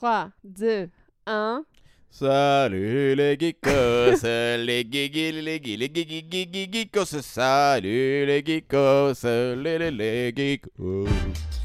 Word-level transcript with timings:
3, 0.00 0.30
2, 0.44 0.88
1. 1.26 1.64
Salut 2.10 3.14
les 3.14 3.36
geekos, 3.36 4.22
les 4.66 4.84
gigi, 4.90 5.30
les 5.30 5.60
geekos, 5.60 7.20
salut 7.20 8.24
les 8.26 8.42
geekos, 8.42 9.22
les, 9.24 9.78
les, 9.78 9.90
les 9.90 10.32
geekos. 10.32 11.59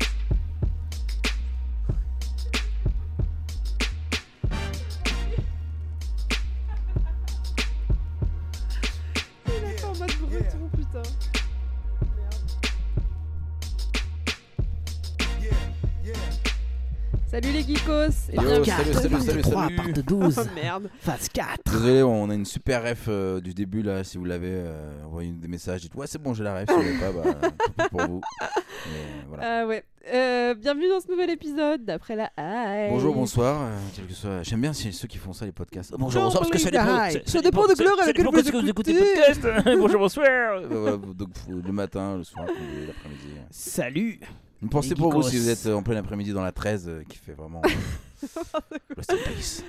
Geekos 17.85 18.31
et 18.31 18.35
Yo, 18.35 18.63
salut, 18.63 18.93
salut, 18.93 19.21
salut, 19.21 19.43
salut. 19.43 19.75
part 19.75 19.87
12, 20.07 20.39
Oh 20.39 20.41
merde. 20.55 20.89
phase 20.99 21.29
4. 21.29 21.59
Désolé, 21.71 22.01
on 22.03 22.29
a 22.29 22.33
une 22.33 22.45
super 22.45 22.83
ref 22.83 23.05
euh, 23.07 23.39
du 23.39 23.53
début 23.53 23.83
là. 23.83 24.03
Si 24.03 24.17
vous 24.17 24.25
l'avez, 24.25 24.49
euh, 24.51 25.03
envoyez 25.05 25.31
des 25.31 25.47
messages. 25.47 25.81
Dites 25.81 25.93
ouais, 25.95 26.07
c'est 26.07 26.21
bon, 26.21 26.33
j'ai 26.33 26.43
la 26.43 26.55
ref. 26.61 26.65
Si 26.67 26.75
vous 26.75 26.81
l'avez 26.81 26.97
pas, 26.97 27.11
bah, 27.11 27.49
pis 27.77 27.89
pour 27.91 28.01
vous. 28.07 28.21
Mais 28.87 29.27
voilà. 29.27 29.61
Ah 29.63 29.67
ouais. 29.67 29.83
Euh, 30.13 30.53
bienvenue 30.55 30.87
dans 30.89 30.99
ce 30.99 31.09
nouvel 31.09 31.29
épisode 31.31 31.83
d'après 31.85 32.15
la 32.15 32.29
hype. 32.37 32.91
Bonjour, 32.91 33.13
bonsoir. 33.13 33.61
euh, 33.63 33.77
quel 33.95 34.05
que 34.05 34.13
soit. 34.13 34.41
J'aime 34.43 34.61
bien 34.61 34.73
c'est 34.73 34.91
ceux 34.91 35.07
qui 35.07 35.17
font 35.17 35.33
ça 35.33 35.45
les 35.45 35.51
podcasts. 35.51 35.91
Oh, 35.93 35.97
bonjour, 35.99 36.23
bonsoir, 36.23 36.41
parce 36.41 36.51
que 36.51 36.57
ça 36.59 36.71
dépend. 36.71 36.85
gars, 36.85 37.11
ça- 37.11 37.19
Ça 37.25 37.41
dépend 37.41 37.63
de 37.67 37.83
l'heure 37.83 37.95
laquelle 37.97 38.25
parce 38.31 38.49
vous 38.51 38.67
écoutez. 38.67 38.93
le 38.93 39.03
podcast. 39.03 39.47
bonjour, 39.79 39.99
bonsoir. 39.99 40.25
Euh, 40.55 40.67
voilà, 40.69 40.97
donc 40.97 41.29
faut- 41.35 41.51
le 41.63 41.71
matin, 41.71 42.17
le 42.17 42.23
soir, 42.23 42.45
l'après-midi. 42.47 43.35
Salut. 43.51 44.19
Une 44.65 44.71
pensée 44.71 44.95
pour 44.95 45.11
vous 45.13 45.21
si 45.21 45.37
vous 45.37 45.47
êtes 45.49 45.67
euh, 45.67 45.75
en 45.75 45.83
plein 45.83 45.95
après-midi 45.97 46.33
dans 46.33 46.41
la 46.41 46.51
13 46.51 46.89
euh, 46.89 47.03
qui 47.07 47.19
fait 47.19 47.33
vraiment. 47.33 47.61
Rest 48.97 49.11
in 49.11 49.17
peace. 49.31 49.63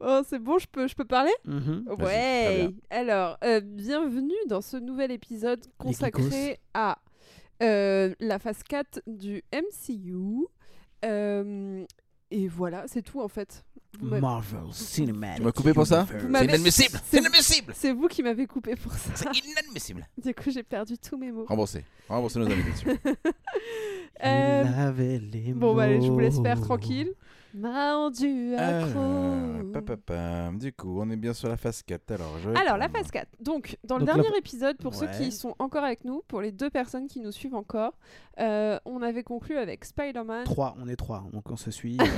Oh, 0.00 0.22
c'est 0.26 0.38
bon, 0.38 0.56
je 0.58 0.66
peux, 0.66 0.88
je 0.88 0.94
peux 0.94 1.04
parler? 1.04 1.32
Mhm. 1.44 1.84
Vas-y, 1.86 2.02
Ouais. 2.06 2.56
bien. 2.68 2.72
Alors, 2.88 3.36
euh, 3.44 3.60
bienvenue 3.60 4.32
dans 4.48 4.62
ce 4.62 4.78
nouvel 4.78 5.10
épisode 5.10 5.60
consacré 5.76 6.60
à 6.72 6.96
euh, 7.62 8.14
la 8.20 8.38
phase 8.38 8.62
4 8.62 9.02
du 9.06 9.42
MCU. 9.52 10.46
Euh, 11.04 11.84
et 12.30 12.48
voilà, 12.48 12.84
c'est 12.86 13.02
tout 13.02 13.20
en 13.20 13.28
fait. 13.28 13.66
Marvel 14.00 14.60
Cinematic. 14.72 15.36
Tu 15.38 15.42
m'as 15.44 15.52
coupé 15.52 15.72
pour 15.72 15.86
ça 15.86 16.06
C'est 16.08 16.44
inadmissible 16.44 17.00
C'est- 17.10 17.18
inadmissible 17.18 17.72
C'est 17.74 17.92
vous 17.92 18.06
qui 18.08 18.22
m'avez 18.22 18.46
coupé 18.46 18.76
pour 18.76 18.92
ça. 18.92 19.10
C'est 19.14 19.44
inadmissible 19.44 20.06
Du 20.24 20.34
coup, 20.34 20.50
j'ai 20.50 20.62
perdu 20.62 20.96
tous 20.98 21.16
mes 21.16 21.32
mots. 21.32 21.44
Remboursé. 21.46 21.84
Remboursé 22.08 22.38
nos 22.38 22.46
amis 22.46 22.62
dessus. 22.72 22.86
Euh, 24.24 24.64
Bon, 25.54 25.76
bah, 25.76 25.84
allez, 25.84 26.00
je 26.00 26.08
vous 26.10 26.18
laisse 26.18 26.40
faire 26.42 26.60
tranquille. 26.60 27.12
Rendu 27.60 28.54
accro. 28.56 29.00
Alors, 29.00 29.72
papapam. 29.72 30.58
Du 30.58 30.72
coup, 30.72 31.00
on 31.00 31.10
est 31.10 31.16
bien 31.16 31.32
sur 31.32 31.48
la 31.48 31.56
phase 31.56 31.82
4. 31.82 32.10
Alors, 32.12 32.38
je 32.42 32.50
Alors, 32.50 32.76
la 32.76 32.88
phase 32.88 33.10
4. 33.10 33.28
Donc, 33.40 33.78
dans 33.84 33.98
le 33.98 34.04
Donc, 34.04 34.14
dernier 34.16 34.36
épisode, 34.36 34.76
pour 34.78 34.94
ceux 34.94 35.06
qui 35.08 35.32
sont 35.32 35.54
encore 35.58 35.84
avec 35.84 36.04
nous, 36.04 36.22
pour 36.28 36.40
les 36.40 36.52
deux 36.52 36.70
personnes 36.70 37.06
qui 37.06 37.20
nous 37.20 37.32
suivent 37.32 37.54
encore, 37.54 37.94
euh, 38.38 38.78
on 38.84 39.02
avait 39.02 39.22
conclu 39.22 39.56
avec 39.56 39.84
Spider-Man. 39.84 40.44
3, 40.44 40.76
on 40.78 40.88
est 40.88 40.96
3, 40.96 41.26
donc 41.32 41.50
on 41.50 41.56
se 41.56 41.70
suit. 41.70 41.98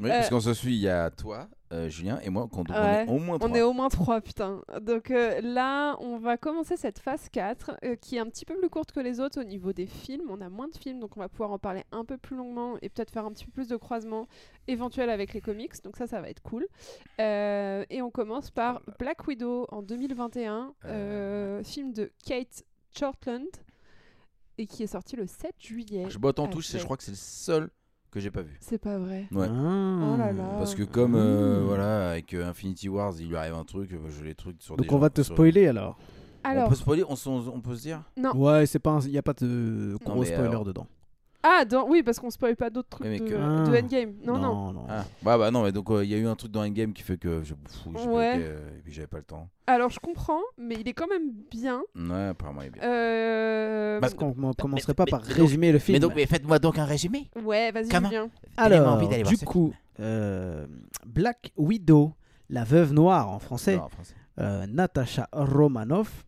Oui, 0.00 0.08
Euh, 0.10 0.14
parce 0.14 0.30
qu'on 0.30 0.40
se 0.40 0.54
suit, 0.54 0.74
il 0.74 0.80
y 0.80 0.88
a 0.88 1.10
toi, 1.10 1.48
euh, 1.72 1.88
Julien 1.88 2.18
et 2.22 2.30
moi, 2.30 2.48
qu'on 2.48 2.62
Ouais, 2.64 3.06
on 3.08 3.14
est 3.14 3.16
au 3.16 3.18
moins 3.18 3.38
3. 3.38 3.50
On 3.50 3.54
est 3.54 3.62
au 3.62 3.72
moins 3.72 3.88
3, 3.88 4.20
putain. 4.20 4.60
Donc 4.80 5.10
euh, 5.10 5.40
là, 5.40 5.96
on 6.00 6.18
va 6.18 6.36
commencer 6.36 6.76
cette 6.76 6.98
phase 6.98 7.28
4, 7.30 7.78
euh, 7.84 7.96
qui 7.96 8.16
est 8.16 8.18
un 8.18 8.26
petit 8.26 8.44
peu 8.44 8.56
plus 8.58 8.68
courte 8.68 8.92
que 8.92 9.00
les 9.00 9.20
autres 9.20 9.40
au 9.40 9.44
niveau 9.44 9.72
des 9.72 9.86
films. 9.86 10.30
On 10.30 10.40
a 10.40 10.48
moins 10.48 10.68
de 10.68 10.76
films, 10.76 11.00
donc 11.00 11.16
on 11.16 11.20
va 11.20 11.28
pouvoir 11.28 11.52
en 11.52 11.58
parler 11.58 11.84
un 11.92 12.04
peu 12.04 12.18
plus 12.18 12.36
longuement 12.36 12.76
et 12.82 12.88
peut-être 12.88 13.10
faire 13.10 13.24
un 13.24 13.32
petit 13.32 13.46
peu 13.46 13.52
plus 13.52 13.68
de 13.68 13.76
croisements 13.76 14.26
éventuels 14.68 15.10
avec 15.10 15.32
les 15.32 15.40
comics. 15.40 15.72
Donc 15.82 15.96
ça, 15.96 16.06
ça 16.06 16.20
va 16.20 16.28
être 16.28 16.42
cool. 16.42 16.66
Et 17.18 18.02
on 18.02 18.10
commence 18.10 18.50
par 18.50 18.82
Black 18.98 19.26
Widow 19.26 19.66
en 19.70 19.82
2021, 19.82 20.74
euh, 20.84 21.64
film 21.64 21.92
de 21.92 22.12
Kate 22.24 22.64
Shortland, 22.96 23.48
et 24.58 24.66
qui 24.66 24.82
est 24.82 24.88
sorti 24.88 25.16
le 25.16 25.26
7 25.26 25.54
juillet. 25.58 26.06
Je 26.08 26.18
botte 26.18 26.38
en 26.38 26.48
touche, 26.48 26.70
je 26.76 26.84
crois 26.84 26.96
que 26.96 27.02
c'est 27.02 27.12
le 27.12 27.16
seul 27.16 27.70
que 28.12 28.20
j'ai 28.20 28.30
pas 28.30 28.42
vu. 28.42 28.56
C'est 28.60 28.78
pas 28.78 28.98
vrai. 28.98 29.26
Ouais. 29.32 29.48
Ah. 29.50 30.12
Oh 30.14 30.16
là 30.16 30.32
là. 30.32 30.44
Parce 30.58 30.74
que 30.76 30.84
comme 30.84 31.14
euh, 31.16 31.60
Mmh. 31.60 31.64
voilà 31.64 32.10
avec 32.10 32.32
euh, 32.34 32.48
Infinity 32.48 32.88
Wars 32.88 33.14
il 33.18 33.28
lui 33.28 33.36
arrive 33.36 33.54
un 33.54 33.64
truc, 33.64 33.92
euh, 33.92 33.98
je 34.16 34.22
les 34.24 34.34
trucs 34.36 34.62
sur 34.62 34.76
des 34.76 34.82
Donc 34.84 34.92
on 34.92 34.96
gens- 34.96 35.00
va 35.00 35.10
te 35.10 35.22
sur- 35.22 35.34
spoiler 35.34 35.66
alors. 35.66 35.98
Alors, 36.44 36.66
On 36.66 36.68
peut 36.70 36.74
spoiler, 36.74 37.04
on, 37.08 37.14
s'en- 37.16 37.46
on 37.54 37.60
peut 37.60 37.74
se 37.76 37.82
dire? 37.82 38.02
Non. 38.16 38.32
Ouais, 38.36 38.66
c'est 38.66 38.78
pas, 38.80 38.98
il 39.04 39.12
y 39.12 39.18
a 39.18 39.22
pas 39.22 39.32
de 39.32 39.96
gros 40.04 40.20
mais 40.20 40.26
spoiler 40.26 40.48
alors- 40.48 40.64
dedans. 40.64 40.86
Ah, 41.42 41.64
dans... 41.64 41.88
oui, 41.88 42.02
parce 42.02 42.20
qu'on 42.20 42.30
spoil 42.30 42.54
pas 42.56 42.70
d'autres 42.70 42.88
trucs 42.90 43.06
mais 43.06 43.18
de, 43.18 43.24
que- 43.28 43.34
Ah. 43.34 43.68
de 43.68 43.76
Endgame. 43.76 44.12
Non, 44.24 44.38
non. 44.38 44.72
non. 44.72 44.86
Ah, 44.88 45.04
bah 45.22 45.36
bah 45.38 45.50
non, 45.50 45.64
mais 45.64 45.72
donc 45.72 45.90
euh, 45.90 46.04
il 46.04 46.10
y 46.10 46.14
a 46.14 46.18
eu 46.18 46.26
un 46.26 46.36
truc 46.36 46.52
dans 46.52 46.62
Endgame 46.64 46.92
qui 46.92 47.02
fait 47.02 47.16
que 47.18 47.42
je 47.42 47.54
fou, 47.68 47.92
j'ai 47.96 48.08
Ouais. 48.08 48.36
bloqué, 48.36 48.48
euh, 48.50 48.78
et 48.78 48.82
puis 48.82 48.92
j'avais 48.92 49.06
pas 49.08 49.16
le 49.18 49.24
temps. 49.24 49.48
Alors, 49.66 49.90
je 49.90 49.98
comprends, 50.00 50.40
mais 50.58 50.76
il 50.78 50.86
est 50.88 50.92
quand 50.92 51.08
même 51.08 51.32
bien. 51.50 51.82
Ouais, 51.96 52.26
apparemment 52.28 52.62
il 52.62 52.68
est 52.68 52.70
bien. 52.70 52.82
Euh... 52.84 54.00
Parce 54.00 54.14
qu'on 54.14 54.34
ne 54.36 54.52
commencerait 54.52 54.94
pas 54.94 55.04
mais- 55.06 55.10
par 55.10 55.22
mais 55.22 55.28
donc- 55.28 55.36
résumer 55.36 55.72
le 55.72 55.78
film. 55.78 55.96
Mais 55.96 56.00
donc 56.00 56.12
mais 56.14 56.26
faites-moi 56.26 56.58
donc 56.58 56.78
un 56.78 56.84
résumé. 56.84 57.28
Ouais, 57.44 57.72
vas-y, 57.72 57.90
Julien. 57.90 58.28
Alors, 58.56 58.92
envie 58.94 59.08
d'aller 59.08 59.22
voir 59.24 59.34
du 59.36 59.44
coup, 59.44 59.72
euh, 60.00 60.66
Black 61.06 61.52
Widow, 61.56 62.12
la 62.50 62.64
veuve 62.64 62.92
noire 62.92 63.28
en 63.30 63.38
français, 63.38 63.76
Non, 63.76 63.84
en 63.84 63.88
français. 63.88 64.14
euh, 64.40 64.66
Natasha 64.68 65.28
Romanoff. 65.32 66.24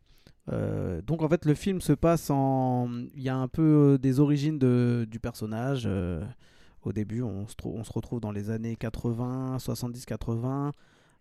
Euh, 0.53 1.01
donc 1.03 1.23
en 1.23 1.29
fait 1.29 1.45
le 1.47 1.55
film 1.55 1.81
se 1.81 1.93
passe 1.93 2.29
en... 2.31 2.89
Il 3.15 3.23
y 3.23 3.29
a 3.31 3.37
un 3.37 3.49
peu 3.49 3.95
euh, 3.95 3.99
des 3.99 4.21
origines 4.21 4.59
de, 4.59 5.07
du 5.11 5.19
personnage. 5.21 5.85
euh, 5.87 6.23
au 6.83 6.93
début 6.93 7.23
on 7.23 7.47
se, 7.47 7.55
on 7.65 7.83
se 7.83 7.93
retrouve 7.93 8.21
dans 8.21 8.33
les 8.33 8.51
années 8.51 8.77
80, 8.77 9.57
70-80. 9.59 10.73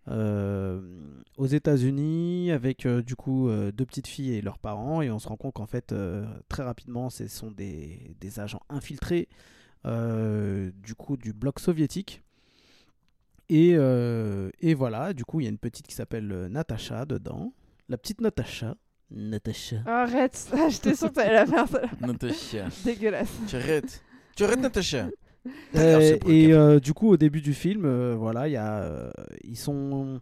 euh, 0.10 0.82
aux 1.38 1.46
États-Unis 1.46 2.52
avec 2.52 2.86
du 2.86 3.16
coup 3.16 3.50
deux 3.50 3.86
petites 3.86 4.08
filles 4.08 4.34
et 4.34 4.42
leurs 4.42 4.60
parents 4.60 5.02
et 5.02 5.10
on 5.10 5.20
se 5.20 5.28
rend 5.30 5.38
compte 5.38 5.54
qu'en 5.54 5.66
fait 5.68 5.96
très 6.50 6.64
rapidement 6.64 7.10
ce 7.10 7.28
sont 7.28 7.52
des, 7.52 8.16
des 8.20 8.40
agents 8.42 8.62
infiltrés 8.70 9.30
du 9.86 10.96
coup 10.98 11.16
du 11.16 11.32
bloc 11.32 11.60
soviétique 11.62 12.22
et, 13.48 13.72
et 14.60 14.74
voilà 14.74 15.14
du 15.14 15.24
coup 15.24 15.40
il 15.40 15.44
y 15.44 15.48
a 15.48 15.50
une 15.50 15.58
petite 15.58 15.88
qui 15.88 15.96
s'appelle 15.96 16.48
Natasha 16.50 17.06
dedans 17.06 17.54
la 17.88 17.98
petite 17.98 18.20
Natasha 18.20 18.76
Natasha 19.12 19.78
Arrête, 19.86 20.48
Ah, 20.54 20.70
j'étais 20.70 20.96
sûre 20.96 21.10
que 21.10 21.16
t'allais 21.16 21.34
la 21.34 21.46
faire, 21.46 21.68
ça. 21.68 21.82
Natacha. 22.02 22.66
Dégueulasse. 22.84 23.30
Tu 23.48 23.56
arrêtes. 23.56 24.04
Tu 24.36 24.44
arrêtes 24.44 24.60
Natacha. 24.62 25.08
Euh, 25.76 26.18
et 26.28 26.54
euh, 26.54 26.80
du 26.80 26.94
coup, 26.94 27.10
au 27.10 27.18
début 27.18 27.42
du 27.42 27.54
film, 27.54 27.84
euh, 27.86 28.16
voilà, 28.18 28.48
il 28.48 28.52
y 28.52 28.58
a, 28.58 28.82
euh, 28.84 29.12
ils 29.44 29.58
sont, 29.58 30.22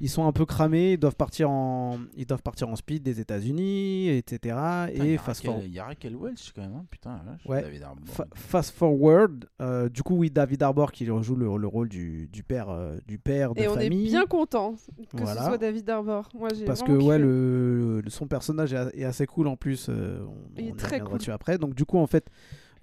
ils 0.00 0.08
sont 0.08 0.26
un 0.26 0.32
peu 0.32 0.46
cramés. 0.46 0.92
Ils 0.92 0.98
doivent 0.98 1.16
partir 1.16 1.50
en, 1.50 1.98
ils 2.16 2.26
doivent 2.26 2.42
partir 2.42 2.68
en 2.68 2.76
speed 2.76 3.02
des 3.02 3.20
États-Unis, 3.20 4.08
etc. 4.08 4.56
et 4.94 5.16
fast 5.18 5.44
forward. 5.44 5.64
Il 5.66 5.72
y 5.72 5.78
a 5.78 5.84
Raquel 5.84 6.16
Welch 6.16 6.52
quand 6.54 6.62
même, 6.62 6.74
hein, 6.74 6.84
putain. 6.90 7.20
Ouais. 7.46 7.62
David. 7.62 7.84
Fa- 8.06 8.26
fast 8.34 8.74
forward, 8.74 9.46
euh, 9.60 9.88
du 9.88 10.02
coup, 10.02 10.16
oui, 10.16 10.30
David 10.30 10.62
Arbor 10.62 10.92
qui 10.92 11.08
rejoue 11.10 11.36
le, 11.36 11.56
le 11.56 11.66
rôle 11.66 11.88
du, 11.88 12.28
du 12.28 12.42
père, 12.42 12.70
euh, 12.70 12.96
du 13.06 13.18
père 13.18 13.54
de 13.54 13.60
Et 13.60 13.68
on 13.68 13.74
famille. 13.74 14.06
est 14.06 14.10
bien 14.10 14.26
content 14.26 14.74
que 15.12 15.16
Voilà. 15.22 15.40
ce 15.42 15.46
soit 15.46 15.58
David 15.58 15.88
Arbor. 15.90 16.28
Moi, 16.38 16.48
parce 16.66 16.82
que 16.82 16.92
ouais, 16.92 17.18
le, 17.18 18.00
le- 18.00 18.10
son 18.10 18.26
personnage 18.26 18.72
est, 18.72 18.76
a- 18.76 18.90
est 18.94 19.04
assez 19.04 19.26
cool 19.26 19.46
en 19.48 19.56
plus. 19.56 19.86
euh, 19.88 20.24
on, 20.26 20.34
Il 20.58 20.68
est 20.68 20.72
on 20.72 20.76
très 20.76 21.00
cool. 21.00 21.18
dessus 21.18 21.30
après. 21.32 21.58
Donc 21.58 21.74
du 21.74 21.84
coup, 21.84 21.98
en 21.98 22.06
fait, 22.06 22.26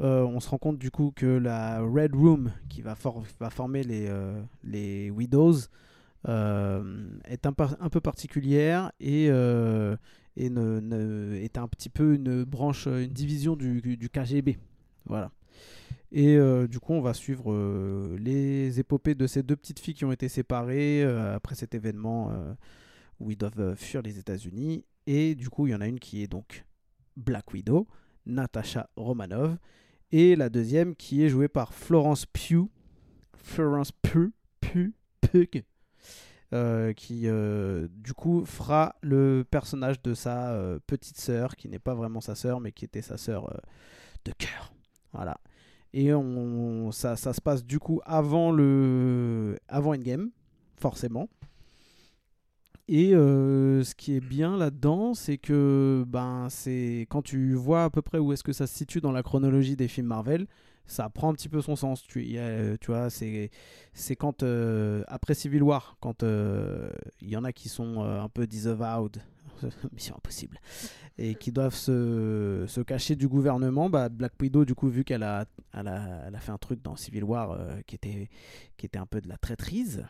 euh, 0.01 0.23
on 0.23 0.39
se 0.39 0.49
rend 0.49 0.57
compte 0.59 0.77
du 0.77 0.91
coup 0.91 1.11
que 1.15 1.25
la 1.25 1.79
Red 1.81 2.13
Room 2.15 2.51
qui 2.69 2.81
va, 2.83 2.93
for- 2.95 3.23
va 3.39 3.49
former 3.49 3.81
les, 3.83 4.05
euh, 4.07 4.39
les 4.63 5.09
Widows 5.09 5.53
euh, 5.53 5.57
est 6.25 7.45
un, 7.45 7.53
peu 7.89 8.01
particulière 8.01 8.91
et, 8.99 9.27
euh, 9.29 9.95
est 10.35 11.57
un 11.57 11.67
petit 11.67 11.89
peu 11.89 12.15
une 12.15 12.43
branche, 12.43 12.87
une 12.87 13.07
division 13.07 13.55
du, 13.55 14.09
KGB. 14.11 14.57
Voilà. 15.05 15.31
Et 16.11 16.37
euh, 16.37 16.67
du 16.67 16.79
coup, 16.79 16.93
on 16.93 17.01
va 17.01 17.13
suivre 17.13 17.51
euh, 17.51 18.17
les 18.19 18.79
épopées 18.79 19.15
de 19.15 19.27
ces 19.27 19.43
deux 19.43 19.55
petites 19.55 19.79
filles 19.79 19.93
qui 19.93 20.05
ont 20.05 20.11
été 20.11 20.29
séparées 20.29 21.03
euh, 21.03 21.35
après 21.35 21.55
cet 21.55 21.75
événement 21.75 22.31
euh, 22.31 22.53
où 23.19 23.31
ils 23.31 23.37
doivent 23.37 23.59
euh, 23.59 23.75
fuir 23.75 24.01
les 24.01 24.17
États-Unis. 24.17 24.85
Et 25.05 25.35
du 25.35 25.49
coup, 25.49 25.67
il 25.67 25.71
y 25.71 25.75
en 25.75 25.81
a 25.81 25.87
une 25.87 25.99
qui 25.99 26.23
est 26.23 26.27
donc 26.27 26.65
Black 27.17 27.51
Widow, 27.53 27.87
Natasha 28.25 28.89
Romanov, 28.95 29.57
et 30.11 30.35
la 30.37 30.49
deuxième 30.49 30.95
qui 30.95 31.23
est 31.23 31.29
jouée 31.29 31.49
par 31.49 31.73
Florence 31.73 32.25
Pugh, 32.25 32.69
Florence 33.33 33.91
Pugh, 33.91 34.31
Pugh, 34.61 34.93
Pugh, 35.21 35.63
euh, 36.53 36.93
qui 36.93 37.23
euh, 37.25 37.89
du 37.91 38.13
coup 38.13 38.45
fera 38.45 38.95
le 39.01 39.43
personnage 39.49 40.01
de 40.01 40.13
sa 40.13 40.53
euh, 40.53 40.79
petite 40.87 41.19
sœur, 41.19 41.57
qui 41.57 41.67
n'est 41.67 41.77
pas 41.77 41.93
vraiment 41.93 42.21
sa 42.21 42.35
sœur, 42.35 42.61
mais 42.61 42.71
qui 42.71 42.85
était 42.85 43.01
sa 43.01 43.17
sœur 43.17 43.53
de 44.23 44.31
cœur. 44.31 44.71
Voilà. 45.11 45.37
Et 45.93 46.13
on, 46.13 46.91
ça, 46.93 47.17
ça 47.17 47.33
se 47.33 47.41
passe 47.41 47.65
du 47.65 47.79
coup 47.79 47.99
avant 48.05 48.51
le 48.51 49.57
avant 49.67 49.93
Endgame, 49.93 50.29
forcément. 50.77 51.27
Et 52.87 53.11
ce 53.11 53.95
qui 53.95 54.15
est 54.15 54.21
bien 54.21 54.55
là-dedans, 54.55 55.13
c'est 55.13 55.37
que 55.37 56.05
ben 56.07 56.47
c'est 56.49 57.07
quand 57.09 57.21
tu 57.21 57.55
vois 57.55 57.83
à 57.83 57.89
peu 57.89 58.01
près 58.01 58.19
où 58.19 58.31
est-ce 58.31 58.43
que 58.43 58.53
ça 58.53 58.67
se 58.67 58.73
situe 58.73 59.01
dans 59.01 59.11
la 59.11 59.23
chronologie 59.23 59.75
des 59.75 59.89
films 59.89 60.07
Marvel, 60.07 60.47
ça 60.87 61.09
prend 61.09 61.29
un 61.29 61.33
petit 61.33 61.49
peu 61.49 61.61
son 61.61 61.75
sens. 61.75 62.01
Tu, 62.03 62.35
euh, 62.37 62.77
tu 62.79 62.87
vois, 62.87 63.09
c'est 63.09 63.51
c'est 63.93 64.15
quand 64.15 64.41
euh, 64.43 65.03
après 65.07 65.33
Civil 65.33 65.61
War, 65.61 65.97
quand 65.99 66.23
euh, 66.23 66.91
il 67.21 67.29
y 67.29 67.37
en 67.37 67.43
a 67.43 67.51
qui 67.51 67.69
sont 67.69 68.01
un 68.01 68.29
peu 68.29 68.47
disavowed, 68.47 69.21
mission 69.91 70.15
impossible, 70.15 70.59
et 71.17 71.35
qui 71.35 71.51
doivent 71.51 71.75
se, 71.75 72.65
se 72.67 72.81
cacher 72.81 73.15
du 73.15 73.27
gouvernement, 73.27 73.89
bah, 73.89 74.09
Black 74.09 74.33
Widow, 74.39 74.65
du 74.65 74.75
coup, 74.75 74.87
vu 74.87 75.03
qu'elle 75.03 75.23
a, 75.23 75.45
elle 75.73 75.87
a, 75.87 76.23
elle 76.27 76.35
a 76.35 76.39
fait 76.39 76.51
un 76.51 76.57
truc 76.57 76.81
dans 76.81 76.95
Civil 76.95 77.23
War 77.23 77.57
qui, 77.85 77.95
était, 77.95 78.29
qui 78.77 78.85
était 78.85 78.99
un 78.99 79.05
peu 79.05 79.19
de 79.21 79.27
la 79.27 79.37
traîtrise, 79.37 80.05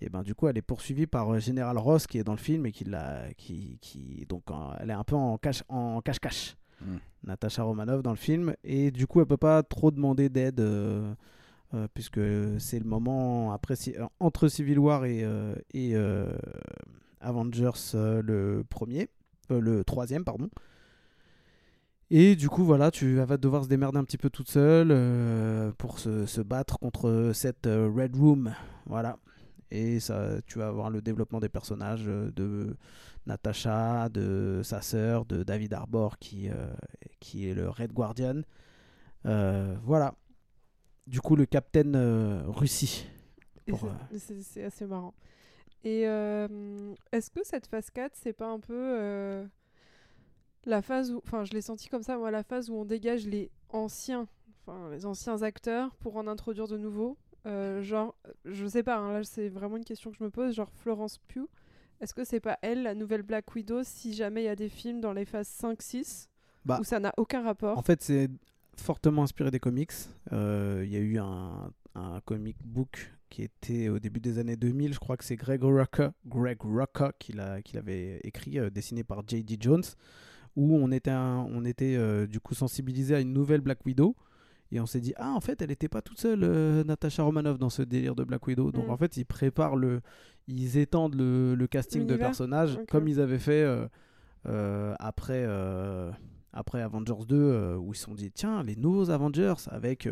et 0.00 0.08
ben 0.08 0.22
du 0.22 0.34
coup, 0.34 0.46
elle 0.48 0.58
est 0.58 0.62
poursuivie 0.62 1.06
par 1.06 1.38
Général 1.40 1.78
Ross 1.78 2.06
qui 2.06 2.18
est 2.18 2.24
dans 2.24 2.32
le 2.32 2.38
film 2.38 2.66
et 2.66 2.72
qui 2.72 2.84
l'a, 2.84 3.32
qui, 3.36 3.78
qui 3.80 4.26
donc 4.28 4.44
elle 4.80 4.90
est 4.90 4.94
un 4.94 5.04
peu 5.04 5.16
en 5.16 5.38
cache, 5.38 5.62
en 5.68 6.00
cache-cache. 6.00 6.56
Mm. 6.80 6.96
Natasha 7.24 7.62
Romanoff 7.62 8.02
dans 8.02 8.10
le 8.10 8.16
film 8.16 8.54
et 8.64 8.90
du 8.90 9.06
coup, 9.06 9.20
elle 9.20 9.26
peut 9.26 9.36
pas 9.36 9.62
trop 9.62 9.90
demander 9.90 10.28
d'aide. 10.28 10.60
euh, 10.60 11.14
euh, 11.74 11.88
puisque 11.92 12.20
c'est 12.60 12.78
le 12.78 12.84
moment 12.84 13.52
après 13.52 13.74
euh, 13.88 14.06
entre 14.20 14.46
Civil 14.46 14.78
War 14.78 15.04
et, 15.04 15.24
Avengers 17.20 17.92
le 17.94 18.62
premier, 18.68 19.08
le 19.50 19.82
troisième 19.82 20.24
pardon. 20.24 20.48
Et 22.10 22.36
du 22.36 22.48
coup 22.48 22.64
voilà, 22.64 22.92
tu 22.92 23.18
elle 23.18 23.26
va 23.26 23.36
devoir 23.36 23.64
se 23.64 23.68
démerder 23.68 23.98
un 23.98 24.04
petit 24.04 24.18
peu 24.18 24.30
toute 24.30 24.48
seule 24.48 25.72
pour 25.76 25.98
se, 25.98 26.40
battre 26.40 26.78
contre 26.78 27.32
cette 27.34 27.66
Red 27.66 28.14
Room, 28.14 28.54
voilà. 28.86 29.18
Et 29.72 29.98
ça, 29.98 30.40
tu 30.46 30.58
vas 30.58 30.68
avoir 30.68 30.90
le 30.90 31.02
développement 31.02 31.40
des 31.40 31.48
personnages 31.48 32.04
de 32.04 32.76
Natasha, 33.26 34.08
de 34.08 34.60
sa 34.62 34.80
sœur, 34.80 35.24
de 35.24 35.42
David 35.42 35.74
Arbor 35.74 36.18
qui, 36.18 36.48
euh, 36.48 36.72
qui 37.20 37.48
est 37.48 37.54
le 37.54 37.68
Red 37.68 37.92
Guardian. 37.92 38.42
Euh, 39.26 39.76
voilà. 39.82 40.14
Du 41.06 41.20
coup, 41.20 41.36
le 41.36 41.46
Captain 41.46 41.94
euh, 41.94 42.42
Russie. 42.46 43.06
C'est- 44.16 44.62
assez 44.62 44.86
marrant. 44.86 45.14
Et 45.82 46.02
est-ce 47.12 47.30
que 47.30 47.44
cette 47.44 47.66
phase 47.66 47.90
4, 47.90 48.12
c'est 48.14 48.32
pas 48.32 48.46
un 48.48 48.60
peu 48.60 49.46
la 50.64 50.82
phase 50.82 51.12
où. 51.12 51.18
Enfin, 51.24 51.44
je 51.44 51.52
l'ai 51.52 51.60
senti 51.60 51.88
comme 51.88 52.02
ça, 52.02 52.16
moi, 52.16 52.30
la 52.30 52.42
phase 52.42 52.70
où 52.70 52.74
on 52.74 52.84
dégage 52.84 53.26
les 53.26 53.50
anciens, 53.70 54.26
enfin, 54.60 54.90
les 54.90 55.06
anciens 55.06 55.42
acteurs 55.42 55.94
pour 55.96 56.16
en 56.16 56.26
introduire 56.26 56.66
de 56.68 56.76
nouveaux? 56.76 57.16
Genre, 57.44 58.14
je 58.44 58.66
sais 58.66 58.82
pas, 58.82 58.96
hein, 58.96 59.12
là, 59.12 59.24
c'est 59.24 59.48
vraiment 59.48 59.76
une 59.76 59.84
question 59.84 60.10
que 60.10 60.16
je 60.16 60.24
me 60.24 60.30
pose. 60.30 60.54
Genre, 60.54 60.70
Florence 60.74 61.18
Pugh, 61.28 61.48
est-ce 62.00 62.14
que 62.14 62.24
c'est 62.24 62.40
pas 62.40 62.58
elle, 62.62 62.82
la 62.82 62.94
nouvelle 62.94 63.22
Black 63.22 63.54
Widow, 63.54 63.82
si 63.84 64.14
jamais 64.14 64.42
il 64.42 64.46
y 64.46 64.48
a 64.48 64.56
des 64.56 64.68
films 64.68 65.00
dans 65.00 65.12
les 65.12 65.24
phases 65.24 65.48
5-6 65.48 66.28
Bah, 66.64 66.78
où 66.80 66.84
ça 66.84 67.00
n'a 67.00 67.12
aucun 67.16 67.42
rapport 67.42 67.78
En 67.78 67.82
fait, 67.82 68.02
c'est 68.02 68.28
fortement 68.76 69.22
inspiré 69.22 69.50
des 69.50 69.60
comics. 69.60 69.92
Euh, 70.32 70.82
Il 70.84 70.92
y 70.92 70.96
a 70.96 71.00
eu 71.00 71.18
un, 71.18 71.70
un 71.94 72.20
comic 72.24 72.56
book 72.64 73.12
qui 73.30 73.42
était 73.42 73.88
au 73.88 73.98
début 73.98 74.20
des 74.20 74.38
années 74.38 74.56
2000. 74.56 74.92
Je 74.94 74.98
crois 74.98 75.16
que 75.16 75.24
c'est 75.24 75.36
Greg 75.36 75.62
Rucka, 75.62 76.12
Greg 76.26 76.58
Rucka 76.62 77.12
qui 77.18 77.32
l'a- 77.32 77.60
qui 77.62 77.74
l'avait 77.74 78.20
écrit, 78.22 78.58
euh, 78.58 78.70
dessiné 78.70 79.02
par 79.02 79.26
J.D. 79.26 79.56
Jones, 79.60 79.82
où 80.54 80.76
on 80.76 80.90
était, 80.92 81.10
un- 81.10 81.46
on 81.50 81.64
était 81.64 81.96
euh, 81.96 82.26
du 82.26 82.38
coup 82.40 82.54
sensibilisé 82.54 83.14
à 83.14 83.20
une 83.20 83.32
nouvelle 83.32 83.60
Black 83.62 83.84
Widow. 83.84 84.14
Et 84.72 84.80
on 84.80 84.86
s'est 84.86 85.00
dit, 85.00 85.12
ah, 85.16 85.30
en 85.32 85.40
fait, 85.40 85.62
elle 85.62 85.68
n'était 85.68 85.88
pas 85.88 86.02
toute 86.02 86.18
seule, 86.18 86.40
euh, 86.42 86.82
Natasha 86.84 87.22
Romanoff, 87.22 87.58
dans 87.58 87.70
ce 87.70 87.82
délire 87.82 88.14
de 88.16 88.24
Black 88.24 88.46
Widow. 88.46 88.72
Donc, 88.72 88.88
Mm. 88.88 88.90
en 88.90 88.96
fait, 88.96 89.16
ils 89.16 89.24
préparent 89.24 89.76
le. 89.76 90.00
Ils 90.48 90.76
étendent 90.78 91.14
le, 91.14 91.54
le 91.54 91.66
casting 91.66 92.06
de 92.06 92.14
personnages 92.16 92.78
comme 92.88 93.08
ils 93.08 93.20
avaient 93.20 93.38
fait 93.38 93.62
euh, 93.62 93.86
euh, 94.46 94.94
après, 95.00 95.44
euh, 95.46 96.10
après 96.52 96.82
Avengers 96.82 97.24
2, 97.28 97.36
euh, 97.36 97.76
où 97.76 97.92
ils 97.92 97.96
se 97.96 98.04
sont 98.04 98.14
dit, 98.14 98.30
tiens, 98.30 98.62
les 98.62 98.76
nouveaux 98.76 99.10
Avengers 99.10 99.54
avec 99.70 100.08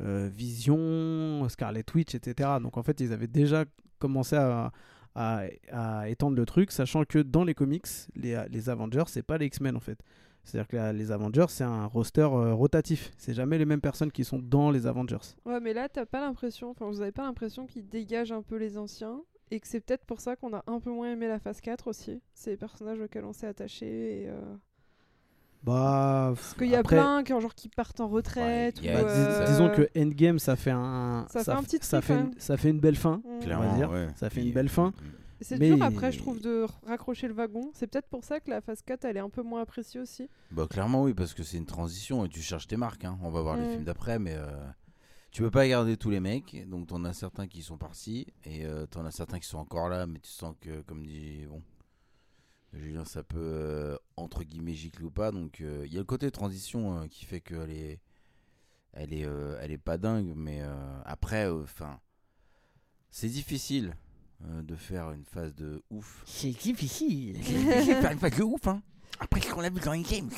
Vision, 0.00 1.48
Scarlet 1.48 1.84
Witch, 1.94 2.14
etc. 2.14 2.50
Donc, 2.62 2.76
en 2.76 2.82
fait, 2.82 3.00
ils 3.00 3.12
avaient 3.12 3.26
déjà 3.26 3.64
commencé 3.98 4.36
à. 4.36 4.72
À, 5.14 5.46
à 5.72 6.08
étendre 6.08 6.36
le 6.36 6.46
truc, 6.46 6.70
sachant 6.70 7.02
que 7.04 7.18
dans 7.18 7.42
les 7.42 7.54
comics, 7.54 7.86
les, 8.14 8.40
les 8.50 8.68
Avengers, 8.68 9.02
c'est 9.08 9.24
pas 9.24 9.36
les 9.36 9.46
X-Men 9.46 9.74
en 9.74 9.80
fait. 9.80 9.98
C'est-à-dire 10.48 10.68
que 10.68 10.92
les 10.96 11.12
Avengers, 11.12 11.44
c'est 11.48 11.64
un 11.64 11.84
roster 11.86 12.22
euh, 12.22 12.54
rotatif. 12.54 13.12
C'est 13.18 13.34
jamais 13.34 13.58
les 13.58 13.66
mêmes 13.66 13.82
personnes 13.82 14.10
qui 14.10 14.24
sont 14.24 14.38
dans 14.38 14.70
les 14.70 14.86
Avengers. 14.86 15.18
Ouais, 15.44 15.60
mais 15.60 15.74
là, 15.74 15.88
t'as 15.90 16.06
pas 16.06 16.20
l'impression, 16.20 16.70
enfin, 16.70 16.86
vous 16.88 17.02
avez 17.02 17.12
pas 17.12 17.22
l'impression 17.24 17.66
qu'ils 17.66 17.86
dégagent 17.88 18.32
un 18.32 18.40
peu 18.42 18.56
les 18.56 18.78
anciens 18.78 19.20
et 19.50 19.60
que 19.60 19.68
c'est 19.68 19.80
peut-être 19.80 20.06
pour 20.06 20.20
ça 20.20 20.36
qu'on 20.36 20.54
a 20.54 20.62
un 20.66 20.80
peu 20.80 20.90
moins 20.90 21.12
aimé 21.12 21.28
la 21.28 21.38
phase 21.38 21.60
4 21.60 21.88
aussi. 21.88 22.20
C'est 22.32 22.50
les 22.50 22.56
personnages 22.56 22.98
auxquels 23.00 23.24
on 23.26 23.32
s'est 23.34 23.46
attaché. 23.46 24.22
Et, 24.22 24.28
euh, 24.28 24.40
Bah, 25.64 26.32
Parce 26.34 26.54
qu'il 26.54 26.68
y 26.68 26.74
a 26.76 26.78
après, 26.78 26.96
plein 26.96 27.22
qui, 27.24 27.32
genre, 27.38 27.54
qui 27.54 27.68
partent 27.68 28.00
en 28.00 28.08
retraite. 28.08 28.80
Ouais, 28.80 28.90
ou, 28.90 29.02
bah, 29.04 29.12
dis- 29.12 29.20
euh, 29.20 29.46
disons 29.46 29.68
que 29.70 29.88
Endgame, 29.98 30.38
ça 30.38 30.54
fait 30.56 30.70
un, 30.70 31.26
Ça 31.30 31.42
fait 31.44 31.50
un 31.50 31.62
petit 31.62 31.78
ça 31.82 31.98
truc, 32.00 32.06
fait, 32.06 32.14
une, 32.14 32.20
même. 32.28 32.32
ça 32.38 32.56
fait 32.56 32.70
une 32.70 32.80
belle 32.80 32.96
fin. 32.96 33.20
Clairement, 33.42 33.76
dire, 33.76 33.90
ouais. 33.90 34.08
ça 34.16 34.30
fait 34.30 34.40
Et- 34.40 34.46
une 34.46 34.52
belle 34.52 34.68
fin. 34.68 34.92
C'est 35.40 35.58
mais- 35.58 35.68
dur 35.74 35.82
après, 35.84 36.10
je 36.12 36.18
trouve, 36.18 36.40
de 36.40 36.66
raccrocher 36.84 37.28
le 37.28 37.34
wagon. 37.34 37.70
C'est 37.74 37.86
peut-être 37.86 38.08
pour 38.08 38.24
ça 38.24 38.40
que 38.40 38.50
la 38.50 38.60
phase 38.60 38.82
4, 38.82 39.04
elle 39.04 39.16
est 39.16 39.20
un 39.20 39.30
peu 39.30 39.42
moins 39.42 39.60
appréciée 39.62 40.00
aussi. 40.00 40.28
Bah 40.50 40.66
clairement 40.68 41.02
oui 41.04 41.14
parce 41.14 41.32
que 41.34 41.42
c'est 41.42 41.56
une 41.58 41.66
transition 41.66 42.24
et 42.24 42.28
tu 42.28 42.40
cherches 42.42 42.66
tes 42.66 42.76
marques. 42.76 43.04
hein. 43.04 43.18
On 43.22 43.30
va 43.30 43.40
voir 43.42 43.56
les 43.56 43.66
Mm. 43.66 43.70
films 43.70 43.84
d'après 43.84 44.18
mais 44.18 44.34
euh, 44.34 44.46
tu 45.30 45.42
peux 45.42 45.50
pas 45.50 45.68
garder 45.68 45.96
tous 45.96 46.10
les 46.10 46.20
mecs. 46.20 46.68
Donc 46.68 46.88
t'en 46.88 47.04
as 47.04 47.12
certains 47.12 47.46
qui 47.46 47.62
sont 47.62 47.78
partis 47.78 48.26
et 48.44 48.66
euh, 48.66 48.86
t'en 48.86 49.04
as 49.06 49.10
certains 49.12 49.38
qui 49.38 49.46
sont 49.46 49.58
encore 49.58 49.88
là 49.88 50.06
mais 50.06 50.18
tu 50.18 50.30
sens 50.30 50.54
que 50.60 50.80
comme 50.82 51.06
dit 51.06 51.46
bon 51.48 51.62
Julien 52.72 53.04
ça 53.04 53.22
peut 53.22 53.38
euh, 53.40 53.96
entre 54.16 54.42
guillemets 54.42 54.74
gicler 54.74 55.04
ou 55.04 55.10
pas. 55.10 55.30
Donc 55.30 55.60
euh, 55.60 55.84
il 55.86 55.92
y 55.92 55.96
a 55.96 56.00
le 56.00 56.04
côté 56.04 56.30
transition 56.30 56.98
euh, 57.02 57.06
qui 57.06 57.24
fait 57.24 57.40
qu'elle 57.40 57.70
est 57.70 58.00
elle 58.92 59.12
est 59.12 59.24
euh, 59.26 59.56
elle 59.60 59.70
est 59.70 59.78
pas 59.78 59.98
dingue 59.98 60.32
mais 60.34 60.62
euh, 60.62 61.00
après 61.04 61.46
enfin 61.48 62.00
c'est 63.10 63.28
difficile 63.28 63.94
euh, 64.44 64.62
de 64.62 64.74
faire 64.74 65.10
une 65.12 65.24
phase 65.24 65.54
de 65.54 65.82
ouf. 65.90 66.22
C'est 66.26 66.50
difficile. 66.50 67.38
C'est 67.42 67.54
difficile 67.54 67.96
de 67.96 68.00
faire 68.00 68.12
une 68.12 68.18
phase 68.18 68.36
de 68.36 68.42
ouf, 68.42 68.66
hein. 68.66 68.82
Après 69.20 69.40
ce 69.40 69.52
qu'on 69.52 69.64
a 69.64 69.70
vu 69.70 69.80
dans 69.80 69.96
games, 69.96 70.30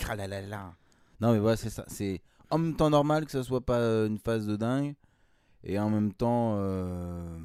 là. 0.48 0.74
Non, 1.20 1.32
mais 1.32 1.38
voilà, 1.38 1.56
c'est 1.56 1.68
ça. 1.68 1.84
C'est 1.86 2.22
en 2.50 2.58
même 2.58 2.76
temps 2.76 2.88
normal 2.88 3.26
que 3.26 3.30
ça 3.30 3.42
soit 3.42 3.60
pas 3.60 3.78
euh, 3.78 4.06
une 4.06 4.18
phase 4.18 4.46
de 4.46 4.56
dingue. 4.56 4.94
Et 5.62 5.78
en 5.78 5.90
même 5.90 6.12
temps, 6.12 6.54
euh, 6.56 7.38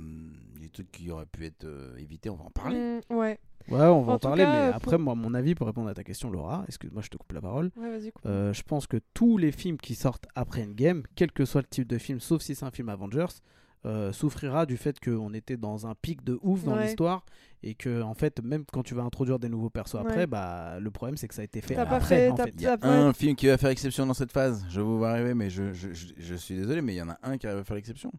des 0.60 0.69
trucs 0.69 0.92
qui 0.92 1.12
auraient 1.12 1.25
pu 1.25 1.46
être 1.46 1.66
euh, 1.66 1.98
évités, 1.98 2.30
on 2.30 2.36
va 2.36 2.46
en 2.46 2.52
parler. 2.52 3.01
Mm, 3.10 3.16
ouais. 3.16 3.40
Ouais, 3.68 3.81
on 3.81 4.04
va 4.04 4.13
En 4.13 4.19
parler, 4.19 4.44
cas, 4.44 4.51
mais 4.51 4.74
après, 4.74 4.98
moi, 4.98 5.16
mon 5.16 5.34
avis, 5.34 5.56
pour 5.56 5.66
répondre 5.68 5.90
à 5.90 5.94
ta 5.94 6.04
question, 6.04 6.30
Laura, 6.30 6.63
excuse-moi, 6.68 7.01
je 7.01 7.10
te 7.10 7.18
coupe 7.18 7.31
la 7.34 7.42
parole? 7.42 7.72
Ouais, 7.75 7.90
vas-y, 7.90 8.12
coupe. 8.12 8.25
Euh, 8.25 8.54
je 8.54 8.62
pense 8.62 8.86
que 8.86 8.98
tous 9.13 9.38
les 9.38 9.51
films 9.51 9.78
qui 9.78 9.96
sortent 9.96 10.28
après 10.36 10.63
Endgame, 10.63 11.04
quel 11.16 11.31
que 11.31 11.46
soit 11.46 11.62
le 11.62 11.68
type 11.68 11.88
de 11.88 11.98
film, 11.98 12.19
sauf 12.19 12.42
si 12.42 12.54
c'est 12.54 12.66
un 12.66 12.72
film 12.72 12.90
Avengers, 12.90 13.42
euh, 13.86 14.12
souffrira 14.12 14.66
du 14.66 14.76
fait 14.78 15.00
qu'on 15.00 15.34
était 15.34 15.58
dans 15.58 15.86
un 15.88 15.94
pic 15.96 16.24
de 16.24 16.38
ouf 16.42 16.63
dans 16.63 16.75
Ouais. 16.75 16.86
l'histoire 16.88 17.24
et 17.63 17.75
que 17.75 18.01
en 18.01 18.13
fait 18.15 18.42
même 18.44 18.63
quand 18.72 18.84
tu 18.84 18.96
vas 18.96 19.04
introduire 19.04 19.38
des 19.39 19.48
nouveaux 19.48 19.70
persos 19.70 19.94
Ouais. 19.96 20.01
après 20.01 20.27
bah 20.27 20.80
le 20.80 20.89
problème 20.92 21.18
c'est 21.18 21.27
que 21.27 21.34
ça 21.36 21.42
a 21.42 21.46
été 21.46 21.62
fait 21.62 21.75
T'as 21.75 21.86
pas 21.86 21.98
après 21.98 22.08
fait- 22.27 22.30
en 22.32 22.36
fait. 22.38 22.54
Il 22.56 22.62
y 22.62 22.68
a 22.68 22.77
Ah, 22.82 22.89
un 23.04 23.13
film 23.13 23.36
qui 23.36 23.48
va 23.48 23.58
faire 23.58 23.70
exception 23.70 24.06
dans 24.08 24.13
cette 24.15 24.32
phase. 24.32 24.65
Je 24.70 24.82
vous 24.82 24.98
vois 24.98 25.12
arriver, 25.12 25.34
mais 25.36 25.50
je, 25.50 25.72
je, 25.74 25.94
je, 25.94 26.08
je 26.18 26.36
suis 26.36 26.56
désolé, 26.56 26.82
mais 26.82 26.94
il 26.94 26.98
y 26.98 27.01
en 27.01 27.10
a 27.10 27.18
un 27.24 27.38
qui 27.38 27.46
arrive 27.48 27.60
à 27.60 27.63
faire 27.63 27.75
l'exception. 27.75 28.12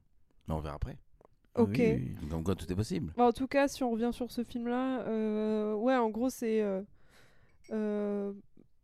Mais 0.48 0.54
on 0.54 0.60
verra 0.60 0.76
après. 0.76 0.96
Ok. 1.56 1.74
Oui. 1.78 2.14
Donc 2.30 2.44
quoi, 2.44 2.54
tout 2.54 2.70
est 2.70 2.76
possible. 2.76 3.12
Bah, 3.16 3.24
en 3.24 3.32
tout 3.32 3.46
cas, 3.48 3.66
si 3.66 3.82
on 3.82 3.90
revient 3.90 4.10
sur 4.12 4.30
ce 4.30 4.44
film-là, 4.44 5.00
euh, 5.08 5.74
ouais, 5.74 5.96
en 5.96 6.10
gros, 6.10 6.28
c'est 6.30 6.60
euh, 6.62 6.82
euh, 7.72 8.32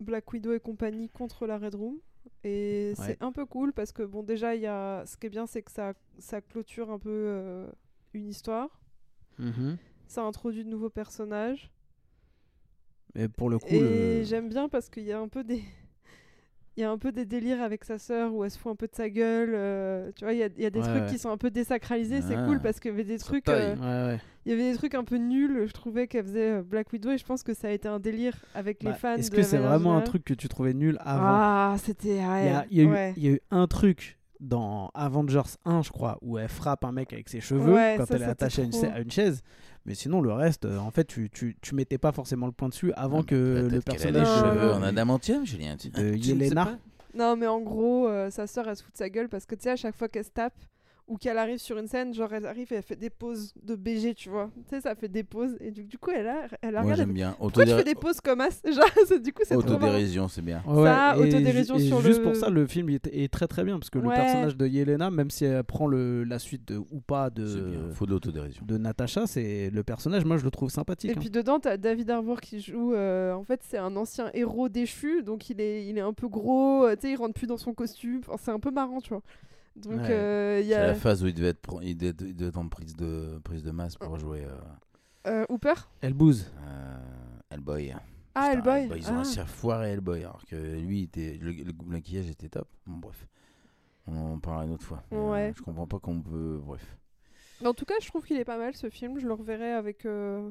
Black 0.01 0.33
Widow 0.33 0.53
et 0.53 0.61
compagnie 0.61 1.09
contre 1.11 1.47
la 1.47 1.59
Red 1.59 1.75
Room. 1.75 1.97
Et 2.45 2.95
Ouais. 2.99 3.05
c'est 3.07 3.23
un 3.23 3.33
peu 3.33 3.47
cool 3.47 3.73
parce 3.73 3.93
que, 3.93 4.03
bon, 4.03 4.23
déjà, 4.23 4.55
y 4.55 4.67
a... 4.67 5.05
ce 5.07 5.17
qui 5.17 5.27
est 5.27 5.31
bien, 5.31 5.47
c'est 5.47 5.63
que 5.63 5.71
ça, 5.71 5.95
ça 6.19 6.41
clôture 6.41 6.91
un 6.91 6.99
peu 6.99 7.11
euh, 7.11 7.71
une 8.15 8.29
histoire. 8.29 8.81
Mhm. 9.39 9.77
Ça 10.07 10.23
introduit 10.25 10.65
de 10.65 10.69
nouveaux 10.71 10.91
personnages. 10.91 11.71
Et 13.15 13.29
pour 13.29 13.51
le 13.51 13.59
coup 13.59 13.67
Et 13.69 14.21
le- 14.21 14.23
j'aime 14.25 14.49
bien 14.49 14.69
parce 14.69 14.89
qu'il 14.89 15.05
y 15.05 15.13
a 15.13 15.19
un 15.21 15.29
peu 15.29 15.45
des. 15.45 15.63
Il 16.77 16.81
y 16.81 16.85
a 16.85 16.91
un 16.91 16.97
peu 16.97 17.13
des 17.13 17.27
délires 17.27 17.61
avec 17.61 17.85
sa 17.85 17.99
sœur 17.99 18.33
où 18.35 18.45
elle 18.45 18.51
se 18.51 18.59
fout 18.59 18.73
un 18.73 18.77
peu 18.77 18.87
de 18.87 18.95
sa 18.95 19.11
gueule. 19.11 19.51
euh, 19.55 20.11
tu 20.17 20.25
vois, 20.25 20.33
il 20.33 20.39
y 20.39 20.43
a, 20.43 20.49
il 20.57 20.63
y 20.63 20.67
a 20.67 20.71
des 20.71 20.79
Ouais, 20.81 20.87
trucs 20.87 21.03
ouais. 21.03 21.09
qui 21.11 21.19
sont 21.19 21.29
un 21.31 21.37
peu 21.37 21.51
désacralisés. 21.51 22.23
C'est 22.23 22.35
Ah. 22.35 22.47
cool 22.47 22.61
parce 22.61 22.81
qu'il 22.81 22.91
y 22.91 22.95
avait 22.95 23.05
des 23.05 23.19
trucs. 23.19 23.47
euh, 23.51 24.13
ouais. 24.15 24.21
Il 24.47 24.51
y 24.53 24.55
avait 24.55 24.71
des 24.73 24.77
trucs 24.79 24.95
un 24.95 25.05
peu 25.05 25.17
nuls, 25.17 25.65
je 25.69 25.73
trouvais, 25.73 26.07
qu'elle 26.09 26.25
faisait 26.25 26.51
euh, 26.51 26.63
Black 26.63 26.91
Widow, 26.93 27.11
et 27.11 27.19
je 27.19 27.25
pense 27.25 27.43
que 27.43 27.53
ça 27.55 27.69
a 27.69 27.71
été 27.73 27.89
un 27.89 28.01
délire 28.01 28.35
avec 28.55 28.83
Bah, 28.83 28.91
les 28.91 28.97
fans. 28.97 29.15
Est-ce 29.17 29.31
que 29.31 29.43
c'est 29.43 29.59
vraiment 29.59 29.97
un 29.97 30.01
truc 30.01 30.25
que 30.25 30.35
tu 30.35 30.49
trouvais 30.49 30.73
nul 30.73 30.97
avant? 31.01 31.23
Ah, 31.25 31.77
c'était. 31.79 32.17
Il 32.71 32.77
y, 32.79 32.83
y 32.83 33.23
y 33.23 33.29
a 33.29 33.31
eu 33.33 33.41
un 33.51 33.67
truc 33.67 34.19
dans 34.41 34.91
Avengers 34.95 35.43
1, 35.65 35.83
je 35.83 35.91
crois, 35.91 36.19
où 36.23 36.39
elle 36.39 36.49
frappe 36.49 36.85
un 36.85 36.91
mec 36.93 37.13
avec 37.13 37.29
ses 37.29 37.41
cheveux 37.41 37.75
quand 37.97 38.07
ça, 38.07 38.15
elle 38.17 38.23
est 38.23 38.25
attachée 38.25 38.65
une, 38.65 38.75
à 38.87 38.99
une 38.99 39.11
chaise. 39.11 39.43
Mais 39.85 39.95
sinon, 39.95 40.21
le 40.21 40.33
reste, 40.33 40.65
euh, 40.65 40.79
en 40.79 40.91
fait, 40.91 41.05
tu, 41.05 41.29
tu, 41.31 41.57
tu 41.61 41.75
mettais 41.75 41.99
pas 41.99 42.13
forcément 42.13 42.47
le 42.47 42.53
point 42.53 42.69
dessus 42.69 42.93
avant 42.95 43.21
Ah, 43.21 43.25
que 43.25 43.55
bah, 43.55 43.63
le 43.63 43.69
peut-être 43.81 43.85
qu'elle 43.99 44.17
a 44.17 44.21
personnage. 44.23 44.45
les 44.55 44.59
cheveux 44.59 44.73
en 44.73 44.83
adamantium, 44.83 45.45
Julien. 45.45 45.77
Tu, 45.77 45.89
de 45.91 45.97
sais 45.97 46.17
Yelena. 46.19 46.79
Non, 47.15 47.37
mais 47.37 47.47
en 47.47 47.61
gros, 47.61 48.09
euh, 48.09 48.31
sa 48.31 48.47
sœur, 48.47 48.69
elle 48.69 48.77
se 48.77 48.83
fout 48.85 48.93
de 48.93 48.99
sa 48.99 49.11
gueule 49.11 49.29
parce 49.29 49.45
que 49.45 49.55
tu 49.55 49.63
sais, 49.65 49.71
à 49.71 49.77
chaque 49.77 49.97
fois 49.97 50.09
qu'elle 50.09 50.25
se 50.25 50.31
tape, 50.31 50.55
ou 51.13 51.17
qu'elle 51.19 51.37
arrive 51.37 51.59
sur 51.59 51.77
une 51.77 51.87
scène, 51.87 52.15
genre 52.15 52.33
elle 52.33 52.47
arrive 52.47 52.73
et 52.73 52.77
elle 52.77 52.83
fait 52.83 52.97
des 52.97 53.11
pauses 53.11 53.53
de 53.63 53.75
BG, 53.77 54.15
tu 54.15 54.31
vois. 54.31 54.51
Tu 54.69 54.75
sais, 54.77 54.81
ça 54.81 54.95
fait 54.95 55.09
des 55.09 55.23
pauses. 55.23 55.55
Et 55.61 55.71
du, 55.71 55.85
du 55.85 55.99
coup, 55.99 56.11
elle 56.15 56.27
a, 56.27 56.47
elle 56.63 56.75
a 56.77 56.83
Moi 56.83 56.95
j'aime 56.95 57.13
bien. 57.13 57.37
Pourquoi 57.39 57.65
tu 57.67 57.71
fais 57.71 57.85
des 57.85 57.95
pauses 57.95 58.21
comme 58.21 58.41
as 58.41 58.63
Genre, 58.65 59.21
du 59.21 59.33
coup, 59.33 59.43
c'est. 59.45 59.55
Autodérision, 59.55 60.29
c'est 60.29 60.41
bien. 60.43 60.63
Ouais, 60.67 60.85
Ça, 60.85 61.15
autodérision 61.19 61.79
sur 61.79 62.01
juste 62.01 62.19
le- 62.21 62.25
pour 62.25 62.37
ça, 62.37 62.49
le 62.49 62.67
film 62.67 62.89
est, 62.89 63.07
est 63.09 63.31
très 63.31 63.47
très 63.47 63.63
bien 63.65 63.79
parce 63.79 63.91
que 63.91 63.99
le 63.99 64.09
personnage 64.09 64.57
de 64.57 64.67
Yelena, 64.67 65.11
même 65.11 65.31
si 65.31 65.45
elle 65.45 65.63
prend 65.65 65.87
le, 65.87 66.25
la 66.25 66.39
suite 66.39 66.67
de, 66.69 66.79
ou 66.79 67.01
pas 67.07 67.29
de, 67.31 67.91
Faut 67.93 68.07
de 68.07 68.11
l'autodérision. 68.11 68.65
de 68.65 68.79
Natasha, 68.79 69.27
c'est 69.27 69.71
le 69.71 69.83
personnage, 69.83 70.25
moi 70.25 70.39
je 70.39 70.45
le 70.45 70.51
trouve 70.51 70.71
sympathique. 70.71 71.11
Et 71.11 71.15
hein. 71.15 71.21
puis 71.21 71.31
dedans, 71.31 71.61
t'as 71.61 71.77
David 71.77 72.11
Harbour 72.11 72.41
qui 72.41 72.61
joue. 72.61 72.95
euh, 72.95 73.33
en 73.35 73.45
fait, 73.45 73.61
c'est 73.69 73.79
un 73.79 73.95
ancien 73.97 74.31
héros 74.35 74.69
déchu, 74.69 75.23
donc 75.23 75.51
il 75.51 75.61
est, 75.61 75.87
il 75.87 75.99
est 75.99 76.01
un 76.03 76.13
peu 76.15 76.29
gros. 76.29 76.85
euh, 76.87 76.95
tu 76.95 77.03
sais, 77.03 77.11
il 77.13 77.17
rentre 77.17 77.35
plus 77.35 77.47
dans 77.47 77.57
son 77.59 77.75
costume. 77.75 78.21
Enfin, 78.27 78.37
c'est 78.43 78.51
un 78.51 78.61
peu 78.61 78.71
marrant, 78.71 79.01
tu 79.01 79.11
vois. 79.11 79.23
Donc 79.77 80.01
Ouais. 80.01 80.11
euh, 80.11 80.59
il 80.61 80.67
y 80.67 80.71
C'est 80.71 80.75
a 80.77 80.87
la 80.89 80.95
phase 80.95 81.23
où 81.23 81.27
il 81.27 81.35
devait 81.35 81.49
être, 81.49 81.61
pro- 81.63 81.81
il 81.81 81.97
devait, 81.97 82.15
il 82.29 82.37
devait 82.37 82.49
être 82.51 82.59
en 82.59 82.69
prise 82.69 82.95
de, 82.95 83.41
prise 83.43 83.63
de 83.63 83.71
masse 83.71 83.97
pour 83.97 84.19
jouer 84.19 84.45
euh, 84.45 84.51
euh, 85.29 85.47
Hooper. 85.49 85.75
Elle 86.03 86.13
bouse. 86.15 86.51
euh, 86.67 86.97
Hellboy. 87.51 87.95
Ah, 88.35 88.51
Putain, 88.55 88.77
Hellboy. 88.77 88.99
Ils 88.99 89.09
ont 89.09 89.13
Ah. 89.15 89.17
réussi 89.17 89.41
à 89.41 89.47
foirer 89.47 89.91
Hellboy 89.93 90.21
alors 90.21 90.45
que 90.47 90.57
lui, 90.57 91.03
était, 91.05 91.39
le, 91.41 91.53
le 91.53 91.73
maquillage 91.87 92.29
était 92.29 92.49
top. 92.49 92.69
Bon, 92.87 92.97
bref. 92.99 93.27
On 94.07 94.17
en 94.35 94.39
parlera 94.39 94.65
une 94.67 94.73
autre 94.73 94.85
fois. 94.85 95.03
Euh, 95.13 95.31
Ouais. 95.31 95.53
je 95.57 95.63
comprends 95.63 95.87
pas 95.87 95.99
qu'on 95.99 96.21
peut. 96.21 96.61
Bref. 96.65 96.97
Mais 97.61 97.69
en 97.69 97.75
tout 97.75 97.85
cas, 97.85 97.95
je 98.01 98.09
trouve 98.09 98.25
qu'il 98.25 98.37
est 98.37 98.45
pas 98.45 98.59
mal 98.59 98.75
ce 98.75 98.91
film. 98.91 99.19
Je 99.19 99.27
le 99.27 99.33
reverrai 99.35 99.73
avec. 99.73 100.05
euh, 100.07 100.51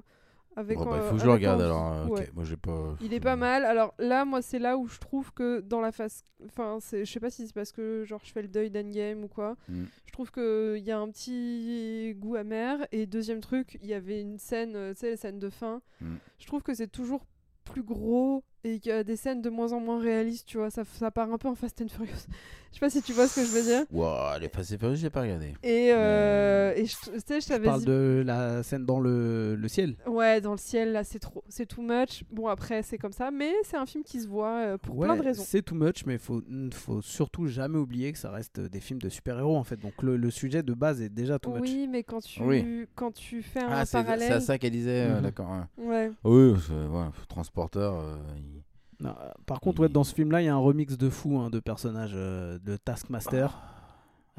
avec 0.55 0.77
Bon, 0.77 0.85
bah, 0.85 0.97
il 0.97 1.09
faut 1.09 1.15
que 1.15 1.21
je 1.21 1.25
le 1.25 1.31
regarde 1.31 1.61
alors. 1.61 2.07
moi 2.33 2.43
j'ai 2.43 2.57
pas. 2.57 2.95
Il 3.01 3.13
est 3.13 3.19
pas 3.19 3.35
mal. 3.35 3.63
Alors 3.63 3.93
là, 3.99 4.25
moi, 4.25 4.41
c'est 4.41 4.59
là 4.59 4.77
où 4.77 4.87
je 4.87 4.99
trouve 4.99 5.31
que 5.33 5.61
dans 5.61 5.79
la 5.79 5.91
phase. 5.91 6.23
Enfin, 6.45 6.79
je 6.91 7.05
sais 7.05 7.19
pas 7.19 7.29
si 7.29 7.47
c'est 7.47 7.53
parce 7.53 7.71
que 7.71 8.03
genre 8.05 8.21
je 8.23 8.31
fais 8.31 8.41
le 8.41 8.47
deuil 8.47 8.69
d'Endgame 8.69 9.23
ou 9.23 9.27
quoi. 9.27 9.55
Mm. 9.69 9.83
Je 10.05 10.11
trouve 10.11 10.31
qu'il 10.31 10.83
y 10.83 10.91
a 10.91 10.99
un 10.99 11.09
petit 11.09 12.15
goût 12.17 12.35
amer. 12.35 12.85
Et 12.91 13.05
deuxième 13.05 13.39
truc, 13.39 13.77
il 13.81 13.87
y 13.87 13.93
avait 13.93 14.21
une 14.21 14.37
scène, 14.37 14.75
euh, 14.75 14.93
tu 14.93 15.01
sais, 15.01 15.11
les 15.11 15.17
scènes 15.17 15.39
de 15.39 15.49
fin. 15.49 15.81
Mm. 16.01 16.15
Je 16.39 16.47
trouve 16.47 16.63
que 16.63 16.73
c'est 16.73 16.91
toujours 16.91 17.25
plus 17.63 17.83
gros 17.83 18.43
et 18.63 18.79
qu'il 18.79 18.91
y 18.91 18.95
a 18.95 19.03
des 19.03 19.15
scènes 19.15 19.41
de 19.41 19.49
moins 19.49 19.71
en 19.71 19.79
moins 19.79 19.99
réalistes, 19.99 20.47
tu 20.47 20.57
vois. 20.57 20.69
Ça, 20.69 20.83
ça 20.83 21.11
part 21.11 21.31
un 21.31 21.37
peu 21.37 21.47
en 21.47 21.55
Fast 21.55 21.81
and 21.81 21.87
Furious. 21.87 22.27
Je 22.71 22.75
sais 22.75 22.79
pas 22.79 22.89
si 22.89 23.01
tu 23.01 23.13
vois 23.13 23.27
ce 23.27 23.39
que 23.41 23.45
je 23.45 23.51
veux 23.51 23.63
dire. 23.63 23.83
Wow, 23.91 24.39
les 24.39 24.49
Fast 24.49 24.73
and 24.73 24.77
Furious, 24.79 24.95
j'ai 24.95 25.09
pas 25.09 25.21
regardé. 25.21 25.53
Et, 25.63 25.91
euh, 25.93 26.73
et 26.75 26.85
je- 26.85 26.95
tu 26.95 27.19
sais, 27.25 27.39
je 27.39 27.41
Je 27.41 27.47
t'avais 27.47 27.65
parle 27.65 27.79
dit- 27.81 27.85
de 27.85 28.23
la 28.25 28.63
scène 28.63 28.85
dans 28.85 28.99
le, 28.99 29.55
le 29.55 29.67
ciel. 29.67 29.95
Ouais, 30.07 30.39
dans 30.41 30.51
le 30.51 30.57
ciel, 30.57 30.91
là, 30.93 31.03
c'est 31.03 31.19
trop, 31.19 31.43
c'est 31.49 31.65
too 31.65 31.81
much. 31.81 32.23
Bon, 32.31 32.47
après, 32.47 32.81
c'est 32.83 32.97
comme 32.97 33.11
ça, 33.11 33.29
mais 33.31 33.51
c'est 33.63 33.77
un 33.77 33.85
film 33.85 34.03
qui 34.03 34.21
se 34.21 34.27
voit 34.27 34.57
euh, 34.65 34.77
pour 34.77 34.97
Ouais, 34.97 35.05
plein 35.07 35.17
de 35.17 35.21
raisons. 35.23 35.43
C'est 35.45 35.61
too 35.61 35.75
much, 35.75 36.05
mais 36.05 36.13
il 36.13 36.19
faut, 36.19 36.41
faut 36.73 37.01
surtout 37.01 37.47
jamais 37.47 37.77
oublier 37.77 38.11
que 38.11 38.17
ça 38.17 38.31
reste 38.31 38.59
des 38.59 38.79
films 38.79 39.01
de 39.01 39.09
super-héros 39.09 39.57
en 39.57 39.63
fait. 39.63 39.77
Donc 39.77 40.01
le, 40.01 40.15
le 40.17 40.31
sujet 40.31 40.63
de 40.63 40.73
base 40.73 41.01
est 41.01 41.09
déjà 41.09 41.39
too 41.39 41.51
much. 41.51 41.61
Oui, 41.63 41.87
mais 41.91 42.03
quand 42.03 42.21
tu, 42.21 42.41
Oui. 42.41 42.87
quand 42.95 43.11
tu 43.13 43.41
fais 43.41 43.59
un 43.61 43.67
Ah, 43.69 43.85
c'est 43.85 43.97
c'est 43.97 44.03
parallèle. 44.03 44.33
à 44.33 44.39
ça 44.39 44.57
qu'elle 44.57 44.71
disait, 44.71 45.07
euh, 45.09 45.15
Mhm. 45.17 45.21
d'accord. 45.21 45.49
ouais. 45.77 45.85
Ouais. 45.85 46.11
Oui, 46.23 46.59
c'est- 46.65 46.73
ouais, 46.73 47.05
transporteur. 47.27 47.95
euh, 47.99 48.15
il- 48.37 48.63
Non, 49.01 49.15
euh, 49.19 49.31
par 49.45 49.59
contre, 49.59 49.81
ouais, 49.81 49.89
dans 49.89 50.03
ce 50.03 50.13
film-là, 50.13 50.41
il 50.41 50.45
y 50.45 50.47
a 50.47 50.53
un 50.53 50.59
remix 50.59 50.97
de 50.97 51.09
fou 51.09 51.37
hein, 51.39 51.49
de 51.49 51.59
personnages 51.59 52.13
euh, 52.13 52.59
de 52.59 52.77
Taskmaster 52.77 53.59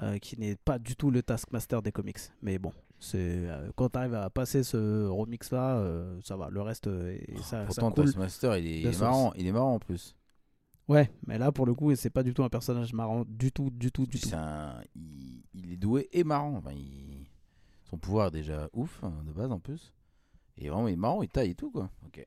euh, 0.03 0.19
qui 0.19 0.39
n'est 0.39 0.57
pas 0.57 0.79
du 0.79 0.95
tout 0.97 1.11
le 1.11 1.23
Taskmaster 1.23 1.83
des 1.83 1.91
comics. 1.93 2.19
Mais 2.43 2.59
bon, 2.59 2.73
c'est 3.01 3.19
euh, 3.19 3.71
quand 3.77 3.91
tu 3.91 3.99
arrives 3.99 4.15
à 4.15 4.31
passer 4.31 4.63
ce 4.63 5.07
remix-là, 5.09 5.77
euh, 5.79 6.21
ça 6.25 6.37
va. 6.37 6.49
Le 6.49 6.63
reste, 6.63 6.87
euh, 6.87 7.19
et 7.29 7.37
ça, 7.39 7.43
ça 7.43 7.65
Pourtant, 7.67 7.91
coule. 7.91 8.05
Taskmaster, 8.05 8.57
il 8.59 8.87
est, 8.87 9.01
marrant. 9.01 9.33
Il 9.37 9.47
est 9.47 9.53
marrant 9.53 9.75
en 9.75 9.79
plus. 9.81 10.15
Ouais, 10.89 11.11
mais 11.27 11.39
là, 11.39 11.53
pour 11.53 11.67
le 11.67 11.75
coup, 11.75 11.95
c'est 11.95 12.11
pas 12.11 12.23
du 12.23 12.35
tout 12.35 12.43
un 12.45 12.49
personnage 12.49 12.93
marrant 12.93 13.25
du 13.27 13.53
tout, 13.53 13.71
du 13.71 13.91
tout, 13.93 14.07
du 14.07 14.19
tout. 14.21 14.29
Un- 14.35 14.81
il, 14.95 15.43
il 15.55 15.73
est 15.73 15.77
doué 15.77 16.09
et 16.13 16.25
marrant. 16.25 16.55
Enfin, 16.57 16.73
il- 16.73 17.27
Son 17.91 17.99
pouvoir 17.99 18.29
est 18.29 18.33
déjà 18.33 18.69
ouf, 18.73 19.03
hein, 19.03 19.13
de 19.27 19.33
base 19.33 19.51
en 19.53 19.59
plus. 19.61 19.93
Et 20.57 20.69
vraiment, 20.69 20.89
il 20.89 20.95
est 20.95 20.97
marrant, 20.97 21.23
il 21.23 21.29
taille 21.29 21.51
et 21.51 21.55
tout, 21.55 21.71
quoi. 21.71 21.91
Ok. 22.07 22.25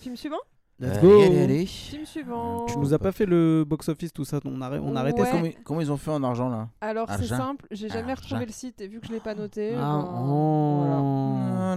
Film 0.00 0.16
suivant? 0.16 0.38
Let's 0.78 0.98
Euh, 0.98 1.00
go 1.00 1.22
allez, 1.22 1.38
allez. 1.42 1.64
Film 1.66 2.04
suivant. 2.04 2.66
Tu 2.66 2.76
nous 2.78 2.92
as 2.92 2.98
pas 2.98 3.10
fait 3.10 3.24
le 3.24 3.64
box-office, 3.66 4.12
tout 4.12 4.26
ça, 4.26 4.40
on, 4.44 4.60
arrête, 4.60 4.82
on 4.84 4.94
a 4.94 5.00
arrêté 5.00 5.22
Ouais. 5.22 5.26
ça 5.26 5.32
Comment, 5.38 5.48
comment 5.64 5.80
ils 5.80 5.90
ont 5.90 5.96
fait 5.96 6.10
en 6.10 6.22
argent 6.22 6.50
là? 6.50 6.68
Alors, 6.82 7.08
c'est 7.16 7.24
simple, 7.26 7.66
j'ai 7.70 7.88
jamais 7.88 8.12
Argent. 8.12 8.22
retrouvé 8.24 8.44
le 8.46 8.52
site 8.52 8.80
et 8.82 8.86
vu 8.88 9.00
que 9.00 9.06
je 9.06 9.12
l'ai 9.12 9.20
pas 9.20 9.34
noté. 9.34 9.72
Ah, 9.74 10.02
ben, 10.04 10.24
oh. 10.28 10.76
voilà. 10.80 10.96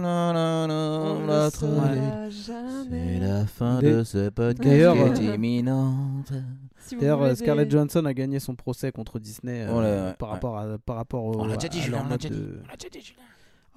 non, 0.00 0.32
non, 0.34 0.68
non, 0.68 1.16
On 1.22 1.26
l'a 1.26 1.50
C'est 1.50 3.18
la 3.20 3.46
fin 3.46 3.78
Des- 3.80 3.90
de 3.92 4.04
ce 4.04 4.28
podcast 4.28 4.68
D'ailleurs, 4.68 5.14
qui 5.14 5.24
est 5.24 5.30
euh, 5.30 5.34
imminente. 5.34 6.32
Si 6.76 6.96
D'ailleurs, 6.96 7.22
euh, 7.22 7.34
Scarlett 7.34 7.68
des- 7.68 7.72
Johansson 7.76 8.04
a 8.04 8.12
gagné 8.12 8.38
son 8.38 8.54
procès 8.54 8.90
contre 8.92 9.18
Disney 9.18 9.62
euh, 9.62 9.72
Oh 9.74 9.80
là, 9.80 10.06
ouais, 10.08 10.14
par, 10.18 10.28
ouais. 10.28 10.34
rapport 10.34 10.58
à, 10.58 10.78
par 10.78 10.96
rapport 10.96 11.24
au. 11.24 11.40
On 11.40 11.46
l'a 11.46 11.56
déjà 11.56 11.68
dit, 11.68 11.80
Julien, 11.80 12.02
on 12.06 12.08
l'a 12.10 12.16
déjà 12.18 12.28
dit. 12.34 12.40
de- 12.40 12.60
On 12.64 12.68
l'a 12.68 12.76
déjà 12.76 12.88
dit, 12.90 13.00
Julien. 13.00 13.22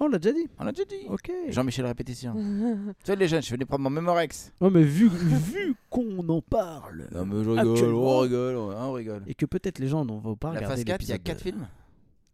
Oh, 0.00 0.04
on 0.06 0.08
l'a 0.08 0.18
déjà 0.18 0.34
dit 0.34 0.48
On 0.58 0.64
l'a 0.64 0.72
déjà 0.72 0.84
dit. 0.84 1.06
Ok. 1.08 1.30
Jean-Michel 1.48 1.86
Répétition. 1.86 2.34
tu 2.34 2.94
sais, 3.04 3.14
les 3.16 3.28
jeunes, 3.28 3.42
je 3.42 3.50
venais 3.52 3.64
prendre 3.64 3.82
mon 3.84 3.90
Memorex. 3.90 4.52
Oh, 4.60 4.68
mais 4.70 4.82
vu, 4.82 5.08
vu 5.08 5.74
qu'on 5.88 6.28
en 6.28 6.40
parle. 6.42 7.06
Non, 7.12 7.24
mais 7.26 7.44
je 7.44 7.50
rigole, 7.50 7.94
on 7.94 8.18
rigole, 8.20 8.56
ouais, 8.56 8.74
on 8.76 8.92
rigole. 8.92 9.22
Et 9.28 9.34
que 9.34 9.46
peut-être 9.46 9.78
les 9.78 9.86
gens 9.88 10.04
n'en 10.04 10.18
vont 10.18 10.34
pas 10.36 10.48
La 10.52 10.54
regarder. 10.60 10.76
phase 10.76 10.84
4, 10.84 11.02
il 11.02 11.08
y 11.08 11.12
a 11.12 11.14
l'épisode 11.16 11.36
4 11.36 11.42
films? 11.42 11.66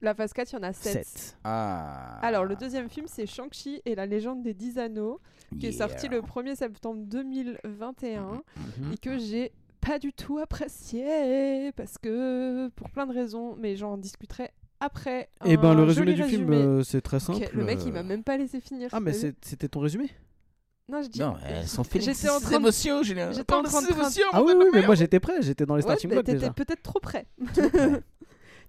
La 0.02 0.14
phase 0.14 0.33
4, 0.33 0.52
il 0.52 0.57
y 0.57 0.59
en 0.59 0.62
a 0.62 0.73
7. 0.73 1.05
7. 1.05 1.37
Ah. 1.45 2.19
Alors, 2.23 2.47
le 2.47 2.57
deuxième 2.57 2.88
film, 2.88 3.05
c'est 3.07 3.26
Shang-Chi 3.26 3.83
et 3.85 3.95
la 3.95 4.07
légende 4.07 4.43
des 4.43 4.55
10 4.55 4.79
anneaux, 4.79 5.21
qui 5.59 5.67
est 5.67 5.73
sorti 5.73 6.09
le 6.09 6.23
1er 6.23 6.55
septembre 6.57 7.02
2021 7.05 8.40
Mhm. 8.57 8.93
et 8.95 8.97
que 8.97 9.19
j'ai 9.19 9.52
pas 9.83 9.99
du 9.99 10.12
tout 10.14 10.38
apprécié 10.38 11.73
parce 11.73 11.99
que 11.99 12.69
pour 12.71 12.88
plein 12.90 13.07
de 13.07 13.12
raisons, 13.12 13.57
mais 13.59 13.76
j'en 13.76 13.97
discuterai 13.99 14.50
après. 14.81 15.29
Et 15.45 15.57
ben, 15.57 15.71
Un 15.71 15.75
le 15.75 15.83
résumé 15.85 16.15
du 16.15 16.23
film, 16.25 16.51
résumé. 16.51 16.57
euh, 16.57 16.83
c'est 16.83 17.01
très 17.01 17.21
simple. 17.21 17.47
le 17.53 17.65
mec, 17.65 17.79
il 17.85 17.91
euh, 17.91 17.93
m'a 17.93 18.03
même 18.03 18.25
pas 18.25 18.37
laissé 18.37 18.61
finir. 18.61 18.89
Ah, 18.93 19.01
mais 19.01 19.13
c'était 19.13 19.69
ton 19.69 19.81
résumé? 19.81 20.11
Non, 20.91 21.03
je 21.03 21.09
dis. 21.09 21.21
Non, 21.21 21.37
elles 21.47 21.69
sont 21.69 21.85
J'étais 21.95 22.29
en 22.29 22.41
train 22.41 22.51
de- 22.51 22.57
émotions, 22.57 23.03
Julien. 23.03 23.31
j'étais 23.33 23.55
en 23.55 23.63
train 23.63 23.81
de- 23.83 23.89
Ah 24.33 24.43
oui, 24.43 24.53
oui, 24.57 24.65
mais 24.73 24.83
moi 24.85 24.95
j'étais 24.97 25.21
prêt, 25.21 25.35
j'étais 25.41 25.65
dans 25.67 25.77
les 25.77 25.83
Ouais, 25.85 25.91
starting 25.91 26.11
mais 26.11 26.17
blocks 26.17 26.27
t'étais 26.27 26.39
déjà. 26.39 26.53
peut-être 26.53 26.83
trop 26.83 26.99
près. 27.01 27.27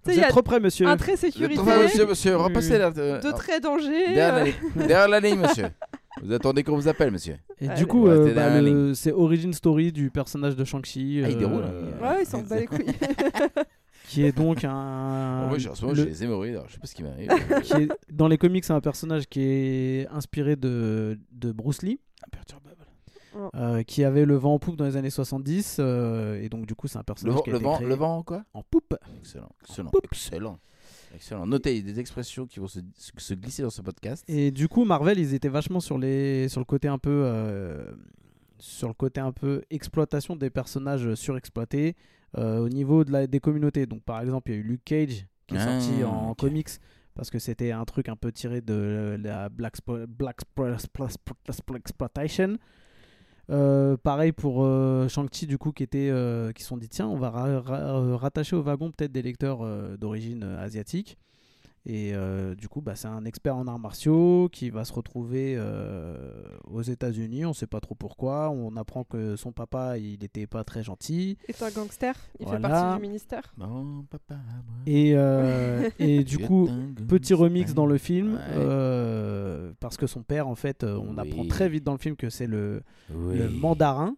Vous 0.04 0.10
sais, 0.10 0.16
il 0.16 0.18
y 0.18 0.22
êtes 0.22 0.26
a 0.26 0.30
trop 0.30 0.42
près, 0.42 0.58
monsieur. 0.58 0.88
Un 0.88 0.96
trait 0.96 1.16
sécurité, 1.16 1.54
temps, 1.54 1.64
monsieur, 1.64 2.06
monsieur, 2.06 2.36
Oui, 2.36 2.42
repassez 2.42 2.76
là. 2.76 2.90
euh, 2.96 3.20
deux 3.20 3.32
traits 3.32 3.62
danger. 3.62 4.08
Derrière 4.08 5.06
la 5.08 5.16
euh, 5.18 5.20
ligne, 5.20 5.38
monsieur. 5.38 5.66
Vous 6.22 6.32
attendez 6.32 6.64
qu'on 6.64 6.74
vous 6.74 6.88
appelle, 6.88 7.12
monsieur. 7.12 7.36
Et 7.60 7.68
Allez. 7.68 7.78
du 7.78 7.86
coup, 7.86 8.06
Ouais, 8.06 8.10
euh, 8.12 8.34
bah, 8.90 8.94
c'est 8.96 9.12
origin 9.12 9.52
story 9.52 9.92
du 9.92 10.10
personnage 10.10 10.56
de 10.56 10.64
Shang-Chi. 10.64 11.22
Ah, 11.24 11.28
il 11.30 11.36
euh, 11.36 11.38
déroule, 11.38 11.62
hein. 11.62 12.02
Ouais, 12.04 12.22
il 12.22 12.26
s'en 12.26 12.40
bat 12.42 12.58
les 12.58 12.66
couilles. 12.66 12.84
Qui 14.12 14.24
est 14.24 14.32
donc 14.36 14.64
un. 14.64 15.46
Moi, 15.48 15.58
j'ai 15.58 15.68
en 15.70 15.74
ce 15.74 15.82
moment, 15.82 15.94
le- 15.96 16.02
j'ai 16.02 16.08
les 16.10 16.24
hémorroïdes, 16.24 16.54
alors 16.54 16.68
je 16.68 16.74
sais 16.74 16.78
pas 16.80 16.86
ce 16.86 16.94
qui 16.94 17.02
m'arrive. 17.02 17.28
qui 17.62 17.72
est- 17.74 17.88
dans 18.10 18.28
les 18.28 18.38
comics, 18.38 18.64
c'est 18.64 18.72
un 18.72 18.80
personnage 18.80 19.26
qui 19.26 19.40
est 19.42 20.06
inspiré 20.08 20.56
de, 20.56 21.18
de 21.32 21.52
Bruce 21.52 21.82
Lee, 21.82 22.00
Imperturbable. 22.26 22.86
euh, 23.54 23.82
qui 23.82 24.04
avait 24.04 24.24
le 24.24 24.34
vent 24.36 24.54
en 24.54 24.58
poupe 24.58 24.76
dans 24.76 24.84
les 24.84 24.96
années 24.96 25.10
70. 25.10 25.76
euh, 25.78 26.40
et 26.42 26.48
donc, 26.48 26.66
du 26.66 26.74
coup, 26.74 26.88
c'est 26.88 26.98
un 26.98 27.00
Le 27.00 27.04
personnage 27.04 27.34
vent, 27.36 27.42
qui 27.42 27.50
a 27.50 27.52
le 27.52 27.58
été 27.58 27.64
vent, 27.64 27.76
créé 27.76 27.88
le 27.88 27.94
vent, 27.94 28.22
quoi? 28.22 28.44
en 28.54 28.62
poupe. 28.62 28.94
Excellent, 29.18 29.48
excellent, 29.62 29.90
excellent. 30.04 30.58
Excellent. 31.14 31.46
Notez 31.46 31.82
des 31.82 32.00
expressions 32.00 32.46
qui 32.46 32.58
vont 32.60 32.66
se, 32.68 32.80
se 33.18 33.34
glisser 33.34 33.62
dans 33.62 33.70
ce 33.70 33.82
podcast. 33.82 34.24
Et 34.28 34.50
du 34.50 34.66
coup, 34.68 34.84
Marvel, 34.84 35.18
ils 35.18 35.34
étaient 35.34 35.48
vachement 35.48 35.80
sur, 35.80 35.98
les, 35.98 36.48
sur 36.48 36.60
le 36.60 36.64
côté 36.64 36.88
un 36.88 36.98
peu. 36.98 37.10
euh, 37.26 37.92
sur 38.58 38.86
le 38.88 38.94
côté 38.94 39.20
un 39.20 39.32
peu 39.32 39.62
exploitation 39.70 40.36
des 40.36 40.48
personnages 40.48 41.14
surexploités 41.16 41.88
euh, 41.96 42.21
au 42.36 42.68
niveau 42.68 43.04
de 43.04 43.12
la, 43.12 43.26
des 43.26 43.40
communautés. 43.40 43.86
Donc, 43.86 44.02
par 44.02 44.20
exemple, 44.20 44.50
il 44.50 44.54
y 44.54 44.56
a 44.58 44.60
eu 44.60 44.64
Luke 44.64 44.84
Cage 44.84 45.26
qui 45.46 45.54
est 45.54 45.58
Ah, 45.58 45.80
sorti 45.80 46.04
en 46.04 46.34
comics 46.34 46.68
parce 47.14 47.28
que 47.30 47.38
c'était 47.38 47.72
un 47.72 47.84
truc 47.84 48.08
un 48.08 48.16
peu 48.16 48.32
tiré 48.32 48.60
de 48.62 49.18
la 49.22 49.48
Black, 49.50 49.76
Black 50.08 50.40
Exploitation. 51.74 52.58
Euh, 53.50 53.96
pareil 53.96 54.30
pour 54.32 54.64
euh, 54.64 55.08
Shang-Chi 55.08 55.46
du 55.48 55.58
coup 55.58 55.72
qui 55.72 55.82
était 55.82 56.08
euh, 56.10 56.52
qui 56.52 56.62
se 56.62 56.68
sont 56.68 56.76
dit 56.76 56.88
tiens 56.88 57.08
on 57.08 57.16
va 57.16 57.28
ra- 57.28 57.60
ra- 57.60 57.78
euh, 57.98 58.16
rattacher 58.16 58.54
au 58.54 58.62
wagon 58.62 58.92
peut-être 58.92 59.10
des 59.10 59.20
lecteurs 59.20 59.62
euh, 59.62 59.96
d'origine 59.96 60.44
euh, 60.44 60.64
asiatique 60.64 61.18
et 61.84 62.12
euh, 62.14 62.54
du 62.54 62.68
coup 62.68 62.80
bah, 62.80 62.94
c'est 62.94 63.08
un 63.08 63.24
expert 63.24 63.56
en 63.56 63.66
arts 63.66 63.78
martiaux 63.78 64.48
qui 64.52 64.70
va 64.70 64.84
se 64.84 64.92
retrouver 64.92 65.54
euh, 65.56 66.44
aux 66.64 66.82
États-Unis 66.82 67.44
on 67.44 67.52
sait 67.52 67.66
pas 67.66 67.80
trop 67.80 67.96
pourquoi 67.96 68.50
on 68.50 68.76
apprend 68.76 69.02
que 69.02 69.34
son 69.34 69.50
papa 69.50 69.98
il 69.98 70.22
était 70.22 70.46
pas 70.46 70.62
très 70.62 70.82
gentil 70.84 71.36
est 71.48 71.60
un 71.62 71.70
gangster. 71.70 72.14
Il 72.38 72.48
fait 72.48 72.58
partie 72.60 72.94
du 72.96 73.02
ministère? 73.02 73.52
Bon, 73.56 74.04
papa, 74.10 74.34
moi. 74.66 74.76
et, 74.86 75.12
euh, 75.16 75.88
et 75.98 76.22
du 76.24 76.38
coup 76.38 76.68
Petit 77.08 77.34
remix 77.34 77.74
dans 77.74 77.86
le 77.86 77.98
film, 77.98 78.34
Ouais. 78.34 78.40
euh, 78.54 79.72
parce 79.80 79.96
que 79.96 80.06
son 80.06 80.22
père, 80.22 80.48
en 80.48 80.54
fait, 80.54 80.84
on 80.84 81.14
Oui. 81.14 81.18
apprend 81.18 81.44
très 81.46 81.68
vite 81.68 81.84
dans 81.84 81.92
le 81.92 81.98
film 81.98 82.16
que 82.16 82.30
c'est 82.30 82.46
le, 82.46 82.82
Oui. 83.12 83.36
le 83.38 83.50
mandarin, 83.50 84.16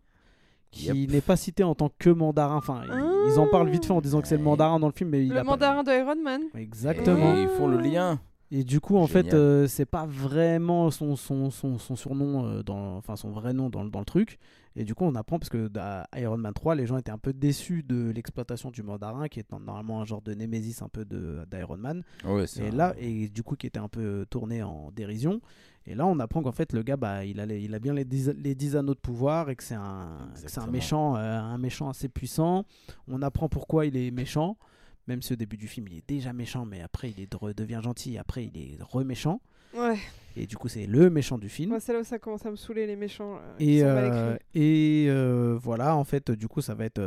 qui 0.71 0.87
Yep. 0.87 1.11
n'est 1.11 1.21
pas 1.21 1.37
cité 1.37 1.63
en 1.65 1.75
tant 1.75 1.91
que 1.99 2.11
mandarin. 2.11 2.57
Enfin, 2.57 2.83
ils 3.29 3.39
en 3.39 3.47
parlent 3.49 3.69
vite 3.71 3.85
fait 3.87 3.93
en 3.93 4.01
disant 4.01 4.21
que 4.21 4.29
c'est 4.29 4.37
le 4.37 4.43
mandarin 4.43 4.79
dans 4.81 4.89
le 4.89 4.93
film, 4.93 5.11
mais 5.11 5.25
il 5.25 5.31
Le 5.31 5.37
a 5.39 5.45
pas- 5.45 5.51
mandarin 5.51 5.83
de 5.83 5.91
Iron 5.93 6.17
Man. 6.23 6.43
Exactement. 6.55 7.35
Et 7.37 7.43
ils 7.43 7.49
font 7.49 7.67
le 7.69 7.79
lien. 7.79 8.19
Et 8.51 8.63
du 8.63 8.79
coup, 8.81 8.97
en 8.99 9.07
fait, 9.09 9.35
euh, 9.35 9.67
c'est 9.67 9.87
pas 9.87 10.07
vraiment 10.07 10.91
son, 10.91 11.17
son, 11.17 11.51
son, 11.51 11.79
son 11.79 11.97
surnom, 11.97 12.45
euh, 12.47 12.63
dans, 12.63 12.97
enfin 12.97 13.17
son 13.17 13.31
vrai 13.31 13.53
nom 13.53 13.69
dans, 13.69 13.83
le- 13.83 13.91
dans 13.91 13.99
le 13.99 14.05
truc. 14.05 14.39
Et 14.77 14.85
du 14.85 14.95
coup, 14.95 15.05
on 15.05 15.15
apprend 15.17 15.39
parce 15.39 15.49
que 15.49 15.67
dans 15.67 16.05
Iron 16.17 16.37
Man 16.37 16.53
3, 16.53 16.75
les 16.77 16.87
gens 16.87 16.97
étaient 16.97 17.11
un 17.11 17.19
peu 17.19 17.33
déçus 17.33 17.83
de 17.83 18.11
l'exploitation 18.11 18.71
du 18.71 18.83
mandarin, 18.83 19.27
qui 19.29 19.41
est 19.41 19.51
normalement 19.51 20.01
un 20.01 20.05
genre 20.05 20.23
de 20.23 20.35
némésis 20.35 20.83
un 20.83 20.89
peu 20.89 21.05
de- 21.05 21.45
d'Iron 21.51 21.79
Man. 21.79 22.03
Ouais, 22.25 22.47
c'est 22.47 22.65
Et 22.67 22.71
là, 22.71 22.95
et 22.99 23.29
du 23.29 23.43
coup, 23.43 23.57
qui 23.57 23.67
était 23.67 23.79
un 23.81 23.89
peu 23.89 24.25
tourné 24.31 24.63
en 24.63 24.91
dérision. 24.95 25.41
Et 25.87 25.95
là, 25.95 26.07
on 26.07 26.19
apprend 26.19 26.43
qu'en 26.43 26.53
fait, 26.53 26.73
le 26.73 26.83
gars, 26.83 26.97
bah, 26.97 27.25
il 27.25 27.41
a, 27.41 27.47
les- 27.47 27.61
il 27.61 27.75
a 27.75 27.79
bien 27.79 27.93
les 27.93 28.05
10, 28.05 28.33
les 28.39 28.55
10 28.55 28.75
anneaux 28.77 28.95
de 28.95 29.01
pouvoir 29.01 29.51
et 29.51 29.57
que 29.57 29.63
c'est 29.63 29.75
un, 29.75 30.31
c'est 30.35 30.59
un 30.59 30.67
méchant, 30.67 31.17
euh, 31.17 31.39
un 31.39 31.59
méchant 31.59 31.89
assez 31.91 32.09
puissant. 32.09 32.65
On 33.07 33.21
apprend 33.23 33.49
pourquoi 33.51 33.85
il 33.85 33.97
est 33.97 34.11
méchant, 34.11 34.57
même 35.07 35.21
si 35.21 35.35
au 35.35 35.37
début 35.37 35.59
du 35.59 35.69
film, 35.69 35.87
il 35.89 35.99
est 35.99 36.09
déjà 36.09 36.33
méchant, 36.33 36.65
mais 36.65 36.81
après, 36.81 37.11
il 37.11 37.21
est, 37.21 37.35
redevient 37.35 37.81
gentil, 37.83 38.15
et 38.15 38.19
après, 38.19 38.47
il 38.47 38.57
est 38.59 38.79
re-méchant. 38.83 39.41
Ouais, 39.77 39.99
Et 40.37 40.47
du 40.47 40.57
coup, 40.57 40.69
c'est 40.69 40.87
le 40.87 41.11
méchant 41.11 41.37
du 41.37 41.49
film. 41.51 41.77
c'est 41.81 41.93
là 41.93 42.01
où 42.01 42.05
ça 42.05 42.19
commence 42.19 42.47
à 42.47 42.51
me 42.51 42.57
saouler 42.57 42.87
les 42.87 42.97
méchants. 42.97 43.37
euh, 43.37 43.55
Et, 43.59 43.83
euh, 43.83 44.37
et 44.55 45.07
euh, 45.09 45.59
voilà, 45.61 45.97
en 45.97 46.05
fait, 46.05 46.31
du 46.31 46.49
coup, 46.49 46.63
ça 46.63 46.75
va 46.75 46.85
être. 46.87 47.01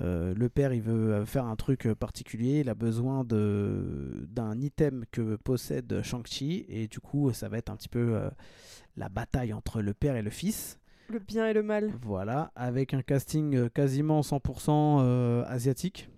Euh, 0.00 0.34
le 0.34 0.48
père, 0.48 0.72
il 0.72 0.82
veut 0.82 1.12
euh, 1.14 1.26
faire 1.26 1.44
un 1.44 1.54
truc 1.56 1.86
euh, 1.86 1.94
particulier. 1.94 2.60
Il 2.60 2.68
a 2.68 2.74
besoin 2.74 3.24
de 3.24 4.26
d'un 4.28 4.58
item 4.60 5.04
que 5.12 5.36
possède 5.36 6.00
Shang-Chi. 6.02 6.64
Et 6.68 6.88
du 6.88 6.98
coup, 6.98 7.32
ça 7.32 7.48
va 7.48 7.58
être 7.58 7.70
un 7.70 7.76
petit 7.76 7.88
peu 7.90 8.14
euh, 8.16 8.30
la 8.96 9.08
bataille 9.08 9.52
entre 9.52 9.82
le 9.82 9.94
père 9.94 10.16
et 10.16 10.22
le 10.22 10.30
fils. 10.30 10.78
Le 11.08 11.18
bien 11.18 11.46
et 11.46 11.52
le 11.52 11.62
mal. 11.62 11.92
Voilà, 12.02 12.50
avec 12.56 12.94
un 12.94 13.02
casting 13.02 13.68
quasiment 13.70 14.22
100% 14.22 14.70
euh, 15.02 15.44
asiatique. 15.46 16.08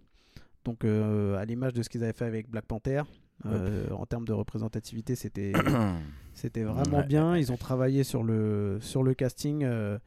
Donc, 0.65 0.85
euh, 0.85 1.37
à 1.37 1.45
l'image 1.45 1.73
de 1.75 1.83
ce 1.83 1.89
qu'ils 1.91 2.05
avaient 2.05 2.13
fait 2.13 2.25
avec 2.27 2.49
Black 2.49 2.65
Panther. 2.67 3.03
Euh, 3.47 3.91
en 3.91 4.07
termes 4.07 4.25
de 4.25 4.33
représentativité, 4.33 5.17
c'était 5.17 5.53
c'était 6.35 6.63
vraiment 6.63 6.99
Ouais. 6.99 7.07
bien. 7.07 7.37
Ils 7.37 7.51
ont 7.53 7.57
travaillé 7.57 8.05
sur 8.05 8.23
le, 8.23 8.79
sur 8.81 9.03
le 9.03 9.13
casting. 9.15 9.65
euh, 9.65 9.99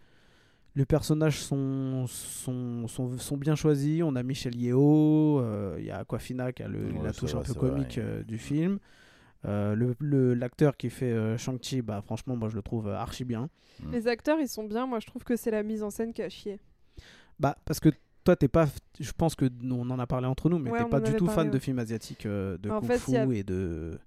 les 0.77 0.85
personnages 0.85 1.39
sont, 1.41 2.05
sont, 2.07 2.87
sont, 2.87 3.17
sont 3.17 3.35
bien 3.37 3.55
choisis. 3.55 4.03
On 4.03 4.15
a 4.15 4.21
Michel 4.23 4.55
Yeo, 4.55 5.39
euh, 5.41 5.75
il 5.79 5.85
y 5.85 5.91
a 5.91 5.97
Aquafina 5.97 6.53
qui 6.53 6.61
a 6.63 6.67
le, 6.67 6.91
Ouais, 6.91 7.03
la 7.03 7.11
touche 7.11 7.33
va, 7.33 7.39
un 7.39 7.43
peu 7.43 7.53
comique 7.55 7.97
euh, 7.97 8.23
du 8.23 8.37
film. 8.37 8.77
Euh, 9.45 9.73
le- 9.75 9.95
le- 9.99 10.33
L'acteur 10.35 10.77
qui 10.77 10.89
fait 10.89 11.11
euh, 11.11 11.37
Shang-Chi, 11.37 11.81
bah, 11.81 12.01
franchement, 12.05 12.35
moi 12.35 12.49
je 12.49 12.55
le 12.55 12.61
trouve 12.61 12.87
euh, 12.87 12.95
archi 12.95 13.23
bien. 13.25 13.49
Mm. 13.83 13.91
Les 13.91 14.07
acteurs 14.07 14.39
ils 14.39 14.47
sont 14.47 14.63
bien, 14.65 14.85
moi 14.85 14.99
je 14.99 15.07
trouve 15.07 15.23
que 15.23 15.35
c'est 15.35 15.51
la 15.51 15.63
mise 15.63 15.81
en 15.83 15.89
scène 15.89 16.13
qui 16.13 16.21
a 16.21 16.29
chié. 16.29 16.59
Bah, 17.39 17.57
parce 17.65 17.79
que 17.79 17.89
toi, 18.23 18.35
t'es 18.35 18.47
pas. 18.47 18.67
Je 18.99 19.11
pense 19.13 19.35
que 19.35 19.45
nous, 19.61 19.75
on 19.75 19.89
en 19.89 19.99
a 19.99 20.05
parlé 20.07 20.27
entre 20.27 20.49
nous, 20.49 20.59
mais 20.59 20.69
Ouais, 20.69 20.83
t'es 20.83 20.89
pas 20.89 20.99
du 20.99 21.13
tout 21.15 21.25
parlé, 21.25 21.41
fan 21.43 21.49
de 21.51 21.59
films 21.59 21.79
asiatiques 21.79 22.25
euh, 22.25 22.57
de 22.57 22.69
En 22.69 22.79
kung 22.81 22.87
fait, 22.89 22.97
fu 22.99 23.11
il 23.11 23.13
y 23.13 23.17
a- 23.17 23.25
et 23.33 23.43
de, 23.43 23.97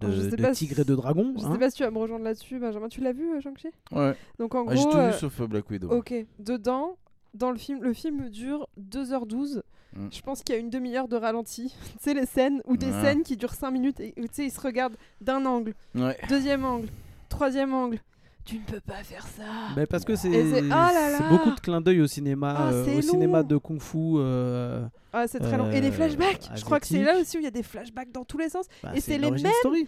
de, 0.00 0.10
je 0.12 0.20
sais 0.30 0.36
de 0.36 0.42
pas 0.42 0.52
tigres 0.52 0.74
si- 0.76 0.80
et 0.80 0.84
de 0.84 0.94
dragons. 0.94 1.34
Je 1.38 1.44
hein. 1.46 1.52
sais 1.52 1.58
pas 1.58 1.70
si 1.70 1.76
tu 1.76 1.82
vas 1.82 1.90
me 1.90 1.98
rejoindre 1.98 2.24
là-dessus, 2.24 2.58
Benjamin. 2.58 2.88
Tu 2.88 3.00
l'as 3.00 3.12
vu, 3.12 3.30
euh, 3.36 3.40
Shang-Chi? 3.40 3.68
Ouais. 3.92 4.14
Donc 4.38 4.54
en 4.54 4.66
Ah, 4.68 4.74
J'ai 4.74 4.82
gros, 4.82 4.90
tout 4.92 4.96
euh, 4.98 5.10
vu 5.10 5.18
sauf 5.18 5.40
euh, 5.40 5.46
Black 5.46 5.68
Widow. 5.70 5.88
ok, 5.90 6.14
dedans, 6.38 6.96
dans 7.34 7.50
le 7.50 7.58
film, 7.58 7.82
le 7.82 7.92
film 7.92 8.28
dure 8.28 8.68
2h12. 8.78 9.62
Mm. 9.94 10.06
Je 10.12 10.20
pense 10.22 10.42
qu'il 10.42 10.54
y 10.54 10.58
a 10.58 10.60
une 10.60 10.70
demi-heure 10.70 11.08
de 11.08 11.16
ralenti. 11.16 11.74
tu 11.92 11.98
sais, 12.00 12.14
les 12.14 12.26
scènes, 12.26 12.62
ou 12.66 12.76
des 12.76 12.86
Ouais. 12.86 13.00
scènes 13.02 13.22
qui 13.22 13.36
durent 13.36 13.54
5 13.54 13.70
minutes 13.70 14.00
et 14.00 14.14
où, 14.18 14.22
tu 14.22 14.28
sais, 14.32 14.44
ils 14.46 14.50
se 14.52 14.60
regardent 14.60 14.96
d'un 15.20 15.44
angle, 15.46 15.74
Ouais. 15.94 16.16
deuxième 16.28 16.64
angle, 16.64 16.88
troisième 17.28 17.74
angle. 17.74 17.98
Tu 18.44 18.56
ne 18.56 18.64
peux 18.64 18.80
pas 18.80 19.02
faire 19.04 19.26
ça. 19.26 19.42
Mais 19.76 19.86
parce 19.86 20.04
que 20.04 20.16
c'est 20.16 20.30
oh 20.30 21.22
beaucoup 21.30 21.50
de 21.52 21.60
clins 21.60 21.80
d'œil 21.80 22.00
au 22.00 22.06
cinéma, 22.06 22.54
Ah, 22.56 22.72
euh, 22.72 22.84
c'est 22.84 22.96
au 22.96 23.02
cinéma 23.02 23.42
de 23.42 23.56
kung-fu. 23.56 23.98
euh, 24.16 24.86
Ah, 25.12 25.26
c'est 25.28 25.38
très 25.40 25.56
long. 25.56 25.70
Et 25.70 25.80
les 25.80 25.88
euh, 25.88 25.92
flashbacks 25.92 26.50
Je 26.54 26.64
crois 26.64 26.80
que 26.80 26.86
c'est 26.86 27.02
là 27.02 27.18
aussi 27.18 27.36
où 27.36 27.40
il 27.40 27.44
y 27.44 27.48
a 27.48 27.50
des 27.52 27.62
flashbacks 27.62 28.10
dans 28.12 28.24
tous 28.24 28.38
les 28.38 28.48
sens. 28.48 28.66
bah, 28.82 28.92
Et 28.94 29.00
c'est 29.00 29.18
les 29.18 29.30
mêmes 29.30 29.52
story. 29.60 29.86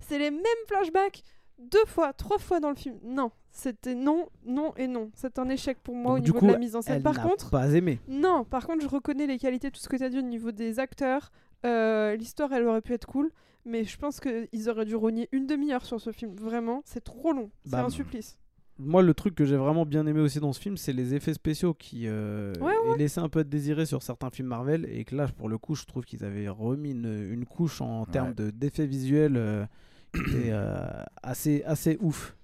C'est 0.00 0.18
les 0.18 0.30
mêmes 0.30 0.42
flashbacks 0.68 1.22
deux 1.58 1.84
fois, 1.86 2.12
trois 2.12 2.38
fois 2.38 2.60
dans 2.60 2.70
le 2.70 2.74
film. 2.76 2.96
Non, 3.04 3.30
c'était 3.50 3.94
non, 3.94 4.28
non 4.44 4.72
et 4.76 4.86
non. 4.86 5.10
C'est 5.14 5.38
un 5.38 5.48
échec 5.48 5.78
pour 5.82 5.94
moi 5.94 6.14
Donc, 6.14 6.20
au 6.20 6.24
niveau 6.24 6.38
coup, 6.40 6.46
de 6.46 6.52
la 6.52 6.58
mise 6.58 6.76
en 6.76 6.82
scène. 6.82 6.96
Elle 6.96 7.02
Par 7.02 7.20
contre, 7.22 7.50
pas 7.50 7.68
aimé. 7.70 8.00
non, 8.08 8.44
par 8.44 8.66
contre, 8.66 8.82
je 8.82 8.88
reconnais 8.88 9.26
les 9.26 9.38
qualités, 9.38 9.70
tout 9.70 9.80
ce 9.80 9.88
que 9.88 9.96
tu 9.96 10.02
as 10.04 10.08
dit 10.08 10.18
au 10.18 10.22
niveau 10.22 10.52
des 10.52 10.78
acteurs. 10.80 11.30
Euh, 11.64 12.14
L'histoire, 12.16 12.52
elle 12.52 12.66
aurait 12.66 12.82
pu 12.82 12.92
être 12.92 13.06
cool, 13.06 13.30
mais 13.64 13.84
je 13.84 13.96
pense 13.98 14.20
qu'ils 14.20 14.68
auraient 14.68 14.84
dû 14.84 14.94
rogner 14.96 15.28
une 15.32 15.46
demi-heure 15.46 15.84
sur 15.84 16.00
ce 16.00 16.12
film. 16.12 16.34
Vraiment, 16.34 16.82
c'est 16.84 17.02
trop 17.04 17.32
long. 17.32 17.50
C'est 17.64 17.72
Bah, 17.72 17.84
un 17.84 17.90
supplice. 17.90 18.38
Moi, 18.78 19.02
le 19.02 19.14
truc 19.14 19.36
que 19.36 19.44
j'ai 19.44 19.56
vraiment 19.56 19.86
bien 19.86 20.04
aimé 20.06 20.18
aussi 20.20 20.40
dans 20.40 20.52
ce 20.52 20.60
film, 20.60 20.76
c'est 20.76 20.92
les 20.92 21.14
effets 21.14 21.32
spéciaux 21.34 21.74
qui 21.74 22.08
euh, 22.08 22.52
Ouais, 22.60 22.74
ouais. 22.88 22.98
laissaient 22.98 23.20
un 23.20 23.28
peu 23.28 23.44
de 23.44 23.48
désirer 23.48 23.86
sur 23.86 24.02
certains 24.02 24.30
films 24.30 24.48
Marvel. 24.48 24.84
Et 24.90 25.04
que 25.04 25.14
là, 25.14 25.28
pour 25.28 25.48
le 25.48 25.58
coup, 25.58 25.76
je 25.76 25.84
trouve 25.84 26.04
qu'ils 26.04 26.24
avaient 26.24 26.48
remis 26.48 26.90
une, 26.90 27.28
une 27.32 27.44
couche 27.46 27.80
en 27.80 28.04
termes 28.04 28.34
de- 28.34 28.50
d'effets 28.50 28.86
visuels 28.86 29.36
euh, 29.36 29.64
qui 30.12 30.20
était 30.22 30.50
euh, 30.50 30.88
assez, 31.22 31.62
assez 31.64 31.98
ouf. 32.00 32.36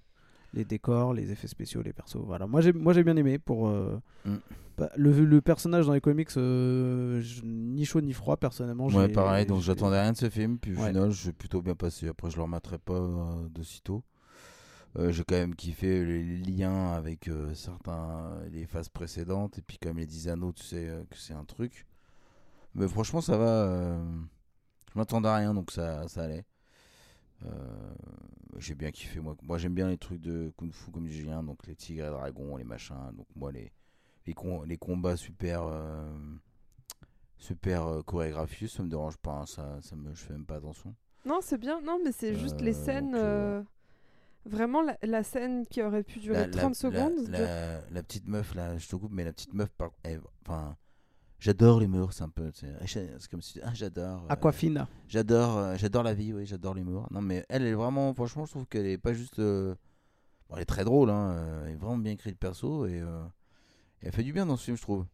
Les 0.53 0.65
décors, 0.65 1.13
les 1.13 1.31
effets 1.31 1.47
spéciaux, 1.47 1.81
les 1.81 1.93
persos. 1.93 2.17
Voilà. 2.17 2.45
Moi, 2.47 2.61
j'ai 2.61 2.73
moi, 2.73 2.91
j'ai 2.93 3.03
bien 3.03 3.15
aimé. 3.15 3.39
Pour, 3.39 3.67
euh, 3.69 3.99
Mm. 4.25 4.35
bah, 4.77 4.89
le, 4.97 5.11
le 5.25 5.41
personnage 5.41 5.85
dans 5.87 5.93
les 5.93 6.01
comics, 6.01 6.29
euh, 6.37 7.21
je- 7.21 7.41
ni 7.45 7.85
chaud 7.85 8.01
ni 8.01 8.13
froid, 8.13 8.35
personnellement. 8.37 8.87
Ouais, 8.87 9.07
pareil, 9.07 9.45
donc 9.45 9.61
j'attendais 9.61 9.99
rien 10.01 10.11
de 10.11 10.17
ce 10.17 10.29
film, 10.29 10.57
puis 10.59 10.73
au 10.75 10.79
Ouais. 10.79 10.87
final, 10.89 11.11
j'ai 11.11 11.31
plutôt 11.31 11.61
bien 11.61 11.75
passé. 11.75 12.07
Après, 12.09 12.29
je 12.29 12.35
le 12.37 12.43
remettrai 12.43 12.77
pas 12.77 12.93
euh, 12.93 13.47
de 13.49 13.63
sitôt. 13.63 14.03
Euh, 14.99 15.09
j'ai 15.13 15.23
quand 15.23 15.35
même 15.35 15.55
kiffé 15.55 16.03
les 16.03 16.37
liens 16.39 16.91
avec 16.91 17.29
certains, 17.53 18.31
les 18.51 18.65
phases 18.65 18.89
précédentes, 18.89 19.57
et 19.57 19.61
puis 19.61 19.77
comme 19.77 19.97
les 19.97 20.05
10 20.05 20.27
anneaux, 20.27 20.51
tu 20.51 20.63
sais 20.63 20.89
que 21.09 21.17
c'est 21.17 21.33
un 21.33 21.45
truc. 21.45 21.85
Mais 22.75 22.87
franchement, 22.89 23.21
ça 23.21 23.37
va. 23.37 23.97
je 24.93 24.99
m'attendais 24.99 25.29
à 25.29 25.35
rien, 25.37 25.53
donc 25.53 25.71
ça, 25.71 26.07
ça 26.09 26.23
allait. 26.23 26.43
Euh, 27.45 27.93
j'ai 28.57 28.75
bien 28.75 28.91
kiffé, 28.91 29.19
moi. 29.19 29.35
Moi, 29.41 29.57
j'aime 29.57 29.73
bien 29.73 29.87
les 29.89 29.97
trucs 29.97 30.21
de 30.21 30.51
Kung 30.57 30.71
Fu, 30.73 30.91
comme 30.91 31.07
Julien, 31.07 31.41
donc 31.43 31.65
les 31.67 31.75
tigres 31.75 32.05
et 32.05 32.09
dragons, 32.09 32.57
les 32.57 32.63
machins. 32.63 33.11
Donc, 33.13 33.27
moi, 33.35 33.51
les, 33.51 33.71
les, 34.27 34.33
com- 34.33 34.63
les 34.65 34.77
combats 34.77 35.17
super. 35.17 35.63
euh, 35.63 36.09
super 37.37 37.87
euh, 37.87 38.01
chorégraphiés, 38.03 38.67
ça 38.67 38.83
me 38.83 38.89
dérange 38.89 39.17
pas, 39.17 39.31
hein, 39.31 39.45
ça, 39.47 39.79
ça 39.81 39.95
me, 39.95 40.13
je 40.13 40.23
fais 40.23 40.33
même 40.33 40.45
pas 40.45 40.57
attention. 40.57 40.93
Non, 41.25 41.39
c'est 41.41 41.57
bien. 41.57 41.81
Non, 41.81 41.99
mais 42.03 42.11
c'est 42.11 42.35
juste 42.35 42.61
les 42.61 42.73
scènes. 42.73 43.11
donc, 43.11 43.67
Vraiment, 44.45 44.81
la, 44.81 44.97
la 45.03 45.23
scène 45.23 45.67
qui 45.67 45.83
aurait 45.83 46.01
pu 46.03 46.17
durer 46.19 46.39
30 46.51 46.75
secondes. 46.75 47.27
La, 47.29 47.39
la- 47.39 47.81
la 47.91 48.03
petite 48.03 48.27
meuf, 48.27 48.55
là, 48.55 48.75
je 48.77 48.87
te 48.87 48.95
coupe, 48.95 49.11
mais 49.11 49.23
la 49.23 49.33
petite 49.33 49.53
meuf, 49.53 49.69
par- 49.69 49.91
elle- 50.03 50.21
enfin, 50.47 50.75
j'adore 51.41 51.81
l'humour, 51.81 52.13
c'est 52.13 52.23
un 52.23 52.29
peu, 52.29 52.49
c'est 52.53 52.69
c'est 52.87 53.29
comme 53.29 53.41
si, 53.41 53.59
ah, 53.61 53.71
j'adore. 53.73 54.23
euh, 54.23 54.27
Aquafina. 54.33 54.87
J'adore, 55.09 55.57
euh, 55.57 55.75
j'adore 55.77 56.03
la 56.03 56.13
vie, 56.13 56.31
oui, 56.33 56.45
j'adore 56.45 56.73
l'humour. 56.75 57.07
Non, 57.11 57.19
mais 57.21 57.45
elle 57.49 57.63
est 57.63 57.73
vraiment, 57.73 58.13
franchement, 58.13 58.45
je 58.45 58.51
trouve 58.51 58.65
qu'elle 58.67 58.85
est 58.85 58.97
pas 58.97 59.11
juste. 59.13 59.39
euh, 59.39 59.75
bon, 60.47 60.55
elle 60.55 60.61
est 60.61 60.65
très 60.65 60.85
drôle, 60.85 61.09
hein, 61.09 61.31
euh, 61.33 61.65
elle 61.65 61.73
est 61.73 61.75
vraiment 61.75 61.97
bien 61.97 62.13
écrit 62.13 62.29
le 62.29 62.37
perso 62.37 62.85
et, 62.85 63.01
euh, 63.01 63.23
et 64.01 64.05
elle 64.07 64.13
fait 64.13 64.23
du 64.23 64.31
bien 64.31 64.45
dans 64.45 64.55
ce 64.55 64.63
film, 64.63 64.77
je 64.77 64.81
trouve. 64.81 65.05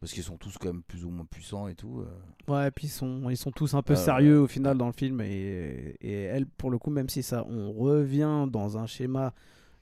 Parce 0.00 0.12
qu'ils 0.12 0.22
sont 0.24 0.36
tous 0.36 0.58
quand 0.58 0.66
même 0.66 0.82
plus 0.82 1.04
ou 1.06 1.10
moins 1.10 1.24
puissants 1.24 1.66
et 1.66 1.74
tout. 1.74 2.00
euh. 2.02 2.52
Ouais, 2.52 2.68
et 2.68 2.70
puis 2.70 2.88
ils 2.88 2.90
sont, 2.90 3.30
ils 3.30 3.38
sont 3.38 3.52
tous 3.52 3.72
un 3.72 3.80
peu 3.80 3.94
Euh, 3.94 3.96
sérieux 3.96 4.38
au 4.40 4.46
final 4.46 4.76
dans 4.76 4.86
le 4.86 4.92
film. 4.92 5.22
Et, 5.22 5.96
et 6.02 6.22
elle, 6.24 6.44
pour 6.46 6.70
le 6.70 6.78
coup, 6.78 6.90
même 6.90 7.08
si 7.08 7.22
ça, 7.22 7.42
on 7.48 7.72
revient 7.72 8.46
dans 8.50 8.76
un 8.76 8.84
schéma 8.86 9.32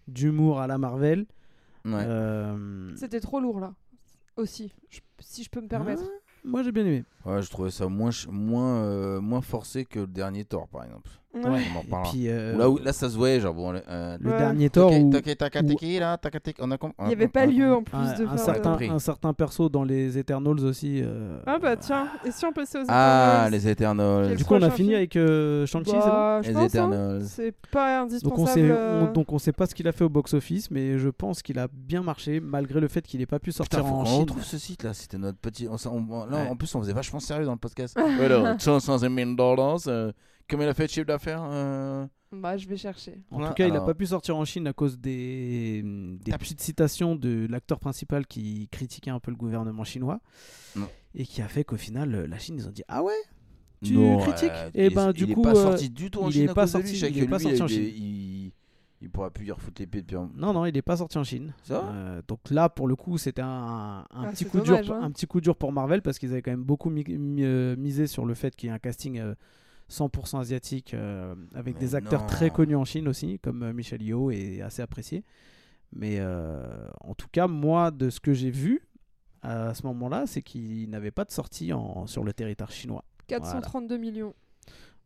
d'humour 0.07 0.61
à 0.61 0.69
la 0.69 0.79
Marvel. 0.79 1.27
Ouais. 1.85 2.05
euh, 2.07 2.95
C'était 2.95 3.19
trop 3.19 3.41
lourd 3.41 3.59
là. 3.59 3.75
Aussi, 4.37 4.73
je- 4.90 5.01
si 5.21 5.42
je 5.45 5.51
peux 5.51 5.61
me 5.61 5.68
permettre. 5.68 6.03
moi, 6.45 6.62
j'ai 6.62 6.73
bien 6.73 6.85
aimé. 6.87 7.05
Ouais, 7.25 7.42
je 7.42 7.51
trouvais 7.51 7.71
ça 7.71 7.87
moins, 7.88 8.11
ch- 8.11 8.27
moins, 8.29 8.83
euh, 8.85 9.21
moins 9.21 9.42
forcé 9.42 9.85
que 9.85 10.01
le 10.01 10.07
dernier 10.07 10.45
Thor, 10.45 10.68
par 10.68 10.85
exemple. 10.85 11.11
Ouais. 11.35 11.40
On 11.45 11.49
en 11.51 11.57
Et 11.57 11.87
parlera. 11.88 12.11
puis, 12.11 12.29
euh, 12.29 12.57
Là, 12.59 12.68
où- 12.68 12.79
là, 12.79 12.92
ça 12.92 13.09
se 13.09 13.16
voyait, 13.16 13.40
genre, 13.40 13.55
bon, 13.55 13.73
euh, 13.88 14.18
le 14.21 14.31
Ouais. 14.31 14.37
dernier 14.38 14.68
Thor 14.68 14.92
où 14.92 15.11
Taki- 15.11 15.35
Takateki, 15.35 15.99
là, 15.99 16.18
Takateki, 16.18 16.61
on 16.62 16.71
a 16.71 16.77
com- 16.77 16.92
Il 17.01 17.07
n'y 17.07 17.12
avait 17.14 17.29
pas 17.29 17.47
lieu 17.47 17.73
en 17.75 17.83
plus 17.83 17.97
un, 17.97 18.18
de 18.18 18.25
un 18.27 18.29
faire. 18.37 18.38
certain, 18.38 18.71
compris. 18.73 18.88
un 18.90 18.99
certain 18.99 19.33
perso 19.33 19.68
dans 19.71 19.83
les 19.83 20.18
Eternals 20.18 20.61
aussi. 20.61 21.01
euh, 21.03 21.38
Ah 21.47 21.59
bah 21.59 21.77
tiens, 21.77 22.07
et 22.27 22.31
si 22.33 22.45
on 22.45 22.53
passait 22.53 22.79
aux 22.79 22.85
Ah, 22.88 23.47
Eternals 23.47 23.51
les 23.53 23.68
Eternals. 23.68 24.37
Du 24.37 24.45
coup, 24.45 24.53
on 24.53 24.57
a 24.57 24.61
prochain 24.61 24.75
fini 24.77 24.88
film 24.88 24.97
avec 24.99 25.16
euh, 25.16 25.64
Shang-Chi, 25.66 25.90
c'est 25.90 25.97
bon 25.97 26.07
Bah, 26.07 26.40
je 26.42 26.49
Les 26.49 26.53
pense, 26.55 26.62
hein. 26.62 26.66
Eternals. 26.66 27.23
C'est 27.25 27.55
pas 27.71 28.01
donc 28.01 28.11
on, 28.11 28.12
indispensable. 28.12 28.51
sait, 28.51 28.71
euh, 28.71 29.01
on, 29.09 29.12
donc 29.12 29.33
on 29.33 29.38
sait 29.38 29.53
pas 29.53 29.66
ce 29.66 29.75
qu'il 29.75 29.88
a 29.88 29.92
fait 29.92 30.05
au 30.05 30.11
box-office, 30.11 30.71
mais 30.71 30.99
je 30.99 31.09
pense 31.09 31.40
qu'il 31.42 31.59
a 31.59 31.68
bien 31.73 32.03
marché 32.03 32.40
malgré 32.40 32.79
le 32.79 32.88
fait 32.88 33.01
qu'il 33.07 33.23
ait 33.23 33.27
pas 33.27 33.38
pu 33.38 33.53
sortir 33.53 33.79
Putain, 33.79 33.88
faut 33.88 33.95
en 33.97 34.01
qu'on 34.01 34.11
Chine. 34.11 34.21
retrouve 34.21 34.45
ce 34.45 34.59
site 34.59 34.83
là, 34.83 34.92
c'était 34.92 35.16
notre 35.18 35.38
petit. 35.38 35.66
on 35.71 35.79
s'en- 35.79 35.95
on- 35.97 36.27
là, 36.27 36.42
Ouais. 36.42 36.49
en 36.51 36.57
plus, 36.57 36.75
on 36.75 36.81
faisait 36.81 36.92
vachement 36.92 37.21
sérieux 37.21 37.47
dans 37.47 37.53
le 37.53 37.59
podcast. 37.59 37.97
Alors, 37.99 38.61
500 38.61 38.99
000 38.99 39.35
dollars, 39.35 39.79
euh, 39.87 40.12
combien 40.50 40.66
il 40.66 40.70
a 40.70 40.74
fait 40.74 40.87
de 40.87 40.90
chiffre 40.90 41.07
d'affaires 41.07 41.42
euh, 41.44 42.07
Bah, 42.33 42.57
je 42.57 42.66
vais 42.68 42.76
chercher. 42.76 43.20
En 43.31 43.40
Ouais, 43.42 43.48
tout 43.48 43.55
cas, 43.55 43.64
il 43.66 43.68
n'a 43.70 43.74
alors- 43.76 43.87
pas 43.87 43.94
pu 43.94 44.07
sortir 44.07 44.37
en 44.37 44.44
Chine 44.44 44.66
à 44.66 44.72
cause 44.72 44.98
des, 44.98 45.83
des 45.85 46.33
petites 46.33 46.61
citations 46.61 47.14
de 47.16 47.46
l'acteur 47.50 47.78
principal 47.78 48.26
qui 48.26 48.68
critiquait 48.70 49.11
un 49.11 49.20
peu 49.20 49.31
le 49.31 49.37
gouvernement 49.37 49.85
chinois. 49.85 50.20
Non. 50.76 50.88
Et 51.14 51.24
qui 51.26 51.42
a 51.42 51.48
fait 51.48 51.64
qu'au 51.64 51.76
final, 51.76 52.14
euh, 52.14 52.26
la 52.26 52.38
Chine, 52.38 52.57
ils 52.59 52.66
ont 52.68 52.72
dit 52.72 52.85
Ah 52.88 53.02
ouais 53.02 53.12
Tu 53.85 53.94
non, 53.94 54.18
critiques 54.18 54.50
euh, 54.50 54.70
Eh 54.74 54.87
il 54.87 54.94
ben, 54.94 55.12
du 55.12 55.24
il 55.24 55.35
coup, 55.35 55.40
est 55.40 55.44
pas 55.44 55.50
euh, 55.50 55.62
sorti 55.62 55.90
du 55.90 56.11
tout 56.11 56.20
en 56.20 56.28
il 56.28 56.33
Chine 56.33 56.42
est 56.44 56.48
à 56.50 56.55
pas 56.55 56.62
cause 56.62 56.72
de 56.72 56.78
sorti- 56.78 56.92
lui. 56.92 57.09
il 57.09 57.18
que 57.20 57.24
est 57.24 57.28
pas 57.28 57.37
lui, 57.38 57.44
sorti 57.44 57.62
en 57.62 57.66
il, 57.66 57.72
Chine. 57.72 57.83
il, 57.96 58.52
il 59.02 59.11
pourra 59.11 59.31
plus 59.31 59.46
y 59.46 59.50
refoutre 59.50 59.83
l'épée 59.83 60.00
depuis 60.00 60.16
un. 60.16 60.31
Non, 60.37 60.52
non, 60.55 60.64
il 60.64 60.72
n'est 60.72 60.81
pas 60.81 60.96
sorti 60.96 61.18
en 61.18 61.24
Chine. 61.24 61.52
Ça 61.64 61.85
Euh, 61.92 62.22
donc 62.28 62.38
là, 62.50 62.68
pour 62.70 62.87
le 62.88 62.94
coup, 62.96 63.18
c'était 63.18 63.42
un, 63.42 64.07
un 64.11 64.24
Ah, 64.24 64.28
petit 64.31 64.44
coup 64.46 64.61
dommage, 64.61 64.87
dur, 64.87 64.94
hein. 64.94 65.00
un 65.02 65.11
petit 65.11 65.26
coup 65.26 65.40
dur 65.42 65.57
pour 65.57 65.72
Marvel 65.72 66.00
parce 66.02 66.18
qu'ils 66.18 66.31
avaient 66.33 66.40
quand 66.40 66.52
même 66.52 66.62
beaucoup 66.64 66.88
mi- 66.88 67.05
mi- 67.18 67.42
euh, 67.44 67.74
misé 67.76 68.07
sur 68.07 68.24
le 68.24 68.33
fait 68.35 68.55
qu'il 68.57 68.68
y 68.68 68.70
ait 68.70 68.74
un 68.74 68.78
casting 68.78 69.18
euh, 69.18 69.35
100% 69.90 70.40
asiatique 70.40 70.95
euh, 70.95 71.35
avec 71.55 71.75
Mais 71.75 71.81
des 71.81 71.95
acteurs 71.95 72.27
très 72.27 72.51
connus 72.51 72.77
en 72.77 72.85
Chine 72.85 73.09
aussi, 73.09 73.38
comme 73.38 73.62
euh, 73.62 73.73
Michel 73.73 74.03
Yeoh 74.03 74.31
est 74.31 74.62
assez 74.62 74.83
apprécié. 74.83 75.25
Mais 75.92 76.16
euh, 76.18 76.88
en 77.01 77.14
tout 77.14 77.29
cas, 77.31 77.47
moi, 77.47 77.90
de 77.90 78.09
ce 78.11 78.21
que 78.21 78.33
j'ai 78.33 78.51
vu 78.51 78.88
à 79.42 79.75
ce 79.75 79.85
moment-là, 79.87 80.25
c'est 80.27 80.40
qu'il 80.42 80.88
n'avait 80.88 81.11
pas 81.11 81.25
de 81.25 81.33
sortie 81.33 81.73
en, 81.73 82.07
sur 82.07 82.25
le 82.25 82.33
territoire 82.33 82.71
chinois. 82.71 83.05
432 83.27 83.97
millions. 83.97 84.35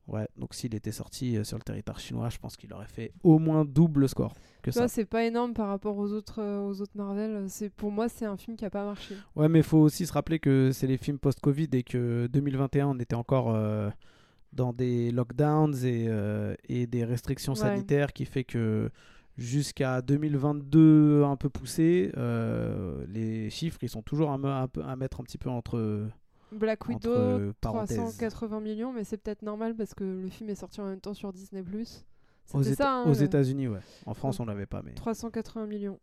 Ouais, 0.07 0.29
donc 0.37 0.55
s'il 0.55 0.75
était 0.75 0.93
sorti 0.93 1.45
sur 1.45 1.57
le 1.57 1.63
territoire 1.63 1.99
chinois, 1.99 2.29
je 2.29 2.39
pense 2.39 2.57
qu'il 2.57 2.73
aurait 2.73 2.87
fait 2.87 3.13
au 3.25 3.41
moins 3.41 3.65
double 3.65 4.09
score 4.09 4.35
que 4.63 4.71
Tu 4.71 4.79
ça. 4.79 4.89
c'est 4.89 5.05
pas 5.05 5.25
énorme 5.25 5.53
par 5.53 5.69
rapport 5.69 5.97
aux 5.97 6.13
autres, 6.13 6.41
aux 6.43 6.81
autres 6.81 6.93
Marvel. 6.95 7.47
C'est 7.49 7.71
pour 7.71 7.91
moi, 7.91 8.09
c'est 8.09 8.25
un 8.25 8.37
film 8.37 8.57
qui 8.57 8.65
a 8.65 8.71
pas 8.71 8.85
marché. 8.85 9.17
Ouais, 9.35 9.49
mais 9.49 9.61
il 9.61 9.65
faut 9.65 9.79
aussi 9.79 10.07
se 10.07 10.13
rappeler 10.13 10.39
que 10.39 10.71
c'est 10.73 10.87
les 10.87 10.97
films 10.97 11.19
post-Covid 11.19 11.69
et 11.73 11.83
que 11.83 12.29
2021, 12.33 12.87
on 12.89 12.99
était 12.99 13.17
encore 13.17 13.53
euh, 13.53 13.91
dans 14.53 14.73
des 14.73 15.11
lockdowns 15.11 15.75
et, 15.85 16.07
euh, 16.09 16.55
et 16.69 16.87
des 16.87 17.05
restrictions 17.05 17.53
Ouais. 17.55 17.59
sanitaires 17.61 18.13
qui 18.13 18.25
fait 18.25 18.45
que 18.45 18.91
jusqu'à 19.37 20.01
2022, 20.03 21.25
un 21.25 21.37
peu 21.37 21.49
poussé, 21.51 22.11
euh, 22.17 23.05
les 23.09 23.51
chiffres, 23.51 23.79
ils 23.83 23.89
sont 23.89 24.03
toujours 24.03 24.37
me- 24.39 24.67
peu, 24.67 24.83
à 24.83 24.97
mettre 24.97 25.21
un 25.21 25.25
petit 25.25 25.39
peu 25.39 25.51
entre, 25.51 26.07
Black 26.53 26.87
Widow, 26.89 27.53
parenthèses. 27.61 27.97
380 27.99 28.61
millions, 28.61 28.93
mais 28.93 29.05
c'est 29.05 29.17
peut-être 29.19 29.43
normal 29.43 29.75
parce 29.75 29.95
que 29.95 30.05
le 30.05 30.29
film 30.29 30.49
est 30.51 30.55
sorti 30.55 30.81
en 30.81 30.87
même 30.87 31.01
temps 31.01 31.13
sur 31.15 31.33
Disney+. 31.33 31.63
Aux, 31.63 32.63
C'était 32.63 32.75
Éta- 32.75 32.77
ça, 32.77 32.93
hein, 32.93 33.05
aux 33.05 33.09
le- 33.15 33.23
États-Unis, 33.25 33.67
ouais. 33.69 33.81
En 34.07 34.15
France, 34.15 34.39
on 34.39 34.47
l'avait 34.47 34.67
pas, 34.67 34.81
mais. 34.83 34.93
380 34.95 35.67
millions. 35.67 35.99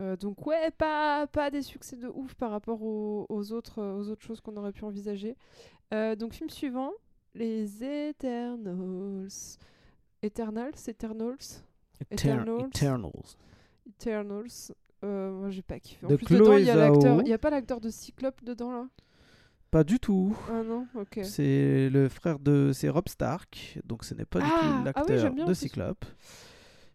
Euh, 0.00 0.16
donc 0.16 0.44
ouais, 0.46 0.70
pas, 0.72 1.26
pas 1.26 1.50
des 1.50 1.62
succès 1.62 1.96
de 1.96 2.08
ouf 2.08 2.34
par 2.34 2.50
rapport 2.52 2.82
aux, 2.82 3.26
aux 3.28 3.52
autres, 3.52 3.80
euh, 3.80 3.94
aux 3.94 4.08
autres 4.08 4.22
choses 4.22 4.40
qu'on 4.40 4.56
aurait 4.56 4.72
pu 4.72 4.84
envisager. 4.84 5.36
Euh, 5.92 6.16
donc 6.16 6.32
film 6.32 6.48
suivant, 6.50 6.90
les 7.34 7.82
Eternals. 7.82 9.58
Eternals? 10.22 10.88
Eternals? 10.88 11.62
Eternals? 12.10 12.68
Eternals. 12.68 13.36
Eternals. 13.88 14.72
Euh, 15.04 15.32
moi 15.32 15.50
j'ai 15.50 15.62
pas 15.62 15.78
kiffé. 15.78 16.06
En 16.06 16.16
plus 16.16 16.26
dedans 16.38 16.56
il 16.56 16.64
y 16.64 16.70
a 16.70 16.76
l'acteur, 16.76 17.20
il 17.22 17.28
y 17.28 17.32
a 17.32 17.38
pas 17.38 17.50
l'acteur 17.50 17.80
de 17.80 17.90
Cyclope 17.90 18.42
dedans 18.42 18.72
là? 18.72 18.88
Pas 19.70 19.84
du 19.84 19.98
tout. 19.98 20.34
Ah 20.48 20.62
non, 20.62 20.86
OK. 20.94 21.18
C'est 21.24 21.90
le 21.90 22.08
frère 22.08 22.38
de. 22.38 22.70
C'est 22.72 22.88
Rob 22.88 23.08
Stark. 23.08 23.78
Donc 23.84 24.04
ce 24.04 24.14
n'est 24.14 24.24
pas 24.24 24.38
du 24.38 24.46
Ah, 24.48 24.50
tout 24.60 24.66
ah 24.66 24.76
oui, 24.78 24.84
l'acteur 24.84 25.18
j'aime 25.18 25.34
bien 25.34 25.44
en 25.44 25.48
de. 25.48 25.54
Cyclope. 25.54 26.04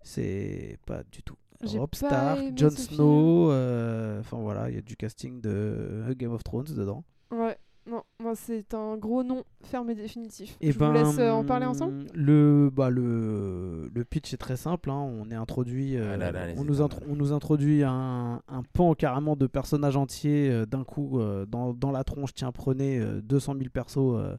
C'est 0.02 0.78
pas 0.86 1.04
du 1.12 1.22
tout. 1.22 1.36
Rob 1.62 1.94
Stark, 1.94 2.40
Jon. 2.58 2.70
Snow. 2.70 3.52
euh, 3.52 4.22
Enfin 4.22 4.38
voilà, 4.38 4.70
il 4.70 4.76
y 4.76 4.78
a 4.78 4.82
du 4.82 4.96
casting 4.96 5.42
de 5.42 6.06
Game 6.18 6.32
of 6.32 6.42
Thrones 6.44 6.74
dedans. 6.74 7.04
Ouais. 7.32 7.58
Non, 7.90 8.04
moi 8.22 8.36
c'est 8.36 8.74
un 8.74 8.98
gros 8.98 9.24
non 9.24 9.44
ferme 9.64 9.90
et 9.90 9.96
définitif. 9.96 10.58
Et 10.62 10.72
Je 10.72 10.78
ben, 10.78 10.88
vous 10.88 10.94
laisse 10.94 11.18
euh, 11.20 11.32
en 11.32 11.44
parler 11.44 11.66
ensemble. 11.66 12.06
Le, 12.14 12.70
bah, 12.72 12.90
le, 12.90 13.90
le 13.94 14.04
pitch 14.06 14.34
est 14.34 14.38
très 14.38 14.58
simple. 14.58 14.92
hein. 14.92 15.00
On 15.00 15.30
est 15.32 15.36
introduit, 15.36 15.98
euh, 15.98 16.12
Ah 16.14 16.18
là 16.18 16.32
là, 16.32 16.48
les 16.48 16.60
on, 16.60 16.64
nous 16.66 16.82
intro- 16.82 17.02
on 17.10 17.16
nous 17.16 17.34
introduit 17.34 17.84
un, 17.84 18.42
un 18.48 18.64
pan 18.74 18.94
carrément 18.94 19.36
de 19.36 19.48
personnages 19.48 19.96
entiers 19.98 20.50
euh, 20.52 20.66
d'un 20.66 20.84
coup 20.84 21.20
euh, 21.20 21.46
dans, 21.46 21.74
dans 21.74 21.92
la 21.92 22.04
tronche. 22.04 22.34
Tiens, 22.34 22.52
prenez 22.52 23.00
euh, 23.00 23.22
200 23.22 23.54
000 23.58 23.70
persos 23.74 23.98
euh, 23.98 24.38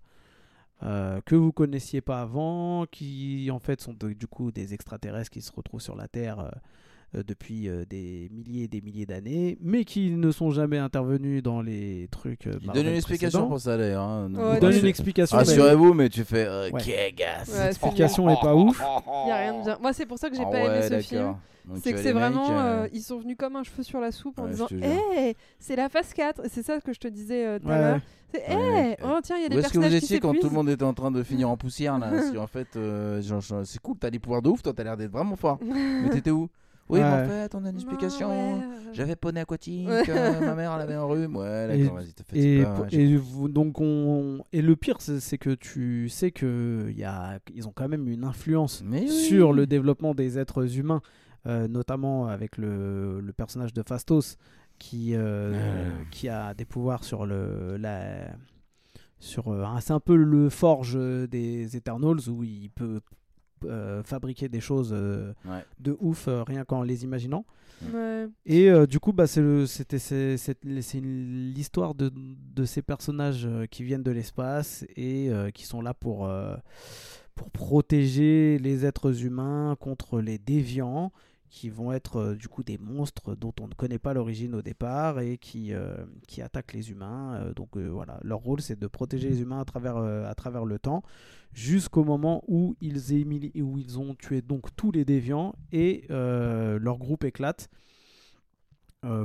euh, 0.82 1.20
que 1.26 1.34
vous 1.34 1.52
connaissiez 1.52 2.00
pas 2.00 2.22
avant, 2.22 2.86
qui 2.90 3.50
en 3.50 3.58
fait 3.58 3.80
sont 3.80 3.92
de- 3.94 4.12
du 4.12 4.26
coup 4.26 4.50
des 4.52 4.74
extraterrestres 4.74 5.30
qui 5.30 5.42
se 5.42 5.52
retrouvent 5.52 5.82
sur 5.82 5.96
la 5.96 6.08
Terre. 6.08 6.38
euh, 6.40 6.50
depuis 7.14 7.68
euh, 7.68 7.84
des 7.88 8.28
milliers 8.32 8.64
et 8.64 8.68
des 8.68 8.80
milliers 8.80 9.06
d'années, 9.06 9.58
mais 9.60 9.84
qui 9.84 10.10
ne 10.12 10.30
sont 10.30 10.50
jamais 10.50 10.78
intervenus 10.78 11.42
dans 11.42 11.60
les 11.62 12.08
trucs. 12.10 12.46
euh, 12.46 12.56
Il 12.60 12.66
Marvel 12.66 12.82
donne 12.84 12.92
une 12.92 12.98
explication 12.98 13.48
pour 13.48 13.60
ça 13.60 13.76
d'ailleurs. 13.76 14.02
hein. 14.04 14.30
Ouais, 14.32 14.38
donne 14.60 14.70
donnez- 14.70 14.78
une 14.80 14.86
explication. 14.86 15.36
Rassurez-vous, 15.36 15.92
mais 15.94 16.08
tu 16.08 16.24
fais 16.24 16.46
euh, 16.46 16.70
Ouais. 16.70 17.12
gars. 17.16 17.42
Ouais, 17.48 17.64
L'explication 17.66 18.30
est 18.30 18.40
pas 18.40 18.54
ouf. 18.54 18.80
Y 19.26 19.30
a 19.30 19.36
rien 19.36 19.58
de 19.58 19.64
bien. 19.64 19.78
Moi 19.80 19.92
c'est 19.92 20.06
pour 20.06 20.18
ça 20.18 20.30
que 20.30 20.36
j'ai 20.36 20.44
Ah 20.46 20.50
pas 20.50 20.60
aimé 20.60 20.82
ce 20.88 21.00
film. 21.08 21.36
C'est 21.82 21.92
que 21.92 21.98
c'est 21.98 22.12
vraiment. 22.12 22.58
euh, 22.58 22.84
euh, 22.84 22.88
ils 22.92 23.02
sont 23.02 23.18
venus 23.18 23.36
comme 23.38 23.54
un 23.56 23.62
cheveu 23.62 23.82
sur 23.82 24.00
la 24.00 24.12
soupe 24.12 24.38
en 24.38 24.46
disant. 24.48 24.66
Hé, 24.70 25.36
c'est 25.58 25.76
la 25.76 25.88
phase 25.88 26.12
4. 26.14 26.44
Et 26.44 26.48
C'est 26.48 26.62
ça 26.62 26.80
que 26.80 26.92
je 26.92 26.98
te 27.00 27.08
disais 27.08 27.46
euh, 27.46 27.58
tout 27.58 27.68
à 27.68 27.78
l'heure. 27.78 28.00
C'est 28.32 28.40
Hé, 28.48 28.96
oh 29.04 29.18
tiens, 29.22 29.36
il 29.36 29.42
y 29.42 29.46
a 29.46 29.48
des 29.48 29.56
Où 29.56 29.58
est-ce 29.58 29.68
que 29.68 29.74
vous 29.78 29.80
personnages 29.82 29.98
qui 29.98 30.04
étiez 30.04 30.20
quand 30.20 30.32
tout 30.34 30.48
le 30.48 30.54
monde 30.54 30.68
était 30.70 30.84
en 30.84 30.94
train 30.94 31.10
de 31.10 31.20
finir 31.24 31.50
en 31.50 31.56
poussière 31.56 31.98
là 31.98 32.10
Si 32.30 32.38
en 32.38 32.46
fait, 32.46 32.68
euh, 32.76 33.20
c'est 33.64 33.80
cool, 33.82 33.96
t'as 33.98 34.10
des 34.10 34.20
pouvoirs 34.20 34.40
de 34.40 34.48
ouf, 34.50 34.62
toi 34.62 34.72
t'as 34.72 34.84
l'air 34.84 34.96
d'être 34.96 35.10
vraiment 35.10 35.34
fort. 35.36 35.58
mais 35.64 36.08
t'étais 36.10 36.30
où? 36.30 36.48
Oui, 36.90 36.98
mais 37.00 37.04
en 37.04 37.26
fait, 37.28 37.54
on 37.54 37.64
a 37.64 37.70
une 37.70 37.76
explication. 37.76 38.28
ouais. 38.30 38.60
J'avais 38.92 39.14
poney 39.16 39.40
aquatique, 39.40 39.88
Ouais. 39.88 40.02
euh, 40.08 40.40
ma 40.40 40.54
mère 40.54 40.72
elle 40.74 40.82
avait 40.82 40.94
un 40.94 41.04
rhume. 41.04 41.36
Ouais, 41.36 41.76
Et- 41.78 41.82
d'accord, 41.84 41.98
vas-y, 41.98 42.12
t'as 42.12 42.24
fait 42.24 42.38
Et, 42.38 42.62
pas, 42.62 42.86
j'ai 42.88 43.02
et 43.10 43.16
vous- 43.16 43.48
donc 43.48 43.80
on 43.80 44.42
et 44.52 44.62
le 44.62 44.74
pire 44.76 44.96
c'est 45.00 45.38
que 45.38 45.50
tu 45.54 46.08
sais 46.08 46.30
que 46.32 46.86
il 46.90 46.98
y 46.98 47.04
a 47.04 47.38
ils 47.54 47.68
ont 47.68 47.72
quand 47.72 47.88
même 47.88 48.08
une 48.08 48.24
influence 48.24 48.82
Mais 48.84 49.02
oui. 49.02 49.08
sur 49.08 49.52
le 49.52 49.66
développement 49.66 50.14
des 50.14 50.38
êtres 50.38 50.76
humains 50.78 51.02
euh, 51.46 51.68
notamment 51.68 52.26
avec 52.26 52.58
le, 52.58 53.20
le 53.20 53.32
personnage 53.32 53.72
de 53.72 53.82
Fastos 53.82 54.36
qui 54.78 55.14
euh, 55.14 55.52
Euh. 55.54 55.90
qui 56.10 56.28
a 56.28 56.52
des 56.54 56.64
pouvoirs 56.64 57.04
sur 57.04 57.24
le 57.26 57.76
la 57.78 58.32
sur 59.18 59.48
euh, 59.52 59.64
c'est 59.80 59.92
un 59.92 60.00
peu 60.00 60.16
le 60.16 60.48
forge 60.48 60.98
des 61.28 61.76
Eternals 61.76 62.28
où 62.28 62.42
il 62.42 62.70
peut 62.70 63.00
euh, 63.64 64.02
fabriquer 64.02 64.48
des 64.48 64.60
choses 64.60 64.90
euh, 64.92 65.32
Ouais. 65.44 65.64
de 65.78 65.96
ouf 66.00 66.28
euh, 66.28 66.42
rien 66.42 66.64
qu'en 66.64 66.82
les 66.82 67.04
imaginant 67.04 67.44
Ouais. 67.94 68.28
et 68.44 68.68
euh, 68.70 68.86
du 68.86 69.00
coup, 69.00 69.12
bah, 69.14 69.26
c'est 69.26 69.40
l'histoire 71.02 71.94
de, 71.94 72.12
de 72.54 72.64
ces 72.64 72.82
personnages 72.82 73.46
euh, 73.46 73.66
qui 73.66 73.84
viennent 73.84 74.02
de 74.02 74.10
l'espace 74.10 74.84
et 74.96 75.30
euh, 75.30 75.50
qui 75.50 75.64
sont 75.64 75.80
là 75.80 75.94
pour 75.94 76.26
euh, 76.26 76.56
pour 77.34 77.50
protéger 77.50 78.58
les 78.58 78.84
êtres 78.84 79.24
humains 79.24 79.76
contre 79.80 80.20
les 80.20 80.36
déviants 80.38 81.10
qui 81.50 81.68
vont 81.68 81.92
être 81.92 82.16
euh, 82.16 82.34
du 82.36 82.48
coup 82.48 82.62
des 82.62 82.78
monstres 82.78 83.34
dont 83.34 83.52
on 83.60 83.66
ne 83.66 83.74
connaît 83.74 83.98
pas 83.98 84.14
l'origine 84.14 84.54
au 84.54 84.62
départ 84.62 85.20
et 85.20 85.36
qui 85.36 85.74
euh, 85.74 85.96
qui 86.28 86.40
attaquent 86.42 86.72
les 86.72 86.90
humains. 86.90 87.34
Euh, 87.34 87.52
donc 87.52 87.76
voilà, 87.76 88.18
leur 88.22 88.38
rôle 88.38 88.60
c'est 88.60 88.78
de 88.78 88.86
protéger 88.86 89.28
les 89.28 89.42
humains 89.42 89.60
à 89.60 89.64
travers 89.64 89.96
à 89.96 90.34
travers 90.34 90.64
le 90.64 90.78
temps 90.78 91.02
jusqu'au 91.52 92.04
moment 92.04 92.42
où 92.46 92.76
ils 92.80 92.96
où 93.62 93.78
ils 93.78 93.98
ont 93.98 94.14
tué 94.14 94.40
donc 94.40 94.74
tous 94.76 94.92
les 94.92 95.04
déviants 95.04 95.54
et 95.72 96.06
leur 96.08 96.98
groupe 96.98 97.24
éclate 97.24 97.68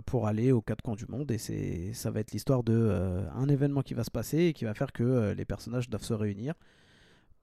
pour 0.05 0.27
aller 0.27 0.51
aux 0.51 0.61
quatre 0.61 0.81
coins 0.81 0.95
du 0.95 1.05
monde 1.07 1.29
et 1.31 1.38
c'est 1.38 1.93
ça 1.93 2.09
va 2.09 2.21
être 2.21 2.31
l'histoire 2.31 2.63
de 2.63 2.73
euh, 2.73 3.29
un 3.35 3.49
événement 3.49 3.81
qui 3.81 3.93
va 3.93 4.03
se 4.03 4.11
passer 4.11 4.45
et 4.45 4.53
qui 4.53 4.65
va 4.65 4.73
faire 4.73 4.93
que 4.93 5.33
les 5.33 5.45
personnages 5.45 5.89
doivent 5.89 6.03
se 6.03 6.13
réunir 6.13 6.55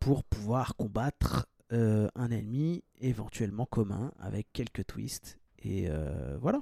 pour 0.01 0.25
pouvoir 0.25 0.75
combattre 0.75 1.47
euh, 1.73 2.09
un 2.15 2.31
ennemi 2.31 2.85
éventuellement 3.01 3.67
commun 3.67 4.13
avec 4.19 4.47
quelques 4.53 4.87
twists 4.87 5.39
et 5.59 5.87
euh, 5.89 6.37
voilà 6.41 6.61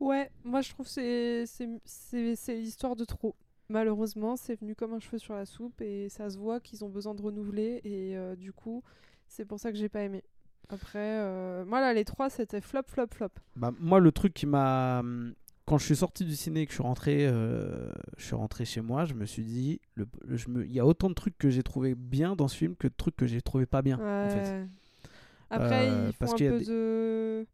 Ouais, 0.00 0.30
moi 0.44 0.60
je 0.62 0.70
trouve 0.70 0.86
que 0.86 1.44
c'est 1.46 1.68
c'est- 1.84 2.56
l'histoire 2.56 2.96
de 2.96 3.04
trop. 3.04 3.36
Malheureusement, 3.68 4.36
c'est 4.36 4.58
venu 4.60 4.74
comme 4.74 4.92
un 4.92 4.98
cheveu 5.00 5.18
sur 5.18 5.34
la 5.34 5.46
soupe 5.46 5.80
et 5.80 6.08
ça 6.08 6.28
se 6.28 6.36
voit 6.38 6.60
qu'ils 6.60 6.84
ont 6.84 6.88
besoin 6.88 7.14
de 7.14 7.22
renouveler 7.22 7.80
et 7.84 8.16
euh, 8.16 8.34
du 8.36 8.52
coup, 8.52 8.82
c'est 9.28 9.44
pour 9.44 9.60
ça 9.60 9.70
que 9.70 9.78
j'ai 9.78 9.88
pas 9.88 10.02
aimé. 10.02 10.24
Après, 10.68 10.98
euh, 11.20 11.64
moi 11.64 11.80
là, 11.80 11.94
les 11.94 12.04
trois 12.04 12.30
c'était 12.30 12.60
flop, 12.60 12.82
flop, 12.88 13.06
flop. 13.12 13.28
Bah, 13.56 13.72
moi, 13.78 14.00
le 14.00 14.10
truc 14.12 14.34
qui 14.34 14.46
m'a. 14.46 15.02
Quand 15.64 15.78
je 15.78 15.84
suis 15.86 15.96
sorti 15.96 16.24
du 16.24 16.34
ciné 16.34 16.62
et 16.62 16.66
que 16.66 16.72
je 16.72 16.76
suis 16.76 16.82
rentré, 16.82 17.26
euh, 17.26 17.90
je 18.16 18.24
suis 18.24 18.34
rentré 18.34 18.64
chez 18.64 18.80
moi, 18.80 19.04
je 19.04 19.14
me 19.14 19.24
suis 19.26 19.44
dit, 19.44 19.80
le, 19.94 20.06
le- 20.26 20.36
je 20.36 20.48
me, 20.48 20.64
il 20.66 20.72
y 20.72 20.80
a 20.80 20.86
autant 20.86 21.08
de 21.08 21.14
trucs 21.14 21.38
que 21.38 21.50
j'ai 21.50 21.62
trouvé 21.62 21.94
bien 21.94 22.34
dans 22.34 22.48
ce 22.48 22.56
film 22.56 22.74
que 22.76 22.88
de 22.88 22.94
trucs 22.96 23.14
que 23.16 23.26
j'ai 23.26 23.40
trouvé 23.40 23.64
pas 23.64 23.80
bien. 23.82 23.96
en 23.96 24.28
fait. 24.28 24.36
Ouais. 24.42 24.66
Après, 25.50 25.88
Euh, 25.88 26.06
ils 26.08 26.12
font 26.12 26.18
parce 26.18 26.32
un 26.32 26.36
peu 26.36 26.58
des- 26.58 26.64
de. 26.66 27.46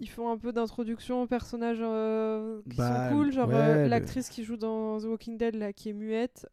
Ils 0.00 0.08
font 0.10 0.28
un 0.28 0.36
peu 0.36 0.52
d'introduction 0.52 1.22
aux 1.22 1.26
personnages 1.28 1.78
euh, 1.80 2.60
qui 2.68 2.76
Bah, 2.76 3.10
sont 3.10 3.14
cool, 3.16 3.32
genre 3.32 3.48
ouais, 3.48 3.84
le- 3.84 3.88
l'actrice 3.88 4.28
qui 4.28 4.42
joue 4.42 4.56
dans 4.56 4.98
The 4.98 5.04
Walking 5.04 5.38
Dead 5.38 5.54
là, 5.54 5.72
qui 5.72 5.90
est 5.90 5.92
muette, 5.92 6.46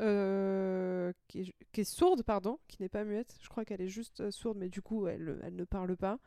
qui, 1.28 1.39
est, 1.41 1.56
qui 1.71 1.82
est 1.82 1.84
sourde, 1.84 2.21
pardon, 2.21 2.60
qui 2.67 2.78
n'est 2.82 2.88
pas 2.89 3.04
muette. 3.04 3.36
Je 3.41 3.50
crois 3.50 3.65
qu'elle 3.65 3.82
est 3.82 3.88
juste 3.88 4.30
sourde, 4.30 4.58
mais 4.60 4.69
du 4.69 4.82
coup 4.84 5.08
elle, 5.08 5.39
elle 5.43 5.56
ne 5.56 5.63
parle 5.63 5.95
pas. 5.97 6.19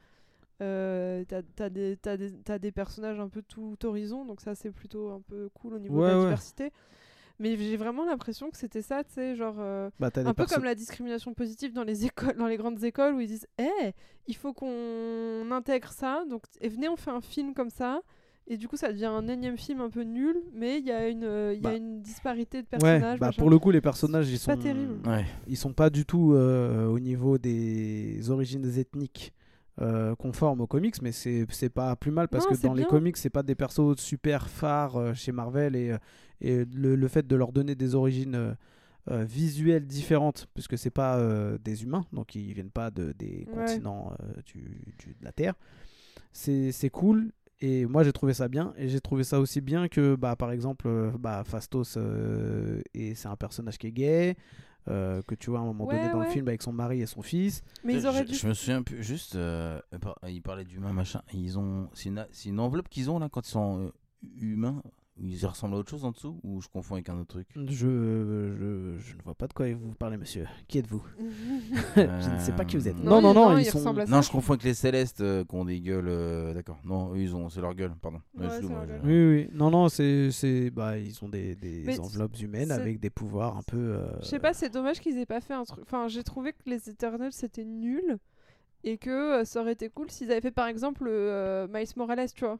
Euh, 0.63 1.25
t'as, 1.27 1.43
t'as 1.57 1.69
des, 1.69 1.97
t'as 2.01 2.17
des, 2.17 2.31
t'as 2.33 2.59
des 2.59 2.71
personnages 2.73 3.19
un 3.19 3.29
peu 3.29 3.43
tout 3.43 3.77
horizon, 3.85 4.25
donc 4.25 4.41
ça 4.41 4.55
c'est 4.55 4.71
plutôt 4.71 5.11
un 5.11 5.21
peu 5.21 5.49
cool 5.55 5.75
au 5.75 5.79
niveau 5.79 5.97
Ouais, 6.01 6.07
de 6.07 6.13
la 6.13 6.17
ouais. 6.19 6.25
diversité. 6.25 6.71
Mais 7.41 7.57
j'ai 7.57 7.77
vraiment 7.77 8.05
l'impression 8.05 8.49
que 8.53 8.57
c'était 8.57 8.81
ça, 8.83 9.03
tu 9.03 9.13
sais, 9.15 9.35
genre. 9.35 9.57
euh, 9.59 9.91
Bah, 9.99 10.11
un 10.25 10.35
peu 10.35 10.47
comme 10.47 10.63
la 10.63 10.77
discrimination 10.77 11.35
positive 11.35 11.73
dans 11.73 11.83
les 11.83 12.07
écoles, 12.07 12.37
dans 12.37 12.47
les 12.47 12.57
grandes 12.57 12.83
écoles 12.85 13.15
où 13.15 13.21
ils 13.21 13.27
disent 13.27 13.49
Eh, 13.59 13.91
il 14.29 14.37
faut 14.37 14.53
qu'on 14.53 15.51
intègre 15.51 15.91
ça, 15.91 16.25
donc 16.31 16.45
et 16.61 16.69
venez 16.69 16.89
on 16.89 16.97
fait 16.97 17.11
un 17.11 17.21
film 17.21 17.53
comme 17.55 17.71
ça. 17.71 18.01
Et 18.47 18.59
du 18.59 18.69
coup, 18.69 18.77
ça 18.77 18.93
devient 18.93 19.07
un 19.07 19.27
énième 19.27 19.57
film 19.57 19.81
un 19.81 19.89
peu 19.89 20.03
nul, 20.03 20.37
mais 20.53 20.79
il 20.79 20.85
y 20.87 20.93
a 20.93 21.09
une, 21.09 21.25
euh, 21.25 21.55
il 21.57 21.63
y 21.63 21.67
a 21.67 21.71
Bah. 21.71 21.77
une 21.77 22.03
disparité 22.03 22.59
de 22.59 22.67
Ouais, 22.67 22.79
personnages. 22.79 23.19
bah, 23.19 23.31
pour 23.37 23.49
le 23.49 23.59
coup, 23.59 23.71
les 23.71 23.81
personnages, 23.81 24.29
ils 24.31 24.39
C'est 24.39 24.47
pas 24.49 24.57
sont, 24.57 24.61
terrible. 24.63 25.09
Ouais. 25.09 25.25
ils 25.49 25.57
sont 25.57 25.73
pas 25.73 25.89
du 25.89 26.05
tout 26.05 26.35
euh, 26.35 26.87
au 26.87 27.01
niveau 27.01 27.39
des 27.39 28.29
origines 28.31 28.67
ethniques 28.79 29.33
euh, 29.81 30.15
conformes 30.15 30.61
aux 30.61 30.67
comics, 30.67 31.01
mais 31.03 31.13
c'est 31.13 31.47
pas 31.69 31.97
plus 31.97 32.11
mal 32.13 32.29
parce 32.29 32.45
Non, 32.49 32.57
que 32.57 32.63
dans 32.63 32.75
les 32.75 32.85
comics, 32.85 33.17
c'est 33.17 33.31
pas 33.31 33.43
des 33.43 33.55
persos 33.55 33.97
super 33.99 34.49
phares 34.49 34.97
euh, 34.97 35.15
chez 35.15 35.33
Marvel 35.33 35.75
et, 35.77 35.91
euh, 35.91 35.99
et 36.41 36.65
le, 36.65 36.95
le 36.97 37.09
fait 37.09 37.27
de 37.27 37.37
leur 37.37 37.53
donner 37.53 37.75
des 37.75 37.95
origines 37.95 38.55
euh, 39.11 39.25
visuelles 39.25 39.87
différentes, 39.87 40.47
puisque 40.55 40.79
c'est 40.79 40.91
pas 40.91 41.21
des 41.63 41.83
humains, 41.85 42.05
donc 42.13 42.35
ils 42.35 42.55
viennent 42.55 42.71
pas 42.71 42.91
de, 42.91 43.13
des 43.13 43.47
Ouais. 43.53 43.65
continents 43.65 44.13
du, 44.47 44.95
du- 44.99 45.15
de 45.19 45.25
la 45.25 45.33
Terre. 45.33 45.55
C'est 46.33 46.91
cool. 46.91 47.33
Et 47.61 47.87
moi 47.87 48.03
j'ai 48.03 48.13
trouvé 48.13 48.35
ça 48.35 48.49
bien 48.49 48.75
et 48.77 48.89
j'ai 48.89 49.01
trouvé 49.01 49.25
ça 49.25 49.41
aussi 49.41 49.61
bien 49.61 49.89
que 49.89 50.17
bah, 50.17 50.37
par 50.37 50.51
exemple 50.53 50.89
bah, 51.19 51.45
Fastos 51.47 51.97
et 52.93 53.15
c'est 53.15 53.29
un 53.29 53.37
personnage 53.37 53.79
qui 53.79 53.87
est 53.87 53.93
gay 53.93 54.37
euh, 54.89 55.23
que 55.23 55.35
tu 55.35 55.51
vois 55.51 55.61
à 55.61 55.63
un 55.63 55.67
moment 55.67 55.87
donné 55.87 56.05
Ouais, 56.05 56.11
dans 56.11 56.19
le 56.21 56.27
film 56.27 56.47
avec 56.49 56.63
son 56.63 56.73
mari 56.73 57.01
et 57.01 57.07
son 57.07 57.23
fils 57.23 57.63
Mais 57.85 57.95
ils 57.95 58.01
je, 58.01 58.07
auraient 58.07 58.25
je- 58.27 58.33
dû. 58.33 58.35
je 58.35 58.47
me 58.49 58.55
souviens 58.55 58.83
plus, 58.83 59.03
juste, 59.03 59.35
euh, 59.37 59.81
ils 60.29 60.43
parlaient 60.43 60.65
d'humains, 60.65 60.93
machin. 60.93 61.23
Ils 61.33 61.59
ont, 61.59 61.89
c'est 61.95 62.09
une, 62.11 62.27
c'est 62.33 62.49
une 62.51 62.61
enveloppe 62.61 62.89
qu'ils 62.89 63.11
ont 63.11 63.19
là 63.19 63.29
quand 63.31 63.47
ils 63.47 63.51
sont 63.51 63.81
euh, 63.87 63.93
humains. 64.41 64.83
Ils 65.17 65.47
ressemblent 65.47 65.75
à 65.77 65.79
autre 65.79 65.91
chose 65.91 66.05
en 66.05 66.11
dessous 66.11 66.41
ou 66.43 66.61
je 66.61 66.67
confonds 66.69 66.95
avec 66.97 67.09
un 67.09 67.19
autre 67.21 67.29
truc? 67.29 67.47
Je, 67.57 67.73
je, 67.73 68.97
je 68.99 69.17
ne 69.17 69.23
vois 69.23 69.35
pas 69.35 69.47
de 69.47 69.53
quoi 69.53 69.67
vous 69.73 69.95
parlez 69.95 70.17
monsieur 70.17 70.47
qui 70.67 70.79
êtes-vous? 70.79 71.05
Je 71.97 72.01
ne 72.31 72.39
sais 72.41 72.53
pas 72.53 72.65
qui 72.65 72.77
vous 72.77 72.89
êtes 72.89 72.97
Euh, 72.97 73.05
non 73.05 73.21
non 73.21 73.33
non, 73.35 73.51
non, 73.51 73.59
ils 73.59 73.63
ils 73.63 73.65
sont 73.67 73.79
ressemblent 73.79 74.01
à 74.01 74.07
ça. 74.07 74.13
Non, 74.13 74.23
je 74.23 74.31
confonds 74.31 74.55
avec 74.55 74.65
les 74.65 74.75
célestes 74.75 75.21
euh, 75.21 75.45
qui 75.45 75.55
ont 75.55 75.65
des 75.65 75.81
gueules. 75.81 76.09
euh, 76.09 76.53
D'accord. 76.53 76.79
Non, 76.85 77.15
eux, 77.15 77.19
ils 77.19 77.35
ont, 77.35 77.49
c'est 77.49 77.61
leur 77.61 77.75
gueule, 77.75 77.95
pardon. 78.01 78.19
Ouais, 78.19 78.23
c'est 78.41 78.47
excuse-moi, 78.47 78.79
leur 78.87 78.89
je- 78.89 78.93
gueule. 78.93 79.01
Oui, 79.05 79.37
oui, 79.45 79.49
non, 79.53 79.71
non, 79.71 79.89
c'est, 79.89 80.31
c'est, 80.33 80.71
bah, 80.71 80.99
ils 80.99 81.17
ont 81.25 81.29
des, 81.29 81.55
des 81.55 81.83
Mais 81.87 81.99
enveloppes 82.01 82.39
humaines 82.41 82.69
c'est- 82.69 82.73
avec 82.75 82.99
des 83.01 83.11
pouvoirs 83.11 83.57
un 83.57 83.63
peu. 83.63 83.77
euh, 83.79 84.09
Je 84.21 84.27
sais 84.27 84.39
pas, 84.41 84.53
c'est 84.53 84.69
dommage 84.69 85.01
qu'ils 85.01 85.17
aient 85.19 85.27
pas 85.27 85.41
fait 85.41 85.55
un 85.55 85.65
truc. 85.65 85.85
Enfin, 85.85 86.09
j'ai 86.09 86.25
trouvé 86.25 86.53
que 86.53 86.59
les 86.67 86.91
Eternals 86.91 87.33
c'était 87.33 87.65
nul 87.65 88.19
et 88.83 88.99
que 88.99 89.41
euh, 89.41 89.45
ça 89.45 89.61
aurait 89.61 89.73
été 89.73 89.89
cool 89.89 90.11
s'ils 90.11 90.31
avaient 90.33 90.41
fait 90.41 90.51
par 90.51 90.67
exemple 90.67 91.05
euh, 91.09 91.67
Miles 91.73 91.87
Morales, 91.97 92.33
tu 92.35 92.45
vois. 92.45 92.59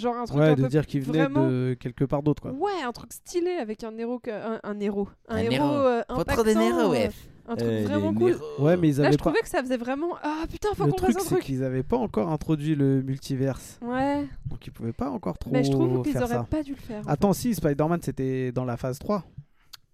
Genre 0.00 0.16
un 0.16 0.24
truc 0.24 0.38
Ouais, 0.40 0.48
un 0.48 0.54
de 0.54 0.62
peu 0.62 0.68
dire 0.68 0.86
qu'ils 0.86 1.02
venaient 1.02 1.18
vraiment- 1.24 1.46
de 1.48 1.76
quelque 1.78 2.04
part 2.04 2.22
d'autre, 2.22 2.42
quoi. 2.42 2.52
Ouais, 2.52 2.82
un 2.84 2.92
truc 2.92 3.12
stylé 3.12 3.50
avec 3.60 3.84
un 3.84 3.96
héros, 3.98 4.18
que- 4.18 4.30
un, 4.30 4.58
un 4.62 4.80
héros, 4.80 5.08
un, 5.28 5.36
Un 5.36 5.38
héros, 5.38 5.52
héros. 5.54 5.64
euh, 5.66 6.02
Pas 6.08 6.24
trop 6.24 6.42
de 6.42 6.50
impactant, 6.50 6.60
Nero, 6.60 6.80
euh, 6.80 6.90
ouais. 6.90 7.10
un 7.48 7.56
truc 7.56 7.68
Euh, 7.70 7.84
vraiment 7.86 8.14
cool. 8.14 8.36
Ouais, 8.58 8.76
mais 8.76 8.88
ils 8.88 8.96
Là, 8.98 9.04
avaient 9.06 9.12
je 9.12 9.18
pas. 9.18 9.24
trouvais 9.30 9.40
que 9.42 9.48
ça 9.48 9.60
faisait 9.62 9.76
vraiment 9.76 10.14
ah 10.22 10.44
putain, 10.50 10.68
faut 10.74 10.84
Le 10.86 10.90
qu'on 10.92 10.96
truc, 10.96 11.12
fasse 11.12 11.22
un 11.22 11.28
c'est 11.28 11.34
truc. 11.34 11.44
qu'ils 11.44 11.62
avaient 11.64 11.82
pas 11.82 11.96
encore 11.98 12.30
introduit 12.30 12.74
le 12.74 13.02
multiverse, 13.02 13.78
Ouais, 13.82 14.26
donc 14.48 14.66
ils 14.66 14.70
pouvaient 14.72 14.92
pas 14.92 15.10
encore 15.10 15.36
trop 15.38 15.50
mais 15.50 15.64
je 15.64 15.70
trouve 15.70 16.02
qu'ils 16.02 16.16
auraient 16.16 16.26
ça. 16.28 16.46
pas 16.48 16.62
dû 16.62 16.72
le 16.72 16.76
faire. 16.78 17.02
en 17.06 17.10
Attends, 17.10 17.32
si 17.32 17.54
Spider-Man 17.54 18.00
c'était 18.02 18.52
dans 18.52 18.64
la 18.64 18.76
phase 18.76 18.98
3. 18.98 19.24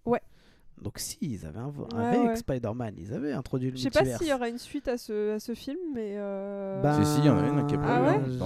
Ouais. 0.05 0.21
Donc 0.83 0.99
si 0.99 1.17
ils 1.23 1.47
avaient 1.47 1.59
un... 1.59 1.69
Ouais, 1.69 2.05
avec 2.05 2.29
ouais. 2.29 2.37
Spider-Man, 2.37 2.95
ils 2.99 3.13
avaient 3.15 3.33
introduit 3.33 3.71
le 3.71 3.77
fait. 3.77 3.79
Je 3.79 3.83
sais 3.85 3.91
pas 3.91 4.01
multiverse. 4.01 4.23
s'il 4.23 4.31
y 4.31 4.35
aura 4.35 4.49
une 4.49 4.59
suite 4.59 4.89
à 4.89 4.99
ce, 4.99 5.35
à 5.35 5.41
ce 5.41 5.55
film, 5.55 5.79
mais. 5.95 6.15
euh, 6.17 6.83
Ben, 6.83 7.03
Si, 7.03 7.15
si, 7.15 7.19
il 7.21 7.27
y 7.27 7.31
en 7.31 7.39
a 7.39 7.47
une 7.47 7.67
qui 7.67 7.75
est 7.75 7.79
Ah 7.83 7.99
prévue 8.01 8.07
ouais 8.29 8.35
hein, 8.35 8.39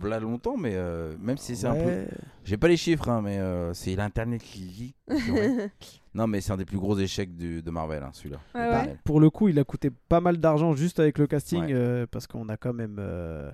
dans 0.00 0.08
là 0.08 0.18
longtemps, 0.20 0.56
mais 0.56 0.72
euh, 0.74 1.14
même 1.20 1.36
si 1.38 1.54
c'est 1.56 1.66
un 1.68 1.74
peu. 1.74 2.06
J'ai 2.44 2.56
pas 2.56 2.68
les 2.68 2.76
chiffres, 2.76 3.08
hein, 3.08 3.22
mais 3.22 3.38
euh, 3.38 3.72
c'est 3.72 3.94
l'internet 3.94 4.42
qui. 4.42 4.62
Ouais. 4.66 4.95
non, 6.14 6.26
mais 6.26 6.40
c'est 6.40 6.52
un 6.52 6.56
des 6.56 6.64
plus 6.64 6.78
gros 6.78 6.98
échecs 6.98 7.34
du- 7.36 7.62
de 7.62 7.70
Marvel, 7.70 8.02
hein, 8.02 8.10
celui-là. 8.12 8.38
Ah 8.54 8.82
ouais. 8.84 8.96
Pour 9.04 9.20
le 9.20 9.30
coup, 9.30 9.48
il 9.48 9.58
a 9.58 9.64
coûté 9.64 9.90
pas 10.08 10.20
mal 10.20 10.38
d'argent 10.38 10.72
juste 10.74 10.98
avec 11.00 11.18
le 11.18 11.26
casting, 11.26 11.64
Ouais. 11.66 11.72
euh, 11.74 12.06
parce 12.10 12.26
qu'on 12.26 12.48
a 12.48 12.56
quand 12.56 12.72
même. 12.72 12.96
euh, 12.98 13.50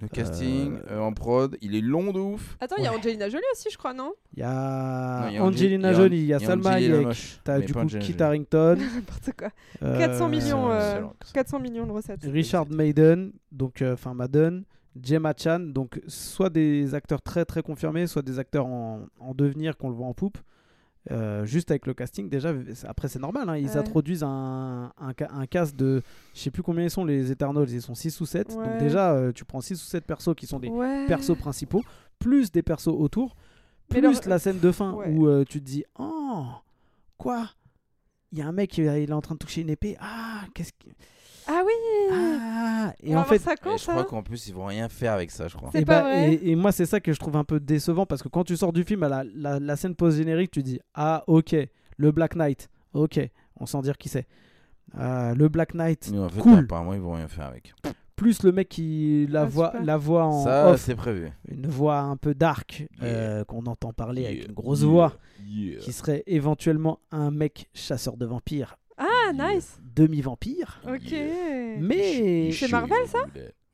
Le 0.00 0.08
casting 0.08 0.74
Euh, 0.90 0.96
euh, 0.96 1.00
en 1.00 1.12
prod, 1.12 1.56
il 1.60 1.76
est 1.76 1.80
long 1.80 2.12
de 2.12 2.18
ouf. 2.18 2.56
Attends, 2.60 2.74
il 2.78 2.84
y 2.84 2.86
a. 2.88 2.92
Angelina 2.92 3.28
Jolie 3.28 3.44
aussi, 3.52 3.68
je 3.70 3.78
crois, 3.78 3.94
non 3.94 4.12
Il 4.36 4.40
y 4.40 4.42
a 4.42 5.28
Angelina 5.40 5.90
Ange- 5.92 5.96
Jolie, 5.96 6.18
il 6.18 6.26
y 6.26 6.34
a 6.34 6.38
il 6.38 6.42
y 6.42 6.44
a 6.44 6.46
Salma 6.46 6.70
Hayek, 6.72 7.06
t'as 7.44 7.60
du 7.60 7.72
coup 7.72 7.86
Kit. 7.86 8.16
Harington, 8.20 8.76
N'importe 8.94 9.30
quoi. 9.38 9.48
euh, 9.82 9.98
400 9.98 10.28
millions, 10.28 10.68
c'est 10.70 10.74
euh, 10.74 10.88
excellent. 10.90 11.14
400 11.34 11.60
millions 11.60 11.86
de 11.86 11.92
recettes. 11.92 12.24
Richard 12.24 12.68
Maiden, 12.68 13.32
donc 13.52 13.80
euh, 13.80 13.94
enfin 13.94 14.12
Madden, 14.12 14.64
Gemma 15.00 15.34
Chan, 15.38 15.60
donc 15.60 16.00
soit 16.08 16.50
des 16.50 16.94
acteurs 16.96 17.22
très 17.22 17.44
très 17.44 17.62
confirmés, 17.62 18.06
soit 18.08 18.22
des 18.22 18.38
acteurs 18.40 18.66
en, 18.66 19.02
en 19.20 19.34
devenir 19.34 19.76
qu'on 19.76 19.88
le 19.88 19.94
voit 19.94 20.06
en 20.08 20.14
poupe. 20.14 20.36
Euh, 21.10 21.44
juste 21.44 21.70
avec 21.72 21.86
le 21.86 21.94
casting, 21.94 22.28
déjà, 22.28 22.54
après 22.86 23.08
c'est 23.08 23.18
normal, 23.18 23.48
hein, 23.48 23.56
ils 23.56 23.66
Ouais. 23.70 23.76
introduisent 23.76 24.22
un, 24.22 24.92
un, 24.96 25.12
ca- 25.18 25.32
un 25.32 25.46
cast 25.46 25.74
de, 25.74 26.00
je 26.32 26.38
sais 26.40 26.50
plus 26.52 26.62
combien 26.62 26.84
ils 26.84 26.90
sont 26.90 27.04
les 27.04 27.32
Eternals, 27.32 27.68
ils 27.70 27.82
sont 27.82 27.96
6 27.96 28.20
ou 28.20 28.26
7, 28.26 28.50
Ouais. 28.50 28.54
donc 28.68 28.78
déjà 28.78 29.12
euh, 29.12 29.32
tu 29.32 29.44
prends 29.44 29.60
6 29.60 29.82
ou 29.82 29.84
7 29.86 30.06
persos 30.06 30.34
qui 30.36 30.46
sont 30.46 30.60
des 30.60 30.68
Ouais. 30.68 31.04
persos 31.08 31.36
principaux, 31.36 31.82
plus 32.20 32.52
des 32.52 32.62
persos 32.62 32.86
autour, 32.86 33.34
plus 33.88 34.00
leur- 34.00 34.12
la 34.26 34.38
scène 34.38 34.60
de 34.60 34.70
fin 34.70 34.92
où 34.92 35.26
euh, 35.26 35.44
tu 35.44 35.58
te 35.60 35.64
dis, 35.66 35.84
oh, 35.98 36.46
quoi? 37.18 37.50
Il 38.30 38.38
y 38.38 38.42
a 38.42 38.46
un 38.46 38.52
mec, 38.52 38.78
il 38.78 38.84
est 38.86 39.12
en 39.12 39.20
train 39.20 39.34
de 39.34 39.40
toucher 39.40 39.62
une 39.62 39.70
épée, 39.70 39.96
ah, 40.00 40.42
qu'est-ce 40.54 40.72
que... 40.72 40.88
Ah 41.48 41.62
oui 41.66 41.72
Ah 42.12 42.92
Et 43.02 43.14
On 43.14 43.18
en 43.20 43.24
fait, 43.24 43.38
ça 43.38 43.54
Et 43.54 43.56
quand, 43.62 43.76
je 43.76 43.84
crois 43.86 44.04
qu'en 44.04 44.22
plus, 44.22 44.46
ils 44.48 44.54
vont 44.54 44.66
rien 44.66 44.88
faire 44.88 45.12
avec 45.12 45.30
ça, 45.30 45.48
je 45.48 45.56
crois. 45.56 45.70
C'est 45.72 45.82
et, 45.82 45.84
pas 45.84 46.02
bah, 46.02 46.08
vrai 46.10 46.34
et, 46.34 46.50
et 46.50 46.56
moi, 46.56 46.72
c'est 46.72 46.86
ça 46.86 47.00
que 47.00 47.12
je 47.12 47.18
trouve 47.18 47.36
un 47.36 47.44
peu 47.44 47.60
décevant 47.60 48.06
parce 48.06 48.22
que 48.22 48.28
quand 48.28 48.44
tu 48.44 48.56
sors 48.56 48.72
du 48.72 48.84
film 48.84 49.02
à 49.02 49.08
la, 49.08 49.24
la, 49.34 49.58
la 49.60 49.76
scène 49.76 49.94
post-générique, 49.94 50.50
tu 50.50 50.62
dis 50.62 50.80
Ah, 50.94 51.24
ok, 51.26 51.56
le 51.96 52.12
Black 52.12 52.36
Knight, 52.36 52.68
ok, 52.94 53.20
on 53.58 53.66
sent 53.66 53.80
dire 53.82 53.98
qui 53.98 54.08
c'est. 54.08 54.26
Euh, 54.98 55.34
le 55.34 55.48
Black 55.48 55.74
Knight, 55.74 56.10
Mais 56.12 56.18
en 56.18 56.28
fait, 56.28 56.40
Cool. 56.40 56.58
apparemment, 56.60 56.92
ils 56.94 57.00
vont 57.00 57.14
rien 57.14 57.28
faire 57.28 57.46
avec. 57.46 57.72
plus 58.14 58.42
le 58.44 58.52
mec 58.52 58.68
qui 58.68 59.26
la 59.30 59.42
Ah, 59.42 59.44
voix, 59.46 59.66
super. 59.70 59.84
la 59.84 59.96
voix 59.96 60.24
en 60.26 60.44
Ça, 60.44 60.76
c'est 60.76 60.94
prévu. 60.94 61.30
une 61.48 61.66
voix 61.66 61.98
un 62.00 62.16
peu 62.16 62.34
dark 62.34 62.86
Yeah. 63.00 63.08
euh, 63.08 63.44
qu'on 63.44 63.64
entend 63.66 63.92
parler 63.92 64.26
avec 64.26 64.46
une 64.48 64.52
grosse 64.52 64.80
yeah, 64.82 64.88
voix, 64.88 65.12
yeah. 65.44 65.78
qui 65.78 65.92
serait 65.92 66.22
éventuellement 66.26 67.00
un 67.10 67.30
mec 67.32 67.68
chasseur 67.74 68.16
de 68.16 68.26
vampires. 68.26 68.76
Nice 69.32 69.78
demi-vampire. 69.94 70.80
Ok. 70.86 71.12
Mais 71.80 72.50
C'est 72.52 72.70
Marvel, 72.70 73.06
ça. 73.06 73.18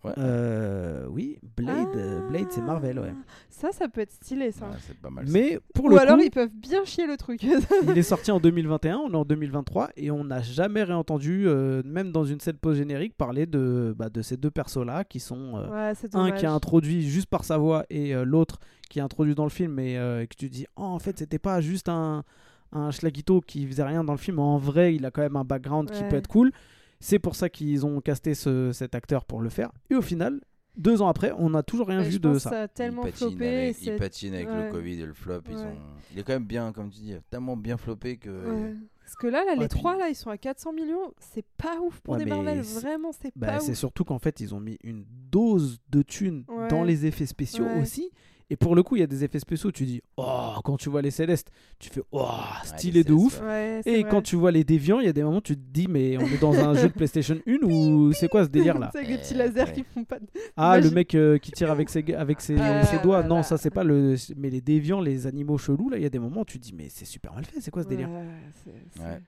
Ouais. 0.05 0.12
euh, 0.16 1.07
oui, 1.11 1.38
Blade, 1.57 1.88
euh, 1.97 2.21
Blade, 2.29 2.47
c'est 2.51 2.61
Marvel, 2.61 3.01
ouais. 3.01 3.12
Ah, 3.12 3.25
Ça, 3.51 3.73
ça 3.73 3.88
peut 3.88 4.01
être 4.01 4.12
stylé, 4.12 4.53
ça. 4.53 4.66
Ouais, 4.66 4.77
c'est 4.87 4.97
pas 4.97 5.11
mal. 5.11 5.27
ça. 5.27 5.33
Mais 5.33 5.59
pour 5.75 5.87
Ou 5.87 5.88
le 5.88 5.99
alors 5.99 6.16
coup, 6.16 6.23
ils 6.23 6.31
peuvent 6.31 6.55
bien 6.55 6.85
chier 6.85 7.05
le 7.05 7.16
truc. 7.16 7.42
il 7.83 7.99
est 7.99 8.03
sorti 8.03 8.31
en 8.31 8.38
2021, 8.38 8.97
on 8.99 9.11
est 9.12 9.16
en 9.16 9.25
2023 9.25 9.90
et 9.97 10.12
on 10.12 10.23
n'a 10.23 10.40
jamais 10.40 10.85
réentendu, 10.85 11.49
euh, 11.49 11.83
même 11.85 12.12
dans 12.12 12.25
une 12.25 12.38
scène 12.38 12.59
post-générique, 12.59 13.16
parler 13.16 13.47
de, 13.47 13.92
bah, 13.99 14.09
de 14.09 14.23
ces 14.23 14.37
deux 14.37 14.53
persos-là 14.53 15.03
qui 15.03 15.18
sont 15.18 15.57
euh, 15.57 15.68
ouais, 15.88 15.94
c'est 15.97 16.14
un 16.14 16.31
qui 16.31 16.44
est 16.44 16.49
introduit 16.49 17.03
juste 17.03 17.27
par 17.27 17.42
sa 17.44 17.59
voix 17.59 17.85
et 17.90 18.14
euh, 18.14 18.25
l'autre 18.25 18.61
qui 18.88 19.01
est 19.01 19.03
introduit 19.03 19.35
dans 19.35 19.44
le 19.44 19.51
film 19.51 19.81
et 19.81 19.99
euh, 19.99 20.25
que 20.27 20.37
tu 20.37 20.49
dis 20.49 20.66
oh, 20.77 20.83
en 20.83 20.99
fait 21.01 21.18
c'était 21.18 21.40
pas 21.40 21.61
juste 21.61 21.88
un, 21.88 22.23
un 22.72 22.90
schlaguito 22.90 23.40
qui 23.40 23.66
faisait 23.66 23.83
rien 23.85 24.04
dans 24.04 24.12
le 24.12 24.18
film, 24.18 24.38
en 24.38 24.59
vrai 24.59 24.94
il 24.94 25.04
a 25.07 25.11
quand 25.11 25.22
même 25.22 25.37
un 25.37 25.44
background 25.44 25.90
qui 25.90 26.02
peut 26.04 26.16
être 26.16 26.28
cool. 26.28 26.52
C'est 27.00 27.18
pour 27.18 27.37
ça 27.37 27.48
qu'ils 27.48 27.87
ont 27.87 28.00
casté 28.00 28.35
ce- 28.35 28.72
cet 28.72 28.94
acteur 28.94 29.24
pour 29.24 29.40
le 29.40 29.48
faire. 29.48 29.70
Et 29.90 29.94
au 29.94 30.02
final, 30.02 30.40
deux 30.76 31.00
ans 31.00 31.09
après, 31.09 31.33
on 31.38 31.50
n'a 31.50 31.62
toujours 31.62 31.87
rien 31.88 31.98
Ouais, 31.98 32.04
je 32.04 32.11
vu 32.11 32.20
pense 32.20 32.28
de 32.31 32.35
que 32.35 32.38
ça. 32.40 32.50
ça 32.50 32.62
a 32.62 32.68
tellement 32.68 33.02
il 33.07 33.12
patine 33.12 33.28
flopé. 33.31 33.48
avec, 33.48 33.76
c'est- 33.76 33.85
il 33.87 33.96
patine 33.96 34.35
avec 34.35 34.48
ouais. 34.48 34.66
le 34.66 34.70
Covid 34.72 35.00
et 35.00 35.07
le 35.07 35.12
flop. 35.12 35.40
Ils 35.48 35.54
Ouais. 35.57 35.62
ont... 35.62 35.76
Il 36.12 36.18
est 36.18 36.22
quand 36.24 36.33
même 36.33 36.44
bien, 36.44 36.72
comme 36.72 36.90
tu 36.90 37.00
dis, 37.00 37.14
tellement 37.31 37.57
bien 37.57 37.76
floppé 37.76 38.16
que. 38.16 38.31
Ouais. 38.31 38.74
Parce 39.04 39.14
que 39.16 39.26
là, 39.28 39.44
là 39.44 39.52
Ouais, 39.52 39.59
les 39.61 39.68
trois, 39.68 39.96
là, 39.96 40.09
ils 40.09 40.14
sont 40.14 40.28
à 40.31 40.37
400 40.37 40.72
millions. 40.72 41.12
C'est 41.18 41.46
pas 41.57 41.78
ouf 41.81 42.00
pour 42.00 42.14
Ouais, 42.14 42.24
des 42.24 42.28
Marvel. 42.31 42.64
c'est- 42.64 42.81
Vraiment, 42.81 43.11
c'est 43.12 43.33
Bah, 43.37 43.46
pas 43.46 43.61
c'est 43.61 43.72
ouf. 43.72 43.78
surtout 43.78 44.04
qu'en 44.04 44.18
fait, 44.18 44.40
ils 44.40 44.54
ont 44.54 44.61
mis 44.61 44.76
une 44.83 45.04
dose 45.31 45.78
de 45.90 46.02
thunes 46.02 46.44
Ouais. 46.48 46.68
dans 46.68 46.83
les 46.85 47.07
effets 47.07 47.26
spéciaux 47.26 47.64
Ouais. 47.64 47.81
aussi. 47.81 48.11
Et 48.50 48.56
pour 48.56 48.74
le 48.74 48.82
coup, 48.82 48.96
il 48.96 49.00
y 49.00 49.02
a 49.02 49.06
des 49.06 49.24
effets 49.24 49.38
spéciaux, 49.40 49.70
tu 49.70 49.84
dis, 49.84 50.00
oh, 50.16 50.52
quand 50.64 50.78
tu 50.78 50.88
vois 50.88 51.02
les 51.02 51.11
célestes, 51.11 51.50
tu 51.78 51.90
fais, 51.90 52.00
oh, 52.12 52.28
stylé 52.64 53.04
de 53.04 53.12
ouf. 53.12 53.42
ouais. 53.42 53.82
Et 53.84 54.00
vrai. 54.02 54.11
quand 54.11 54.22
tu 54.22 54.37
vois 54.37 54.50
les 54.50 54.64
déviants, 54.64 55.00
il 55.00 55.06
y 55.06 55.08
a 55.08 55.12
des 55.12 55.22
moments, 55.22 55.42
tu 55.42 55.54
te 55.54 55.61
dis, 55.61 55.87
mais 55.87 56.16
on 56.16 56.26
est 56.26 56.40
dans 56.40 56.54
un 56.54 56.72
jeu 56.74 56.88
de 56.88 56.94
PlayStation 56.94 57.37
1 57.46 57.66
ou 57.66 58.12
c'est 58.12 58.28
quoi 58.28 58.44
ce 58.44 58.48
délire 58.48 58.78
là 58.78 58.88
C'est 58.92 58.98
avec 59.00 59.11
des 59.11 59.18
petits 59.18 59.34
lasers 59.34 59.64
ouais. 59.64 59.72
qui 59.72 59.84
font 59.84 60.04
pas 60.04 60.18
de... 60.18 60.26
Ah, 60.56 60.80
le 60.80 60.90
mec 60.90 61.14
euh, 61.14 61.37
qui 61.37 61.52
tire 61.52 61.70
avec 61.70 61.90
ses, 61.90 62.02
avec 62.14 62.40
ses, 62.40 62.56
Ah 62.58 62.84
ses 62.87 62.98
doigts. 63.00 63.22
Non, 63.22 63.42
ça 63.42 63.58
c'est 63.58 63.70
pas 63.70 63.84
le. 63.84 64.16
Mais 64.37 64.48
les 64.48 64.62
déviants, 64.62 65.00
les 65.02 65.26
animaux 65.26 65.58
chelous, 65.58 65.90
là, 65.90 65.98
il 65.98 66.02
y 66.02 66.06
a 66.06 66.11
des 66.11 66.18
moments 66.18 66.40
où 66.40 66.44
tu 66.46 66.58
te 66.58 66.64
dis, 66.64 66.72
mais 66.74 66.88
c'est 66.88 67.04
super 67.04 67.34
mal 67.34 67.44
fait, 67.44 67.61
c'est 67.61 67.70
quoi 67.70 67.82
ce 67.82 67.88
délire 67.88 68.08
Ouais, 68.08 68.24
c'est- 68.64 68.70
c'est- 68.94 69.00
Ouais. 69.02 69.20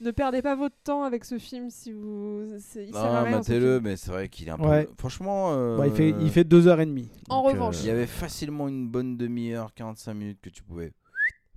Ne 0.00 0.10
perdez 0.10 0.42
pas 0.42 0.54
votre 0.56 0.76
temps 0.84 1.04
avec 1.04 1.24
ce 1.24 1.38
film 1.38 1.70
si 1.70 1.90
vous. 1.92 2.44
c'est- 2.58 2.84
Il 2.86 2.92
Non, 2.92 3.30
matez-le, 3.30 3.80
mais 3.80 3.96
c'est 3.96 4.10
vrai 4.10 4.28
qu'il 4.28 4.48
est 4.48 4.50
un 4.50 4.58
peu. 4.58 4.68
Ouais. 4.68 4.86
Franchement. 4.98 5.52
euh, 5.54 5.76
Bah, 5.78 5.86
il, 5.86 5.92
fait, 5.94 6.10
il 6.20 6.30
fait 6.30 6.44
deux 6.44 6.66
heures 6.68 6.80
et 6.80 6.86
demie. 6.86 7.08
En 7.30 7.42
Donc, 7.42 7.52
revanche. 7.52 7.76
Il 7.80 7.86
y 7.86 7.90
avait 7.90 8.06
facilement 8.06 8.68
une 8.68 8.88
bonne 8.88 9.16
demi-heure, 9.16 9.72
45 9.74 10.12
minutes 10.14 10.40
que 10.42 10.50
tu 10.50 10.62
pouvais. 10.62 10.92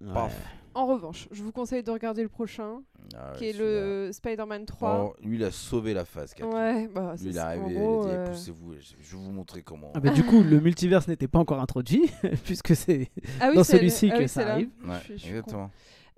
ouais. 0.01 0.13
Paf. 0.13 0.33
En 0.75 0.85
revanche, 0.85 1.27
je 1.31 1.43
vous 1.43 1.51
conseille 1.51 1.83
de 1.83 1.89
regarder 1.91 2.21
le 2.21 2.29
prochain, 2.29 2.83
Ah 3.13 3.31
ouais, 3.31 3.37
qui 3.37 3.45
est 3.49 3.57
le 3.57 4.11
Spider-Man 4.13 4.65
3. 4.65 5.03
Oh, 5.03 5.15
lui, 5.25 5.35
il 5.37 5.43
a 5.43 5.51
sauvé 5.51 5.93
la 5.95 6.05
phase 6.05 6.33
4. 6.35 6.47
ouais, 6.47 6.87
bah, 6.87 7.15
Lui, 7.19 7.31
il 7.31 7.35
est 7.35 7.39
arrivé, 7.39 7.73
gros, 7.73 8.03
il 8.05 8.11
a 8.11 8.13
dit 8.13 8.17
euh, 8.19 8.25
poussez-vous, 8.27 8.73
je 8.73 8.95
vais 9.17 9.23
vous 9.23 9.31
montrer 9.31 9.63
comment. 9.63 9.91
Ah 9.95 9.99
bah, 9.99 10.11
du 10.11 10.23
coup, 10.23 10.41
le 10.43 10.61
multiverse 10.61 11.07
n'était 11.07 11.27
pas 11.27 11.39
encore 11.39 11.59
introduit, 11.59 12.09
puisque 12.45 12.75
c'est 12.75 13.09
Ah 13.41 13.47
oui, 13.49 13.55
dans 13.55 13.63
c'est- 13.63 13.77
celui-ci 13.77 14.09
ah 14.13 14.17
que 14.17 14.21
oui, 14.21 14.29
ça 14.29 14.47
arrive. 14.51 14.69
Je 14.87 14.99
suis- 14.99 15.17
je 15.17 15.25
suis 15.25 15.41
con. 15.41 15.69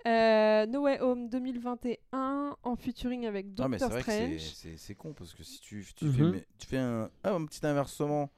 Euh, 0.06 0.66
no 0.66 0.82
Way 0.82 1.00
Home 1.00 1.28
2021 1.28 2.56
en 2.62 2.76
featuring 2.76 3.26
avec 3.26 3.46
Non, 3.58 3.68
mais 3.68 3.78
c'est 3.78 3.84
Doctor 3.84 3.90
vrai 3.90 4.02
que 4.02 4.10
c'est- 4.10 4.38
Strange. 4.38 4.54
c'est 4.56 4.76
c'est 4.76 4.94
con 4.94 5.12
parce 5.12 5.32
que 5.34 5.44
si 5.44 5.60
tu, 5.60 5.86
tu, 5.94 6.06
Mhm. 6.06 6.12
fais, 6.12 6.22
mais- 6.22 6.46
tu 6.58 6.66
fais 6.66 6.78
un, 6.78 7.08
ah, 7.22 7.32
un 7.34 7.44
petit 7.44 7.64
inversement, 7.64 8.30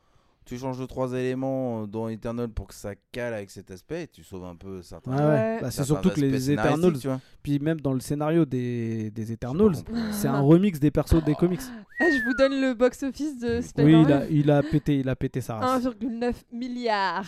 tu 0.44 0.58
changes 0.58 0.78
de 0.78 0.84
trois 0.84 1.12
éléments 1.14 1.86
dans 1.86 2.08
Eternal 2.08 2.48
pour 2.50 2.66
que 2.66 2.74
ça 2.74 2.94
cale 3.12 3.32
avec 3.32 3.50
cet 3.50 3.70
aspect 3.70 4.02
et 4.02 4.08
tu 4.08 4.22
sauves 4.22 4.44
un 4.44 4.56
peu 4.56 4.82
certains. 4.82 5.12
Ah 5.12 5.28
ouais. 5.28 5.60
Bah, 5.60 5.70
c'est 5.70 5.76
certains 5.84 5.84
surtout 6.02 6.10
que 6.10 6.20
les 6.20 6.50
Eternals, 6.50 6.98
tu 6.98 7.06
vois. 7.08 7.20
Puis 7.44 7.58
même 7.60 7.78
dans 7.80 7.92
le 7.92 8.00
scénario 8.00 8.44
des, 8.46 9.10
des 9.10 9.30
Eternals, 9.30 9.74
c'est 10.10 10.26
un 10.28 10.40
remix 10.40 10.80
des 10.80 10.90
persos 10.90 11.22
des 11.22 11.34
comics. 11.34 11.60
Ah, 12.00 12.06
je 12.10 12.24
vous 12.24 12.34
donne 12.34 12.60
le 12.60 12.74
box-office 12.74 13.38
de 13.38 13.56
Oui, 13.58 13.62
Spider-Man. 13.62 14.04
il 14.08 14.12
a, 14.12 14.26
il 14.28 14.50
a 14.50 14.62
pété, 14.64 14.98
il 14.98 15.08
a 15.08 15.14
pété 15.14 15.40
sa 15.40 15.56
race. 15.56 15.84
1,9 15.84 16.34
milliard. 16.52 17.24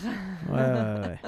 Ouais, 0.50 0.57
ouais, 0.57 1.07
ouais. 1.07 1.18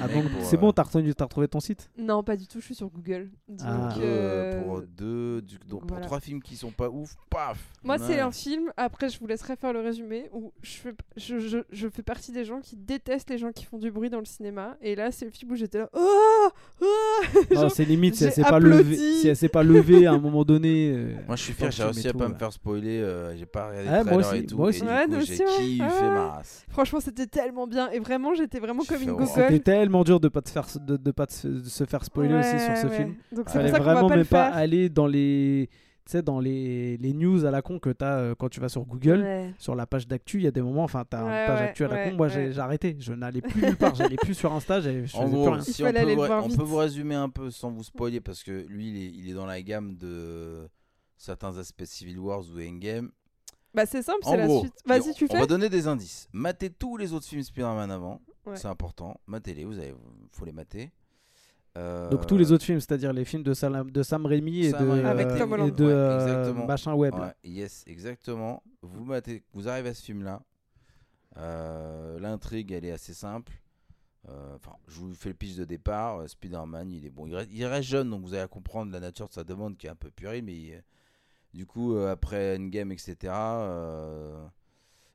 Ah, 0.00 0.06
Mec, 0.08 0.14
donc, 0.24 0.32
pour, 0.32 0.44
c'est 0.44 0.56
euh, 0.56 0.60
bon, 0.60 0.72
t'as 0.72 0.82
retrouvé, 0.82 1.14
t'as 1.14 1.24
retrouvé 1.24 1.46
ton 1.46 1.60
site? 1.60 1.90
Non, 1.96 2.24
pas 2.24 2.36
du 2.36 2.46
tout, 2.48 2.58
je 2.58 2.64
suis 2.64 2.74
sur 2.74 2.88
Google. 2.88 3.30
Donc, 3.48 3.60
Ah. 3.64 3.94
Euh, 4.00 4.62
pour 4.64 4.80
deux, 4.82 5.42
du- 5.42 5.58
donc 5.68 5.86
pour 5.86 6.00
trois 6.00 6.18
films 6.18 6.42
qui 6.42 6.56
sont 6.56 6.70
pas 6.72 6.88
ouf, 6.90 7.14
paf. 7.30 7.58
Moi, 7.84 7.98
c'est 7.98 8.18
un 8.18 8.32
film, 8.32 8.72
après 8.76 9.08
je 9.10 9.20
vous 9.20 9.26
laisserai 9.28 9.54
faire 9.56 9.72
le 9.72 9.80
résumé, 9.80 10.28
où 10.32 10.52
je 10.62 10.72
fais, 10.78 10.94
je, 11.16 11.38
je, 11.38 11.58
je 11.70 11.88
fais 11.88 12.02
partie 12.02 12.32
des 12.32 12.44
gens 12.44 12.60
qui 12.60 12.76
détestent 12.76 13.30
les 13.30 13.38
gens 13.38 13.52
qui 13.52 13.64
font 13.64 13.78
du 13.78 13.90
bruit 13.92 14.10
dans 14.10 14.18
le 14.18 14.24
cinéma. 14.24 14.76
Et 14.80 14.96
là, 14.96 15.12
c'est 15.12 15.24
le 15.26 15.30
film 15.30 15.52
où 15.52 15.54
j'étais 15.54 15.78
là. 15.78 15.88
Oh, 15.92 16.48
oh 16.80 16.86
Non, 17.52 17.60
Genre, 17.62 17.70
c'est 17.70 17.84
limite 17.84 18.16
si 18.22 18.26
elle 18.26 18.32
s'est 18.44 18.50
pas 18.50 18.58
levée, 18.58 18.96
si 18.96 19.28
elle 19.28 19.36
s'est 19.36 19.48
pas 19.48 19.62
levée 19.62 20.06
à 20.06 20.12
un 20.12 20.18
moment 20.18 20.44
donné. 20.44 20.92
euh, 20.94 21.14
Moi 21.26 21.36
je 21.36 21.42
suis 21.42 21.52
fier, 21.52 21.70
j'ai 21.70 21.84
réussi 21.84 22.08
à 22.08 22.12
pas 22.12 22.28
me 22.28 22.34
faire 22.34 22.52
spoiler, 22.52 23.00
euh, 23.00 23.36
j'ai 23.36 23.46
pas 23.46 23.68
regardé 23.68 23.88
Ouais, 23.88 23.98
le 23.98 24.04
moi 24.04 24.22
trailer 24.22 24.28
aussi, 24.32 24.36
et 24.42 24.46
tout. 24.46 24.56
moi 24.56 24.68
aussi. 24.68 24.80
du 24.80 24.86
Ouais, 24.86 25.04
coup, 25.04 25.10
nous 25.12 25.20
j'ai 25.20 25.32
aussi, 25.32 25.42
ouais. 25.42 25.58
kiffé 25.66 25.82
Ouais. 25.82 26.10
ma 26.10 26.28
race. 26.30 26.64
Franchement, 26.68 27.00
c'était 27.00 27.26
tellement 27.26 27.66
bien. 27.66 27.90
Et 27.90 27.98
vraiment, 27.98 28.34
j'étais 28.34 28.58
vraiment 28.60 28.84
comme 28.84 29.02
une 29.02 29.10
gogole. 29.10 29.26
C'était 29.26 29.58
tellement 29.60 30.04
dur 30.04 30.20
de 30.20 30.28
pas 30.28 30.42
te 30.42 30.50
faire 30.50 30.66
de, 30.86 30.96
de 30.96 31.10
pas 31.10 31.26
te 31.26 31.46
de 31.46 31.64
se 31.68 31.84
faire 31.84 32.04
spoiler 32.04 32.34
aussi 32.34 32.58
sur 32.58 32.76
ce 32.76 32.86
ouais. 32.86 32.96
film. 32.96 33.14
Donc 33.34 33.46
c'est 33.48 33.54
Fallait 33.58 33.68
pour 33.70 33.72
ça 33.72 33.78
qu'on 33.78 33.84
va 33.84 33.92
vraiment 33.94 34.08
pas 34.08 34.14
le 34.16 34.20
même 34.20 34.26
pas 34.26 34.44
aller 34.46 34.88
dans 34.88 35.06
les 35.06 35.68
tu 36.04 36.12
sais 36.12 36.22
dans 36.22 36.40
les, 36.40 36.96
les 36.96 37.12
news 37.12 37.44
à 37.44 37.50
la 37.50 37.62
con 37.62 37.78
que 37.78 37.90
t'as 37.90 38.18
euh, 38.18 38.34
quand 38.34 38.48
tu 38.48 38.60
vas 38.60 38.68
sur 38.68 38.84
Google 38.84 39.20
Ouais. 39.22 39.54
sur 39.58 39.74
la 39.74 39.86
page 39.86 40.06
d'actu 40.08 40.38
il 40.38 40.44
y 40.44 40.46
a 40.46 40.50
des 40.50 40.62
moments 40.62 40.82
enfin 40.84 41.04
t'as 41.08 41.24
Ouais, 41.24 41.40
une 41.42 41.46
page 41.46 41.60
ouais, 41.60 41.66
actu 41.68 41.84
à 41.84 41.88
la 41.88 42.08
con 42.10 42.16
moi 42.16 42.28
j'ai 42.28 42.46
ouais. 42.46 42.52
j'ai 42.52 42.60
arrêté 42.60 42.96
je 42.98 43.12
n'allais 43.12 43.40
plus 43.40 43.62
nulle 43.62 43.76
part 43.76 43.94
j'allais 43.94 44.16
plus 44.16 44.34
sur 44.34 44.52
Insta 44.52 44.80
je 44.80 44.90
En 45.16 45.22
plus 45.24 45.30
gros, 45.32 45.50
rien 45.50 45.58
Il 45.58 45.72
si 45.72 45.82
on, 45.84 45.92
peut, 45.92 46.32
on 46.32 46.48
peut 46.56 46.62
vous 46.62 46.76
résumer 46.76 47.14
un 47.14 47.28
peu 47.28 47.50
sans 47.50 47.70
vous 47.70 47.84
spoiler 47.84 48.20
parce 48.20 48.42
que 48.42 48.66
lui 48.68 48.88
il 48.90 48.96
est, 48.96 49.10
il 49.12 49.30
est 49.30 49.34
dans 49.34 49.46
la 49.46 49.62
gamme 49.62 49.96
de 49.96 50.68
certains 51.16 51.56
aspects 51.58 51.84
Civil 51.84 52.18
Wars 52.18 52.42
ou 52.52 52.60
Endgame. 52.60 53.10
Bah, 53.74 53.86
c'est 53.86 54.02
simple, 54.02 54.18
En 54.24 54.32
c'est 54.32 54.36
la 54.36 54.46
gros, 54.46 54.60
suite. 54.60 54.74
Vas-y, 54.84 55.14
tu 55.14 55.24
on 55.24 55.28
fais. 55.28 55.38
va 55.38 55.46
donner 55.46 55.70
des 55.70 55.86
indices. 55.86 56.28
Matez 56.32 56.68
tous 56.68 56.98
les 56.98 57.14
autres 57.14 57.24
films 57.26 57.42
Spider-Man 57.42 57.90
avant, 57.90 58.20
Ouais. 58.44 58.56
c'est 58.56 58.66
important. 58.68 59.18
Matez-les, 59.26 59.64
vous 59.64 59.78
avez, 59.78 59.94
faut 60.32 60.44
les 60.44 60.52
mater. 60.52 60.90
Euh, 61.78 62.10
donc 62.10 62.26
tous 62.26 62.36
les 62.36 62.52
autres 62.52 62.64
films 62.64 62.80
c'est-à-dire 62.80 63.14
les 63.14 63.24
films 63.24 63.42
de 63.42 63.54
Sam, 63.54 63.90
de 63.90 64.02
Sam 64.02 64.26
Raimi 64.26 64.66
et 64.66 64.72
de. 64.72 65.04
Avec 65.06 65.26
euh, 65.28 65.38
Tom 65.38 65.50
et 65.50 65.54
Holland. 65.54 65.74
de 65.74 65.84
Ouais, 65.86 65.90
euh, 65.92 66.52
machin 66.66 66.92
web. 66.94 67.14
Ouais, 67.14 67.32
yes, 67.44 67.82
exactement. 67.86 68.62
Vous, 68.82 69.04
matez, 69.04 69.42
vous 69.54 69.68
arrivez 69.68 69.88
à 69.90 69.94
ce 69.94 70.02
film-là. 70.02 70.42
L'intrigue, 72.18 72.72
elle 72.72 72.84
est 72.84 72.92
assez 72.92 73.14
simple. 73.14 73.52
Enfin, 74.54 74.72
je 74.86 75.00
vous 75.00 75.14
fais 75.14 75.30
le 75.30 75.34
pitch 75.34 75.56
de 75.56 75.64
départ. 75.64 76.28
Spider-Man, 76.28 76.90
il 76.92 77.06
est 77.06 77.10
bon. 77.10 77.26
Il 77.26 77.34
reste, 77.34 77.50
il 77.52 77.64
reste 77.64 77.88
jeune, 77.88 78.10
donc 78.10 78.22
vous 78.22 78.34
allez 78.34 78.46
comprendre 78.48 78.92
la 78.92 79.00
nature 79.00 79.28
de 79.28 79.32
sa 79.34 79.42
demande 79.44 79.76
qui 79.76 79.86
est 79.86 79.90
un 79.90 79.96
peu 79.96 80.10
puérile. 80.10 80.44
Mais 80.44 80.54
il- 80.54 80.82
du 81.54 81.66
coup, 81.66 81.96
après 81.96 82.56
Endgame, 82.58 82.92
etc. 82.92 83.32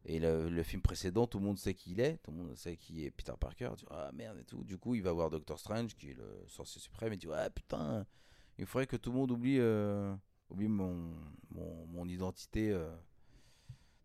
et 0.10 0.20
le, 0.20 0.50
le 0.50 0.64
film 0.64 0.82
précédent, 0.82 1.28
tout 1.28 1.38
le 1.38 1.46
monde 1.46 1.58
sait 1.60 1.74
qui 1.74 1.92
il 1.92 2.00
est. 2.00 2.18
Tout 2.24 2.32
le 2.32 2.38
monde 2.38 2.56
sait 2.56 2.78
qui 2.78 3.06
est 3.06 3.12
Peter 3.12 3.34
Parker. 3.40 3.70
Vois, 3.90 4.08
ah 4.08 4.12
merde 4.14 4.38
et 4.40 4.46
tout. 4.46 4.64
Du 4.64 4.78
coup, 4.78 4.96
il 4.96 5.04
va 5.04 5.12
voir 5.12 5.30
Doctor 5.30 5.60
Strange, 5.60 5.94
qui 5.96 6.12
est 6.12 6.14
le 6.14 6.44
sorcier 6.48 6.80
suprême. 6.82 7.12
Et 7.14 7.18
vois, 7.28 7.38
ah 7.40 7.50
putain, 7.50 8.06
il 8.58 8.66
faudrait 8.66 8.88
que 8.88 8.96
tout 8.96 9.12
le 9.12 9.18
monde 9.18 9.32
oublie, 9.32 9.58
euh, 9.60 10.16
oublie 10.50 10.70
mon, 10.70 11.14
mon, 11.52 11.86
mon 11.88 12.08
identité 12.08 12.72
euh, 12.72 12.90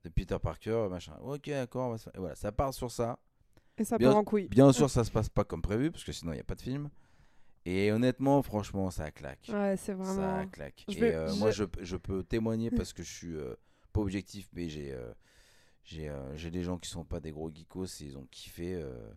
de 0.04 0.08
Peter 0.08 0.36
Parker, 0.42 0.88
machin. 0.90 1.16
Ok, 1.22 1.48
d'accord, 1.48 1.96
se 1.98 2.10
voilà, 2.16 2.34
ça 2.34 2.50
part 2.50 2.74
sur 2.74 2.90
ça. 2.90 3.18
Et 3.78 3.84
ça 3.84 3.96
Bien- 3.96 4.08
part 4.10 4.18
en 4.18 4.24
couille. 4.24 4.48
Bien 4.48 4.72
sûr, 4.72 4.90
ça 4.90 5.04
se 5.04 5.10
passe 5.12 5.28
pas 5.28 5.44
comme 5.44 5.62
prévu, 5.62 5.90
parce 5.92 6.02
que 6.04 6.12
sinon, 6.12 6.32
il 6.32 6.36
n'y 6.36 6.40
a 6.40 6.44
pas 6.44 6.56
de 6.56 6.62
film. 6.62 6.90
Et 7.64 7.92
honnêtement, 7.92 8.42
franchement, 8.42 8.90
ça 8.90 9.12
claque. 9.12 9.48
Ouais, 9.52 9.76
c'est 9.76 9.92
vraiment. 9.92 10.16
Ça 10.40 10.46
claque. 10.46 10.84
Je 10.88 10.96
Et 10.96 11.00
vais- 11.00 11.14
euh, 11.14 11.28
je- 11.28 11.38
moi, 11.38 11.52
je, 11.52 11.62
je 11.80 11.96
peux 11.96 12.24
témoigner 12.24 12.70
parce 12.76 12.92
que 12.92 13.04
je 13.04 13.10
suis 13.12 13.36
pas 13.92 14.00
objectif, 14.00 14.48
mais 14.52 14.68
j'ai 14.68 14.92
j'ai 15.84 16.08
euh, 16.08 16.36
des 16.50 16.62
gens 16.62 16.78
qui 16.78 16.88
sont 16.88 17.04
pas 17.04 17.20
des 17.20 17.32
gros 17.32 17.50
geekos 17.50 17.86
et 18.00 18.04
ils 18.04 18.16
ont 18.18 18.26
kiffé. 18.30 18.74
euh, 18.74 19.12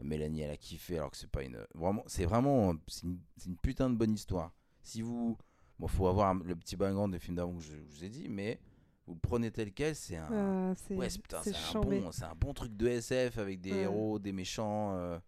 Mélanie, 0.00 0.42
elle 0.42 0.50
a 0.52 0.56
kiffé, 0.56 0.96
alors 0.96 1.10
que 1.10 1.16
c'est 1.16 1.30
pas 1.30 1.42
une. 1.42 1.58
Vraiment, 1.74 2.04
c'est 2.06 2.24
vraiment. 2.24 2.72
C'est 2.86 3.04
une, 3.46 3.56
putain 3.62 3.90
de 3.90 3.96
bonne 3.96 4.12
histoire. 4.14 4.52
Si 4.82 5.02
vous. 5.02 5.36
Bon, 5.78 5.86
faut 5.88 6.06
avoir 6.08 6.34
le 6.34 6.56
petit 6.56 6.76
background 6.76 7.12
des 7.12 7.18
films 7.20 7.36
d'avant 7.36 7.54
que 7.56 7.62
je, 7.62 7.72
je 7.72 7.82
vous 7.96 8.04
ai 8.04 8.08
dit, 8.08 8.28
mais 8.28 8.60
vous 9.06 9.14
le 9.14 9.20
prenez 9.20 9.50
tel 9.50 9.72
quel, 9.72 9.94
c'est 9.96 10.16
un. 10.16 10.30
Euh, 10.32 10.74
c'est 10.76 10.94
Ouais, 10.96 11.08
c'est 11.08 11.20
putain, 11.20 11.40
c'est 11.42 11.52
c'est 11.52 11.76
un, 11.76 11.80
bon, 11.80 12.12
c'est 12.12 12.24
un 12.24 12.34
bon 12.34 12.52
truc 12.52 12.76
de 12.76 12.86
SF 12.88 13.38
avec 13.38 13.60
des 13.60 13.72
Ouais. 13.72 13.78
héros, 13.82 14.18
des 14.18 14.32
méchants. 14.32 14.94
euh, 14.94 15.18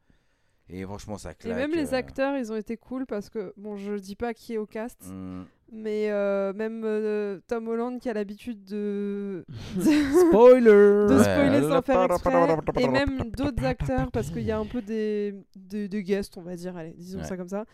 et 0.68 0.85
franchement, 0.85 1.18
ça 1.18 1.33
Et 1.33 1.35
claque. 1.35 1.57
même 1.57 1.73
les 1.73 1.94
euh, 1.94 1.96
acteurs, 1.96 2.37
ils 2.37 2.53
ont 2.53 2.57
été 2.57 2.77
cool 2.77 3.05
parce 3.07 3.29
que, 3.29 3.53
bon, 3.57 3.77
je 3.77 3.94
dis 3.94 4.14
pas 4.14 4.35
qui 4.35 4.55
est 4.55 4.59
au 4.59 4.66
cast, 4.66 5.03
hum, 5.09 5.46
mais 5.72 6.11
euh, 6.11 6.52
même 6.52 6.83
euh, 6.85 7.40
Tom 7.46 7.68
Holland 7.68 7.98
qui 8.00 8.09
a 8.09 8.12
l'habitude 8.14 8.64
de, 8.64 9.44
spoiler 9.78 10.70
de 10.70 11.16
Ouais. 11.16 11.24
spoiler 11.24 11.62
sans 11.62 11.83
faire 11.83 12.02
exprès, 12.04 12.56
et 12.78 12.88
même 12.88 13.30
d'autres 13.30 13.64
acteurs, 13.64 14.11
parce 14.11 14.30
qu'il 14.30 14.42
y 14.42 14.50
a 14.50 14.59
un 14.59 14.66
peu 14.66 14.83
des, 14.83 15.35
des, 15.56 15.88
des 15.88 16.02
guests, 16.02 16.37
on 16.37 16.42
va 16.42 16.56
dire, 16.56 16.76
allez, 16.76 16.94
disons 16.96 17.20
Ouais. 17.20 17.24
ça 17.24 17.37
comme 17.37 17.48
ça. 17.48 17.64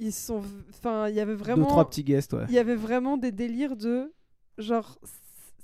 Ils 0.00 0.12
sont, 0.12 0.42
enfin, 0.70 1.08
il 1.08 1.14
y 1.16 1.20
avait 1.20 1.32
deux 1.32 1.38
vraiment, 1.38 1.66
trois 1.66 1.88
petits 1.88 2.04
guests 2.04 2.32
ouais 2.32 2.44
il 2.48 2.54
y 2.54 2.58
avait 2.58 2.76
vraiment 2.76 3.16
des 3.16 3.32
délires 3.32 3.74
de, 3.76 4.12
genre, 4.56 4.96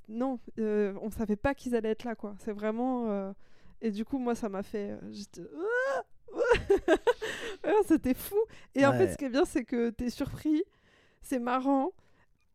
non, 0.08 0.38
euh, 0.58 0.92
on 1.02 1.10
savait 1.10 1.36
pas 1.36 1.54
qu'ils 1.54 1.74
allaient 1.76 1.90
être 1.90 2.04
là, 2.04 2.14
quoi. 2.16 2.34
C'est 2.44 2.52
vraiment, 2.52 3.10
euh, 3.10 3.32
et 3.80 3.90
du 3.92 4.04
coup, 4.04 4.18
moi, 4.18 4.34
ça 4.34 4.48
m'a 4.48 4.62
fait, 4.62 4.98
j'étais, 5.12 5.42
Ouais, 6.32 6.40
c'était 7.86 8.14
fou. 8.14 8.36
Et 8.74 8.84
en 8.86 8.92
fait, 8.92 9.04
Ouais. 9.04 9.12
ce 9.12 9.16
qui 9.16 9.24
est 9.24 9.28
bien, 9.30 9.44
c'est 9.44 9.64
que 9.64 9.90
t'es 9.90 10.10
surpris, 10.10 10.62
c'est 11.24 11.38
marrant. 11.40 11.90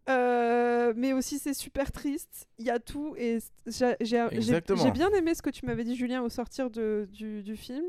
euh, 0.10 0.93
mais 0.95 1.13
aussi 1.13 1.38
c'est 1.38 1.53
super 1.53 1.91
triste, 1.91 2.47
il 2.58 2.65
y 2.65 2.69
a 2.71 2.79
tout 2.79 3.13
et 3.17 3.39
j'ai 3.67 4.91
bien 4.91 5.10
aimé 5.12 5.36
ce 5.36 5.41
que 5.41 5.49
tu 5.51 5.65
m'avais 5.65 5.84
dit 5.84 5.95
Julien 5.95 6.23
au 6.23 6.29
sortir 6.29 6.69
de, 6.71 7.08
du, 7.12 7.43
du 7.43 7.55
film 7.55 7.84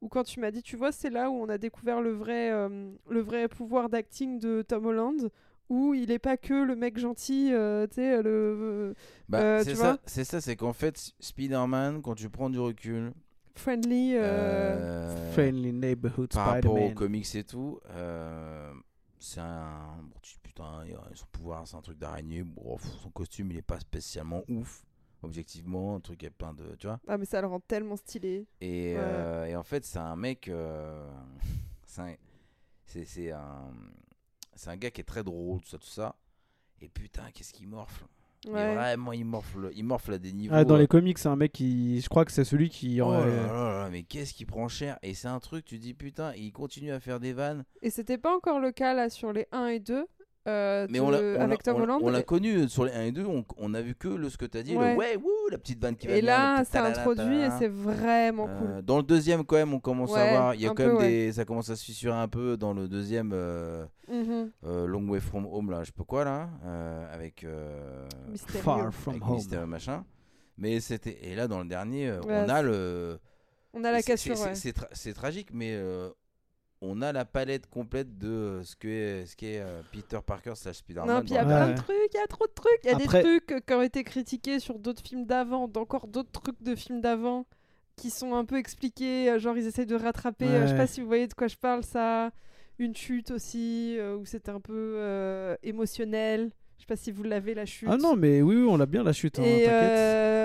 ou 0.00 0.08
quand 0.08 0.22
tu 0.24 0.38
m'as 0.40 0.50
dit 0.52 0.62
tu 0.62 0.76
vois 0.76 0.92
c'est 0.92 1.10
là 1.10 1.30
où 1.30 1.34
on 1.34 1.48
a 1.48 1.58
découvert 1.58 2.00
le 2.00 2.12
vrai 2.12 2.50
euh, 2.52 2.90
le 3.08 3.20
vrai 3.20 3.48
pouvoir 3.48 3.88
d'acting 3.88 4.38
de 4.38 4.62
Tom 4.62 4.86
Holland 4.86 5.30
où 5.70 5.94
il 5.94 6.10
est 6.12 6.18
pas 6.18 6.36
que 6.36 6.54
le 6.54 6.76
mec 6.76 6.98
gentil 6.98 7.50
euh, 7.52 7.86
tu 7.88 7.94
sais 7.94 8.22
le 8.22 8.94
Bah, 9.28 9.40
Euh, 9.40 9.62
c'est 9.64 9.74
ça, 9.74 9.98
c'est 10.04 10.24
ça, 10.24 10.40
c'est 10.42 10.56
qu'en 10.56 10.74
fait, 10.74 11.12
Spider-Man, 11.20 12.02
quand 12.02 12.14
tu 12.14 12.28
prends 12.28 12.50
du 12.50 12.58
recul 12.60 13.12
friendly 13.56 14.14
euh, 14.14 14.20
euh, 14.20 15.32
friendly 15.32 15.72
neighborhood 15.72 16.30
par 16.34 16.46
rapport 16.56 16.74
aux 16.74 16.90
comics 16.94 17.34
et 17.34 17.44
tout, 17.44 17.80
euh, 17.90 18.70
c'est 19.24 19.40
un. 19.40 19.96
Bon, 20.02 20.16
tu 20.22 20.34
dis, 20.34 20.40
putain, 20.42 20.84
son 21.14 21.26
pouvoir, 21.32 21.66
c'est 21.66 21.76
un 21.76 21.80
truc 21.82 21.98
d'araignée. 21.98 22.42
Bon, 22.42 22.76
son 23.02 23.10
costume, 23.10 23.50
il 23.50 23.56
est 23.56 23.62
pas 23.62 23.80
spécialement 23.80 24.42
ouf, 24.48 24.84
objectivement. 25.22 25.96
Un 25.96 26.00
truc 26.00 26.22
avec 26.22 26.36
plein 26.38 26.52
de. 26.54 26.74
Tu 26.76 26.86
vois 26.86 27.00
ah 27.08 27.16
mais 27.18 27.24
ça 27.24 27.40
le 27.40 27.46
rend 27.46 27.60
tellement 27.60 27.96
stylé 27.96 28.46
et, 28.60 28.94
Ouais. 28.94 29.00
euh, 29.00 29.44
et 29.46 29.56
en 29.56 29.62
fait, 29.62 29.84
c'est 29.84 29.98
un 29.98 30.16
mec. 30.16 30.48
euh, 30.48 31.10
c'est 31.86 32.00
un- 32.02 32.16
c'est 32.86 33.04
c'est 33.04 33.30
un. 33.32 33.72
C'est 34.56 34.70
un 34.70 34.76
gars 34.76 34.90
qui 34.90 35.00
est 35.00 35.04
très 35.04 35.24
drôle, 35.24 35.60
tout 35.62 35.68
ça, 35.68 35.78
tout 35.78 35.86
ça. 35.86 36.14
Et 36.80 36.88
putain, 36.88 37.30
qu'est-ce 37.32 37.52
qu'il 37.52 37.66
morfle 37.66 38.04
Ouais 38.46 38.74
Vraiment, 38.74 39.12
il 39.12 39.24
morfle, 39.24 39.70
il 39.74 39.84
morfle 39.84 40.14
à 40.14 40.18
des 40.18 40.32
niveaux. 40.32 40.54
Ah, 40.54 40.64
dans 40.64 40.74
euh, 40.74 40.78
les 40.78 40.86
comics 40.86 41.18
c'est 41.18 41.28
un 41.28 41.36
mec 41.36 41.52
qui 41.52 42.00
je 42.00 42.08
crois 42.08 42.24
que 42.24 42.32
c'est 42.32 42.44
celui 42.44 42.68
qui 42.68 43.00
Oh 43.00 43.12
là 43.12 43.26
là 43.26 43.46
là, 43.46 43.88
mais 43.90 44.02
qu'est-ce 44.02 44.34
qui 44.34 44.44
prend 44.44 44.68
cher? 44.68 44.98
Et 45.02 45.14
c'est 45.14 45.28
un 45.28 45.40
truc, 45.40 45.64
tu 45.64 45.78
dis 45.78 45.94
putain, 45.94 46.32
il 46.36 46.52
continue 46.52 46.92
à 46.92 47.00
faire 47.00 47.20
des 47.20 47.32
vannes. 47.32 47.64
et 47.82 47.90
c'était 47.90 48.18
pas 48.18 48.34
encore 48.34 48.60
le 48.60 48.72
cas 48.72 48.94
là 48.94 49.08
sur 49.08 49.32
les 49.32 49.46
1 49.52 49.66
et 49.68 49.80
2 49.80 50.06
euh, 50.46 50.86
Mais 50.90 50.98
de- 50.98 51.04
on 51.04 51.10
l'a, 51.10 51.18
on 51.18 51.40
avec 51.40 51.66
l'a- 51.66 51.72
Tom 51.72 51.76
on 51.76 51.78
l'a- 51.78 51.84
Holland 51.84 52.00
on 52.02 52.10
l'a 52.10 52.22
connu 52.22 52.68
sur 52.68 52.84
les 52.84 52.92
1 52.92 53.02
et 53.04 53.12
2, 53.12 53.24
on, 53.24 53.44
on 53.56 53.72
a 53.74 53.80
vu 53.80 53.94
que 53.94 54.08
le, 54.08 54.28
ce 54.28 54.36
que 54.36 54.44
t'as 54.46 54.62
dit, 54.62 54.76
Ouais. 54.76 54.92
le 54.92 54.98
ouais, 54.98 55.16
wouh, 55.16 55.30
la 55.50 55.58
petite 55.58 55.80
vanne 55.80 55.96
qui 55.96 56.06
va 56.06 56.16
Et 56.16 56.20
bien, 56.22 56.56
là, 56.56 56.64
talala, 56.64 56.98
introduit 56.98 57.40
et 57.40 57.48
c'est 57.58 57.68
vraiment 57.68 58.46
Euh, 58.48 58.58
cool. 58.76 58.82
Dans 58.82 58.96
le 58.98 59.02
deuxième, 59.02 59.44
quand 59.44 59.56
même, 59.56 59.72
on 59.74 59.80
commence 59.80 60.14
à 60.14 60.30
voir, 60.30 60.54
il 60.54 60.60
y 60.60 60.66
a 60.66 60.68
quand 60.68 60.74
peu, 60.76 60.86
même 60.86 60.96
ouais. 60.96 61.08
des, 61.08 61.32
ça 61.32 61.44
commence 61.44 61.70
à 61.70 61.76
se 61.76 61.84
fissurer 61.84 62.16
un 62.16 62.28
peu 62.28 62.56
dans 62.56 62.72
le 62.74 62.88
deuxième 62.88 63.30
euh, 63.32 63.86
Mhm. 64.08 64.50
euh, 64.64 64.86
Long 64.86 65.08
Way 65.08 65.20
From 65.20 65.46
Home, 65.46 65.70
là, 65.70 65.80
je 65.82 65.86
sais 65.86 65.92
pas 65.92 66.04
quoi, 66.04 66.24
là, 66.24 66.50
euh, 66.64 67.14
avec, 67.14 67.44
euh. 67.44 68.06
Far 68.36 68.92
from 68.92 69.14
avec 69.14 69.24
home 69.26 69.34
Mystérieux 69.36 69.66
machin. 69.66 70.04
Mais 70.58 70.78
c'était, 70.80 71.18
et 71.22 71.34
là, 71.34 71.48
dans 71.48 71.60
le 71.60 71.68
dernier, 71.68 72.08
euh, 72.08 72.20
Ouais, 72.20 72.44
on 72.44 72.48
a 72.48 72.62
le. 72.62 73.18
On 73.72 73.82
a 73.82 73.90
la 73.90 74.02
cassure, 74.02 74.36
c'est- 74.54 74.76
tra- 74.76 75.12
tragique, 75.14 75.48
mais 75.52 75.72
euh, 75.72 76.10
on 76.80 77.00
a 77.02 77.12
la 77.12 77.24
palette 77.24 77.66
complète 77.68 78.18
de 78.18 78.28
euh, 78.28 78.62
ce 78.62 78.76
qu'est 78.76 79.24
ce 79.26 79.36
qu'est, 79.36 79.60
euh, 79.60 79.80
Peter 79.92 80.18
Parker 80.26 80.52
slash 80.54 80.76
Spider-Man. 80.76 81.08
Non, 81.16 81.20
puis 81.20 81.30
il 81.30 81.34
y 81.34 81.38
a 81.38 81.42
Ouais. 81.42 81.46
plein 81.46 81.70
de 81.70 81.76
trucs, 81.76 82.12
il 82.12 82.16
y 82.16 82.22
a 82.22 82.26
trop 82.26 82.46
de 82.46 82.52
trucs. 82.52 82.78
Il 82.84 82.90
y 82.90 82.92
a 82.92 82.96
Après- 82.96 83.22
des 83.22 83.40
trucs 83.40 83.64
qui 83.66 83.72
ont 83.74 83.82
été 83.82 84.04
critiqués 84.04 84.58
sur 84.60 84.78
d'autres 84.78 85.02
films 85.02 85.24
d'avant, 85.24 85.66
d'encore 85.68 86.06
d'autres 86.08 86.32
trucs 86.32 86.62
de 86.62 86.74
films 86.74 87.00
d'avant 87.00 87.46
qui 87.96 88.10
sont 88.10 88.34
un 88.34 88.44
peu 88.44 88.56
expliqués. 88.58 89.30
euh, 89.30 89.38
Genre, 89.38 89.56
ils 89.56 89.66
essayent 89.66 89.86
de 89.86 89.94
rattraper. 89.94 90.46
euh, 90.46 90.62
je 90.62 90.66
sais 90.66 90.72
Ouais. 90.72 90.78
pas 90.78 90.86
si 90.86 91.00
vous 91.00 91.06
voyez 91.06 91.26
de 91.28 91.34
quoi 91.34 91.46
je 91.48 91.56
parle, 91.56 91.84
ça. 91.84 92.30
Une 92.78 92.94
chute 92.96 93.30
aussi, 93.30 93.96
euh, 93.98 94.16
où 94.16 94.24
c'était 94.26 94.50
un 94.50 94.58
peu 94.60 94.96
euh, 94.98 95.54
émotionnel. 95.62 96.50
Je 96.76 96.82
sais 96.82 96.86
pas 96.86 96.96
si 96.96 97.12
vous 97.12 97.22
l'avez, 97.22 97.54
la 97.54 97.64
chute. 97.66 97.88
ah 97.90 97.96
non 97.96 98.16
mais 98.16 98.42
oui, 98.42 98.56
oui 98.56 98.66
on 98.68 98.76
l'a 98.76 98.84
bien 98.86 99.04
la 99.04 99.12
chute 99.12 99.38
hein, 99.38 99.42
Et 99.44 99.62
t'inquiète 99.64 99.70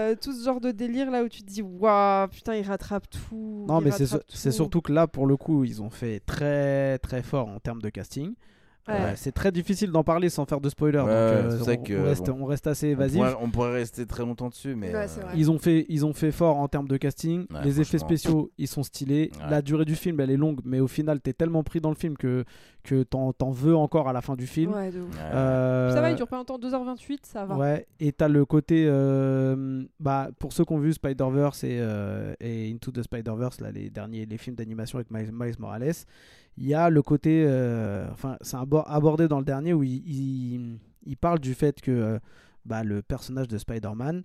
euh, 0.09 0.15
tout 0.15 0.33
ce 0.33 0.43
genre 0.43 0.61
de 0.61 0.71
délire 0.71 1.11
là 1.11 1.23
où 1.23 1.29
tu 1.29 1.41
te 1.41 1.47
dis 1.47 1.61
waouh 1.61 2.27
putain 2.27 2.55
il 2.55 2.65
rattrape 2.65 3.09
tout. 3.09 3.65
Non, 3.67 3.81
mais 3.81 3.91
c'est 3.91 4.51
surtout 4.51 4.81
que 4.81 4.91
là, 4.91 5.07
pour 5.07 5.27
le 5.27 5.37
coup, 5.37 5.63
ils 5.63 5.81
ont 5.81 5.89
fait 5.89 6.19
très 6.25 6.97
très 6.99 7.21
fort 7.21 7.47
en 7.47 7.59
termes 7.59 7.81
de 7.81 7.89
casting. 7.89 8.33
Ouais. 8.91 9.13
C'est 9.15 9.31
très 9.31 9.51
difficile 9.51 9.91
d'en 9.91 10.03
parler 10.03 10.29
sans 10.29 10.45
faire 10.45 10.61
de 10.61 10.69
spoiler. 10.69 10.99
Ouais, 10.99 11.03
donc, 11.05 11.09
euh, 11.09 11.59
on, 11.79 11.83
que, 11.83 11.93
on 11.93 12.03
reste, 12.05 12.25
bon. 12.27 12.37
on 12.41 12.45
reste 12.45 12.67
assez 12.67 12.87
On 12.87 12.91
évasif. 12.91 13.19
pourrait, 13.19 13.35
on 13.41 13.49
pourrait 13.49 13.73
rester 13.73 14.05
très 14.05 14.23
longtemps 14.23 14.49
dessus, 14.49 14.75
mais. 14.75 14.89
Vrai. 14.91 15.07
Ils 15.35 15.49
ont, 15.51 15.57
fait, 15.59 15.85
ils 15.89 16.05
ont 16.05 16.13
fait 16.13 16.31
fort 16.31 16.57
en 16.57 16.67
termes 16.67 16.87
de 16.87 16.97
casting. 16.97 17.45
Ouais, 17.53 17.63
les 17.63 17.81
effets 17.81 17.97
spéciaux, 17.99 18.51
ils 18.57 18.67
sont 18.67 18.83
stylés. 18.83 19.31
Ouais. 19.39 19.49
La 19.49 19.61
durée 19.61 19.85
du 19.85 19.95
film, 19.95 20.19
elle 20.19 20.31
est 20.31 20.37
longue, 20.37 20.59
mais 20.65 20.79
au 20.79 20.87
final, 20.87 21.19
t'es 21.21 21.33
tellement 21.33 21.63
pris 21.63 21.81
dans 21.81 21.89
le 21.89 21.95
film 21.95 22.17
que, 22.17 22.43
que 22.83 23.03
t'en, 23.03 23.33
t'en 23.33 23.51
veux 23.51 23.75
encore 23.75 24.07
à 24.09 24.13
la 24.13 24.21
fin 24.21 24.35
du 24.35 24.47
film. 24.47 24.73
Ouais, 24.73 24.91
de 24.91 24.99
ouf. 25.01 25.13
Ouais. 25.15 25.21
Euh, 25.33 25.93
Ça 25.93 26.01
va, 26.01 26.09
il 26.11 26.15
dure 26.15 26.27
pas 26.27 26.37
longtemps, 26.37 26.57
2h28, 26.57 27.19
ça 27.23 27.45
va. 27.45 27.55
Ouais, 27.57 27.85
et 27.99 28.11
t'as 28.11 28.27
le 28.27 28.45
côté. 28.45 28.85
euh, 28.87 29.83
bah, 29.99 30.29
pour 30.39 30.53
ceux 30.53 30.65
qui 30.65 30.73
ont 30.73 30.79
vu 30.79 30.93
Spider-Verse 30.93 31.63
et, 31.63 31.77
euh, 31.79 32.33
et 32.39 32.71
Into 32.71 32.91
the 32.91 33.03
Spider-Verse, 33.03 33.61
là, 33.61 33.71
les 33.71 33.89
derniers 33.89 34.25
les 34.25 34.37
films 34.37 34.55
d'animation 34.55 34.97
avec 34.97 35.11
Miles, 35.11 35.31
Miles 35.33 35.55
Morales, 35.59 35.93
il 36.59 36.67
y 36.67 36.73
a 36.73 36.89
le 36.89 37.01
côté. 37.01 37.43
euh, 37.47 38.07
enfin, 38.11 38.37
c'est 38.41 38.57
abo- 38.57 38.83
abordé 38.85 39.27
dans 39.27 39.39
le 39.39 39.45
dernier 39.45 39.73
où 39.73 39.81
il, 39.83 40.03
il, 40.05 40.77
il 41.05 41.17
parle 41.17 41.39
du 41.39 41.53
fait 41.53 41.79
que 41.81 41.89
euh, 41.91 42.19
bah, 42.65 42.83
le 42.83 43.01
personnage 43.01 43.47
de 43.47 43.57
Spider-Man, 43.57 44.23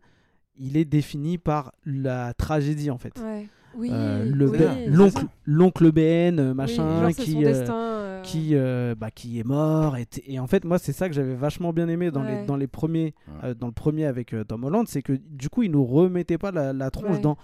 il 0.58 0.76
est 0.76 0.84
défini 0.84 1.38
par 1.38 1.72
la 1.86 2.34
tragédie 2.34 2.90
en 2.90 2.98
fait. 2.98 3.18
Ouais. 3.20 3.46
Oui. 3.76 3.88
Euh, 3.92 4.24
le 4.24 4.48
oui, 4.50 4.58
l'oncle, 4.86 5.24
l'oncle 5.46 5.90
BN, 5.90 6.38
Oui, 6.40 6.54
machin, 6.54 7.10
qui, 7.12 7.44
euh, 7.44 7.48
destin. 7.48 7.74
euh, 7.74 8.22
qui, 8.22 8.50
euh, 8.52 8.94
bah, 8.96 9.10
qui 9.10 9.40
est 9.40 9.44
mort. 9.44 9.96
Et, 9.96 10.06
et 10.28 10.38
en 10.38 10.46
fait, 10.46 10.64
moi, 10.64 10.78
c'est 10.78 10.92
ça 10.92 11.08
que 11.08 11.14
j'avais 11.14 11.34
vachement 11.34 11.72
bien 11.72 11.88
aimé 11.88 12.12
dans, 12.12 12.22
Ouais. 12.22 12.42
les, 12.42 12.46
dans 12.46 12.54
les 12.56 12.68
premiers, 12.68 13.14
Ouais. 13.26 13.48
euh, 13.50 13.54
dans 13.54 13.66
le 13.66 13.72
premier 13.72 14.04
avec 14.06 14.32
euh, 14.32 14.44
Tom 14.44 14.62
Holland, 14.62 14.86
c'est 14.86 15.02
que 15.02 15.12
du 15.12 15.48
coup, 15.48 15.64
il 15.64 15.72
nous 15.72 15.84
remettait 15.84 16.38
pas 16.38 16.52
la, 16.52 16.72
la 16.72 16.90
tronche 16.92 17.16
Ouais. 17.16 17.20
dans 17.20 17.36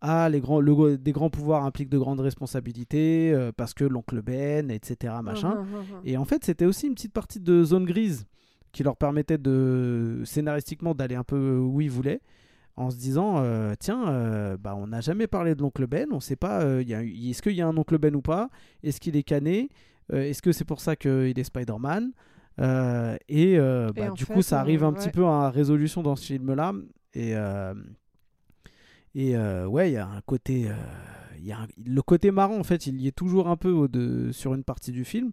ah 0.00 0.28
les 0.28 0.40
grands, 0.40 0.60
le- 0.60 0.98
des 0.98 1.12
grands 1.12 1.30
pouvoirs 1.30 1.64
impliquent 1.64 1.88
de 1.90 1.98
grandes 1.98 2.20
responsabilités 2.20 3.32
euh, 3.32 3.52
parce 3.56 3.74
que 3.74 3.84
l'oncle 3.84 4.22
Ben, 4.22 4.70
etc. 4.70 5.14
Machin. 5.22 5.52
hum, 5.52 5.58
hum, 5.58 5.66
hum, 5.74 5.80
hum. 5.96 6.00
Et 6.04 6.16
en 6.16 6.24
fait, 6.24 6.44
c'était 6.44 6.66
aussi 6.66 6.86
une 6.86 6.94
petite 6.94 7.12
partie 7.12 7.40
de 7.40 7.64
zone 7.64 7.84
grise 7.84 8.26
qui 8.72 8.82
leur 8.82 8.96
permettait 8.96 9.38
de 9.38 10.22
scénaristiquement 10.24 10.94
d'aller 10.94 11.14
un 11.14 11.24
peu 11.24 11.56
où 11.58 11.80
ils 11.80 11.90
voulaient 11.90 12.20
en 12.76 12.90
se 12.90 12.96
disant 12.96 13.36
euh, 13.38 13.72
tiens 13.78 14.06
euh, 14.08 14.58
bah 14.58 14.74
on 14.76 14.88
n'a 14.88 15.00
jamais 15.00 15.26
parlé 15.26 15.54
de 15.54 15.62
l'oncle 15.62 15.86
Ben 15.86 16.08
on 16.12 16.20
sait 16.20 16.36
pas 16.36 16.62
est-ce 16.66 17.40
qu'il 17.40 17.52
y 17.54 17.62
a 17.62 17.66
un 17.68 17.76
oncle 17.78 17.96
Ben 17.96 18.14
ou 18.14 18.20
pas? 18.20 18.50
Est-ce 18.82 19.00
qu'il 19.00 19.16
est 19.16 19.22
cané? 19.22 19.70
Est-ce 20.12 20.42
que 20.42 20.52
c'est 20.52 20.66
pour 20.66 20.80
ça 20.80 20.94
qu'il 20.94 21.38
est 21.38 21.44
Spider-Man? 21.44 22.12
Et 23.28 23.52
Et 23.54 23.58
bah, 23.58 24.10
du 24.14 24.24
fait, 24.26 24.34
coup 24.34 24.42
ça 24.42 24.60
arrive 24.60 24.84
un 24.84 24.92
petit 24.92 25.08
peu 25.10 25.24
à 25.24 25.48
résolution 25.50 26.02
dans 26.02 26.16
ce 26.16 26.26
film 26.26 26.52
là 26.54 26.72
et 27.14 27.34
et 29.16 29.36
euh, 29.36 29.66
ouais 29.66 29.90
il 29.90 29.94
y 29.94 29.96
a 29.96 30.06
un 30.06 30.20
côté 30.20 30.68
euh, 30.68 30.74
y 31.40 31.50
a 31.50 31.66
le 31.84 32.02
côté 32.02 32.30
marrant 32.30 32.58
en 32.58 32.64
fait 32.64 32.86
il 32.86 33.00
y 33.00 33.08
est 33.08 33.16
toujours 33.16 33.48
un 33.48 33.56
peu 33.56 33.88
sur 34.32 34.54
une 34.54 34.62
partie 34.62 34.92
du 34.92 35.04
film 35.04 35.32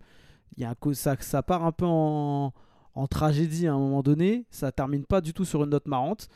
il 0.58 0.64
y 0.64 0.66
a 0.66 0.72
un 0.72 0.94
ça, 0.94 1.16
ça 1.20 1.44
part 1.44 1.66
un 1.66 1.72
peu 1.72 1.86
en, 1.86 2.54
en 2.96 3.08
tragédie 3.08 3.68
à 3.68 3.74
un 3.74 3.80
moment 3.80 4.04
donné. 4.04 4.46
Ça 4.50 4.72
termine 4.72 5.06
pas 5.06 5.22
du 5.22 5.34
tout 5.34 5.46
sur 5.46 5.64
une 5.64 5.72
note 5.72 5.88
marrante. 5.88 6.28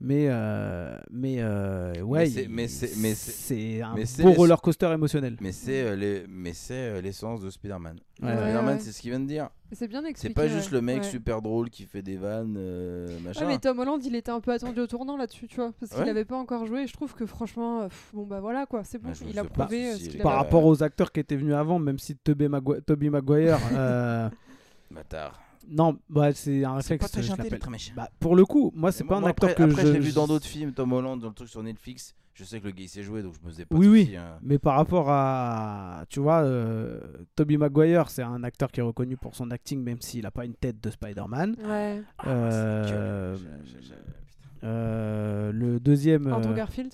Mais, 0.00 0.26
euh, 0.28 0.96
mais 1.10 1.38
euh, 1.40 2.00
ouais, 2.02 2.20
Mais 2.20 2.26
c'est- 2.30 2.42
il- 2.44 2.48
mais 2.48 2.68
c'est- 2.68 2.96
mais 2.98 3.14
c'est- 3.16 3.80
c'est 4.06 4.22
un 4.22 4.24
beau 4.24 4.32
roller 4.32 4.60
coaster 4.60 4.92
émotionnel. 4.92 5.36
Mais 5.40 5.50
c'est 5.50 5.82
euh, 5.82 5.96
les- 5.96 6.24
mais 6.28 6.52
c'est 6.52 6.74
euh, 6.74 7.00
l'essence 7.00 7.40
de 7.40 7.50
Spider-Man. 7.50 7.96
Ouais, 8.22 8.28
Ouais, 8.28 8.36
Spider-Man, 8.36 8.76
ouais. 8.76 8.78
c'est 8.80 8.92
ce 8.92 9.00
qu'il 9.00 9.10
vient 9.10 9.18
de 9.18 9.26
dire. 9.26 9.50
C'est 9.72 9.88
bien 9.88 10.04
expliqué. 10.04 10.28
C'est 10.28 10.34
pas 10.40 10.46
juste 10.46 10.70
ouais. 10.70 10.76
le 10.76 10.82
mec 10.82 10.98
Ouais. 10.98 11.02
super 11.02 11.42
drôle 11.42 11.68
qui 11.68 11.82
fait 11.84 12.02
des 12.02 12.16
vannes, 12.16 12.54
euh, 12.56 13.08
Ouais, 13.08 13.20
machin. 13.24 13.46
mais 13.48 13.58
Tom 13.58 13.76
Holland, 13.80 14.00
il 14.04 14.14
était 14.14 14.30
un 14.30 14.38
peu 14.40 14.52
attendu 14.52 14.78
au 14.78 14.86
tournant 14.86 15.16
là-dessus, 15.16 15.48
tu 15.48 15.56
vois, 15.56 15.72
parce 15.80 15.90
qu'il 15.92 16.04
Ouais. 16.04 16.10
avait 16.10 16.24
pas 16.24 16.36
encore 16.36 16.64
joué. 16.64 16.82
Et 16.82 16.86
je 16.86 16.92
trouve 16.92 17.14
que 17.16 17.26
franchement, 17.26 17.88
pff, 17.88 18.10
bon 18.14 18.24
bah 18.24 18.38
voilà 18.38 18.66
quoi, 18.66 18.84
c'est 18.84 18.98
bon, 18.98 19.08
Ouais, 19.08 19.14
trouve 19.16 19.30
il 19.30 19.38
a 19.40 19.42
prouvé 19.42 19.94
ce 19.96 20.16
Par 20.18 20.30
avait. 20.30 20.38
rapport 20.42 20.64
aux 20.64 20.80
acteurs 20.80 21.10
qui 21.10 21.18
étaient 21.18 21.34
venus 21.36 21.54
avant, 21.54 21.80
même 21.80 21.98
si 21.98 22.14
Tobey 22.14 22.46
Magu- 22.48 22.80
Tobey 22.82 23.10
Maguire. 23.10 23.58
euh, 23.74 24.28
Bâtard. 24.92 25.40
Non, 25.70 25.98
bah, 26.08 26.32
c'est 26.32 26.64
un 26.64 26.80
C'est 26.80 26.94
réflexe. 26.94 27.02
pas 27.02 27.08
très 27.08 27.22
je 27.22 27.28
gentil, 27.28 27.58
très 27.58 27.70
méchant. 27.70 27.92
Bah, 27.96 28.08
pour 28.20 28.34
le 28.36 28.44
coup, 28.44 28.72
moi, 28.74 28.90
c'est 28.92 29.04
pas 29.04 29.18
moi- 29.20 29.28
un 29.28 29.30
acteur 29.30 29.50
après, 29.50 29.64
que 29.66 29.70
après, 29.70 29.86
je. 29.86 29.92
l'ai 29.92 29.98
vu 30.00 30.12
dans 30.12 30.26
d'autres 30.26 30.46
films, 30.46 30.72
Tom 30.72 30.92
Holland, 30.92 31.20
dans 31.20 31.28
le 31.28 31.34
truc 31.34 31.48
sur 31.48 31.62
Netflix. 31.62 32.14
Je 32.34 32.44
sais 32.44 32.60
que 32.60 32.66
le 32.66 32.70
gars 32.70 32.84
il 32.84 32.88
s'est 32.88 33.02
joué, 33.02 33.20
donc 33.20 33.34
je 33.34 33.44
me 33.44 33.50
faisais 33.50 33.64
pas 33.64 33.74
Oui, 33.76 33.86
de 33.86 33.90
oui. 33.90 34.04
soucis, 34.04 34.16
hein. 34.16 34.38
Mais 34.42 34.58
par 34.60 34.76
rapport 34.76 35.06
à, 35.10 36.04
tu 36.08 36.20
vois, 36.20 36.42
euh, 36.44 37.00
Tobey 37.34 37.56
Maguire, 37.56 38.10
c'est 38.10 38.22
un 38.22 38.44
acteur 38.44 38.70
qui 38.70 38.78
est 38.78 38.82
reconnu 38.84 39.16
pour 39.16 39.34
son 39.34 39.50
acting, 39.50 39.82
même 39.82 40.00
s'il 40.00 40.22
n'a 40.22 40.30
pas 40.30 40.44
une 40.44 40.54
tête 40.54 40.80
de 40.80 40.88
Spider-Man. 40.88 41.56
Ouais. 41.64 42.00
Ah, 42.18 42.28
Euh. 42.28 43.36
Euh, 44.64 45.52
le 45.52 45.78
deuxième, 45.80 46.32
Andrew 46.32 46.54
Garfield? 46.54 46.92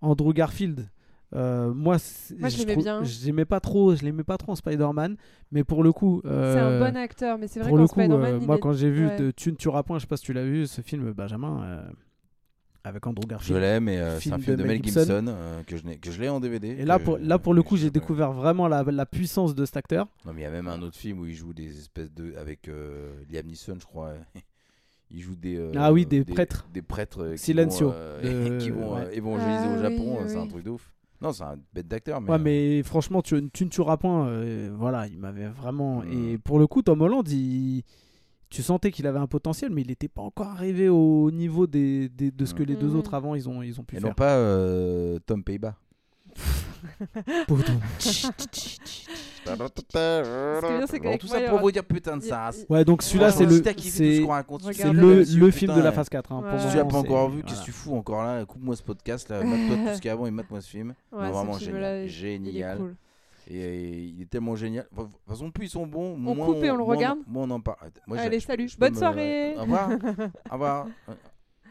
Andrew 0.00 0.32
Garfield. 0.32 0.88
Euh, 1.34 1.72
moi, 1.74 1.96
Moi, 2.38 2.48
je 2.48 2.58
l'aimais 2.58 2.76
bien. 2.76 3.02
Je 3.04 3.26
l'aimais 3.26 3.44
pas 3.44 3.60
trop. 3.60 3.94
Je 3.96 4.04
l'aimais 4.04 4.24
pas 4.24 4.38
trop 4.38 4.52
en 4.52 4.56
Spider-Man, 4.56 5.16
mais 5.50 5.64
pour 5.64 5.82
le 5.82 5.92
coup, 5.92 6.20
C'est 6.24 6.30
un 6.30 6.32
euh, 6.70 6.78
bon 6.80 6.96
acteur, 6.96 7.36
mais 7.38 7.48
c'est 7.48 7.60
vrai 7.60 7.68
pour 7.68 7.76
qu'en 7.78 7.82
le 7.82 7.88
coup, 7.88 8.00
Spider-Man, 8.00 8.34
euh, 8.34 8.40
moi, 8.40 8.56
est- 8.56 8.60
quand 8.60 8.72
j'ai 8.72 8.90
vu 8.90 9.06
ouais. 9.08 9.16
de 9.18 9.30
Tu 9.32 9.50
ne 9.50 9.56
tueras 9.56 9.82
point, 9.82 9.98
je 9.98 10.02
sais 10.02 10.06
pas 10.06 10.16
si 10.16 10.24
tu 10.24 10.32
l'as 10.32 10.44
vu, 10.44 10.66
ce 10.66 10.80
film 10.82 11.12
Benjamin 11.12 11.62
euh, 11.64 11.82
avec 12.84 13.04
Andrew 13.04 13.22
Je 13.24 13.28
Garfield. 13.28 13.60
l'ai, 13.60 13.80
mais 13.80 13.98
euh, 13.98 14.20
c'est 14.20 14.32
un 14.32 14.38
film 14.38 14.56
de 14.56 14.62
de 14.62 14.68
Mel 14.68 14.76
Gibson. 14.84 15.00
Gibson 15.00 15.24
euh, 15.28 15.62
que 15.64 15.76
je 15.76 15.84
n'ai- 15.84 15.98
que 15.98 16.12
je 16.12 16.20
l'ai 16.20 16.28
en 16.28 16.38
DVD. 16.38 16.68
Et 16.68 16.84
là, 16.84 17.00
pour, 17.00 17.18
là, 17.18 17.38
pour 17.40 17.52
le 17.52 17.64
coup, 17.64 17.76
je 17.76 17.82
j'ai 17.82 17.90
découvert 17.90 18.30
vraiment 18.32 18.68
la, 18.68 18.84
la 18.84 19.06
puissance 19.06 19.56
de 19.56 19.64
cet 19.64 19.76
acteur. 19.76 20.06
Non, 20.24 20.32
mais 20.32 20.42
il 20.42 20.44
y 20.44 20.46
a 20.46 20.50
même 20.52 20.68
un 20.68 20.80
autre 20.82 20.96
film 20.96 21.18
où 21.18 21.26
il 21.26 21.34
joue 21.34 21.52
des 21.52 21.76
espèces 21.80 22.12
de. 22.14 22.34
avec 22.36 22.68
euh, 22.68 23.12
Liam 23.28 23.46
Neeson, 23.46 23.76
je 23.80 23.86
crois. 23.86 24.12
Il 25.08 25.20
joue 25.20 25.36
des. 25.36 25.56
euh, 25.56 25.70
Ah 25.76 25.92
oui, 25.92 26.04
des 26.04 26.24
prêtres. 26.24 26.66
Des 26.74 26.82
prêtres. 26.82 27.22
euh, 27.22 27.32
qui 27.34 27.38
Silencio, 27.38 27.90
vont, 27.90 27.94
euh, 27.96 28.58
de- 28.58 28.64
qui 28.64 28.70
vont 28.70 28.96
euh, 28.96 29.04
ouais. 29.06 29.16
évangéliser 29.16 29.52
Ah 29.62 29.68
au 29.70 29.74
oui, 29.76 29.82
Japon. 29.82 30.18
oui, 30.20 30.24
C'est 30.26 30.36
un 30.36 30.46
truc 30.48 30.64
de 30.64 30.70
ouf. 30.70 30.92
Non, 31.20 31.32
c'est 31.32 31.44
un 31.44 31.56
bête 31.72 31.88
d'acteur. 31.88 32.20
Mais, 32.20 32.28
Ouais, 32.30 32.36
euh, 32.36 32.42
mais 32.42 32.82
franchement, 32.82 33.22
tu, 33.22 33.48
tu 33.52 33.64
ne 33.64 33.70
tueras 33.70 33.96
point. 33.96 34.26
euh, 34.28 34.70
voilà, 34.76 35.06
il 35.06 35.18
m'avait 35.18 35.48
vraiment. 35.48 36.02
Et 36.04 36.38
pour 36.38 36.58
le 36.58 36.66
coup, 36.66 36.82
Tom 36.82 37.00
Holland, 37.00 37.26
il- 37.28 37.82
tu 38.50 38.62
sentais 38.62 38.90
qu'il 38.92 39.06
avait 39.06 39.18
un 39.18 39.26
potentiel, 39.26 39.70
mais 39.72 39.82
il 39.82 39.88
n'était 39.88 40.08
pas 40.08 40.22
encore 40.22 40.46
arrivé 40.48 40.88
au 40.88 41.30
niveau 41.30 41.66
des, 41.66 42.08
des- 42.08 42.30
de 42.30 42.44
ce 42.44 42.54
que 42.54 42.62
les 42.62 42.76
deux 42.76 42.90
Mm. 42.90 42.96
autres 42.96 43.14
avant 43.14 43.34
ils 43.34 43.48
ont, 43.48 43.60
ils 43.62 43.80
ont 43.80 43.84
pu 43.84 43.96
Et 43.96 44.00
faire. 44.00 44.08
non 44.10 44.14
pas 44.14 44.36
euh, 44.36 45.18
Tom 45.26 45.42
Payba. 45.42 45.74
tout 51.18 51.26
ça 51.26 51.40
pour 51.42 51.60
vous 51.60 51.70
dire 51.70 51.84
putain 51.84 52.16
de 52.16 52.22
il 52.22 52.26
y 52.26 52.28
a- 52.28 52.34
sa 52.34 52.40
race. 52.44 52.66
Ouais, 52.68 52.84
donc 52.84 53.02
celui-là, 53.02 53.30
c'est 53.30 53.46
le, 53.46 53.62
c'est 53.62 54.92
le, 54.92 55.50
film 55.50 55.74
de 55.74 55.80
la 55.80 55.92
phase 55.92 56.08
4. 56.08 56.32
hein, 56.32 56.42
Si 56.58 56.70
tu 56.70 56.76
moment, 56.76 56.88
pas 56.88 56.98
encore 56.98 57.30
vu, 57.30 57.42
qu'est-ce 57.42 57.60
que 57.60 57.66
tu 57.66 57.72
fous 57.72 57.96
encore 57.96 58.24
là? 58.24 58.44
Coupe-moi 58.44 58.76
ce 58.76 58.82
podcast 58.82 59.28
là, 59.28 59.42
mate-toi 59.42 59.76
tout 59.76 59.94
ce 59.94 60.00
qu'il 60.00 60.06
y 60.06 60.10
a 60.10 60.12
avant 60.12 60.26
et 60.26 60.30
mate-moi 60.30 60.60
ce 60.60 60.70
film. 60.70 60.94
Vraiment 61.12 61.58
génial. 61.58 62.94
Et, 63.48 64.12
il 64.16 64.22
est 64.22 64.30
tellement 64.30 64.56
génial. 64.56 64.86
De 64.90 65.02
toute 65.02 65.10
façon, 65.28 65.50
plus 65.52 65.66
ils 65.66 65.70
sont 65.70 65.86
bons, 65.86 66.14
On 66.14 66.34
moins 66.34 66.46
coupe 66.46 66.64
et 66.64 66.70
on 66.70 66.76
le 66.76 66.82
regarde 66.82 67.18
Moi, 67.28 67.44
on 67.46 67.50
en 67.50 67.60
parle. 67.60 67.76
Moi, 68.06 68.18
Allez, 68.18 68.40
salut. 68.40 68.68
Bonne 68.78 68.94
me- 68.94 68.98
soirée. 68.98 69.54
Au 69.56 69.62
revoir. 69.62 69.90
Au 70.50 70.52
revoir. 70.52 70.86
Euh, 71.08 71.14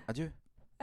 Adieu. 0.07 0.31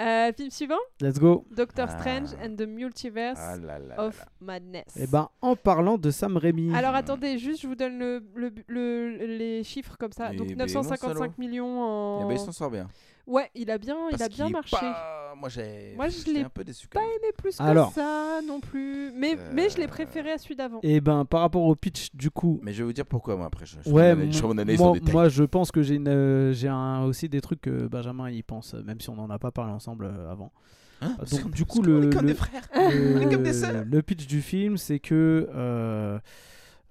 Euh, 0.01 0.33
film 0.35 0.51
suivant 0.51 0.75
Let's 1.03 1.19
go. 1.19 1.45
Doctor 1.55 1.87
Ah. 1.89 1.99
Strange 1.99 2.29
and 2.43 2.57
the 2.57 2.67
Multiverse 2.67 3.39
Ah 3.39 3.57
là 3.59 3.79
là 3.79 3.95
là 3.97 4.03
of 4.03 4.19
là. 4.19 4.25
Madness. 4.41 4.97
Et 4.97 5.07
ben, 5.07 5.29
en 5.43 5.55
parlant 5.55 5.99
de 5.99 6.11
Sam 6.11 6.39
Raimi. 6.39 6.75
Alors 6.75 6.95
attendez, 6.95 7.37
juste 7.39 7.61
je 7.61 7.67
vous 7.67 7.75
donne 7.75 7.99
le, 7.99 8.25
le- 8.35 8.53
le- 8.69 9.17
les 9.37 9.63
chiffres 9.65 9.97
comme 9.99 10.13
ça. 10.13 10.31
Eh 10.33 10.37
Donc 10.37 10.49
ben, 10.49 10.57
955 10.57 11.09
mon 11.09 11.15
salaud. 11.21 11.33
millions 11.37 11.83
en. 11.83 12.25
Eh 12.25 12.29
ben, 12.29 12.33
il 12.33 12.39
s'en 12.39 12.53
sort 12.53 12.71
bien. 12.71 12.89
Ouais, 13.27 13.51
il 13.55 13.71
a 13.71 13.79
bien, 13.79 13.97
il 14.13 14.23
a 14.23 14.29
bien 14.29 14.49
est 14.49 14.51
marché. 14.51 14.77
pas- 14.81 15.35
Moi, 15.39 15.49
j'ai. 15.49 15.95
Moi, 15.97 16.09
je 16.09 16.31
l'ai 16.31 16.41
un 16.43 16.49
peu 16.49 16.65
déçu. 16.65 16.87
même. 16.95 17.03
Mais 17.23 17.33
plus 17.37 17.57
que 17.57 17.63
Alors. 17.63 17.93
ça 17.93 18.41
non 18.47 18.61
plus. 18.61 19.11
Mais, 19.17 19.37
Euh, 19.39 19.51
mais 19.55 19.71
je 19.71 19.77
l'ai 19.79 19.87
préféré 19.89 20.33
à 20.33 20.39
celui 20.39 20.57
d'avant. 20.57 20.81
Et 20.83 21.01
ben, 21.01 21.25
par 21.25 21.41
rapport 21.41 21.63
au 21.63 21.75
pitch, 21.75 22.09
du 22.15 22.31
coup. 22.31 22.59
Mais 22.63 22.73
je 22.73 22.79
vais 22.79 22.85
vous 22.85 22.93
dire 22.93 23.07
pourquoi, 23.07 23.37
moi, 23.37 23.47
après. 23.47 23.65
Je, 23.65 23.77
je 23.85 23.91
Ouais, 23.91 24.15
mon 24.15 24.31
je 24.31 24.43
mon 24.43 24.51
analyse 24.59 24.79
moi, 24.81 24.95
moi, 25.13 25.29
je 25.29 25.45
pense 25.45 25.71
que 25.73 25.83
j'ai 25.83 25.99
euh, 25.99 26.53
j'ai 26.53 26.71
aussi 27.07 27.29
des 27.29 27.41
trucs 27.41 27.61
que 27.63 27.87
Benjamin 27.87 28.29
y 28.31 28.43
pense, 28.43 28.75
euh, 28.75 28.83
même 28.83 29.01
si 29.01 29.09
on 29.11 29.15
n'en 29.17 29.31
a 29.31 29.39
pas 29.39 29.51
parlé 29.53 29.73
ensemble 29.73 30.05
euh, 30.07 30.31
avant. 30.31 30.53
Hein 31.01 31.09
donc, 31.11 31.19
Parce 31.19 31.39
que- 31.43 31.49
du 31.49 31.65
coup, 31.65 31.83
le- 31.83 32.09
est 32.09 32.13
comme 32.13 32.23
le- 32.23 32.29
des 32.29 32.35
frères. 32.35 32.63
le, 32.75 33.17
On 33.17 33.21
est 33.21 33.33
comme 33.35 33.43
des 33.45 33.53
sœurs. 33.53 33.85
le 33.85 34.03
pitch 34.03 34.27
du 34.27 34.41
film, 34.43 34.77
c'est 34.77 34.99
que 35.01 35.49
euh, 35.55 36.19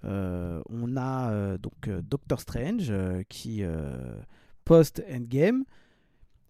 euh, 0.04 0.60
on 0.68 0.96
a 0.96 1.30
euh, 1.30 1.58
donc 1.58 1.88
euh, 1.88 2.02
Doctor 2.02 2.40
Strange 2.40 2.88
euh, 2.90 3.22
qui 3.28 3.62
euh, 3.62 4.16
post 4.64 5.02
Endgame 5.10 5.64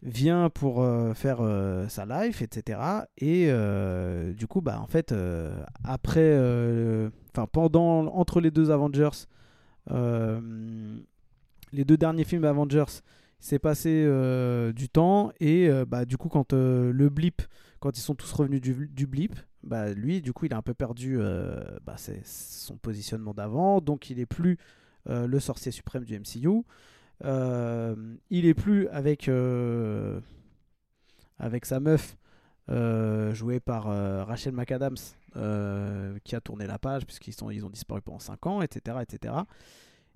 vient 0.02 0.50
pour 0.50 0.82
euh, 0.82 1.14
faire 1.14 1.38
euh, 1.40 1.88
sa 1.88 2.04
life, 2.04 2.42
etc. 2.42 2.80
Et 3.18 3.46
euh, 3.48 4.32
du 4.32 4.46
coup, 4.46 4.60
bah 4.60 4.80
en 4.80 4.86
fait, 4.86 5.14
après, 5.84 6.36
enfin 7.32 7.46
pendant, 7.50 8.06
entre 8.06 8.40
les 8.40 8.50
deux 8.50 8.70
Avengers, 8.70 9.26
les 9.90 11.84
deux 11.84 11.96
derniers 11.96 12.24
films 12.24 12.44
Avengers, 12.44 13.00
s'est 13.40 13.58
passé 13.58 14.06
du 14.74 14.88
temps 14.88 15.32
et 15.40 15.68
bah 15.86 16.04
du 16.04 16.16
coup 16.16 16.28
quand 16.28 16.52
le 16.52 17.08
blip 17.08 17.42
quand 17.80 17.98
ils 17.98 18.02
sont 18.02 18.14
tous 18.14 18.32
revenus 18.32 18.60
du, 18.60 18.88
du 18.92 19.08
blip, 19.08 19.34
bah, 19.64 19.92
lui, 19.92 20.22
du 20.22 20.32
coup, 20.32 20.46
il 20.46 20.54
a 20.54 20.56
un 20.56 20.62
peu 20.62 20.72
perdu 20.72 21.18
bah, 21.84 21.96
son 22.24 22.76
positionnement 22.76 23.34
d'avant, 23.34 23.80
donc 23.80 24.08
il 24.08 24.20
est 24.20 24.26
plus 24.26 24.56
le 25.06 25.40
sorcier 25.40 25.72
suprême 25.72 26.04
du 26.04 26.16
MCU. 26.18 26.62
Euh, 27.24 27.94
il 28.30 28.46
est 28.46 28.54
plus 28.54 28.88
avec, 28.88 29.28
euh, 29.28 30.20
avec 31.38 31.66
sa 31.66 31.80
meuf, 31.80 32.16
euh, 32.68 33.34
jouée 33.34 33.60
par 33.60 33.88
euh, 33.88 34.24
Rachel 34.24 34.52
McAdams, 34.52 34.96
qui 36.24 36.36
a 36.36 36.40
tourné 36.40 36.66
la 36.66 36.78
page, 36.78 37.06
puisqu'ils 37.06 37.32
sont, 37.32 37.50
ils 37.50 37.64
ont 37.64 37.70
disparu 37.70 38.02
pendant 38.02 38.18
5 38.18 38.46
ans, 38.46 38.62
etc. 38.62 38.98
etc. 39.02 39.34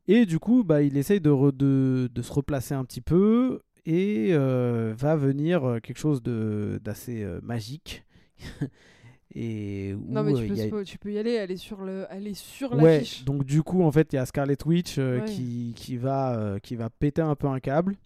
Et 0.09 0.27
du 0.27 0.39
coup, 0.39 0.63
bah, 0.63 0.83
il 0.83 0.97
essaye 0.97 1.21
de, 1.21 1.51
de, 1.51 2.09
de 2.13 2.23
se 2.23 2.33
replacer 2.33 2.75
un 2.75 2.85
petit 2.85 3.01
peu 3.01 3.63
et 3.87 4.33
va 4.37 5.17
venir 5.17 5.79
quelque 5.83 5.99
chose 5.99 6.23
d'assez 6.23 7.27
magique. 7.43 8.05
et 9.39 9.95
Non, 10.09 10.23
mais 10.23 10.33
euh, 10.33 10.41
tu 10.43 10.47
peux, 10.49 10.55
y 10.57 10.61
a- 10.63 10.67
spo- 10.69 10.85
tu 10.85 10.99
peux 10.99 11.13
y 11.13 11.19
aller, 11.19 11.33
elle 11.33 11.51
est 11.51 11.57
sur 11.57 11.83
le, 11.83 12.07
elle 12.11 12.27
est 12.27 12.35
sur 12.35 12.73
Ouais, 12.73 12.99
l'affiche. 12.99 13.25
donc 13.25 13.45
du 13.45 13.63
coup, 13.63 13.83
en 13.83 13.93
fait, 13.93 14.13
il 14.13 14.17
y 14.17 14.19
a 14.19 14.25
Scarlet 14.27 14.57
Witch 14.67 14.99
euh, 14.99 15.19
Ouais. 15.21 15.25
qui, 15.27 15.73
qui, 15.77 15.97
va, 15.97 16.37
euh, 16.39 16.59
qui 16.59 16.75
va 16.77 16.89
péter 16.91 17.21
un 17.23 17.35
peu 17.35 17.47
un 17.47 17.61
câble. 17.61 17.97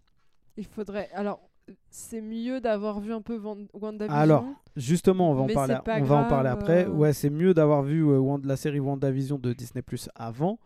Il 0.57 0.65
faudrait. 0.67 1.09
Alors, 1.15 1.41
c'est 1.89 2.21
mieux 2.21 2.61
d'avoir 2.61 2.99
vu 3.01 3.13
un 3.13 3.23
peu 3.23 3.39
WandaVision. 3.73 4.15
Alors, 4.19 4.45
Justement, 4.77 5.31
on 5.31 5.35
va 5.35 5.43
en 5.43 5.47
parler, 5.47 5.77
on 6.01 6.03
va 6.05 6.17
en 6.17 6.25
parler 6.29 6.49
après. 6.49 6.87
euh. 6.87 6.91
Ouais, 6.91 7.13
c'est 7.13 7.31
mieux 7.31 7.55
d'avoir 7.55 7.83
vu 7.83 8.05
la 8.45 8.57
série 8.57 8.81
WandaVision 8.81 9.39
de 9.39 9.53
Disney 9.53 9.83
Plus 9.83 10.09
avant. 10.17 10.59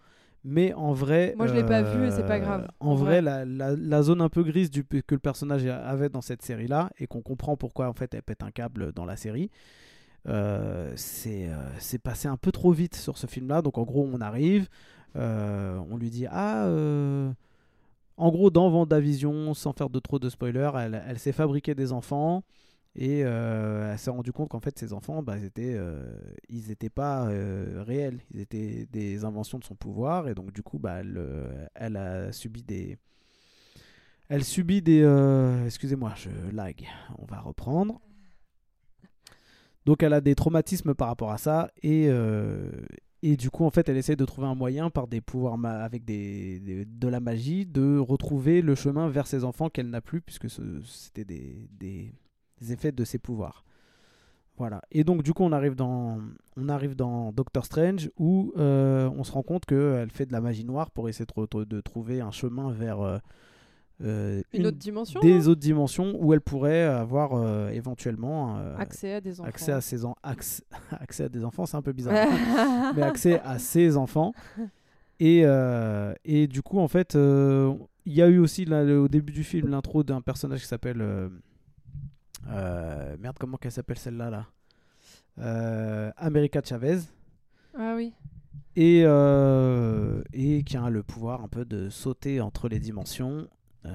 Mais 0.46 0.74
en 0.74 0.92
vrai. 0.92 1.34
Moi, 1.38 1.46
je 1.46 1.54
l'ai 1.54 1.64
pas 1.64 1.82
vu 1.82 2.06
et 2.06 2.10
c'est 2.10 2.26
pas 2.26 2.38
grave. 2.38 2.68
En, 2.80 2.90
En 2.90 2.94
vrai, 2.94 3.20
vrai. 3.20 3.22
La, 3.22 3.44
la- 3.44 3.76
la 3.76 4.02
zone 4.02 4.20
un 4.20 4.28
peu 4.28 4.42
grise 4.44 4.70
du, 4.70 4.84
que 4.84 5.14
le 5.14 5.18
personnage 5.18 5.64
avait 5.66 6.10
dans 6.10 6.20
cette 6.20 6.42
série-là, 6.42 6.90
et 6.98 7.06
qu'on 7.06 7.22
comprend 7.22 7.56
pourquoi 7.56 7.88
en 7.88 7.94
fait 7.94 8.12
elle 8.14 8.22
pète 8.22 8.42
un 8.42 8.50
câble 8.50 8.92
dans 8.92 9.06
la 9.06 9.16
série, 9.16 9.50
euh, 10.26 10.92
c'est 10.96 11.48
euh, 11.48 11.56
c'est 11.78 11.98
passé 11.98 12.28
un 12.28 12.36
peu 12.36 12.52
trop 12.52 12.72
vite 12.72 12.96
sur 12.96 13.18
ce 13.18 13.26
film-là. 13.26 13.62
Donc 13.62 13.78
en 13.78 13.82
gros, 13.84 14.08
on 14.10 14.20
arrive, 14.20 14.68
euh, 15.16 15.78
on 15.90 15.96
lui 15.96 16.10
dit 16.10 16.26
Ah. 16.30 16.66
euh, 16.66 17.32
en 18.16 18.30
gros, 18.30 18.50
dans 18.50 18.70
Vendavision, 18.70 19.54
sans 19.54 19.72
faire 19.72 19.90
de 19.90 19.98
trop 19.98 20.18
de 20.20 20.28
spoilers, 20.30 20.70
elle, 20.76 21.18
s'est 21.18 21.32
fabriqué 21.32 21.74
des 21.74 21.92
enfants 21.92 22.44
et 22.94 23.20
elle 23.20 23.98
s'est 23.98 24.10
rendu 24.10 24.32
compte 24.32 24.50
qu'en 24.50 24.60
fait, 24.60 24.78
ces 24.78 24.92
enfants, 24.92 25.20
bah, 25.20 25.36
ils 25.36 25.44
étaient, 25.46 25.76
ils 26.48 26.70
étaient 26.70 26.90
pas 26.90 27.24
réels, 27.24 28.20
ils 28.32 28.40
étaient 28.40 28.86
des 28.92 29.24
inventions 29.24 29.58
de 29.58 29.64
son 29.64 29.74
pouvoir 29.74 30.28
et 30.28 30.34
donc 30.36 30.52
du 30.52 30.62
coup, 30.62 30.78
bah, 30.78 31.00
elle, 31.00 31.20
elle 31.74 31.96
a 31.96 32.30
subi 32.32 32.62
des, 32.62 32.98
elle 34.28 34.44
subit 34.44 34.80
des, 34.80 35.02
excusez-moi, 35.66 36.12
je 36.16 36.30
lag, 36.52 36.86
on 37.18 37.24
va 37.24 37.40
reprendre. 37.40 38.00
Donc 39.86 40.02
elle 40.02 40.12
a 40.12 40.20
des 40.20 40.34
traumatismes 40.34 40.94
par 40.94 41.08
rapport 41.08 41.30
à 41.30 41.38
ça 41.38 41.70
et 41.82 42.06
euh, 42.08 42.70
et 43.22 43.36
du 43.36 43.50
coup 43.50 43.64
en 43.64 43.70
fait 43.70 43.88
elle 43.88 43.96
essaie 43.96 44.16
de 44.16 44.24
trouver 44.24 44.46
un 44.46 44.54
moyen 44.54 44.90
par 44.90 45.08
des 45.08 45.20
pouvoirs 45.20 45.58
avec 45.64 46.04
des, 46.04 46.86
de 46.86 47.08
la 47.08 47.20
magie 47.20 47.66
de 47.66 47.98
retrouver 47.98 48.62
le 48.62 48.74
chemin 48.74 49.08
vers 49.08 49.26
ses 49.26 49.44
enfants 49.44 49.68
qu'elle 49.68 49.90
n'a 49.90 50.00
plus 50.00 50.20
puisque 50.20 50.48
c'était 50.50 51.24
des, 51.24 51.68
des, 51.78 52.12
effets 52.72 52.92
de 52.92 53.04
ses 53.04 53.18
pouvoirs. 53.18 53.64
Voilà. 54.56 54.80
Et 54.90 55.04
donc 55.04 55.22
du 55.22 55.34
coup 55.34 55.42
on 55.42 55.52
arrive 55.52 55.74
dans 55.74 56.18
on 56.56 56.68
arrive 56.68 56.96
dans 56.96 57.32
Doctor 57.32 57.64
Strange 57.66 58.10
où 58.16 58.52
euh, 58.56 59.10
on 59.16 59.24
se 59.24 59.32
rend 59.32 59.42
compte 59.42 59.66
qu'elle 59.66 60.10
fait 60.10 60.26
de 60.26 60.32
la 60.32 60.40
magie 60.40 60.64
noire 60.64 60.90
pour 60.90 61.08
essayer 61.10 61.26
de, 61.26 61.64
de 61.64 61.80
trouver 61.80 62.22
un 62.22 62.30
chemin 62.30 62.70
vers 62.72 63.20
euh, 64.02 64.42
Une, 64.52 64.66
autre 64.66 64.76
dimension 64.78 65.20
des 65.20 65.46
autres 65.48 65.60
dimensions 65.60 66.14
où 66.20 66.32
elle 66.32 66.40
pourrait 66.40 66.82
avoir 66.82 67.34
euh, 67.34 67.70
éventuellement 67.70 68.58
euh, 68.58 68.76
Accès 68.76 69.14
à 69.14 69.20
des 69.20 69.40
enfants. 69.40 69.48
accès 69.48 69.72
à 69.72 69.80
ses 69.80 70.04
en- 70.04 70.16
accès, 70.22 70.62
accès 70.90 71.24
à 71.24 71.28
des 71.28 71.44
enfants, 71.44 71.64
c'est 71.66 71.76
un 71.76 71.82
peu 71.82 71.92
bizarre. 71.92 72.26
mais 72.96 73.02
accès 73.02 73.40
à 73.40 73.58
ses 73.58 73.96
enfants. 73.96 74.32
Et, 75.20 75.44
et 76.24 76.46
du 76.48 76.62
coup, 76.62 76.78
en 76.80 76.88
fait, 76.88 77.14
il 77.14 78.12
y 78.12 78.20
a 78.20 78.26
eu 78.28 78.38
aussi 78.38 78.64
là, 78.64 78.82
au 78.84 79.08
début 79.08 79.32
du 79.32 79.44
film 79.44 79.68
l'intro 79.68 80.02
d'un 80.02 80.20
personnage 80.20 80.60
qui 80.60 80.66
s'appelle. 80.66 81.30
merde, 82.46 83.36
comment 83.38 83.56
qu'elle 83.56 83.72
s'appelle 83.72 83.98
celle-là 83.98 84.30
là? 84.30 84.46
Euh, 85.38 86.12
America 86.16 86.60
Chavez. 86.64 86.98
Ah 87.76 87.94
oui. 87.96 88.12
Et, 88.76 89.02
euh, 89.04 90.22
et 90.32 90.62
qui 90.64 90.76
a 90.76 90.90
le 90.90 91.02
pouvoir 91.02 91.42
un 91.42 91.48
peu 91.48 91.64
de 91.64 91.88
sauter 91.90 92.40
entre 92.40 92.68
les 92.68 92.78
dimensions. 92.78 93.48
Euh, 93.86 93.90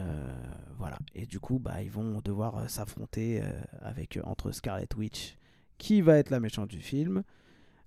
voilà. 0.78 0.98
Et 1.16 1.26
du 1.26 1.40
coup, 1.40 1.60
bah, 1.60 1.82
ils 1.82 1.92
vont 1.92 2.22
devoir 2.24 2.58
euh, 2.58 2.68
s'affronter 2.68 3.42
euh, 3.42 3.50
avec 3.82 4.20
entre 4.24 4.52
Scarlet 4.52 4.88
Witch, 4.98 5.38
qui 5.78 6.02
va 6.02 6.18
être 6.18 6.30
la 6.30 6.40
méchante 6.40 6.70
du 6.70 6.80
film, 6.80 7.24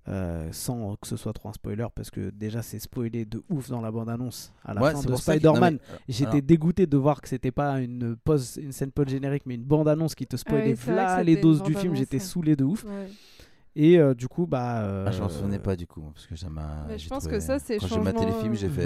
euh, 0.09 0.49
sans 0.51 0.97
que 0.97 1.07
ce 1.07 1.17
soit 1.17 1.33
trop 1.33 1.49
un 1.49 1.53
spoiler, 1.53 1.87
parce 1.95 2.11
que 2.11 2.31
déjà 2.31 2.61
c'est 2.61 2.81
spoilé 2.81 3.25
de 3.25 3.43
ouf 3.49 3.69
dans 3.69 3.81
la 3.81 3.93
bande-annonce 3.93 4.53
à 4.65 4.75
la 4.75 4.83
Ouais, 4.83 4.91
fin 4.93 5.01
c'est 5.01 5.07
de 5.07 5.13
que- 5.13 5.19
Spider-Man. 5.21 5.79
mais, 5.81 5.99
J'étais 6.09 6.31
alors, 6.31 6.43
dégoûté 6.43 6.87
de 6.87 6.97
voir 6.97 7.21
que 7.21 7.29
c'était 7.29 7.53
pas 7.53 7.81
une 7.81 8.17
pause, 8.17 8.59
une 8.61 8.73
scène 8.73 8.91
post 8.91 9.11
générique, 9.11 9.45
mais 9.47 9.55
une 9.55 9.63
bande-annonce 9.65 10.17
qui 10.17 10.27
te 10.27 10.37
spoilait 10.37 10.73
Ah 10.77 10.83
voilà 10.85 11.09
c'était 11.19 11.25
les 11.25 11.37
doses 11.37 11.63
du 11.63 11.75
film. 11.75 11.95
J'étais 11.95 12.19
saoulé 12.19 12.57
de 12.57 12.65
ouf. 12.65 12.85
Ouais. 12.85 13.09
Et 13.77 13.99
euh, 13.99 14.13
du 14.13 14.27
coup, 14.29 14.47
bah. 14.47 14.83
euh, 14.83 15.05
Ah, 15.09 15.13
je 15.13 15.23
m'en 15.23 15.29
souvenais 15.31 15.59
pas 15.61 15.77
du 15.77 15.87
coup, 15.87 16.03
parce 16.13 16.27
que 16.27 16.35
ça 16.37 16.51
m'a. 16.51 16.87
Je 16.91 16.97
j'ai 16.99 17.09
pense 17.09 17.23
trouvé- 17.23 17.37
que 17.39 17.41
ça, 17.43 17.59
c'est 17.61 17.79
Quand 17.79 17.87
j'ai 17.87 18.01
maté 18.01 18.27
les 18.27 18.33
films, 18.33 18.55
j'ai 18.55 18.69
fait. 18.69 18.83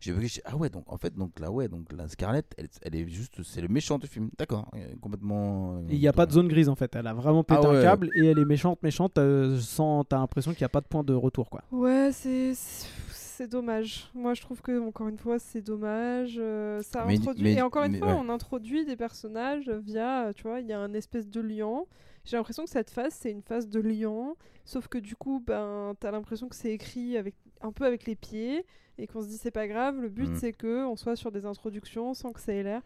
J'ai 0.00 0.12
vu 0.12 0.22
que 0.22 0.26
j'ai- 0.28 0.42
ah 0.44 0.56
ouais 0.56 0.68
donc 0.70 0.84
en 0.86 0.96
fait 0.96 1.12
donc 1.16 1.40
là 1.40 1.50
ouais 1.50 1.66
donc 1.68 1.92
la 1.92 2.06
Scarlett 2.08 2.46
elle, 2.56 2.68
elle 2.82 2.94
est 2.94 3.08
juste 3.08 3.42
c'est 3.42 3.60
le 3.60 3.66
méchant 3.68 3.98
du 3.98 4.06
film 4.06 4.30
d'accord 4.38 4.70
complètement 5.00 5.78
euh, 5.78 5.82
Il 5.90 5.98
n'y 5.98 6.06
a 6.08 6.12
pas 6.12 6.26
de 6.26 6.32
zone 6.32 6.46
grise 6.48 6.68
en 6.68 6.76
fait. 6.76 6.94
Elle 6.94 7.06
a 7.06 7.14
vraiment 7.14 7.42
pété 7.42 7.60
Ah 7.64 7.68
un 7.70 7.82
câble 7.82 8.10
et 8.14 8.26
elle 8.26 8.38
est 8.38 8.44
méchante, 8.44 8.82
méchante. 8.82 9.18
euh, 9.18 9.58
sans, 9.58 10.04
t'as 10.04 10.18
l'impression 10.18 10.52
qu'il 10.52 10.62
n'y 10.62 10.66
a 10.66 10.68
pas 10.70 10.80
de 10.80 10.86
point 10.86 11.02
de 11.02 11.14
retour 11.14 11.50
quoi. 11.50 11.62
Ouais, 11.72 12.10
c'est 12.12 12.52
c'est 12.54 13.46
dommage. 13.48 14.10
Moi, 14.14 14.34
je 14.34 14.40
trouve 14.40 14.60
que 14.62 14.80
encore 14.84 15.06
une 15.08 15.18
fois, 15.18 15.38
c'est 15.38 15.62
dommage. 15.62 16.36
euh, 16.38 16.82
ça 16.82 17.04
Mais- 17.06 17.16
introduit 17.18 17.44
mais- 17.44 17.52
et 17.54 17.62
encore 17.62 17.84
une 17.84 17.92
mais 17.92 17.98
fois, 17.98 18.08
ouais. 18.08 18.20
on 18.20 18.28
introduit 18.28 18.84
des 18.84 18.96
personnages 18.96 19.68
via, 19.70 20.32
tu 20.34 20.42
vois, 20.42 20.60
il 20.60 20.66
y 20.66 20.72
a 20.72 20.80
un 20.80 20.92
espèce 20.92 21.28
de 21.28 21.40
lien. 21.40 21.82
J'ai 22.24 22.36
l'impression 22.36 22.64
que 22.64 22.70
cette 22.70 22.90
phase, 22.90 23.14
c'est 23.14 23.30
une 23.30 23.42
phase 23.42 23.68
de 23.68 23.78
lien, 23.80 24.34
sauf 24.64 24.88
que 24.88 24.98
du 24.98 25.14
coup, 25.14 25.40
ben, 25.46 25.94
t'as 26.00 26.10
l'impression 26.10 26.48
que 26.48 26.56
c'est 26.56 26.72
écrit 26.72 27.16
avec 27.16 27.36
un 27.60 27.72
peu 27.72 27.84
avec 27.84 28.06
les 28.06 28.16
pieds 28.16 28.64
et 28.98 29.06
qu'on 29.06 29.22
se 29.22 29.28
dit 29.28 29.36
c'est 29.36 29.50
pas 29.50 29.66
grave. 29.68 30.00
Le 30.00 30.08
but, 30.08 30.28
Mm. 30.30 30.36
c'est 30.40 30.52
que 30.52 30.84
on 30.86 30.96
soit 30.96 31.16
sur 31.16 31.30
des 31.32 31.46
introductions 31.46 32.14
sans 32.14 32.32
que 32.32 32.40
ça 32.40 32.52
ait 32.52 32.62
l'air. 32.62 32.82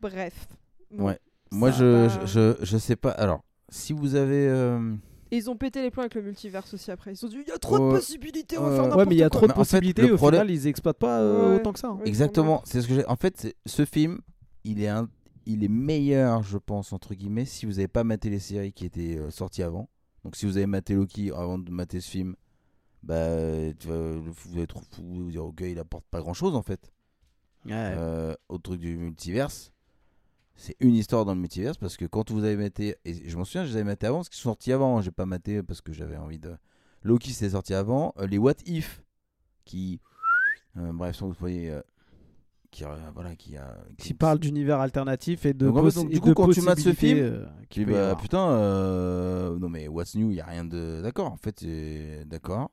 Bref. 0.00 0.46
Bon, 0.90 1.06
ouais 1.06 1.18
moi 1.52 1.70
je, 1.70 2.08
je, 2.08 2.26
je 2.26 2.64
je 2.64 2.76
sais 2.76 2.96
pas 2.96 3.10
alors 3.12 3.44
si 3.68 3.92
vous 3.92 4.14
avez 4.16 4.48
euh, 4.48 4.94
Et 5.30 5.36
ils 5.38 5.48
ont 5.50 5.56
pété 5.56 5.80
les 5.80 5.90
plombs 5.90 6.02
avec 6.02 6.14
le 6.14 6.22
multiverse 6.22 6.74
aussi 6.74 6.90
après. 6.90 7.12
Ils 7.12 7.16
se 7.16 7.22
sont 7.22 7.28
dit 7.28 7.38
il 7.44 7.48
y 7.48 7.52
a 7.52 7.58
trop 7.58 7.78
de 7.78 7.94
possibilités, 7.96 8.58
on 8.58 8.62
va 8.62 8.68
Ouais. 8.68 8.74
faire 8.74 8.82
Ouais, 8.82 8.88
n'importe 8.88 8.98
Ouais, 8.98 9.06
mais 9.08 9.14
il 9.14 9.18
y 9.18 9.22
a 9.22 9.28
quoi. 9.30 9.38
trop 9.40 9.46
de 9.46 9.52
Mais 9.52 9.58
en 9.58 9.64
fait, 9.64 9.70
possibilités. 9.70 10.02
le 10.06 10.14
au 10.14 10.16
problème- 10.16 10.40
final, 10.42 10.54
ils 10.56 10.66
exploitent 10.66 10.98
pas 10.98 11.20
euh, 11.20 11.50
Ouais. 11.50 11.56
autant 11.56 11.72
que 11.72 11.78
ça. 11.78 11.88
hein. 11.88 11.98
Exactement 12.04 12.62
c'est 12.64 12.82
ce 12.82 12.88
que 12.88 12.94
j'ai 12.94 13.06
en 13.06 13.16
fait 13.16 13.54
ce 13.64 13.84
film 13.84 14.20
il 14.64 14.82
est 14.82 14.88
un 14.88 15.08
il 15.46 15.62
est 15.64 15.68
meilleur 15.68 16.42
je 16.42 16.58
pense 16.58 16.92
entre 16.92 17.14
guillemets 17.14 17.44
si 17.44 17.64
vous 17.66 17.78
avez 17.78 17.88
pas 17.88 18.02
maté 18.04 18.28
les 18.30 18.40
séries 18.40 18.72
qui 18.72 18.84
étaient 18.84 19.16
euh, 19.18 19.30
sorties 19.30 19.62
avant 19.62 19.88
donc 20.24 20.34
si 20.36 20.44
vous 20.46 20.56
avez 20.56 20.66
maté 20.66 20.94
Loki 20.94 21.30
avant 21.30 21.58
de 21.58 21.70
mater 21.70 22.00
ce 22.00 22.10
film 22.10 22.34
bah 23.06 23.72
tu 23.78 23.88
vas, 23.88 24.12
vous 24.12 24.56
allez 24.56 24.66
trop 24.66 24.80
vous 24.98 25.24
vous 25.24 25.30
dire 25.30 25.44
ok 25.44 25.60
il 25.62 25.78
apporte 25.78 26.04
pas 26.10 26.20
grand 26.20 26.34
chose 26.34 26.54
en 26.56 26.62
fait 26.62 26.92
Ouais. 27.64 27.72
euh, 27.72 28.34
au 28.48 28.58
truc 28.58 28.80
du 28.80 28.96
multiverse. 28.96 29.72
C'est 30.54 30.76
une 30.80 30.94
histoire 30.94 31.24
dans 31.24 31.34
le 31.34 31.40
multiverse 31.40 31.76
parce 31.78 31.96
que 31.96 32.04
quand 32.04 32.30
vous 32.30 32.44
avez 32.44 32.56
maté, 32.56 32.96
et 33.04 33.28
je 33.28 33.36
m'en 33.36 33.44
souviens, 33.44 33.64
je 33.64 33.70
les 33.70 33.76
avais 33.76 33.84
maté 33.84 34.06
avant 34.06 34.18
parce 34.18 34.28
qu'ils 34.28 34.38
sont 34.38 34.50
sortis 34.50 34.72
avant. 34.72 34.96
hein, 34.98 35.02
J'ai 35.02 35.10
pas 35.10 35.26
maté 35.26 35.62
parce 35.62 35.80
que 35.80 35.92
j'avais 35.92 36.16
envie 36.16 36.38
de. 36.38 36.56
Loki 37.02 37.32
c'était 37.32 37.50
sorti 37.50 37.74
avant. 37.74 38.14
Euh, 38.18 38.26
les 38.26 38.38
What 38.38 38.54
If 38.66 39.02
qui. 39.64 40.00
euh, 40.76 40.92
bref, 40.92 41.16
sont 41.16 41.28
vous 41.28 41.36
voyez. 41.38 41.70
Qui, 42.70 42.84
euh, 42.84 42.88
voilà, 43.14 43.34
qui 43.36 43.56
a. 43.56 43.76
Qui 43.98 44.14
parle 44.14 44.38
d'univers 44.38 44.80
alternatif 44.80 45.46
et 45.46 45.54
de, 45.54 45.66
Donc, 45.66 45.76
en 45.78 45.90
fait, 45.90 45.94
donc, 45.94 46.10
du 46.10 46.20
coup, 46.20 46.28
de 46.28 46.34
quand 46.34 46.48
tu 46.50 46.60
mates 46.62 46.80
ce 46.80 46.92
film, 46.92 47.18
euh, 47.20 47.46
Qui 47.70 47.84
bah 47.84 48.16
putain, 48.20 48.50
euh, 48.50 49.58
non 49.58 49.68
mais 49.68 49.88
What's 49.88 50.14
New, 50.14 50.30
il 50.30 50.36
y 50.36 50.40
a 50.40 50.46
rien 50.46 50.64
de. 50.64 51.00
D'accord, 51.02 51.32
en 51.32 51.36
fait, 51.36 51.64
d'accord. 52.26 52.70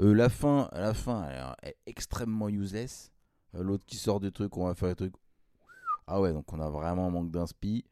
Euh, 0.00 0.14
la 0.14 0.28
fin, 0.28 0.68
la 0.72 0.94
fin, 0.94 1.26
elle 1.62 1.70
est 1.70 1.76
extrêmement 1.86 2.48
useless. 2.48 3.10
L'autre 3.52 3.84
qui 3.86 3.96
sort 3.96 4.20
du 4.20 4.30
truc, 4.30 4.56
on 4.56 4.66
va 4.66 4.74
faire 4.74 4.90
les 4.90 4.94
trucs. 4.94 5.14
Ah 6.06 6.20
ouais, 6.20 6.32
donc 6.32 6.52
on 6.52 6.60
a 6.60 6.68
vraiment 6.70 7.06
un 7.08 7.10
manque 7.10 7.30
d'inspi. 7.30 7.84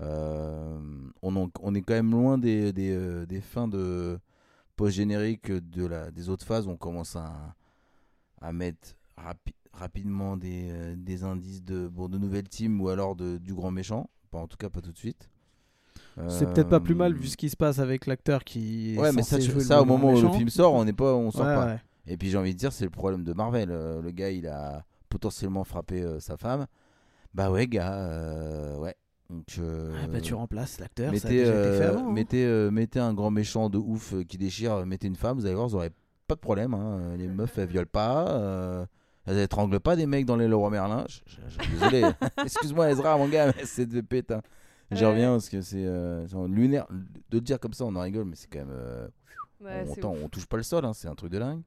On, 0.00 1.36
en- 1.36 1.50
on 1.62 1.74
est 1.74 1.82
quand 1.82 1.94
même 1.94 2.10
loin 2.10 2.38
des, 2.38 2.72
des, 2.72 3.26
des 3.26 3.40
fins 3.40 3.68
de 3.68 4.18
post-générique 4.76 5.50
de 5.50 5.86
la, 5.86 6.10
des 6.10 6.28
autres 6.28 6.44
phases. 6.44 6.66
On 6.68 6.76
commence 6.76 7.16
à, 7.16 7.54
à 8.40 8.52
mettre 8.52 8.94
rapi- 9.16 9.54
rapidement 9.76 10.36
des, 10.36 10.68
euh, 10.70 10.94
des 10.96 11.22
indices 11.24 11.62
de, 11.64 11.86
bon, 11.88 12.08
de 12.08 12.18
nouvelles 12.18 12.48
teams 12.48 12.80
ou 12.80 12.88
alors 12.88 13.14
de, 13.16 13.38
du 13.38 13.54
grand 13.54 13.70
méchant. 13.70 14.08
Pas, 14.30 14.38
en 14.38 14.46
tout 14.46 14.56
cas, 14.56 14.68
pas 14.70 14.80
tout 14.80 14.92
de 14.92 14.98
suite. 14.98 15.28
C'est 16.28 16.46
peut-être 16.52 16.70
pas 16.70 16.80
plus 16.80 16.94
mal 16.94 17.12
Euh, 17.12 17.16
vu 17.16 17.26
ce 17.28 17.36
qui 17.36 17.50
se 17.50 17.56
passe 17.56 17.78
avec 17.78 18.06
l'acteur 18.06 18.42
qui. 18.42 18.94
est 18.94 18.98
Ouais, 18.98 19.12
mais 19.12 19.22
ça, 19.22 19.38
jouer 19.38 19.54
le 19.54 19.60
ça 19.60 19.82
au 19.82 19.84
moment 19.84 20.12
où 20.12 20.20
le 20.20 20.30
film 20.30 20.48
sort, 20.48 20.72
on 20.72 20.84
n'est 20.84 20.94
pas, 20.94 21.14
on 21.14 21.30
sort 21.30 21.46
Ouais, 21.46 21.54
pas. 21.54 21.66
ouais. 21.66 21.80
Et 22.06 22.16
puis 22.16 22.30
j'ai 22.30 22.38
envie 22.38 22.54
de 22.54 22.58
dire, 22.58 22.72
c'est 22.72 22.84
le 22.84 22.90
problème 22.90 23.22
de 23.22 23.32
Marvel. 23.34 23.68
Euh, 23.70 24.00
le 24.00 24.10
gars, 24.12 24.30
il 24.30 24.46
a 24.46 24.84
potentiellement 25.10 25.64
frappé 25.64 26.02
euh, 26.02 26.18
sa 26.20 26.36
femme. 26.38 26.66
Bah 27.34 27.50
ouais, 27.50 27.66
gars, 27.66 27.92
euh, 27.94 28.76
ouais. 28.78 28.94
Donc, 29.28 29.56
euh, 29.58 29.92
Ah 30.02 30.06
bah, 30.06 30.20
tu 30.22 30.32
remplaces 30.34 30.78
l'acteur, 30.80 31.12
mettez, 31.12 31.44
hein. 31.46 32.10
mettez, 32.12 32.70
mettez 32.70 33.00
un 33.00 33.12
grand 33.12 33.30
méchant 33.30 33.68
de 33.68 33.76
ouf 33.76 34.14
qui 34.26 34.38
déchire, 34.38 34.86
mettez 34.86 35.08
une 35.08 35.16
femme, 35.16 35.36
vous 35.38 35.44
allez 35.44 35.54
voir, 35.54 35.68
vous 35.68 35.74
aurez 35.74 35.90
pas 36.28 36.34
de 36.36 36.40
problème. 36.40 36.72
hein. 36.74 37.14
Les 37.18 37.26
meufs, 37.28 37.58
elles 37.58 37.68
violent 37.68 37.88
pas. 37.90 38.86
Elles 39.26 39.38
étranglent 39.38 39.80
pas 39.80 39.96
des 39.96 40.06
mecs 40.06 40.24
dans 40.26 40.36
les 40.36 40.46
Leroy 40.48 40.70
Merlin. 40.70 41.04
Je- 41.08 41.20
je- 41.26 41.64
je- 41.64 41.70
Désolé. 41.70 42.04
Excuse-moi, 42.44 42.90
Ezra, 42.90 43.16
mon 43.18 43.28
gars, 43.28 43.46
mais 43.56 43.64
c'est 43.64 43.86
de 43.86 44.00
pète. 44.00 44.30
hein. 44.30 44.40
J'y 44.92 45.02
Ouais. 45.04 45.10
reviens 45.10 45.32
parce 45.32 45.48
que 45.48 45.60
c'est 45.62 45.84
euh, 45.84 46.24
lunaire. 46.48 46.86
De 47.30 47.38
le 47.38 47.40
dire 47.40 47.58
comme 47.58 47.72
ça, 47.72 47.84
on 47.84 47.94
en 47.96 48.00
rigole, 48.00 48.24
mais 48.24 48.36
c'est 48.36 48.46
quand 48.48 48.60
même. 48.60 48.70
euh, 48.70 49.08
Ouais, 49.60 49.84
on, 50.04 50.08
on 50.24 50.28
touche 50.28 50.46
pas 50.46 50.58
le 50.58 50.62
sol, 50.62 50.84
hein, 50.84 50.92
c'est 50.92 51.08
un 51.08 51.14
truc 51.14 51.32
de 51.32 51.38
dingue. 51.38 51.62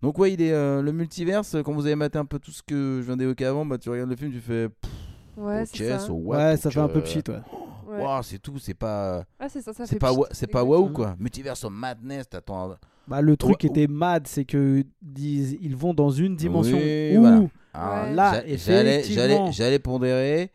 Donc 0.00 0.18
ouais, 0.18 0.32
il 0.32 0.42
est 0.42 0.52
euh, 0.52 0.82
le 0.82 0.90
multiverse. 0.92 1.56
Quand 1.64 1.72
vous 1.72 1.86
avez 1.86 1.94
maté 1.94 2.18
un 2.18 2.24
peu 2.24 2.38
tout 2.40 2.50
ce 2.50 2.62
que 2.62 2.98
je 3.00 3.06
viens 3.06 3.16
d'évoquer 3.16 3.44
avant, 3.46 3.64
bah 3.64 3.78
tu 3.78 3.88
regardes 3.90 4.10
le 4.10 4.16
film, 4.16 4.32
tu 4.32 4.40
fais. 4.40 4.68
pff, 4.68 4.90
Ouais, 5.36 5.62
ok, 5.62 5.68
c'est 5.72 5.88
ça. 5.90 5.98
so 6.00 6.14
what, 6.14 6.36
Ouais, 6.38 6.56
ça 6.56 6.70
fait 6.70 6.80
un 6.80 6.88
peu 6.88 6.98
euh, 6.98 7.02
pchit, 7.02 7.22
ouais. 7.28 7.40
Ouais. 7.86 8.02
Waouh, 8.02 8.22
c'est 8.22 8.38
tout, 8.38 8.58
c'est 8.58 8.74
pas, 8.74 9.24
Ah, 9.38 9.48
c'est 9.48 9.60
ça, 9.60 9.72
ça 9.72 9.84
c'est 9.86 9.92
fait 9.94 9.98
pas, 9.98 10.12
c'est 10.32 10.46
pas 10.46 10.64
waouh 10.64 10.88
quoi. 10.90 11.14
Multiverse 11.18 11.62
of 11.64 11.72
Madness, 11.72 12.28
t'attends. 12.28 12.72
un- 12.72 12.76
Bah, 13.08 13.20
le 13.20 13.36
truc 13.36 13.58
qui 13.58 13.66
Ouais, 13.66 13.72
était 13.82 13.86
mad, 13.92 14.26
c'est 14.26 14.44
que 14.44 14.84
ils 15.16 15.76
vont 15.76 15.92
dans 15.94 16.10
une 16.10 16.36
dimension 16.36 16.78
Oui, 16.78 17.16
où 17.16 17.20
voilà. 17.20 17.42
Ah, 17.74 18.02
Ouais. 18.04 18.14
là, 18.14 18.34
j'a- 18.46 18.56
j'allais, 18.56 19.02
j'allais, 19.02 19.52
j'allais 19.52 19.78
pondérer, 19.78 20.50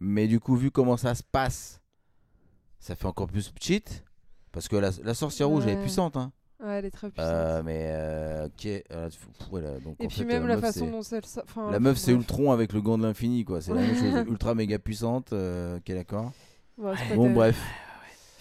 mais 0.00 0.26
du 0.26 0.40
coup, 0.40 0.56
vu 0.56 0.70
comment 0.70 0.96
ça 0.96 1.14
se 1.14 1.22
passe, 1.22 1.80
ça 2.80 2.94
fait 2.96 3.06
encore 3.06 3.26
plus 3.28 3.52
cheat. 3.60 4.04
Parce 4.52 4.68
que 4.68 4.76
la, 4.76 4.90
la 5.04 5.14
sorcière 5.14 5.48
rouge, 5.48 5.64
elle 5.66 5.74
est 5.78 5.80
puissante, 5.80 6.16
hein. 6.16 6.32
Ouais, 6.62 6.74
elle 6.78 6.84
est 6.84 6.90
très 6.90 7.10
puissante. 7.10 7.30
Euh, 7.32 7.62
mais 7.64 7.86
euh, 7.88 8.46
ok. 8.46 8.66
euh, 8.66 9.08
pff, 9.08 9.28
voilà, 9.50 9.78
donc, 9.80 9.96
Et 9.98 10.04
en 10.04 10.08
puis 10.08 10.18
fait, 10.18 10.24
même 10.24 10.46
la 10.46 10.54
meuf, 10.56 10.60
façon 10.60 10.90
dont 10.90 11.00
elle. 11.02 11.22
enfin, 11.42 11.70
La 11.70 11.80
meuf, 11.80 11.96
c'est. 11.98 12.12
Ultron 12.12 12.52
avec 12.52 12.72
le 12.72 12.80
gant 12.80 12.98
de 12.98 13.02
l'infini, 13.04 13.44
quoi. 13.44 13.60
C'est 13.60 13.74
la 13.74 13.80
même 13.80 13.96
chose, 13.96 14.12
ultra 14.28 14.54
méga 14.54 14.78
puissante. 14.78 15.32
euh, 15.32 15.78
ok, 15.78 15.84
d'accord. 15.88 16.32
Ouais, 16.78 16.92
c'est 16.96 17.08
pas 17.08 17.14
Bon, 17.16 17.30
bref. 17.32 17.58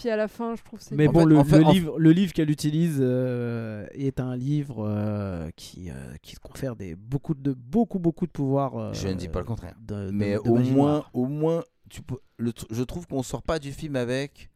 Puis 0.01 0.09
à 0.09 0.15
la 0.15 0.27
fin, 0.27 0.55
je 0.55 0.63
trouve 0.63 0.79
que 0.79 0.85
c'est. 0.85 0.95
Mais 0.95 1.07
En 1.07 1.11
bon, 1.11 1.19
fait- 1.21 1.25
le, 1.27 1.37
en 1.37 1.43
fait- 1.43 1.59
le 1.59 1.65
en- 1.65 1.71
livre, 1.71 1.99
le 1.99 2.11
livre 2.11 2.33
qu'elle 2.33 2.49
utilise 2.49 2.97
euh, 2.99 3.85
est 3.91 4.19
un 4.19 4.35
livre 4.35 4.83
euh, 4.87 5.49
qui, 5.55 5.91
euh, 5.91 5.93
qui 6.23 6.35
confère 6.37 6.75
des, 6.75 6.95
beaucoup, 6.95 7.35
de, 7.35 7.53
beaucoup, 7.53 7.99
beaucoup 7.99 8.25
de 8.25 8.31
pouvoirs. 8.31 8.75
euh, 8.77 8.93
Je 8.93 9.07
ne 9.07 9.13
dis 9.13 9.27
pas 9.27 9.39
le 9.39 9.45
contraire. 9.45 9.75
de- 9.79 10.07
de- 10.07 10.11
Mais 10.11 10.33
de 10.33 10.39
au 10.39 10.55
moins, 10.57 11.05
au 11.13 11.25
moins, 11.27 11.63
tu 11.89 12.01
peux. 12.01 12.17
Le, 12.37 12.51
je 12.71 12.83
trouve 12.83 13.05
qu'on 13.05 13.21
sort 13.21 13.43
pas 13.43 13.59
du 13.59 13.71
film 13.71 13.95
avec 13.95 14.49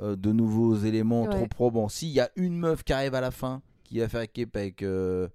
euh, 0.00 0.14
de 0.16 0.30
nouveaux 0.32 0.76
éléments 0.76 1.26
trop 1.26 1.46
probants. 1.48 1.88
S'il 1.88 2.10
y 2.10 2.20
a 2.20 2.30
une 2.36 2.56
meuf 2.56 2.84
qui 2.84 2.92
arrive 2.92 3.14
à 3.16 3.20
la 3.20 3.30
fin, 3.32 3.62
qui 3.82 3.98
va 3.98 4.08
faire 4.08 4.20
équipe 4.20 4.56
avec 4.56 4.82
euh, 4.82 5.26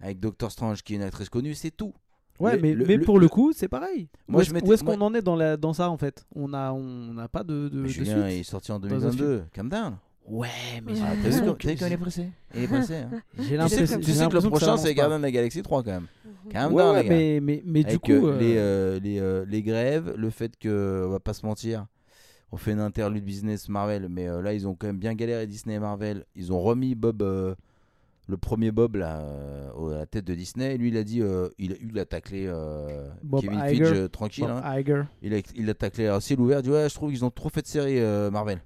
avec 0.00 0.20
Doctor 0.20 0.50
Strange, 0.50 0.82
qui 0.82 0.92
est 0.92 0.96
une 0.96 1.02
actrice 1.02 1.28
connue, 1.30 1.54
c'est 1.54 1.70
tout. 1.70 1.94
Ouais, 2.42 2.56
le- 2.56 2.62
mais, 2.62 2.74
le- 2.74 2.84
mais 2.86 2.96
le- 2.96 3.04
pour 3.04 3.18
le 3.18 3.24
le- 3.24 3.28
coup, 3.28 3.52
c'est 3.54 3.68
pareil. 3.68 4.08
Moi, 4.28 4.40
où 4.40 4.44
je 4.44 4.54
est-ce 4.54 4.64
où 4.64 4.72
est-ce 4.72 4.84
moi- 4.84 4.96
qu'on 4.96 5.00
en 5.02 5.14
est 5.14 5.22
dans, 5.22 5.36
la, 5.36 5.56
dans 5.56 5.72
ça 5.72 5.88
en 5.90 5.96
fait? 5.96 6.24
On 6.34 6.52
a, 6.54 6.72
on 6.72 7.14
n'a 7.14 7.28
pas 7.28 7.42
de, 7.44 7.68
de, 7.68 7.82
de 7.82 7.86
Julien 7.86 8.26
suite. 8.28 8.40
est 8.40 8.42
sorti 8.42 8.72
en 8.72 8.78
Dans 8.78 8.86
un 8.86 8.90
2022. 8.90 9.44
Calm 9.52 9.68
down. 9.68 9.96
Ouais, 10.28 10.48
mais. 10.86 10.92
Ah, 11.02 11.14
T'as 11.20 11.28
vu 11.30 11.42
il 11.64 11.92
est 11.92 11.96
pressé 11.96 12.28
Il 12.54 12.62
est 12.62 12.66
pressé. 12.68 12.94
hein. 12.94 13.10
j'ai 13.38 13.42
Tu 13.42 13.48
sais, 13.48 13.56
l'impression 13.56 13.98
que- 13.98 14.04
tu 14.04 14.12
sais 14.12 14.28
que 14.28 14.34
le 14.34 14.40
prochain, 14.40 14.76
c'est. 14.76 14.94
Gardien 14.94 15.18
de 15.18 15.22
la 15.22 15.30
Galaxie 15.32 15.62
3 15.62 15.82
quand 15.82 15.90
même. 15.90 16.06
Mhm. 16.46 16.52
Calm 16.52 16.72
Ouais, 16.72 16.82
down, 16.82 16.94
ouais, 16.94 17.02
les 17.02 17.08
gars. 17.08 17.14
mais, 17.16 17.40
mais, 17.42 17.62
mais 17.66 17.80
du 17.82 17.88
Avec 17.90 18.00
coup, 18.02 18.12
euh, 18.12 18.32
euh, 18.34 18.38
les, 18.38 18.56
euh, 18.56 19.00
les, 19.00 19.18
euh, 19.20 19.44
les 19.48 19.62
grèves, 19.62 20.14
le 20.16 20.30
fait 20.30 20.56
que, 20.58 21.04
on 21.06 21.10
va 21.10 21.18
pas 21.20 21.32
se 21.32 21.44
mentir, 21.44 21.86
on 22.52 22.56
fait 22.56 22.72
une 22.72 22.80
interlude 22.80 23.24
business 23.24 23.68
Marvel, 23.68 24.08
mais 24.08 24.28
euh, 24.28 24.42
là 24.42 24.52
ils 24.54 24.68
ont 24.68 24.74
quand 24.74 24.86
même 24.86 24.98
bien 24.98 25.14
galéré 25.14 25.46
Disney 25.46 25.74
et 25.74 25.78
Marvel. 25.80 26.24
Ils 26.36 26.52
ont 26.52 26.60
remis 26.60 26.94
Bob, 26.94 27.22
euh, 27.22 27.54
le 28.28 28.36
premier 28.36 28.70
Bob 28.70 28.96
là, 28.96 29.20
euh, 29.20 29.94
à 29.94 29.98
la 29.98 30.06
tête 30.06 30.24
de 30.24 30.34
Disney. 30.34 30.76
Lui 30.78 30.88
il 30.88 30.96
a 30.96 31.04
dit, 31.04 31.20
euh, 31.20 31.48
il, 31.58 31.72
a- 31.72 31.76
il 31.80 31.98
a 31.98 32.04
taclé 32.04 32.46
euh, 32.46 33.08
Kevin 33.40 33.58
Iger. 33.58 33.84
Feige 33.84 33.92
euh, 33.98 34.08
tranquille. 34.08 34.44
Bob 34.46 34.62
hein. 34.64 34.78
Iger. 34.80 35.02
Il, 35.22 35.34
a, 35.34 35.38
il 35.56 35.68
a 35.70 35.74
taclé 35.74 36.06
à 36.06 36.20
ciel 36.20 36.40
ouvert. 36.40 36.60
Il 36.60 36.62
dit 36.62 36.70
ouais, 36.70 36.88
je 36.88 36.94
trouve 36.94 37.10
qu'ils 37.10 37.24
ont 37.24 37.30
trop 37.30 37.48
fait 37.48 37.62
de 37.62 37.66
séries 37.66 37.98
euh, 38.00 38.30
Marvel. 38.30 38.62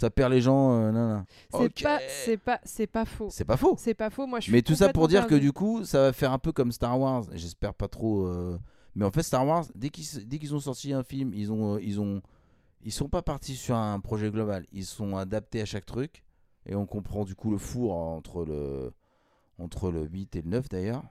Ça 0.00 0.10
perd 0.10 0.32
les 0.32 0.40
gens. 0.40 0.72
euh, 0.80 0.92
non, 0.92 1.08
non. 1.08 1.24
C'est 1.58 1.82
pas, 1.82 1.98
c'est 2.08 2.36
pas, 2.36 2.60
c'est 2.64 2.86
pas 2.86 3.04
faux. 3.04 3.28
C'est 3.30 3.44
pas 3.44 3.56
faux. 3.56 3.74
C'est 3.78 3.94
pas 3.94 4.10
faux. 4.10 4.26
Moi, 4.28 4.38
je 4.40 4.44
suis 4.44 4.52
Mais 4.52 4.62
tout 4.62 4.74
ça 4.76 4.90
pour 4.92 5.08
dire 5.08 5.26
que 5.26 5.34
du 5.34 5.52
coup, 5.52 5.84
ça 5.84 6.00
va 6.02 6.12
faire 6.12 6.32
un 6.32 6.38
peu 6.38 6.52
comme 6.52 6.70
Star 6.70 6.98
Wars. 7.00 7.24
J'espère 7.32 7.74
pas 7.74 7.88
trop. 7.88 8.26
euh, 8.26 8.56
Mais 8.94 9.04
en 9.04 9.10
fait, 9.10 9.22
Star 9.24 9.44
Wars, 9.46 9.64
dès 9.74 9.88
qu'ils 9.90 10.26
dès 10.28 10.38
qu'ils 10.38 10.54
ont 10.54 10.60
sorti 10.60 10.92
un 10.92 11.02
film, 11.02 11.32
ils 11.34 11.50
ont 11.50 11.74
euh, 11.76 11.80
ils 11.82 12.00
ont 12.00 12.20
ils 12.84 12.92
sont 12.92 13.08
pas 13.08 13.22
partis 13.22 13.56
sur 13.56 13.74
un 13.74 13.98
projet 13.98 14.30
global. 14.30 14.66
Ils 14.72 14.84
sont 14.84 15.16
adaptés 15.16 15.60
à 15.60 15.64
chaque 15.64 15.84
truc 15.86 16.22
et 16.68 16.74
on 16.76 16.86
comprend 16.86 17.24
du 17.24 17.34
coup 17.34 17.50
le 17.50 17.58
four 17.58 17.94
entre 17.94 18.44
le 18.44 18.92
entre 19.58 19.90
le 19.90 20.02
8 20.06 20.36
et 20.36 20.42
le 20.42 20.50
9 20.50 20.68
d'ailleurs. 20.68 21.02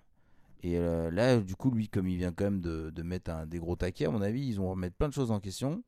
Et 0.63 0.77
euh, 0.79 1.11
là, 1.11 1.37
du 1.39 1.55
coup, 1.55 1.69
lui, 1.69 1.87
comme 1.89 2.07
il 2.07 2.17
vient 2.17 2.31
quand 2.31 2.45
même 2.45 2.61
de, 2.61 2.89
de 2.89 3.03
mettre 3.03 3.29
un, 3.29 3.45
des 3.45 3.59
gros 3.59 3.75
taquets, 3.75 4.05
à 4.05 4.09
mon 4.11 4.21
avis, 4.21 4.47
ils 4.47 4.55
vont 4.55 4.69
remettre 4.71 4.95
plein 4.95 5.07
de 5.09 5.13
choses 5.13 5.29
en 5.31 5.39
question. 5.39 5.83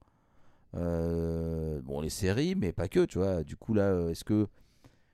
Euh, 0.76 1.82
bon, 1.84 2.02
les 2.02 2.10
séries, 2.10 2.56
mais 2.56 2.72
pas 2.72 2.88
que, 2.88 3.06
tu 3.06 3.18
vois. 3.18 3.44
Du 3.44 3.56
coup, 3.56 3.74
là, 3.74 3.84
euh, 3.84 4.10
est-ce 4.12 4.24
que 4.24 4.48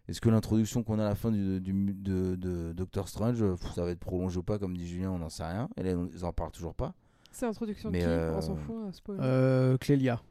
est-ce 0.07 0.21
que 0.21 0.29
l'introduction 0.29 0.83
qu'on 0.83 0.99
a 0.99 1.05
à 1.05 1.09
la 1.09 1.15
fin 1.15 1.31
du, 1.31 1.59
du- 1.61 1.93
de, 1.93 2.35
de 2.35 2.73
Doctor 2.73 3.07
Strange, 3.07 3.43
ça 3.73 3.83
va 3.85 3.89
être 3.91 3.99
prolongé 3.99 4.37
ou 4.37 4.43
pas, 4.43 4.59
comme 4.59 4.77
dit 4.77 4.87
Julien, 4.87 5.09
on 5.11 5.17
n'en 5.19 5.29
sait 5.29 5.45
rien. 5.45 5.67
Et 5.77 5.83
là, 5.83 5.91
ils 6.13 6.25
en 6.25 6.31
parlent 6.33 6.51
toujours 6.51 6.75
pas. 6.75 6.93
C'est 7.31 7.45
l'introduction 7.47 7.89
de 7.89 7.93
Mais, 7.93 7.99
qui? 8.01 8.05
Euh, 8.07 8.35
On 8.35 8.41
s'en 8.41 8.55
fout. 8.55 8.75
spoil. 8.93 9.17
Euh, 9.19 9.77
Clélia. 9.77 10.21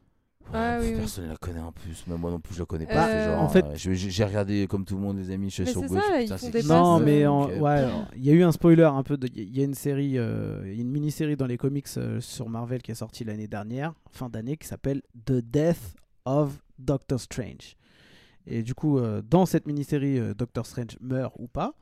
Ah, 0.53 0.77
Ouais, 0.79 0.85
oui, 0.85 0.91
oui. 0.93 0.99
personne 0.99 1.25
ne 1.25 1.29
la 1.31 1.37
connaît 1.37 1.59
en 1.59 1.71
plus, 1.71 2.03
mais 2.07 2.17
moi 2.17 2.31
non 2.31 2.39
plus 2.39 2.53
je 2.53 2.59
la 2.59 2.65
connais 2.65 2.85
pas. 2.85 3.25
genre, 3.25 3.41
en 3.41 3.49
fait- 3.49 3.65
euh, 3.65 3.75
j'ai 3.75 4.23
regardé 4.23 4.67
comme 4.67 4.85
tout 4.85 4.95
le 4.95 5.01
monde 5.01 5.17
les 5.17 5.31
amis, 5.31 5.49
je 5.49 5.63
suis 5.63 5.67
sur 5.67 5.81
gauche. 5.83 5.99
ça, 6.27 6.35
putain, 6.37 6.49
des 6.49 6.63
Non, 6.63 6.99
euh, 6.99 7.03
mais 7.03 7.25
en- 7.25 7.49
euh, 7.49 7.59
ouais, 7.59 7.85
il 8.15 8.23
y 8.25 8.29
a 8.29 8.33
eu 8.33 8.43
un 8.43 8.51
spoiler 8.51 8.83
un 8.83 9.03
peu. 9.03 9.17
de- 9.17 9.27
Il 9.35 9.57
y 9.57 9.61
a 9.61 9.65
une 9.65 9.73
série, 9.73 10.17
euh, 10.17 10.63
une 10.71 10.89
mini-série 10.89 11.35
dans 11.35 11.47
les 11.47 11.57
comics 11.57 11.87
euh, 11.97 12.21
sur 12.21 12.47
Marvel 12.49 12.81
qui 12.81 12.91
est 12.91 12.95
sortie 12.95 13.23
l'année 13.23 13.47
dernière, 13.47 13.93
fin 14.11 14.29
d'année, 14.29 14.55
qui 14.55 14.67
s'appelle 14.67 15.01
The 15.25 15.33
Death 15.41 15.95
of 16.25 16.57
Doctor 16.79 17.19
Strange. 17.19 17.75
Et 18.47 18.61
du 18.61 18.75
coup, 18.75 18.99
euh, 18.99 19.21
dans 19.27 19.45
cette 19.47 19.65
mini-série, 19.65 20.19
euh, 20.19 20.33
Doctor 20.35 20.65
Strange 20.65 20.97
meurt 21.01 21.33
ou 21.39 21.47
pas, 21.47 21.73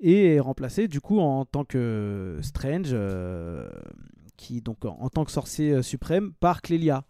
et 0.00 0.34
est 0.34 0.40
remplacé 0.40 0.86
du 0.86 1.00
coup 1.00 1.18
en 1.18 1.44
tant 1.46 1.64
que 1.64 2.38
Strange, 2.42 2.90
euh, 2.92 3.68
qui 4.36 4.60
donc 4.60 4.84
en, 4.84 5.08
tant 5.08 5.24
que 5.24 5.32
sorcier 5.32 5.72
euh, 5.72 5.82
suprême 5.82 6.32
par 6.38 6.62
Clélia 6.62 7.04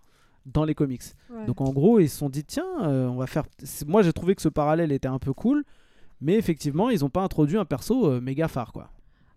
dans 0.53 0.64
les 0.64 0.74
comics. 0.74 1.03
ouais. 1.30 1.46
Donc 1.46 1.61
en 1.61 1.72
gros, 1.72 1.99
ils 2.01 2.09
se 2.09 2.18
sont 2.18 2.28
dit 2.28 2.44
tiens, 2.44 2.66
euh, 2.82 3.07
on 3.07 3.16
va 3.16 3.26
faire. 3.26 3.44
Moi, 3.86 4.03
j'ai 4.03 4.12
trouvé 4.12 4.34
que 4.34 4.42
ce 4.42 4.49
parallèle 4.49 4.92
était 4.92 5.09
un 5.09 5.18
peu 5.18 5.32
cool, 5.32 5.64
mais 6.20 6.34
effectivement, 6.34 6.90
ils 6.90 7.01
n'ont 7.01 7.11
pas 7.11 7.22
introduit 7.22 7.57
un 7.57 7.64
perso 7.64 8.07
euh, 8.11 8.20
méga 8.20 8.49
phare 8.49 8.72
quoi. 8.72 8.90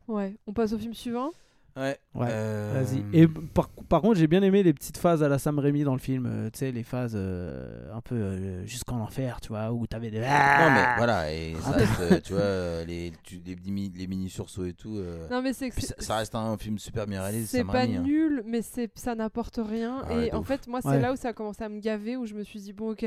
Ouais. 0.08 0.36
On 0.48 0.54
passe 0.54 0.74
au 0.74 0.78
film 0.78 0.94
suivant. 0.94 1.32
Ouais. 1.78 1.98
Ouais. 2.16 2.28
euh, 2.30 2.84
Vas-y. 2.84 3.04
Et 3.14 3.28
par, 3.28 3.70
par 3.70 4.02
contre, 4.02 4.18
j'ai 4.20 4.28
bien 4.28 4.42
aimé 4.44 4.62
les 4.62 4.74
petites 4.74 4.98
phases 4.98 5.24
à 5.24 5.30
la 5.30 5.40
Sam 5.40 5.58
Raimi 5.60 5.84
dans 5.84 5.94
le 5.94 6.00
film. 6.00 6.26
euh, 6.26 6.50
tu 6.52 6.60
sais, 6.60 6.72
les 6.72 6.84
phases 6.84 7.14
euh, 7.16 7.94
un 7.96 8.02
peu 8.02 8.16
euh, 8.16 8.66
jusqu'en 8.66 9.00
enfer, 9.00 9.40
tu 9.42 9.50
vois, 9.50 9.72
où 9.72 9.88
t'avais 9.88 10.12
des. 10.12 10.20
Non 10.20 10.26
mais 10.26 10.86
voilà, 10.98 11.32
et 11.34 11.56
Ah. 11.58 11.62
ça 11.62 11.72
reste, 11.72 12.24
tu 12.24 12.34
vois, 12.34 12.84
les, 12.88 13.14
tu- 13.24 13.42
les, 13.46 13.56
mini- 13.56 13.94
les 13.96 14.08
mini 14.08 14.30
sursauts 14.30 14.66
et 14.66 14.74
tout. 14.74 14.98
euh, 14.98 15.28
Non, 15.30 15.42
mais 15.42 15.54
c'est 15.54 15.72
ça, 15.80 15.96
ça 15.98 16.16
reste 16.18 16.36
un 16.36 16.58
film 16.58 16.78
super 16.78 17.08
bien 17.08 17.22
réalisé. 17.22 17.46
C'est 17.60 17.64
pas 17.64 17.72
Raimi, 17.74 17.98
hein. 17.98 18.02
nul, 18.02 18.44
mais 18.46 18.62
c'est 18.62 18.92
ça 18.96 19.16
n'apporte 19.16 19.60
rien. 19.64 20.04
Ah 20.10 20.14
et 20.16 20.34
en 20.34 20.42
ouf. 20.42 20.48
fait, 20.48 20.68
moi, 20.68 20.82
c'est 20.82 20.90
Ouais. 20.90 21.00
là 21.00 21.14
où 21.14 21.16
ça 21.16 21.30
a 21.30 21.34
commencé 21.34 21.64
à 21.64 21.70
me 21.70 21.80
gaver, 21.80 22.18
où 22.18 22.26
je 22.26 22.34
me 22.36 22.44
suis 22.44 22.60
dit 22.60 22.74
bon, 22.74 22.92
ok, 22.92 23.06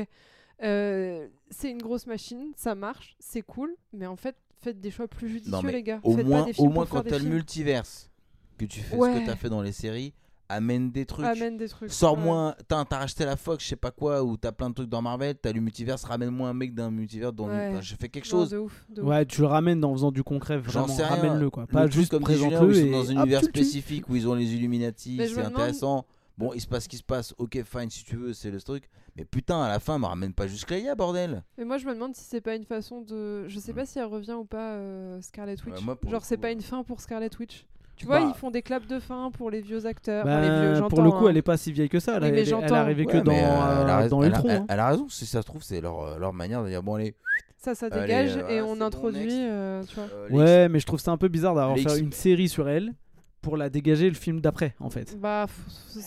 euh, 0.63 1.27
c'est 1.49 1.69
une 1.69 1.81
grosse 1.81 2.07
machine, 2.07 2.51
ça 2.55 2.75
marche, 2.75 3.15
c'est 3.19 3.41
cool, 3.41 3.75
mais 3.93 4.07
en 4.07 4.15
fait, 4.15 4.35
faites 4.61 4.79
des 4.79 4.89
choix 4.91 5.07
plus 5.07 5.29
judicieux, 5.29 5.51
Non, 5.51 5.61
mais 5.61 5.71
les 5.73 5.83
gars. 5.83 5.99
Au 6.03 6.15
Faites 6.15 6.23
pas 6.25 6.29
moins, 6.29 6.43
des 6.45 6.51
au 6.51 6.53
films 6.53 6.73
moins 6.73 6.85
pour 6.85 6.93
faire 6.95 7.03
quand 7.03 7.09
t'as 7.09 7.19
le 7.19 7.29
multiverse, 7.29 8.09
que 8.57 8.65
tu 8.65 8.81
fais 8.81 8.95
ce 8.95 9.19
que 9.19 9.25
t'as 9.25 9.35
fait 9.35 9.49
dans 9.49 9.61
les 9.61 9.71
séries, 9.71 10.13
amène 10.49 10.91
des 10.91 11.05
trucs. 11.05 11.25
Amène 11.25 11.57
des 11.57 11.67
trucs. 11.67 11.91
Sors-moi, 11.91 12.55
t'as 12.67 12.85
t'as 12.85 12.99
racheté 12.99 13.25
la 13.25 13.35
Fox, 13.35 13.63
je 13.63 13.69
sais 13.69 13.75
pas 13.75 13.91
quoi, 13.91 14.23
ou 14.23 14.37
t'as 14.37 14.51
plein 14.51 14.69
de 14.69 14.75
trucs 14.75 14.89
dans 14.89 15.01
Marvel, 15.01 15.35
t'as 15.41 15.51
le 15.51 15.59
multiverse, 15.61 16.03
ramène-moi 16.03 16.49
un 16.49 16.53
mec 16.53 16.75
d'un 16.75 16.91
multivers 16.91 17.33
dans 17.33 17.47
Ouais. 17.47 17.79
je 17.81 17.95
fais 17.95 18.09
quelque 18.09 18.27
chose. 18.27 18.51
Non, 18.53 18.59
de 18.59 18.63
ouf, 18.63 18.85
de 18.89 19.01
ouf. 19.01 19.07
Ouais, 19.07 19.25
tu 19.25 19.41
le 19.41 19.47
ramènes 19.47 19.83
en 19.83 19.91
faisant 19.93 20.11
du 20.11 20.23
concret, 20.23 20.61
J'en 20.65 20.81
vraiment. 20.83 20.87
sais 20.87 21.03
rien. 21.05 21.15
Ramène-le 21.15 21.49
quoi. 21.49 21.63
Le 21.63 21.73
Pas 21.73 21.87
juste 21.89 22.11
comme 22.11 22.21
présente-le 22.23 22.75
ils 22.75 22.85
sont 22.85 22.91
dans 22.91 23.09
un 23.09 23.21
univers 23.23 23.43
spécifique 23.43 24.07
où 24.09 24.15
ils 24.15 24.27
ont 24.27 24.35
les 24.35 24.53
Illuminati, 24.53 25.17
c'est 25.17 25.29
demande- 25.31 25.45
intéressant. 25.47 26.05
Bon, 26.37 26.51
il 26.53 26.59
se 26.59 26.67
passe 26.67 26.83
ce 26.83 26.89
qui 26.89 26.97
se 26.97 27.03
passe, 27.03 27.33
ok, 27.37 27.63
fine, 27.63 27.89
si 27.89 28.03
tu 28.03 28.17
veux, 28.17 28.33
c'est 28.33 28.51
le 28.51 28.61
truc. 28.61 28.89
Mais 29.15 29.23
putain, 29.23 29.61
à 29.63 29.69
la 29.69 29.79
fin, 29.79 29.97
me 29.97 30.05
ramène 30.05 30.33
pas 30.33 30.47
juste 30.47 30.65
Clélia, 30.65 30.93
bordel. 30.93 31.43
Mais 31.57 31.63
moi, 31.63 31.77
je 31.77 31.85
me 31.87 31.93
demande 31.93 32.13
si 32.13 32.25
c'est 32.25 32.41
pas 32.41 32.55
une 32.55 32.65
façon 32.65 32.99
de. 33.01 33.47
Je 33.47 33.57
sais 33.57 33.71
Mm. 33.71 33.75
pas 33.75 33.85
si 33.85 33.99
elle 33.99 34.05
revient 34.05 34.33
ou 34.33 34.43
pas, 34.43 34.73
euh, 34.73 35.21
Scarlet 35.21 35.55
Witch. 35.65 35.81
moi, 35.81 35.95
pour 35.97 36.11
Genre, 36.11 36.25
c'est 36.25 36.35
pas 36.35 36.51
une 36.51 36.59
fin 36.59 36.83
pour 36.83 36.99
Scarlet 36.99 37.29
Witch. 37.39 37.65
Tu 37.97 38.05
vois, 38.05 38.19
Bah. 38.19 38.25
ils 38.33 38.37
font 38.37 38.51
des 38.51 38.61
claps 38.61 38.87
de 38.87 38.99
fin 38.99 39.31
pour 39.31 39.49
les 39.49 39.61
vieux 39.61 39.85
acteurs. 39.85 40.25
Ben, 40.25 40.39
Enfin, 40.39 40.41
les 40.41 40.73
vieux, 40.79 40.87
pour 40.89 41.01
le 41.01 41.11
coup, 41.11 41.25
hein. 41.25 41.29
elle 41.29 41.37
est 41.37 41.41
pas 41.41 41.55
si 41.57 41.71
vieille 41.71 41.87
que 41.89 41.99
ça. 41.99 42.17
Elle, 42.17 42.23
Oui, 42.23 42.27
elle 42.27 42.33
mais 42.33 42.39
est- 42.39 42.41
elle 42.41 42.47
est 42.47 42.49
j'entends. 42.51 42.75
arrivée 42.75 43.05
que 43.05 43.17
Ouais, 43.17 43.23
dans, 43.23 43.31
euh, 43.31 43.35
elle, 43.35 43.89
a 43.89 43.95
euh, 43.95 43.97
raison, 44.01 44.17
dans 44.17 44.23
elle 44.23 44.33
a- 44.33 44.35
Ultron. 44.35 44.49
elle- 44.49 44.57
hein. 44.57 44.65
elle 44.69 44.79
a 44.79 44.87
raison, 44.89 45.07
si 45.09 45.25
ça 45.25 45.41
se 45.41 45.45
trouve, 45.45 45.63
c'est 45.63 45.79
leur, 45.81 46.01
euh, 46.01 46.17
leur 46.19 46.33
manière 46.33 46.61
de 46.63 46.69
dire 46.69 46.83
bon, 46.83 46.95
allez. 46.95 47.15
Ça, 47.57 47.73
ça 47.73 47.89
dégage 47.89 48.37
et 48.49 48.61
on 48.61 48.79
introduit, 48.81 49.29
euh, 49.31 49.81
tu 49.87 49.95
vois. 49.95 50.03
euh, 50.13 50.29
Ouais, 50.29 50.69
mais 50.69 50.79
je 50.79 50.85
trouve 50.85 50.99
ça 50.99 51.11
un 51.11 51.17
peu 51.17 51.29
bizarre 51.29 51.55
d'avoir 51.55 51.77
fait 51.77 51.99
une 51.99 52.11
série 52.11 52.47
sur 52.49 52.67
elle 52.69 52.93
pour 53.41 53.57
la 53.57 53.69
dégager 53.69 54.09
le 54.09 54.15
film 54.15 54.41
d'après, 54.41 54.75
en 54.79 54.89
fait. 54.89 55.17
Bah, 55.19 55.45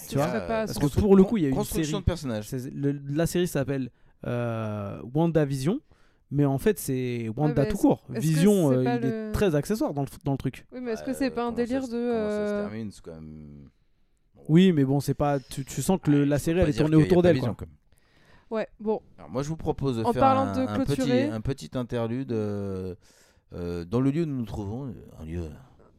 Tu 0.09 0.16
vois, 0.16 0.26
serait 0.28 0.41
pas. 0.47 0.66
parce 0.66 0.78
que 0.78 1.01
pour 1.01 1.16
le 1.16 1.24
coup, 1.24 1.36
il 1.39 1.45
y 1.45 1.47
a 1.47 1.49
une 1.49 1.55
construction 1.55 1.84
série. 1.99 2.01
de 2.03 2.05
personnages. 2.07 2.49
C'est- 2.49 2.70
le- 2.72 3.01
la 3.11 3.26
série 3.26 3.49
s'appelle 3.49 3.91
euh, 4.26 5.01
WandaVision, 5.14 5.80
mais 6.31 6.45
en 6.45 6.59
fait, 6.59 6.79
c'est 6.79 7.31
Wanda 7.37 7.66
tout 7.66 7.76
court. 7.76 8.05
Vision, 8.11 8.70
euh, 8.72 8.83
il 8.85 9.01
le- 9.03 9.29
est 9.29 9.33
très 9.33 9.55
accessoire 9.55 9.95
dans 9.95 10.03
le, 10.03 10.09
dans 10.24 10.33
le 10.33 10.39
truc. 10.39 10.66
Oui, 10.72 10.81
mais 10.83 10.93
est-ce 10.93 11.03
que 11.03 11.12
c'est 11.12 11.31
pas 11.31 11.45
un 11.47 11.51
ça 11.51 11.57
délire 11.57 11.83
de. 11.83 11.87
ça 11.89 11.93
se 11.93 11.97
euh, 11.97 12.62
termine, 12.68 12.91
c'est 12.91 13.01
quand 13.03 13.14
même- 13.14 13.68
Oui, 14.49 14.72
mais 14.72 14.85
bon, 14.85 15.01
c'est 15.01 15.14
pas. 15.14 15.39
Tu, 15.41 15.64
tu 15.64 15.83
sens 15.83 15.99
que 16.03 16.11
le- 16.11 16.24
la 16.24 16.39
série, 16.39 16.61
elle 16.61 16.68
est 16.70 16.72
tournée 16.72 16.97
autour 16.97 17.22
d'elle. 17.22 17.41
Ouais, 18.51 18.66
bon. 18.81 19.03
Alors, 19.18 19.31
moi, 19.31 19.43
je 19.43 19.49
vous 19.49 19.57
propose 19.59 19.99
de 19.99 20.05
En 20.05 20.12
faire 20.12 20.20
parlant 20.20 20.47
un, 20.47 20.64
de 20.64 20.70
un 20.70 20.79
petit, 20.85 21.12
un 21.12 21.41
petit 21.43 21.70
interlude 21.74 22.33
euh, 22.33 22.95
euh, 23.53 23.85
dans 23.85 24.01
le 24.01 24.11
lieu 24.11 24.22
où 24.22 24.26
nous 24.26 24.37
nous 24.39 24.47
trouvons, 24.47 24.95
un 25.20 25.24
lieu. 25.26 25.45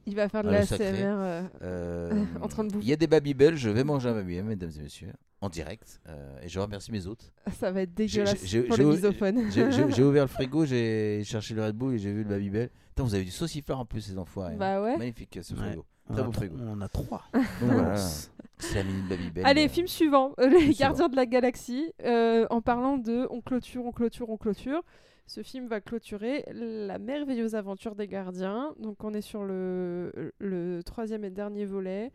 Il 0.06 0.16
va 0.16 0.28
faire 0.30 0.44
de 0.44 0.50
Ah, 0.50 0.52
la. 0.54 0.60
ASMR. 0.60 0.80
euh, 0.82 1.44
euh, 1.62 2.24
En 2.42 2.48
train 2.48 2.64
de 2.64 2.70
bouffer. 2.72 2.86
Il 2.86 2.90
y 2.90 2.94
a 2.94 2.96
des 2.96 3.08
babybel, 3.08 3.56
je 3.56 3.70
vais 3.70 3.84
manger 3.84 4.10
un 4.10 4.14
babybel, 4.14 4.44
mesdames 4.46 4.72
et 4.78 4.82
messieurs, 4.84 5.14
en 5.42 5.50
direct. 5.50 6.02
euh, 6.08 6.40
et 6.42 6.50
je 6.50 6.60
remercie 6.60 6.92
mes 6.92 7.06
hôtes. 7.08 7.32
Ça 7.60 7.72
va 7.72 7.82
être 7.82 7.94
dégueulasse 7.94 8.44
j'ai- 8.46 8.64
pour 8.64 8.76
j'ai- 8.78 8.84
les 8.84 8.90
misophones. 8.90 9.52
J'ai 9.52 10.04
ouvert 10.04 10.24
le 10.24 10.28
frigo, 10.30 10.66
j'ai 10.66 11.24
cherché 11.26 11.54
le 11.54 11.64
Red 11.66 11.76
Bull 11.76 11.94
et 11.94 12.00
j'ai 12.00 12.12
vu 12.12 12.24
le 12.24 12.30
babybel. 12.30 12.70
Putain, 12.90 13.04
vous 13.04 13.16
avez 13.16 13.24
du 13.26 13.32
saucifleur 13.32 13.80
en 13.80 13.86
plus, 13.86 14.02
ces 14.02 14.18
enfoirés. 14.18 14.56
Bah 14.56 14.82
ouais. 14.82 14.98
Magnifique 14.98 15.38
ce 15.42 15.54
frigo. 15.54 15.86
On 16.10 16.14
Très 16.14 16.22
a 16.22 16.26
beau 16.26 16.32
frigo. 16.32 16.56
On 16.60 16.82
a 16.82 16.88
trois. 16.88 17.24
Donc 17.34 17.44
voilà, 17.62 17.90
Mince. 17.90 18.32
c'est 18.58 18.76
la 18.76 18.84
mini 18.84 19.02
Babybel. 19.08 19.46
Allez, 19.46 19.66
euh, 19.66 19.70
film 19.70 19.86
suivant, 19.88 20.34
Les 20.40 20.60
film 20.60 20.74
Gardiens 20.74 21.08
de 21.08 21.16
la 21.16 21.28
Galaxie. 21.28 21.94
Euh, 22.04 22.48
en 22.50 22.62
parlant 22.62 22.98
de 22.98 23.28
on 23.30 23.42
clôture, 23.42 23.86
on 23.86 23.92
clôture, 23.92 24.28
on 24.30 24.38
clôture. 24.38 24.82
Ce 25.30 25.44
film 25.44 25.68
va 25.68 25.80
clôturer 25.80 26.44
la 26.52 26.98
merveilleuse 26.98 27.54
aventure 27.54 27.94
des 27.94 28.08
gardiens. 28.08 28.74
Donc 28.80 29.04
on 29.04 29.14
est 29.14 29.22
sur 29.22 29.44
le, 29.44 30.34
le 30.40 30.82
troisième 30.84 31.24
et 31.24 31.30
dernier 31.30 31.66
volet. 31.66 32.12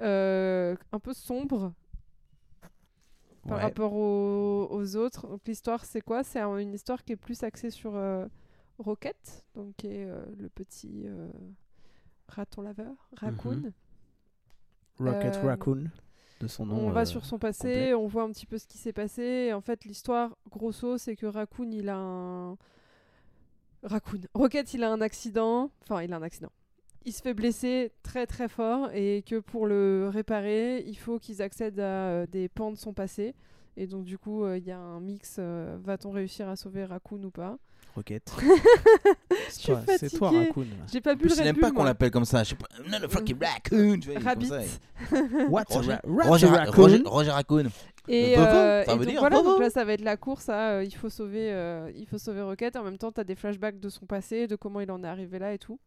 Euh, 0.00 0.74
un 0.90 0.98
peu 0.98 1.12
sombre 1.14 1.72
par 3.46 3.58
Ouais. 3.58 3.62
rapport 3.62 3.94
aux, 3.94 4.66
aux 4.68 4.96
autres. 4.96 5.28
Donc 5.28 5.42
l'histoire 5.46 5.84
c'est 5.84 6.00
quoi? 6.00 6.24
C'est 6.24 6.40
un- 6.40 6.58
une 6.58 6.74
histoire 6.74 7.04
qui 7.04 7.12
est 7.12 7.16
plus 7.16 7.44
axée 7.44 7.70
sur 7.70 7.94
euh, 7.94 8.26
Rocket, 8.78 9.44
donc 9.54 9.76
qui 9.76 9.86
est 9.86 10.04
euh, 10.04 10.24
le 10.36 10.48
petit 10.48 11.04
euh, 11.06 11.28
raton 12.28 12.62
laveur, 12.62 13.08
raccoon. 13.16 13.70
Rocket 14.98 15.36
Euh, 15.36 15.46
Raccoon, 15.46 15.84
de 16.40 16.46
son 16.46 16.66
nom. 16.66 16.76
On 16.86 16.90
va 16.90 17.02
euh, 17.02 17.04
sur 17.04 17.24
son 17.24 17.38
passé, 17.38 17.68
complet. 17.68 17.94
on 17.94 18.06
voit 18.06 18.22
un 18.22 18.30
petit 18.30 18.46
peu 18.46 18.58
ce 18.58 18.66
qui 18.66 18.78
s'est 18.78 18.92
passé. 18.92 19.22
Et 19.22 19.52
en 19.52 19.60
fait, 19.60 19.84
l'histoire, 19.84 20.36
grosso, 20.50 20.98
c'est 20.98 21.16
que 21.16 21.26
Raccoon, 21.26 21.70
il 21.72 21.88
a 21.88 21.96
un. 21.96 22.56
Raccoon. 23.82 24.20
Rocket, 24.34 24.74
il 24.74 24.82
a 24.84 24.90
un 24.90 25.00
accident. 25.00 25.70
Enfin, 25.82 26.02
il 26.02 26.12
a 26.12 26.16
un 26.16 26.22
accident. 26.22 26.50
Il 27.04 27.12
se 27.12 27.22
fait 27.22 27.34
blesser 27.34 27.92
très 28.02 28.26
très 28.26 28.48
fort 28.48 28.90
et 28.92 29.22
que 29.24 29.38
pour 29.38 29.66
le 29.66 30.10
réparer, 30.12 30.82
il 30.86 30.96
faut 30.96 31.20
qu'ils 31.20 31.40
accèdent 31.40 31.78
à 31.78 32.08
euh, 32.08 32.26
des 32.26 32.48
pans 32.48 32.72
de 32.72 32.76
son 32.76 32.92
passé. 32.92 33.34
Et 33.76 33.86
donc, 33.86 34.04
du 34.04 34.18
coup, 34.18 34.42
euh, 34.44 34.58
il 34.58 34.64
y 34.64 34.72
a 34.72 34.78
un 34.78 35.00
mix. 35.00 35.36
euh, 35.38 35.76
Va-t-on 35.84 36.10
réussir 36.10 36.48
à 36.48 36.56
sauver 36.56 36.84
Raccoon 36.84 37.22
ou 37.22 37.30
pas? 37.30 37.58
Rocket. 37.96 38.32
Je 39.48 39.52
suis 39.52 39.66
Toi, 39.66 39.80
C'est 39.98 40.10
toi, 40.10 40.28
fatiguée. 40.30 40.46
Raccoon. 40.46 40.66
J'ai 40.92 41.00
pas 41.00 41.12
En 41.12 41.16
bu 41.16 41.20
plus, 41.22 41.30
le 41.30 41.34
il 41.36 41.40
Red 41.40 41.46
aime 41.48 41.54
Bull, 41.54 41.60
pas 41.62 41.70
qu'on 41.72 41.84
l'appelle 41.84 42.10
comme 42.10 42.24
ça. 42.24 42.44
Je 42.44 42.50
sais 42.50 42.54
pas. 42.56 42.68
Non, 42.88 42.98
le 43.00 43.08
fucking 43.08 43.36
raccoon. 43.42 43.98
tu 44.00 44.10
vois, 44.10 44.12
il 44.12 44.12
est 44.12 44.14
comme 44.14 44.24
Rabbit. 44.24 44.50
Roger, 45.48 45.96
Roger, 46.04 46.46
raccoon 46.46 46.82
Roger, 46.82 47.02
Roger 47.04 47.30
Raccoon. 47.30 47.64
Et, 48.08 48.38
euh, 48.38 48.84
ça 48.84 48.92
et 48.94 48.98
veut 48.98 49.04
donc 49.04 49.10
dire 49.12 49.20
voilà, 49.20 49.36
vovo. 49.38 49.50
donc 49.52 49.60
là 49.62 49.68
ça 49.70 49.84
va 49.84 49.92
être 49.94 50.04
la 50.04 50.16
course 50.16 50.48
à 50.48 50.74
euh, 50.74 50.84
il 50.84 50.94
faut 50.94 51.08
sauver 51.10 51.50
euh, 51.52 51.90
il 51.96 52.06
faut 52.06 52.18
sauver 52.18 52.40
Rocket. 52.42 52.76
En 52.76 52.84
même 52.84 52.98
temps, 52.98 53.10
tu 53.10 53.20
as 53.20 53.24
des 53.24 53.34
flashbacks 53.34 53.80
de 53.80 53.88
son 53.88 54.06
passé, 54.06 54.46
de 54.46 54.54
comment 54.54 54.80
il 54.80 54.90
en 54.92 55.02
est 55.02 55.08
arrivé 55.08 55.38
là 55.40 55.52
et 55.52 55.58
tout. 55.58 55.80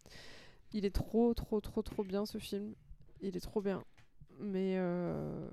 Il 0.74 0.84
est 0.86 0.93
trop 0.93 1.34
trop 1.34 1.62
trop 1.62 1.82
trop 1.82 2.03
bien 2.03 2.26
ce 2.26 2.38
film. 2.38 2.74
Il 3.22 3.38
est 3.38 3.41
trop 3.41 3.62
bien. 3.62 3.84
Mais 4.41 4.76
euh, 4.78 5.47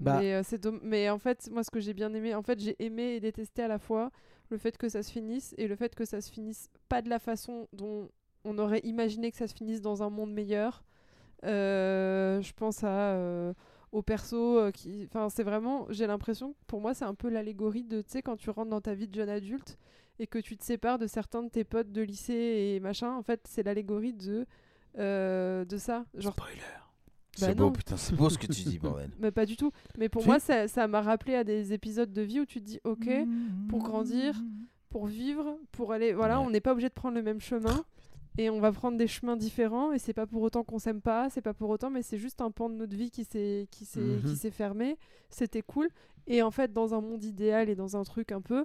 Bah. 0.00 0.18
mais, 0.20 0.32
euh, 0.34 0.42
c'est 0.42 0.62
domm- 0.62 0.80
mais 0.82 1.08
en 1.10 1.18
fait, 1.18 1.48
moi 1.52 1.62
ce 1.62 1.70
que 1.70 1.80
j'ai 1.80 1.92
bien 1.94 2.12
aimé, 2.14 2.34
en 2.34 2.42
fait, 2.42 2.58
j'ai 2.60 2.76
aimé 2.82 3.14
et 3.16 3.20
détesté 3.20 3.62
à 3.62 3.68
la 3.68 3.78
fois 3.78 4.10
le 4.50 4.58
fait 4.58 4.76
que 4.76 4.88
ça 4.88 5.02
se 5.02 5.10
finisse 5.10 5.54
et 5.58 5.66
le 5.66 5.76
fait 5.76 5.94
que 5.94 6.04
ça 6.04 6.20
se 6.20 6.30
finisse 6.30 6.70
pas 6.88 7.02
de 7.02 7.08
la 7.08 7.18
façon 7.18 7.68
dont 7.72 8.10
on 8.44 8.58
aurait 8.58 8.80
imaginé 8.84 9.30
que 9.30 9.36
ça 9.36 9.46
se 9.46 9.54
finisse 9.54 9.80
dans 9.80 10.02
un 10.02 10.10
monde 10.10 10.32
meilleur. 10.32 10.84
Euh, 11.44 12.40
je 12.40 12.52
pense 12.52 12.84
à 12.84 13.12
euh, 13.12 13.52
au 13.92 14.02
perso 14.02 14.58
euh, 14.58 14.70
qui 14.70 15.08
enfin 15.12 15.28
vraiment 15.42 15.86
j'ai 15.90 16.06
l'impression 16.06 16.54
pour 16.66 16.80
moi 16.80 16.94
c'est 16.94 17.04
un 17.04 17.14
peu 17.14 17.28
l'allégorie 17.28 17.84
de 17.84 18.00
tu 18.00 18.12
sais 18.12 18.22
quand 18.22 18.36
tu 18.36 18.48
rentres 18.48 18.70
dans 18.70 18.80
ta 18.80 18.94
vie 18.94 19.08
de 19.08 19.14
jeune 19.14 19.28
adulte 19.28 19.76
et 20.18 20.26
que 20.26 20.38
tu 20.38 20.56
te 20.56 20.64
sépares 20.64 20.98
de 20.98 21.06
certains 21.06 21.42
de 21.42 21.50
tes 21.50 21.64
potes 21.64 21.92
de 21.92 22.00
lycée 22.00 22.32
et 22.32 22.80
machin 22.80 23.14
en 23.14 23.22
fait 23.22 23.42
c'est 23.46 23.62
l'allégorie 23.62 24.14
de 24.14 24.46
de 24.96 25.76
ça 25.76 26.06
Spoiler. 26.18 26.83
Bah 27.40 27.46
C'est 27.48 27.54
beau, 27.54 27.64
non. 27.64 27.72
putain, 27.72 27.96
c'est 27.96 28.14
beau 28.16 28.28
ce 28.30 28.38
que 28.38 28.46
tu 28.46 28.62
dis, 28.62 28.78
bordel. 28.78 29.10
mais 29.18 29.30
pas 29.30 29.44
du 29.46 29.56
tout 29.56 29.70
mais 29.98 30.08
pour 30.08 30.24
moi 30.24 30.38
ça 30.38 30.68
ça 30.68 30.86
m'a 30.86 31.00
rappelé 31.02 31.34
à 31.34 31.44
des 31.44 31.72
épisodes 31.72 32.12
de 32.12 32.22
vie 32.22 32.40
où 32.40 32.46
tu 32.46 32.60
te 32.60 32.64
dis 32.66 32.80
ok 32.84 33.08
pour 33.68 33.82
grandir, 33.82 34.34
pour 34.90 35.06
vivre 35.06 35.58
pour 35.72 35.92
aller 35.92 36.12
voilà 36.12 36.38
Ouais. 36.40 36.46
on 36.46 36.50
n'est 36.50 36.60
pas 36.60 36.72
obligé 36.72 36.88
de 36.88 36.94
prendre 36.94 37.16
le 37.16 37.22
même 37.22 37.40
chemin 37.40 37.84
et 38.38 38.50
on 38.50 38.60
va 38.60 38.72
prendre 38.72 38.96
des 38.98 39.06
chemins 39.06 39.36
différents 39.36 39.92
et 39.92 39.98
c'est 39.98 40.12
pas 40.12 40.26
pour 40.26 40.42
autant 40.42 40.64
qu'on 40.64 40.78
s'aime 40.78 41.00
pas 41.00 41.28
c'est 41.30 41.40
pas 41.42 41.54
pour 41.54 41.70
autant 41.70 41.90
mais 41.90 42.02
c'est 42.02 42.18
juste 42.18 42.40
un 42.40 42.50
pan 42.50 42.68
de 42.68 42.74
notre 42.74 42.96
vie 42.96 43.10
qui 43.10 43.24
s'est 43.24 43.66
qui 43.70 43.84
s'est 43.84 44.00
Mhm. 44.00 44.22
qui 44.22 44.36
s'est 44.36 44.50
fermé 44.50 44.96
c'était 45.30 45.62
cool 45.62 45.88
et 46.26 46.42
en 46.42 46.50
fait 46.50 46.72
dans 46.72 46.94
un 46.94 47.00
monde 47.00 47.22
idéal 47.24 47.68
et 47.68 47.74
dans 47.74 47.96
un 47.96 48.02
truc 48.04 48.32
un 48.32 48.40
peu 48.40 48.64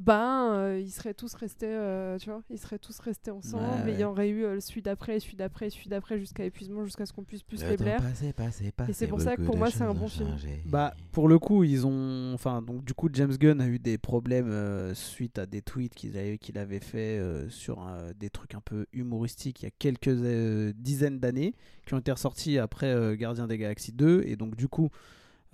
ben 0.00 0.52
euh, 0.52 0.80
ils 0.80 0.90
seraient 0.90 1.14
tous 1.14 1.34
restés 1.34 1.66
euh, 1.68 2.18
tu 2.18 2.30
vois 2.30 2.42
ils 2.50 2.58
seraient 2.58 2.78
tous 2.78 2.98
restés 2.98 3.30
ensemble 3.30 3.64
Ouais, 3.84 3.90
et 3.90 3.94
il 3.94 4.00
y 4.00 4.04
aurait 4.04 4.30
eu 4.30 4.44
euh, 4.44 4.60
celui 4.60 4.82
d'après 4.82 5.20
celui 5.20 5.36
d'après 5.36 5.70
celui 5.70 5.88
d'après 5.88 6.18
jusqu'à 6.18 6.44
épuisement 6.44 6.84
jusqu'à 6.84 7.06
ce 7.06 7.12
qu'on 7.12 7.22
puisse 7.22 7.42
plus 7.42 7.62
Le 7.62 7.70
les 7.70 7.76
blaire 7.76 8.00
passé, 8.00 8.32
passé, 8.32 8.72
passé, 8.72 8.90
Et 8.90 8.94
c'est 8.94 9.06
pour 9.06 9.20
ça 9.20 9.36
que 9.36 9.42
pour 9.42 9.56
moi, 9.56 9.70
c'est 9.70 9.82
un 9.82 9.94
bon 9.94 10.08
film. 10.08 10.36
Bah, 10.66 10.94
pour 11.12 11.28
le 11.28 11.38
coup, 11.38 11.64
ils 11.64 11.86
ont. 11.86 12.32
Enfin, 12.34 12.62
donc, 12.62 12.84
du 12.84 12.94
coup, 12.94 13.08
James 13.12 13.36
Gunn 13.36 13.60
a 13.60 13.66
eu 13.66 13.78
des 13.78 13.98
problèmes 13.98 14.50
euh, 14.50 14.94
suite 14.94 15.38
à 15.38 15.46
des 15.46 15.62
tweets 15.62 15.94
qu'il 15.94 16.16
avait, 16.16 16.38
qu'il 16.38 16.58
avait 16.58 16.80
fait 16.80 17.18
euh, 17.18 17.48
sur 17.48 17.86
des 18.18 18.30
trucs 18.30 18.54
un 18.54 18.60
peu 18.60 18.86
humoristiques 18.92 19.62
il 19.62 19.64
y 19.64 19.68
a 19.68 19.72
quelques 19.78 20.08
euh, 20.08 20.72
dizaines 20.76 21.18
d'années, 21.18 21.54
qui 21.86 21.94
ont 21.94 21.98
été 21.98 22.12
ressortis 22.12 22.58
après 22.58 22.92
euh, 22.92 23.16
Gardien 23.16 23.46
des 23.46 23.58
Galaxies 23.58 23.92
2. 23.92 24.22
Et 24.26 24.36
donc, 24.36 24.56
du 24.56 24.68
coup, 24.68 24.90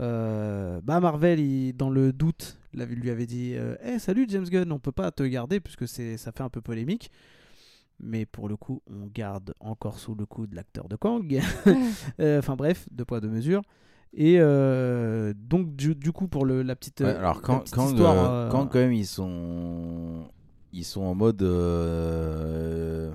euh, 0.00 0.80
bah, 0.82 1.00
Marvel, 1.00 1.40
il- 1.40 1.72
dans 1.74 1.90
le 1.90 2.12
doute, 2.12 2.58
lui 2.74 3.10
avait 3.10 3.26
dit 3.26 3.54
euh, 3.56 3.76
Eh, 3.84 3.98
Salut 3.98 4.26
James 4.28 4.44
Gunn, 4.48 4.70
on 4.72 4.78
peut 4.78 4.92
pas 4.92 5.10
te 5.10 5.22
garder 5.22 5.60
puisque 5.60 5.88
c'est, 5.88 6.16
ça 6.16 6.32
fait 6.32 6.42
un 6.42 6.48
peu 6.50 6.60
polémique. 6.60 7.10
Mais 7.98 8.26
pour 8.26 8.46
le 8.48 8.56
coup, 8.58 8.82
on 8.90 9.06
garde 9.06 9.54
encore 9.58 9.98
sous 9.98 10.14
le 10.14 10.26
coup 10.26 10.46
de 10.46 10.54
l'acteur 10.54 10.88
de 10.88 10.96
Kang. 10.96 11.40
Euh, 12.20 12.38
Enfin 12.38 12.54
bref, 12.56 12.86
deux 12.90 13.04
poids, 13.06 13.20
deux 13.20 13.30
mesures. 13.30 13.62
Et 14.12 14.36
euh, 14.38 15.32
donc, 15.36 15.74
du, 15.76 15.94
du 15.94 16.12
coup, 16.12 16.28
pour 16.28 16.44
le, 16.44 16.62
la 16.62 16.76
petite, 16.76 17.00
Ouais, 17.00 17.06
alors 17.14 17.40
quand, 17.42 17.60
petite 17.60 17.74
quand, 17.74 17.88
histoire, 17.88 18.14
euh, 18.14 18.46
euh, 18.46 18.50
quand 18.50 18.66
quand 18.66 18.78
même 18.78 18.92
ils 18.92 19.06
sont 19.06 20.28
ils 20.72 20.84
sont 20.84 21.02
en 21.02 21.14
mode 21.14 21.42
euh, 21.42 23.10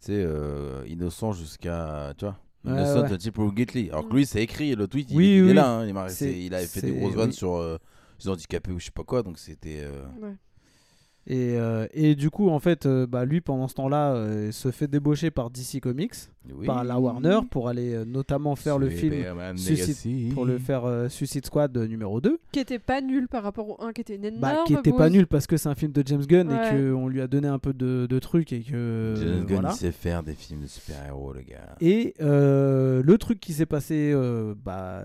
tu 0.00 0.06
sais 0.06 0.22
euh, 0.24 0.84
innocent 0.88 1.32
jusqu'à 1.32 2.12
tu 2.18 2.24
vois 2.24 2.36
Ouais, 2.66 2.72
ouais. 2.72 3.12
until 3.12 3.30
proven 3.32 3.54
guilty 3.54 3.90
alors 3.90 4.08
que 4.08 4.14
lui 4.14 4.26
c'est 4.26 4.42
écrit 4.42 4.74
le 4.74 4.88
tweet 4.88 5.10
il, 5.10 5.16
Oui, 5.16 5.38
il 5.38 5.50
est 5.50 5.54
là 5.54 5.70
hein, 5.78 5.86
il, 5.86 5.96
est 5.96 6.46
il 6.46 6.54
avait 6.54 6.66
fait 6.66 6.80
des 6.80 6.92
grosses 6.92 7.14
vannes 7.14 7.28
oui. 7.28 7.34
sur 7.34 7.56
euh, 7.56 7.78
les 8.24 8.28
handicapés 8.28 8.72
ou 8.72 8.80
je 8.80 8.86
sais 8.86 8.90
pas 8.90 9.04
quoi 9.04 9.22
donc 9.22 9.38
c'était 9.38 9.82
euh, 9.84 10.04
Ouais. 10.20 10.34
Et, 11.28 11.56
euh, 11.58 11.88
et 11.92 12.14
du 12.14 12.30
coup, 12.30 12.50
en 12.50 12.60
fait, 12.60 12.86
euh, 12.86 13.06
bah, 13.06 13.24
lui, 13.24 13.40
pendant 13.40 13.66
ce 13.66 13.74
temps-là, 13.74 14.14
euh, 14.14 14.52
se 14.52 14.70
fait 14.70 14.86
débaucher 14.86 15.32
par 15.32 15.50
DC 15.50 15.80
Comics, 15.80 16.14
oui. 16.54 16.66
par 16.66 16.84
la 16.84 16.98
Warner, 17.00 17.40
pour 17.50 17.68
aller 17.68 17.94
euh, 17.94 18.04
notamment 18.04 18.54
faire 18.56 18.78
le 18.78 18.88
film, 18.90 19.14
Suicide- 19.56 20.32
pour 20.34 20.44
le 20.44 20.58
faire 20.58 20.84
euh, 20.84 21.08
Suicide 21.08 21.44
Squad 21.46 21.76
euh, 21.76 21.86
numéro 21.86 22.20
2. 22.20 22.38
qui 22.52 22.60
était 22.60 22.78
pas 22.78 23.00
nul 23.00 23.28
par 23.28 23.42
rapport 23.42 23.68
au 23.68 23.82
1 23.84 23.92
qui 23.92 24.00
était 24.02 24.16
une 24.16 24.24
énorme 24.24 24.40
Bah, 24.40 24.56
qui 24.66 24.74
était 24.74 24.92
pas 24.92 25.10
nul 25.10 25.26
parce 25.26 25.46
que 25.46 25.56
c'est 25.56 25.68
un 25.68 25.74
film 25.74 25.92
de 25.92 26.02
James 26.06 26.24
Gunn 26.24 26.48
Ouais. 26.48 26.68
et 26.68 26.92
qu'on 26.92 27.08
lui 27.08 27.20
a 27.20 27.26
donné 27.26 27.48
un 27.48 27.58
peu 27.58 27.72
de, 27.72 28.06
de 28.08 28.18
trucs 28.18 28.52
et 28.52 28.60
que. 28.60 29.14
James 29.16 29.44
Gunn 29.46 29.60
voilà. 29.60 29.70
sait 29.72 29.92
faire 29.92 30.22
des 30.22 30.34
films 30.34 30.60
de 30.62 30.66
super-héros 30.66 31.32
le 31.32 31.40
gars 31.40 31.76
Et 31.80 32.14
euh, 32.20 33.02
le 33.02 33.18
truc 33.18 33.40
qui 33.40 33.52
s'est 33.52 33.66
passé 33.66 34.12
euh, 34.14 34.54
bah, 34.64 35.02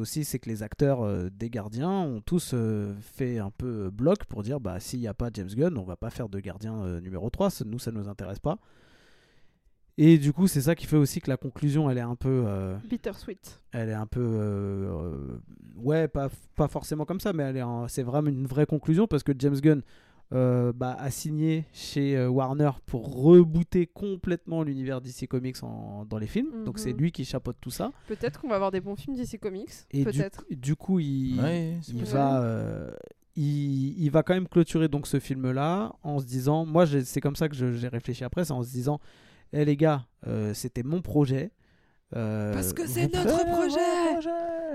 aussi, 0.00 0.24
c'est 0.24 0.38
que 0.38 0.48
les 0.48 0.62
acteurs 0.62 1.02
euh, 1.02 1.28
des 1.36 1.50
gardiens 1.50 1.90
ont 1.90 2.20
tous 2.24 2.52
euh, 2.54 2.92
fait 3.00 3.38
un 3.38 3.50
peu 3.50 3.90
bloc 3.90 4.24
pour 4.26 4.42
dire 4.42 4.60
bah, 4.60 4.80
s'il 4.80 5.00
n'y 5.00 5.08
a 5.08 5.14
pas 5.14 5.30
James 5.34 5.48
Gunn, 5.54 5.76
on 5.78 5.84
va 5.84 5.96
pas 5.96 6.10
faire 6.10 6.28
de 6.28 6.38
gardien 6.40 6.74
euh, 6.84 7.00
numéro 7.00 7.30
3, 7.30 7.50
ça- 7.50 7.64
nous 7.66 7.78
ça 7.78 7.90
nous 7.92 8.08
intéresse 8.08 8.38
pas. 8.38 8.58
Et 9.96 10.18
du 10.18 10.32
coup, 10.32 10.48
c'est 10.48 10.60
ça 10.62 10.74
qui 10.74 10.86
fait 10.86 10.96
aussi 10.96 11.20
que 11.20 11.30
la 11.30 11.36
conclusion, 11.36 11.88
elle 11.88 11.98
est 11.98 12.02
un 12.02 12.16
peu. 12.16 12.44
euh, 12.46 12.76
Bittersweet. 12.88 13.60
elle 13.72 13.90
est 13.90 13.94
un 13.94 14.06
peu. 14.06 14.20
euh, 14.24 15.36
ouais, 15.76 16.08
pas, 16.08 16.28
pas 16.56 16.66
forcément 16.68 17.04
comme 17.04 17.20
ça, 17.20 17.32
mais 17.32 17.44
elle 17.44 17.56
est 17.58 17.62
en- 17.62 17.86
c'est 17.88 18.02
vraiment 18.02 18.28
une 18.28 18.46
vraie 18.46 18.66
conclusion 18.66 19.06
parce 19.06 19.22
que 19.22 19.32
James 19.38 19.54
Gunn 19.60 19.82
euh, 20.32 20.72
bah, 20.74 20.96
a 20.98 21.10
signé 21.12 21.66
chez 21.72 22.16
euh, 22.16 22.28
Warner 22.28 22.70
pour 22.86 23.14
rebooter 23.22 23.86
complètement 23.86 24.62
l'univers 24.64 25.00
DC 25.00 25.28
Comics 25.28 25.62
en- 25.62 26.06
dans 26.06 26.18
les 26.18 26.26
films. 26.26 26.64
Donc 26.64 26.76
Mhm. 26.78 26.82
c'est 26.82 26.92
lui 26.92 27.12
qui 27.12 27.24
chapeaute 27.24 27.56
tout 27.60 27.70
ça. 27.70 27.92
Peut-être 28.08 28.40
qu'on 28.40 28.48
va 28.48 28.56
avoir 28.56 28.72
des 28.72 28.80
bons 28.80 28.96
films 28.96 29.14
d'ici 29.14 29.38
Comics. 29.38 29.70
Et 29.92 29.98
du, 29.98 30.04
Peut-être. 30.04 30.44
du 30.50 30.74
coup, 30.74 30.98
il, 30.98 31.38
Ouais, 31.40 31.76
c'est 31.82 31.92
il 31.92 32.04
va. 32.06 32.90
il, 33.36 34.02
il 34.02 34.10
va 34.10 34.22
quand 34.22 34.34
même 34.34 34.48
clôturer 34.48 34.88
donc 34.88 35.06
ce 35.06 35.20
film 35.20 35.50
là 35.52 35.92
en 36.02 36.18
se 36.20 36.24
disant 36.24 36.64
moi 36.64 36.84
c'est 36.86 37.20
comme 37.20 37.34
ça 37.36 37.48
que 37.48 37.54
j'ai 37.54 37.88
réfléchi 37.88 38.22
après 38.24 38.44
c'est 38.44 38.52
en 38.52 38.62
se 38.62 38.70
disant 38.70 39.00
eh 39.52 39.64
les 39.64 39.76
gars 39.76 40.06
euh, 40.26 40.54
c'était 40.54 40.82
mon 40.82 41.02
projet 41.02 41.50
euh, 42.16 42.52
Parce 42.54 42.72
que 42.72 42.86
c'est 42.86 43.12
notre 43.12 43.44
projet. 43.44 44.74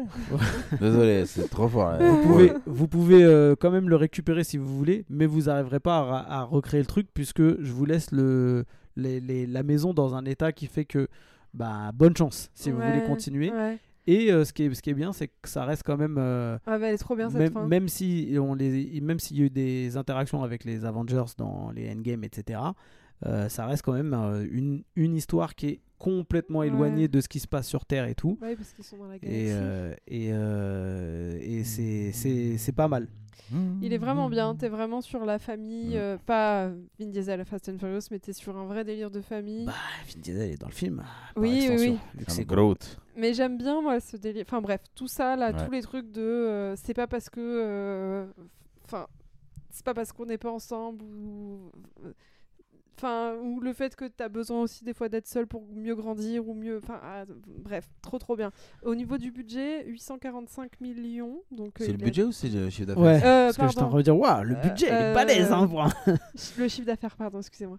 désolé 0.79 1.25
c'est 1.25 1.47
trop 1.49 1.67
fort 1.67 1.91
là. 1.91 1.97
Vous 1.99 2.21
pouvez, 2.23 2.53
vous 2.65 2.87
pouvez 2.87 3.23
euh, 3.23 3.55
quand 3.59 3.71
même 3.71 3.89
le 3.89 3.95
récupérer 3.95 4.43
si 4.43 4.57
vous 4.57 4.77
voulez, 4.77 5.05
mais 5.09 5.25
vous 5.25 5.43
n'arriverez 5.43 5.79
pas 5.79 6.25
à, 6.27 6.43
recréer 6.43 6.79
le 6.81 6.85
truc 6.85 7.07
puisque 7.13 7.41
je 7.61 7.71
vous 7.71 7.85
laisse 7.85 8.11
le, 8.11 8.65
les- 8.95 9.19
les- 9.19 9.47
la 9.47 9.63
maison 9.63 9.93
dans 9.93 10.15
un 10.15 10.25
état 10.25 10.51
qui 10.51 10.67
fait 10.67 10.85
que 10.85 11.07
bah, 11.53 11.91
bonne 11.93 12.15
chance 12.15 12.49
si 12.53 12.71
vous 12.71 12.79
voulez 12.81 13.03
continuer. 13.07 13.51
Ouais. 13.51 13.77
Et 14.07 14.31
euh, 14.31 14.43
ce, 14.43 14.53
qui 14.53 14.63
est, 14.63 14.73
ce 14.73 14.81
qui 14.81 14.89
est 14.89 14.93
bien, 14.95 15.13
c'est 15.13 15.27
que 15.27 15.47
ça 15.47 15.65
reste 15.65 15.83
quand 15.85 15.97
même, 15.97 16.15
euh, 16.17 16.57
Ah 16.65 16.79
bah 16.79 16.87
elle 16.87 16.95
est 16.95 16.97
trop 16.97 17.15
bien 17.15 17.29
cette 17.29 17.37
même, 17.39 17.51
fin. 17.53 17.67
même 17.67 17.87
si 17.87 18.35
on 18.41 18.55
les, 18.55 18.99
même 19.01 19.19
s'il 19.19 19.37
y 19.37 19.41
a 19.41 19.45
eu 19.45 19.49
des 19.51 19.97
interactions 19.97 20.41
avec 20.41 20.63
les 20.63 20.83
Avengers 20.83 21.25
dans 21.37 21.69
les 21.75 21.91
Endgame, 21.91 22.23
etc. 22.23 22.59
euh, 23.25 23.49
ça 23.49 23.65
reste 23.65 23.83
quand 23.83 23.93
même 23.93 24.13
euh, 24.13 24.45
une, 24.51 24.83
une 24.95 25.15
histoire 25.15 25.55
qui 25.55 25.67
est 25.67 25.81
complètement 25.97 26.59
Ouais. 26.59 26.67
éloignée 26.67 27.07
de 27.09 27.19
ce 27.19 27.27
qui 27.27 27.39
se 27.39 27.47
passe 27.47 27.67
sur 27.67 27.85
Terre 27.85 28.05
et 28.05 28.15
tout. 28.15 28.37
Ouais, 28.41 28.55
parce 28.55 28.71
qu'ils 28.73 28.85
sont 28.85 28.97
dans 28.97 29.07
la 29.07 29.19
galaxie. 29.19 29.41
Et, 29.47 29.51
euh, 29.51 29.93
et, 30.07 30.29
euh, 30.31 31.37
et 31.41 31.63
c'est- 31.65 32.11
c'est 32.13 32.57
c'est 32.57 32.71
pas 32.71 32.87
mal. 32.87 33.07
Il 33.81 33.93
est 33.93 33.97
vraiment 33.97 34.29
bien. 34.29 34.53
T'es 34.55 34.69
vraiment 34.69 35.01
sur 35.01 35.25
la 35.25 35.39
famille, 35.39 35.97
euh, 35.97 36.17
pas 36.23 36.67
Vin 36.99 37.07
Diesel, 37.07 37.43
Fast 37.45 37.67
and 37.67 37.79
Furious, 37.79 38.01
mais 38.11 38.19
t'es 38.19 38.31
sur 38.31 38.55
un 38.55 38.65
vrai 38.67 38.83
délire 38.85 39.09
de 39.09 39.21
famille. 39.21 39.65
Bah, 39.65 39.73
Vin 40.13 40.19
Diesel 40.21 40.51
est 40.51 40.61
dans 40.61 40.67
le 40.67 40.71
film. 40.73 40.97
par 40.97 41.33
Oui, 41.43 41.49
oui, 41.49 41.57
extension, 41.65 41.91
oui. 41.93 41.99
vu 42.19 42.25
que 42.25 42.31
C'est 42.31 42.45
Groot. 42.45 42.99
Mais 43.17 43.33
j'aime 43.33 43.57
bien 43.57 43.81
moi 43.81 43.99
ce 43.99 44.17
délire. 44.17 44.45
Enfin 44.47 44.61
bref, 44.61 44.81
tout 44.93 45.07
ça 45.07 45.35
là, 45.35 45.51
Ouais. 45.51 45.65
tous 45.65 45.71
les 45.71 45.81
trucs 45.81 46.11
de, 46.11 46.21
euh, 46.21 46.75
c'est 46.75 46.93
pas 46.93 47.07
parce 47.07 47.27
que, 47.31 47.39
euh, 47.41 48.25
enfin, 48.85 49.07
c'est 49.71 49.83
pas 49.83 49.95
parce 49.95 50.11
qu'on 50.11 50.27
n'est 50.27 50.37
pas 50.37 50.51
ensemble 50.51 51.03
ou, 51.03 51.71
enfin, 52.99 53.35
ou 53.41 53.59
le 53.61 53.71
fait 53.73 53.95
que 53.95 54.05
t'as 54.05 54.27
besoin 54.29 54.61
aussi 54.61 54.83
des 54.83 54.93
fois 54.93 55.07
d'être 55.09 55.27
seul 55.27 55.47
pour 55.47 55.63
mieux 55.73 55.95
grandir 55.95 56.47
ou 56.47 56.53
mieux, 56.53 56.77
enfin, 56.83 56.99
ah, 57.01 57.23
bref, 57.63 57.89
trop 58.01 58.19
trop 58.19 58.35
bien. 58.35 58.51
Au 58.83 58.93
niveau 58.93 59.17
du 59.17 59.31
budget, 59.31 59.85
845 59.85 60.81
millions, 60.81 61.41
donc. 61.51 61.79
euh, 61.81 61.85
C'est 61.85 61.93
le 61.93 61.99
est- 62.01 62.03
budget 62.03 62.23
ou 62.23 62.31
c'est 62.31 62.49
le 62.49 62.69
chiffre 62.69 62.87
d'affaires 62.87 63.03
Ouais, 63.03 63.15
Euh, 63.23 63.45
parce 63.53 63.55
que 63.57 63.61
pardon. 63.75 63.89
train 63.89 63.97
de 63.99 64.03
dire, 64.03 64.17
waouh, 64.17 64.43
le 64.43 64.55
Euh, 64.55 64.61
budget, 64.61 64.87
il 64.87 64.93
est 64.93 65.13
balèze, 65.13 65.51
hein, 65.51 65.67
pour 65.67 65.83
un- 65.83 65.89
Le 66.57 66.67
chiffre 66.67 66.85
d'affaires, 66.87 67.15
pardon, 67.15 67.39
excusez-moi. 67.39 67.77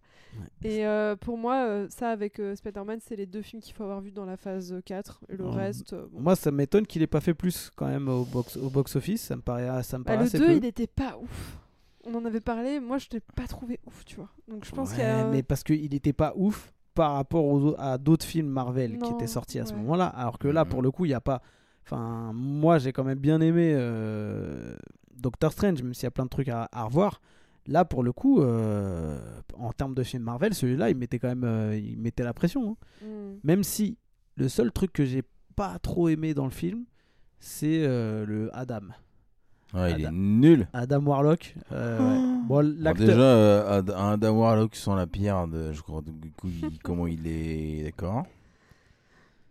Et 0.62 0.86
euh, 0.86 1.16
pour 1.16 1.36
moi, 1.36 1.86
ça 1.90 2.10
avec 2.10 2.38
euh, 2.40 2.54
Spider-Man, 2.54 3.00
c'est 3.02 3.16
les 3.16 3.26
deux 3.26 3.42
films 3.42 3.60
qu'il 3.60 3.74
faut 3.74 3.82
avoir 3.84 4.00
vus 4.00 4.12
dans 4.12 4.24
la 4.24 4.36
phase 4.36 4.74
4. 4.84 5.20
Et 5.28 5.36
le 5.36 5.44
Ouais. 5.44 5.54
reste, 5.56 5.92
euh, 5.92 6.06
bon. 6.10 6.20
Moi, 6.20 6.36
ça 6.36 6.50
m'étonne 6.50 6.86
qu'il 6.86 7.02
ait 7.02 7.06
pas 7.06 7.20
fait 7.20 7.34
plus 7.34 7.70
quand 7.76 7.86
même 7.88 8.08
au 8.08 8.24
box, 8.24 8.56
au 8.56 8.70
box 8.70 8.96
office. 8.96 9.22
Ça 9.22 9.36
me 9.36 9.42
paraît, 9.42 9.82
ça 9.82 9.98
me 9.98 10.04
Bah, 10.04 10.12
paraît 10.12 10.24
le 10.24 10.28
assez 10.28 10.38
2, 10.38 10.46
peu. 10.46 10.56
il 10.56 10.64
était 10.64 10.86
pas 10.86 11.18
ouf. 11.20 11.58
On 12.04 12.14
en 12.14 12.24
avait 12.24 12.40
parlé, 12.40 12.80
moi 12.80 12.98
je 12.98 13.08
l'ai 13.12 13.20
pas 13.36 13.46
trouvé 13.46 13.78
ouf, 13.86 14.04
tu 14.04 14.16
vois. 14.16 14.30
Donc 14.48 14.64
je 14.64 14.70
pense 14.72 14.90
qu'il 14.90 15.00
y 15.00 15.06
a. 15.06 15.24
Ouais, 15.24 15.30
mais 15.30 15.42
parce 15.42 15.62
qu'il 15.62 15.94
était 15.94 16.12
pas 16.14 16.32
ouf 16.36 16.72
par 16.94 17.12
rapport 17.14 17.44
aux- 17.44 17.74
à 17.78 17.98
d'autres 17.98 18.24
films 18.26 18.48
Marvel 18.48 18.98
qui 18.98 19.12
étaient 19.12 19.26
sortis 19.26 19.58
à 19.58 19.66
ce 19.66 19.74
moment-là. 19.74 20.06
Alors 20.06 20.38
que 20.38 20.48
là, 20.48 20.64
Mhm. 20.64 20.70
pour 20.70 20.82
le 20.82 20.90
coup, 20.90 21.04
il 21.04 21.10
y 21.10 21.14
a 21.14 21.20
pas. 21.20 21.42
Enfin, 21.84 22.32
moi, 22.34 22.78
j'ai 22.78 22.92
quand 22.92 23.04
même 23.04 23.18
bien 23.18 23.40
aimé 23.40 23.72
euh, 23.74 24.76
Doctor 25.14 25.52
Strange, 25.52 25.82
même 25.82 25.92
s'il 25.94 26.04
y 26.04 26.06
a 26.06 26.10
plein 26.10 26.24
de 26.24 26.30
trucs 26.30 26.48
à, 26.48 26.68
à 26.72 26.84
revoir. 26.84 27.20
Là, 27.66 27.84
pour 27.84 28.02
le 28.02 28.12
coup, 28.12 28.40
euh, 28.40 29.18
en 29.54 29.72
termes 29.72 29.94
de 29.94 30.02
film 30.02 30.22
Marvel, 30.22 30.54
celui-là, 30.54 30.90
il 30.90 30.96
mettait 30.96 31.18
quand 31.18 31.28
même, 31.28 31.44
euh, 31.44 31.76
il 31.76 31.98
mettait 31.98 32.22
la 32.24 32.32
pression. 32.32 32.76
hein. 33.02 33.06
Hmm. 33.06 33.36
Même 33.44 33.62
si 33.62 33.98
le 34.36 34.48
seul 34.48 34.72
truc 34.72 34.92
que 34.92 35.04
j'ai 35.04 35.22
pas 35.56 35.78
trop 35.80 36.08
aimé 36.08 36.32
dans 36.32 36.44
le 36.46 36.50
film, 36.50 36.84
c'est 37.38 37.84
euh, 37.84 38.24
le 38.24 38.50
Adam. 38.56 38.80
Ouais, 39.74 39.92
il 39.92 40.00
est 40.02 40.06
Adam. 40.06 40.16
nul. 40.16 40.68
Adam 40.72 41.00
Warlock. 41.06 41.54
euh, 41.72 41.98
ouais. 41.98 42.38
Bon, 42.48 42.62
Bon, 42.62 42.74
l'acteur. 42.78 43.06
déjà, 43.06 43.20
euh, 43.20 43.78
Ad- 43.78 43.94
Adam 43.96 44.32
Warlock 44.38 44.74
sans 44.74 44.94
la 44.96 45.06
pierre, 45.06 45.46
de, 45.46 45.72
je 45.72 45.80
crois, 45.82 46.02
du 46.02 46.30
coup, 46.32 46.48
il- 46.48 46.78
comment 46.82 47.06
il 47.06 47.26
est. 47.26 47.84
D'accord? 47.84 48.24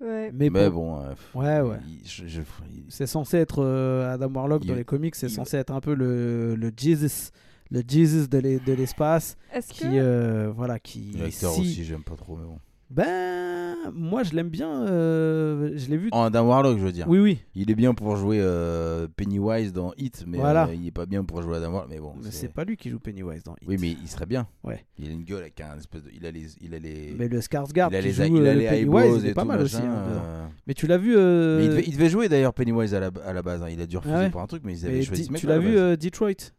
Ouais. 0.02 0.32
mais 0.34 0.50
Mais 0.50 0.70
bon, 0.70 0.96
bon, 0.96 1.02
euh, 1.04 1.14
Ouais, 1.36 1.70
ouais. 1.70 1.78
il- 1.88 2.08
je- 2.08 2.26
je- 2.28 2.42
il- 2.72 2.84
C'est 2.90 3.06
censé 3.08 3.38
être 3.38 3.62
euh, 3.64 4.14
Adam 4.14 4.30
Warlock 4.34 4.66
dans 4.66 4.76
les 4.76 4.86
comics, 4.86 5.14
c'est 5.16 5.28
il- 5.28 5.34
censé 5.34 5.58
être 5.58 5.72
un 5.72 5.82
peu 5.82 5.94
le, 5.94 6.56
le 6.56 6.72
Jesus, 6.76 7.32
le 7.70 7.82
Jesus 7.88 8.28
de 8.30 8.38
l'e- 8.40 8.60
de 8.66 8.74
l'espace, 8.74 9.38
Est-ce 9.54 9.74
qui 9.74 9.82
que. 9.84 9.88
euh, 9.94 10.52
voilà, 10.56 10.80
qui 10.80 11.12
L'acteur 11.18 11.52
si- 11.52 11.62
aussi, 11.62 11.84
j'aime 11.84 12.04
pas 12.04 12.16
trop, 12.16 12.38
mais 12.38 12.46
bon. 12.46 12.60
Ben, 12.90 13.76
moi 13.94 14.24
je 14.24 14.34
l'aime 14.34 14.50
bien, 14.50 14.88
euh, 14.88 15.72
je 15.76 15.90
l'ai 15.90 15.98
vu. 15.98 16.10
Oh, 16.12 16.18
Adam 16.18 16.48
Warlock, 16.48 16.80
je 16.80 16.84
veux 16.84 16.92
dire. 16.92 17.06
Oui, 17.08 17.20
oui, 17.20 17.40
Il 17.54 17.70
est 17.70 17.76
bien 17.76 17.94
pour 17.94 18.16
jouer 18.16 18.40
euh, 18.42 19.08
Pennywise 19.16 19.74
dans 19.74 19.94
Hit, 19.98 20.24
mais 20.28 20.38
Voilà. 20.40 20.66
euh, 20.68 20.74
il 20.74 20.88
est 20.88 20.92
pas 20.92 21.06
bien 21.06 21.24
pour 21.24 21.42
jouer 21.44 21.58
Adam 21.58 21.72
Warlock. 21.72 21.90
Mais 21.92 22.00
bon, 22.00 22.14
mais 22.18 22.24
c'est- 22.32 22.32
c'est 22.48 22.48
pas 22.54 22.64
lui 22.64 22.78
qui 22.78 22.90
joue 22.90 23.00
Pennywise 23.00 23.44
dans 23.44 23.54
It. 23.62 23.68
Oui, 23.68 23.78
mais 23.80 23.92
il 23.92 24.08
serait 24.08 24.26
bien. 24.26 24.48
Ouais. 24.64 24.84
Il 24.98 25.08
a 25.08 25.12
une 25.12 25.24
gueule 25.24 25.42
avec 25.42 25.62
un 25.62 25.78
espèce 25.78 26.04
de. 26.04 26.10
Il 26.16 26.26
a 26.26 26.32
les. 26.32 26.48
Il 26.62 26.74
a 26.74 26.80
les. 26.80 27.16
Mais 27.18 27.28
le 27.28 27.40
Skarsgård 27.42 27.90
il 27.92 27.96
a 27.96 28.00
qui 28.02 28.08
les, 28.08 28.12
joue 28.12 28.24
il 28.24 28.48
a 28.48 28.50
euh, 28.50 28.54
les 28.56 28.66
Pennywise, 28.66 28.80
eyebrows 28.80 29.18
il 29.20 29.26
et 29.26 29.30
est 29.30 29.34
pas 29.36 29.42
tout, 29.44 29.48
mal 29.48 29.62
aussi. 29.62 29.76
machin, 29.76 29.92
hein, 29.92 30.10
dedans. 30.10 30.22
euh. 30.26 30.48
Mais 30.66 30.74
tu 30.74 30.88
l'as 30.88 30.98
vu 30.98 31.14
euh, 31.16 31.58
Mais 31.60 31.66
il, 31.66 31.70
devait, 31.70 31.84
il 31.88 31.94
devait 31.94 32.10
jouer 32.10 32.28
d'ailleurs 32.28 32.54
Pennywise 32.56 32.94
à 32.96 33.00
la, 33.00 33.12
à 33.24 33.34
la 33.34 33.42
base. 33.44 33.62
hein. 33.62 33.70
Il 33.70 33.80
a 33.82 33.86
dû 33.86 33.98
refuser 33.98 34.16
Ah 34.16 34.20
ouais 34.22 34.30
pour 34.32 34.42
un 34.42 34.48
truc, 34.48 34.64
mais 34.66 34.74
ils 34.74 34.86
avaient 34.86 34.96
mais 34.96 35.02
choisi 35.04 35.22
Di- 35.22 35.28
ce 35.28 35.32
mec 35.34 35.42
Tu 35.42 35.48
l'as 35.48 35.60
vu 35.60 35.78
euh, 35.78 35.96
Detroit? 35.96 36.54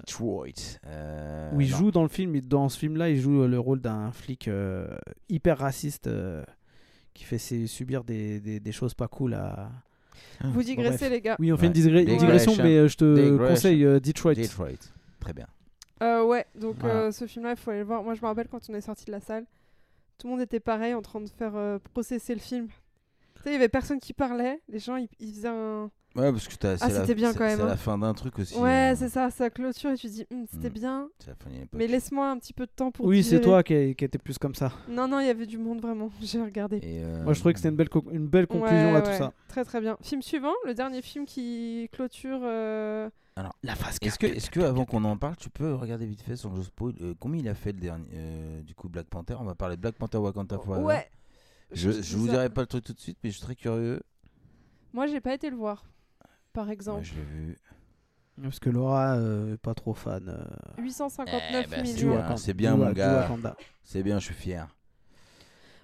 Detroit. 0.00 0.78
euh, 0.86 1.50
Où 1.54 1.60
il 1.60 1.70
non. 1.70 1.76
joue 1.76 1.90
dans 1.90 2.02
le 2.02 2.08
film, 2.08 2.34
il- 2.36 2.46
dans 2.48 2.68
ce 2.68 2.78
film-là, 2.78 3.10
il 3.10 3.20
joue 3.20 3.42
euh, 3.42 3.48
le 3.48 3.58
rôle 3.58 3.80
d'un 3.80 4.12
flic 4.12 4.48
euh, 4.48 4.86
hyper 5.28 5.58
raciste 5.58 6.06
euh, 6.06 6.42
qui 7.14 7.24
fait 7.24 7.38
subir 7.38 8.04
des, 8.04 8.40
des, 8.40 8.60
des 8.60 8.72
choses 8.72 8.94
pas 8.94 9.08
cool 9.08 9.34
à. 9.34 9.70
Vous 10.44 10.62
digressez, 10.62 10.96
bref. 10.98 11.10
les 11.10 11.20
gars. 11.20 11.36
Oui, 11.38 11.52
on 11.52 11.56
fait 11.56 11.66
une 11.66 11.72
digré- 11.72 12.04
Digression. 12.04 12.54
mais 12.58 12.76
euh, 12.76 12.88
je 12.88 12.96
te 12.96 13.14
Digression. 13.14 13.46
conseille 13.48 13.84
euh, 13.84 14.00
Detroit. 14.00 14.34
Detroit. 14.34 14.68
Très 15.20 15.32
bien. 15.32 15.46
Euh, 16.02 16.24
ouais, 16.24 16.46
donc 16.58 16.76
Voilà. 16.80 16.94
euh, 16.96 17.10
ce 17.12 17.26
film-là, 17.26 17.50
il 17.52 17.56
faut 17.56 17.70
aller 17.70 17.80
le 17.80 17.86
voir. 17.86 18.02
Moi, 18.02 18.14
je 18.14 18.20
me 18.22 18.26
rappelle 18.26 18.48
quand 18.48 18.60
on 18.68 18.74
est 18.74 18.80
sorti 18.80 19.04
de 19.04 19.12
la 19.12 19.20
salle, 19.20 19.44
tout 20.18 20.26
le 20.26 20.32
monde 20.32 20.40
était 20.40 20.58
pareil 20.58 20.94
en 20.94 21.02
train 21.02 21.20
de 21.20 21.28
faire 21.28 21.52
euh, 21.54 21.78
processer 21.92 22.34
le 22.34 22.40
film. 22.40 22.66
Tu 23.42 23.48
sais, 23.48 23.50
il 23.50 23.52
y 23.54 23.56
avait 23.56 23.68
personne 23.68 23.98
qui 23.98 24.12
parlait. 24.12 24.60
Les 24.68 24.78
gens, 24.78 24.96
ils, 24.96 25.08
ils 25.18 25.32
faisaient 25.34 25.48
un. 25.48 25.90
Ouais, 26.14 26.30
parce 26.30 26.46
que 26.46 26.54
la- 26.66 26.76
c'était 26.76 27.14
bien 27.14 27.32
quand 27.32 27.40
même, 27.44 27.56
C'est 27.56 27.62
hein. 27.64 27.68
la 27.68 27.76
fin 27.78 27.96
d'un 27.96 28.12
truc 28.12 28.38
aussi. 28.38 28.54
Ouais, 28.58 28.90
hein. 28.90 28.94
c'est 28.94 29.08
ça, 29.08 29.30
ça 29.30 29.48
clôture 29.48 29.92
et 29.92 29.96
tu 29.96 30.08
te 30.08 30.12
dis, 30.12 30.26
Hum, 30.30 30.44
c'était 30.52 30.68
Mm. 30.68 30.72
bien, 30.74 31.08
la 31.26 31.34
fin 31.34 31.48
mais 31.72 31.86
laisse-moi 31.86 32.28
un 32.30 32.38
petit 32.38 32.52
peu 32.52 32.66
de 32.66 32.70
temps 32.70 32.90
pour. 32.90 33.06
Oui, 33.06 33.22
c'est 33.24 33.40
toi 33.40 33.62
qui, 33.62 33.94
qui 33.94 34.04
étais 34.04 34.18
plus 34.18 34.36
comme 34.36 34.54
ça. 34.54 34.70
Non, 34.90 35.08
non, 35.08 35.20
il 35.20 35.26
y 35.26 35.30
avait 35.30 35.46
du 35.46 35.56
monde 35.56 35.80
vraiment. 35.80 36.10
J'ai 36.20 36.42
regardé. 36.42 36.76
Et, 36.82 37.02
euh, 37.02 37.24
Moi, 37.24 37.32
je 37.32 37.38
trouvais 37.40 37.54
que 37.54 37.60
c'était 37.60 37.70
une 37.70 37.76
belle, 37.76 37.88
co- 37.88 38.04
une 38.12 38.26
belle 38.28 38.46
conclusion 38.46 38.92
Ouais, 38.92 38.98
à 38.98 39.00
tout 39.00 39.12
ça. 39.16 39.32
Très 39.48 39.64
très 39.64 39.80
bien. 39.80 39.96
Film 40.02 40.20
suivant, 40.20 40.52
le 40.66 40.74
dernier 40.74 41.00
film 41.00 41.24
qui 41.24 41.88
clôture. 41.92 42.40
euh, 42.42 43.08
Alors, 43.36 43.54
La 43.62 43.74
phase 43.74 43.96
est-ce 44.02 44.18
que, 44.18 44.26
est-ce 44.26 44.50
que 44.50 44.60
avant 44.60 44.84
qu'on 44.84 45.04
en 45.04 45.16
parle, 45.16 45.36
tu 45.36 45.48
peux 45.48 45.72
regarder 45.72 46.04
vite 46.04 46.20
fait 46.20 46.36
sans 46.36 46.50
que 46.50 46.56
je 46.58 46.62
spoil 46.62 46.92
euh, 47.00 47.14
combien 47.18 47.40
il 47.40 47.48
a 47.48 47.54
fait 47.54 47.72
le 47.72 47.80
dernier 47.80 48.04
euh, 48.14 48.60
du 48.60 48.74
coup 48.74 48.90
Black 48.90 49.06
Panther? 49.06 49.36
On 49.40 49.44
va 49.44 49.54
parler 49.54 49.76
de 49.76 49.80
Black 49.80 49.94
Panther 49.94 50.18
Wakanda 50.18 50.58
Forever. 50.58 50.84
Ouais. 50.84 51.08
Je, 51.72 51.90
Je 51.90 52.16
vous 52.16 52.28
dirai 52.28 52.48
pas 52.50 52.60
le 52.62 52.66
truc 52.66 52.84
tout 52.84 52.92
de 52.92 53.00
suite, 53.00 53.18
mais 53.24 53.30
je 53.30 53.36
suis 53.36 53.44
très 53.44 53.54
curieux. 53.56 54.00
Moi, 54.92 55.06
j'ai 55.06 55.20
pas 55.20 55.34
été 55.34 55.48
le 55.50 55.56
voir, 55.56 55.84
par 56.52 56.66
Ouais, 56.66 56.72
exemple. 56.74 57.02
je 57.04 57.14
l'ai 57.14 57.22
vu. 57.22 57.56
Parce 58.42 58.58
que 58.58 58.70
Laura, 58.70 59.14
euh, 59.16 59.56
pas 59.58 59.74
trop 59.74 59.94
fan. 59.94 60.28
euh, 60.28 60.82
859 60.82 61.42
Eh 61.42 61.52
ben, 61.52 61.66
c'est 61.70 61.82
millions. 61.82 62.10
bien. 62.16 62.20
Wakanda- 62.20 62.36
c'est 62.38 62.54
bien, 62.54 62.72
du 62.74 62.80
mon 62.80 62.88
du 62.88 62.94
gars. 62.94 63.20
Wakanda. 63.22 63.56
C'est 63.84 64.02
bien, 64.02 64.18
je 64.18 64.24
suis 64.26 64.34
fier. 64.34 64.74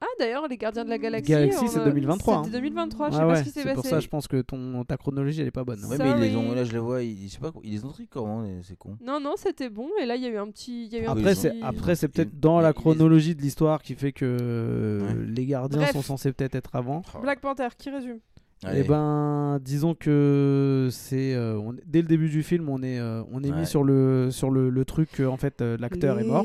Ah, 0.00 0.04
d'ailleurs, 0.18 0.46
les 0.46 0.58
Gardiens 0.58 0.84
de 0.84 0.90
la 0.90 0.98
Galaxie. 0.98 1.30
Galaxy, 1.32 1.58
on 1.64 1.68
c'est 1.68 1.80
a- 1.80 1.84
2023, 1.84 2.42
C'était 2.44 2.48
hein. 2.48 2.60
2023, 2.60 3.08
je 3.10 3.14
sais 3.16 3.22
Ouais, 3.22 3.26
pas 3.28 3.36
ce 3.36 3.42
qui 3.44 3.50
s'est 3.50 3.62
c'est 3.62 3.72
pour 3.74 3.84
ça, 3.86 3.98
je 3.98 4.08
pense 4.08 4.28
que 4.28 4.42
ton, 4.42 4.84
ta 4.84 4.98
chronologie, 4.98 5.40
elle 5.40 5.46
est 5.46 5.50
pas 5.50 5.64
bonne. 5.64 5.82
Ouais, 5.86 5.96
mais 5.98 6.10
ils 6.10 6.30
les 6.30 6.36
ont, 6.36 6.52
là 6.54 6.64
je 6.64 6.72
les 6.72 6.78
vois, 6.78 7.02
ils, 7.02 7.28
je 7.28 7.32
sais 7.32 7.38
pas, 7.38 7.50
ils 7.64 7.72
les 7.72 7.84
ont 7.84 7.88
triés 7.88 8.08
comment, 8.10 8.44
c'est 8.62 8.76
con. 8.76 8.98
Non, 9.02 9.20
non, 9.20 9.34
c'était 9.36 9.70
bon. 9.70 9.88
Et 10.02 10.04
là, 10.04 10.16
il 10.16 10.22
y 10.22 10.26
a 10.26 10.28
eu 10.28 10.36
un 10.36 10.48
petit. 10.50 10.84
il 10.86 10.92
y 10.92 10.96
a 10.96 10.98
eu 11.00 11.06
un 11.06 11.14
oui, 11.14 11.20
Après, 11.62 11.94
c'est 11.94 12.08
petit- 12.08 12.16
peut-être 12.16 12.38
dans 12.38 12.60
la 12.60 12.74
chronologie 12.74 13.34
de 13.34 13.40
l'histoire 13.40 13.80
qui 13.82 13.94
fait 13.94 14.12
que 14.12 14.24
euh, 14.38 15.00
Ouais. 15.00 15.14
les 15.34 15.46
gardiens 15.46 15.78
Bref. 15.80 15.92
sont 15.92 16.02
censés 16.02 16.30
peut-être 16.32 16.54
être 16.56 16.76
avant. 16.76 17.00
Black 17.22 17.40
Panther, 17.40 17.68
qui 17.78 17.88
résume 17.88 18.18
Allez. 18.64 18.80
Et 18.80 18.84
ben, 18.84 19.58
disons 19.62 19.94
que 19.94 20.88
c'est 20.90 21.34
euh, 21.34 21.60
dès 21.86 22.00
le 22.02 22.08
début 22.08 22.28
du 22.30 22.42
film, 22.42 22.68
on 22.70 22.82
est 22.82 22.98
euh, 22.98 23.22
on 23.30 23.42
est 23.44 23.50
Ouais. 23.50 23.60
mis 23.60 23.66
sur 23.66 23.84
le 23.84 24.28
sur 24.30 24.50
le, 24.50 24.70
le 24.70 24.84
truc 24.86 25.10
que 25.12 25.22
en 25.24 25.36
fait 25.36 25.60
euh, 25.60 25.76
l'acteur 25.78 26.18
est 26.18 26.24
mort. 26.24 26.44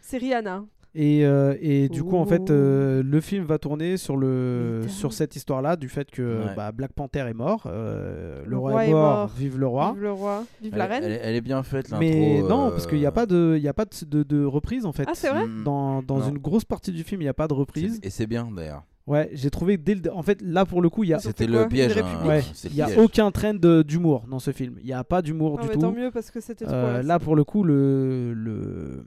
C'est 0.00 0.18
Rihanna. 0.18 0.64
Et, 0.94 1.24
euh, 1.24 1.54
et 1.60 1.88
du 1.88 2.02
coup 2.04 2.16
en 2.16 2.26
fait 2.26 2.50
euh, 2.50 3.02
le 3.02 3.20
film 3.20 3.44
va 3.44 3.58
tourner 3.58 3.96
sur 3.96 4.16
le 4.16 4.82
sur 4.88 5.12
cette 5.12 5.36
histoire 5.36 5.62
là 5.62 5.76
du 5.76 5.88
fait 5.88 6.10
que 6.10 6.22
Ouais. 6.44 6.54
bah, 6.54 6.70
Black 6.72 6.92
Panther 6.92 7.20
est 7.28 7.32
mort, 7.34 7.64
euh, 7.66 8.42
le, 8.44 8.50
Le 8.50 8.58
roi, 8.58 8.70
roi 8.72 8.84
est 8.84 8.88
est 8.88 8.92
mort, 8.92 9.28
vive 9.36 9.58
le 9.58 9.66
roi. 9.66 9.92
Vive 9.94 10.02
le 10.02 10.12
roi. 10.12 10.44
Vive 10.60 10.72
elle, 10.74 10.78
la 10.78 10.86
reine. 10.86 11.02
elle 11.04 11.12
est- 11.12 11.20
elle 11.22 11.34
est 11.36 11.40
bien 11.40 11.62
faite 11.62 11.88
l'intro. 11.90 12.06
Mais 12.06 12.42
non, 12.42 12.70
parce 12.70 12.86
qu'il 12.86 12.98
n'y 12.98 13.06
a 13.06 13.12
pas 13.12 13.26
de 13.26 13.54
il 13.56 13.62
y 13.62 13.68
a 13.68 13.72
pas 13.74 13.84
de, 13.86 14.04
de, 14.06 14.22
de 14.22 14.44
reprise 14.44 14.84
en 14.86 14.92
fait. 14.92 15.04
Ah, 15.06 15.12
c'est 15.14 15.30
vrai 15.30 15.46
hmm, 15.46 15.64
Dans, 15.64 16.02
dans 16.02 16.20
une 16.22 16.38
grosse 16.38 16.64
partie 16.64 16.92
du 16.92 17.04
film, 17.04 17.20
il 17.22 17.24
n'y 17.24 17.28
a 17.30 17.34
pas 17.34 17.48
de 17.48 17.54
reprise. 17.54 17.98
Et 18.02 18.10
c'est 18.10 18.26
bien 18.26 18.48
d'ailleurs. 18.54 18.82
Ouais, 19.08 19.30
j'ai 19.32 19.50
trouvé 19.50 19.78
dès 19.78 19.96
le... 19.96 20.12
En 20.14 20.22
fait, 20.22 20.40
là 20.42 20.64
pour 20.64 20.80
le 20.80 20.88
coup, 20.88 21.02
il 21.02 21.10
y 21.10 21.12
a, 21.14 21.18
C'était 21.18 21.48
le 21.48 21.66
piège. 21.66 21.96
Hein, 21.98 22.24
ouais, 22.28 22.42
il 22.66 22.76
y 22.76 22.82
a 22.82 22.86
piège. 22.86 22.98
aucun 22.98 23.32
trend 23.32 23.54
de- 23.54 23.82
d'humour 23.82 24.26
dans 24.30 24.38
ce 24.38 24.52
film. 24.52 24.76
Il 24.78 24.86
n'y 24.86 24.92
a 24.92 25.02
pas 25.02 25.22
d'humour 25.22 25.56
Ah, 25.58 25.62
du 25.62 25.68
mais 25.68 25.74
tout. 25.74 25.80
tant 25.80 25.90
mieux 25.92 26.12
parce 26.12 26.30
que 26.30 26.40
c'était 26.40 26.66
trop. 26.66 26.72
Euh, 26.74 26.96
là, 26.98 27.02
là 27.02 27.18
pour 27.18 27.34
le 27.34 27.42
coup, 27.42 27.64
le, 27.64 28.32
le, 28.32 29.04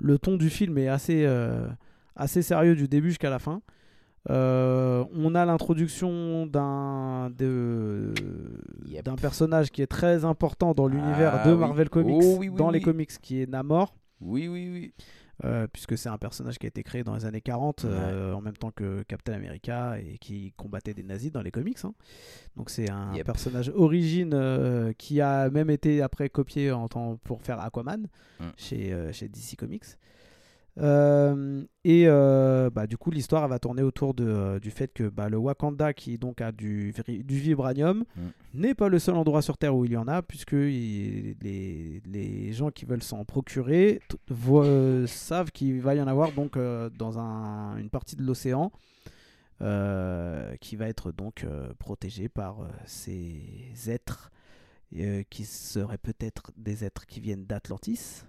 le 0.00 0.18
ton 0.18 0.36
du 0.36 0.50
film 0.50 0.78
est 0.78 0.88
assez, 0.88 1.24
euh, 1.26 1.66
assez 2.14 2.42
sérieux 2.42 2.74
du 2.76 2.88
début 2.88 3.08
jusqu'à 3.10 3.30
la 3.30 3.38
fin. 3.38 3.60
Euh, 4.28 5.04
on 5.14 5.34
a 5.36 5.44
l'introduction 5.44 6.46
d'un 6.46 7.30
de- 7.30 8.12
Yep. 8.86 9.04
d'un 9.04 9.14
personnage 9.14 9.70
qui 9.70 9.82
est 9.82 9.86
très 9.86 10.24
important 10.24 10.74
dans 10.74 10.88
l'univers 10.88 11.40
Ah 11.42 11.46
de 11.48 11.52
oui. 11.54 11.60
Marvel 11.60 11.88
Comics, 11.88 12.16
Oh 12.20 12.36
oui, 12.40 12.48
oui, 12.48 12.56
dans 12.56 12.70
les 12.70 12.80
comics, 12.80 13.10
qui 13.22 13.40
est 13.40 13.46
Namor. 13.48 13.94
Oui, 14.20 14.48
oui, 14.48 14.68
oui. 14.72 14.92
Euh, 15.44 15.66
puisque 15.72 15.98
c'est 15.98 16.08
un 16.08 16.16
personnage 16.18 16.58
qui 16.58 16.66
a 16.66 16.68
été 16.68 16.82
créé 16.82 17.04
dans 17.04 17.14
les 17.14 17.24
années 17.26 17.40
40 17.42 17.84
euh, 17.84 18.32
en 18.32 18.40
même 18.40 18.56
temps 18.56 18.70
que 18.70 19.02
Captain 19.02 19.34
America 19.34 19.98
et 19.98 20.16
qui 20.18 20.52
combattait 20.56 20.94
des 20.94 21.02
nazis 21.02 21.30
dans 21.30 21.42
les 21.42 21.50
comics. 21.50 21.78
hein. 21.84 21.94
Donc 22.56 22.70
c'est 22.70 22.90
un 22.90 23.12
Yep. 23.14 23.26
personnage 23.26 23.70
origine 23.74 24.32
euh, 24.34 24.92
qui 24.94 25.20
a 25.20 25.50
même 25.50 25.68
été 25.70 26.00
après 26.02 26.28
copié 26.30 26.72
en 26.72 26.88
temps 26.88 27.16
pour 27.24 27.42
faire 27.42 27.60
Aquaman 27.60 28.06
Mm. 28.40 28.44
chez, 28.56 29.12
chez 29.12 29.28
DC 29.28 29.56
Comics. 29.56 29.84
Euh, 30.78 31.64
et 31.84 32.04
euh, 32.06 32.68
bah, 32.70 32.86
du 32.86 32.98
coup, 32.98 33.10
l'histoire 33.10 33.44
elle 33.44 33.50
va 33.50 33.58
tourner 33.58 33.82
autour 33.82 34.12
de, 34.12 34.26
euh, 34.26 34.58
du 34.60 34.70
fait 34.70 34.92
que 34.92 35.08
bah, 35.08 35.28
le 35.30 35.38
Wakanda, 35.38 35.94
qui 35.94 36.18
donc 36.18 36.40
a 36.42 36.52
du, 36.52 36.92
du 37.06 37.38
vibranium, 37.38 38.04
Mm. 38.16 38.20
n'est 38.54 38.74
pas 38.74 38.88
le 38.88 38.98
seul 38.98 39.14
endroit 39.14 39.40
sur 39.42 39.56
Terre 39.56 39.74
où 39.74 39.84
il 39.86 39.92
y 39.92 39.96
en 39.96 40.06
a, 40.06 40.22
puisque 40.22 40.52
il- 40.52 41.36
les, 41.40 42.02
les 42.06 42.52
gens 42.52 42.70
qui 42.70 42.84
veulent 42.84 43.02
s'en 43.02 43.24
procurer 43.24 44.00
savent 45.06 45.50
qu'il 45.50 45.80
va 45.80 45.94
y 45.94 46.00
en 46.02 46.06
avoir 46.08 46.32
donc 46.32 46.58
dans 46.98 47.18
un- 47.18 47.76
une 47.78 47.88
partie 47.90 48.16
de 48.16 48.22
l'océan. 48.22 48.70
qui 50.60 50.76
va 50.76 50.86
être 50.88 51.12
donc 51.12 51.46
protégée 51.78 52.28
par 52.28 52.58
ces 52.84 53.40
êtres 53.88 54.30
qui 55.30 55.44
seraient 55.46 55.96
peut-être 55.98 56.52
des 56.58 56.84
êtres 56.84 57.06
qui 57.06 57.20
viennent 57.20 57.46
d'Atlantis. 57.46 58.22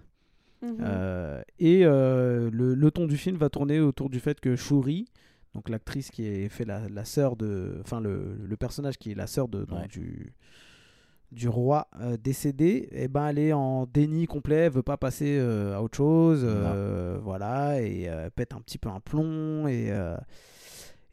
Mhm. 0.62 0.76
Euh, 0.80 1.42
et 1.58 1.84
euh, 1.84 2.50
le, 2.52 2.74
le 2.74 2.90
ton 2.90 3.06
du 3.06 3.16
film 3.16 3.36
va 3.36 3.48
tourner 3.48 3.78
autour 3.80 4.10
du 4.10 4.18
fait 4.20 4.40
que 4.40 4.56
Shuri, 4.56 5.06
donc 5.54 5.68
l'actrice 5.68 6.10
qui 6.10 6.26
est 6.26 6.48
fait 6.48 6.64
la, 6.64 6.88
la 6.88 7.04
sœur 7.04 7.36
de, 7.36 7.78
enfin 7.80 8.00
le, 8.00 8.36
le 8.44 8.56
personnage 8.56 8.98
qui 8.98 9.12
est 9.12 9.14
la 9.14 9.26
sœur 9.26 9.48
de 9.48 9.64
donc, 9.64 9.78
Ouais. 9.80 9.88
du 9.88 10.32
du 11.30 11.46
roi 11.46 11.88
euh, 12.00 12.16
décédé, 12.16 12.88
et 12.90 13.06
ben 13.06 13.28
elle 13.28 13.38
est 13.38 13.52
en 13.52 13.84
déni 13.84 14.26
complet, 14.26 14.56
elle 14.56 14.72
veut 14.72 14.82
pas 14.82 14.96
passer 14.96 15.36
euh, 15.38 15.76
à 15.76 15.82
autre 15.82 15.98
chose, 15.98 16.40
euh, 16.42 17.18
voilà, 17.22 17.82
et 17.82 18.08
euh, 18.08 18.30
pète 18.30 18.54
un 18.54 18.60
petit 18.62 18.78
peu 18.78 18.88
un 18.88 18.98
plomb 19.00 19.68
et 19.68 19.88
euh, 19.90 20.16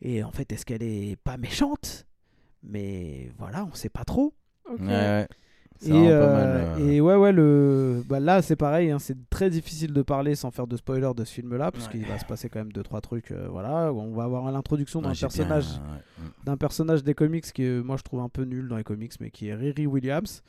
et 0.01 0.23
en 0.23 0.31
fait 0.31 0.49
est-ce 0.53 0.65
qu'elle 0.65 0.83
est 0.83 1.17
pas 1.21 1.35
méchante, 1.35 2.07
mais 2.63 3.29
voilà, 3.37 3.65
on 3.65 3.73
sait 3.73 3.89
pas 3.89 4.05
trop. 4.05 4.33
Ok. 4.71 4.79
Ouais, 4.87 5.27
Et, 5.84 5.91
euh, 5.91 6.34
mal. 6.34 6.47
euh, 6.47 6.78
et 6.78 7.01
ouais, 7.01 7.15
ouais, 7.15 7.32
le... 7.32 8.01
bah, 8.07 8.19
là 8.19 8.41
c'est 8.41 8.55
pareil, 8.55 8.91
hein, 8.91 8.99
c'est 8.99 9.17
très 9.30 9.49
difficile 9.49 9.91
de 9.93 10.01
parler 10.01 10.34
sans 10.36 10.49
faire 10.51 10.67
de 10.67 10.78
spoiler 10.78 11.11
de 11.15 11.23
ce 11.26 11.34
film-là, 11.34 11.71
parce 11.71 11.86
Ouais. 11.86 11.91
qu'il 11.91 12.05
va 12.05 12.17
se 12.17 12.26
passer 12.26 12.49
quand 12.49 12.59
même 12.59 12.71
deux 12.71 12.84
trois 12.84 13.01
trucs. 13.01 13.32
euh, 13.32 13.47
voilà, 13.49 13.91
on 13.93 14.13
va 14.13 14.23
avoir 14.23 14.49
l'introduction 14.51 15.01
d'un 15.01 15.09
ouais, 15.11 15.15
personnage, 15.19 15.65
ouais, 15.67 16.23
d'un 16.45 16.57
personnage 16.57 17.03
des 17.03 17.13
comics 17.13 17.45
qui 17.51 17.63
est, 17.63 17.84
moi 17.84 17.97
je 17.97 18.03
trouve 18.03 18.21
un 18.21 18.30
peu 18.30 18.43
nul 18.43 18.67
dans 18.69 18.78
les 18.78 18.84
comics, 18.86 19.13
mais 19.19 19.30
qui 19.32 19.47
est 19.49 19.53
Riri 19.55 19.86
Williams. 19.86 20.41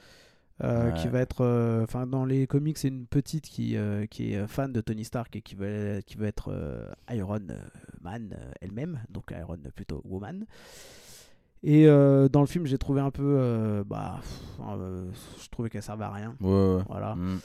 euh, 0.64 0.90
qui 0.92 1.08
va 1.08 1.20
être 1.20 1.42
euh, 1.44 1.82
enfin 1.82 2.06
dans 2.06 2.24
les 2.24 2.46
comics 2.46 2.78
c'est 2.78 2.88
une 2.88 3.06
petite 3.06 3.44
qui, 3.44 3.76
euh, 3.76 4.06
qui 4.06 4.32
est 4.32 4.46
fan 4.46 4.72
de 4.72 4.80
Tony 4.80 5.04
Stark 5.04 5.36
et 5.36 5.42
qui 5.42 5.54
veut, 5.54 6.00
qui 6.06 6.16
veut 6.16 6.24
être 6.26 6.48
euh, 6.50 6.88
Iron 7.10 7.40
Man 8.00 8.34
euh, 8.34 8.52
elle-même 8.62 9.00
donc 9.10 9.34
Iron 9.38 9.58
plutôt 9.74 10.00
Woman 10.06 10.46
et 11.62 11.86
euh, 11.88 12.28
dans 12.28 12.40
le 12.40 12.46
film 12.46 12.66
j'ai 12.66 12.78
trouvé 12.78 13.00
un 13.00 13.10
peu 13.10 13.22
euh, 13.24 13.84
bah 13.84 14.16
pff, 14.20 14.40
euh, 14.78 15.06
je 15.42 15.48
trouvais 15.48 15.68
qu'elle 15.70 15.82
servait 15.82 16.04
à 16.04 16.10
rien 16.10 16.34
Ouais, 16.40 16.50
ouais. 16.76 16.82
voilà. 16.88 17.14
Mm. 17.16 17.38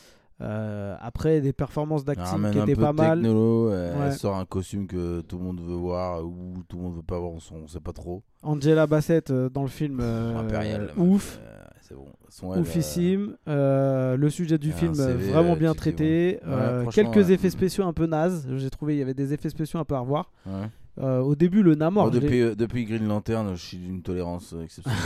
Après, 1.00 1.40
des 1.42 1.54
performances 1.54 2.04
d'acting 2.04 2.50
qui 2.52 2.58
étaient 2.60 2.76
pas 2.76 2.94
mal. 2.94 3.20
technolo, 3.22 3.72
elle, 3.72 3.96
Ouais. 3.96 4.06
elle 4.08 4.14
sort 4.14 4.36
un 4.38 4.46
costume 4.46 4.88
que 4.88 5.22
tout 5.22 5.38
le 5.38 5.44
monde 5.44 5.62
veut 5.62 5.76
voir 5.76 6.26
ou 6.26 6.56
tout 6.68 6.78
le 6.78 6.84
monde 6.84 6.96
veut 6.96 7.04
pas 7.04 7.20
voir, 7.20 7.32
on 7.34 7.68
sait- 7.68 7.80
pas 7.80 7.94
trop. 7.94 8.24
Angela 8.42 8.88
Bassett 8.88 9.32
dans 9.32 9.62
le 9.62 9.68
film, 9.68 10.00
Impérial. 10.00 10.90
ouf, 10.98 11.40
c'est 11.82 11.94
bon. 11.96 12.08
Son, 12.30 12.54
euh, 12.54 12.60
oufissime. 12.60 13.36
Euh, 13.48 14.18
le 14.18 14.30
sujet 14.30 14.58
du 14.58 14.72
film, 14.72 14.96
CV, 14.96 15.32
vraiment 15.32 15.56
bien 15.56 15.74
traité. 15.76 16.40
bon. 16.44 16.50
Ouais, 16.52 16.56
Euh, 16.58 16.82
franchement, 16.84 17.12
quelques 17.12 17.28
ouais. 17.28 17.34
effets 17.34 17.50
spéciaux 17.50 17.84
un 17.86 17.94
peu 17.94 18.08
nazes. 18.08 18.48
J'ai 18.56 18.70
trouvé 18.72 18.96
il 18.96 19.00
y 19.00 19.02
avait 19.04 19.14
des 19.14 19.34
effets 19.34 19.50
spéciaux 19.50 19.80
un 19.80 19.84
peu 19.86 19.96
à 19.96 20.00
revoir. 20.00 20.32
ouais. 20.48 20.70
Euh, 21.02 21.20
au 21.20 21.36
début, 21.36 21.64
le 21.64 21.74
Namor, 21.76 22.12
depuis, 22.12 22.42
euh, 22.42 22.54
depuis 22.56 22.86
Green 22.86 23.08
Lantern, 23.08 23.56
je 23.56 23.62
suis 23.66 23.78
d'une 23.78 24.02
tolérance 24.04 24.54
euh, 24.54 24.64
exceptionnelle. 24.64 25.00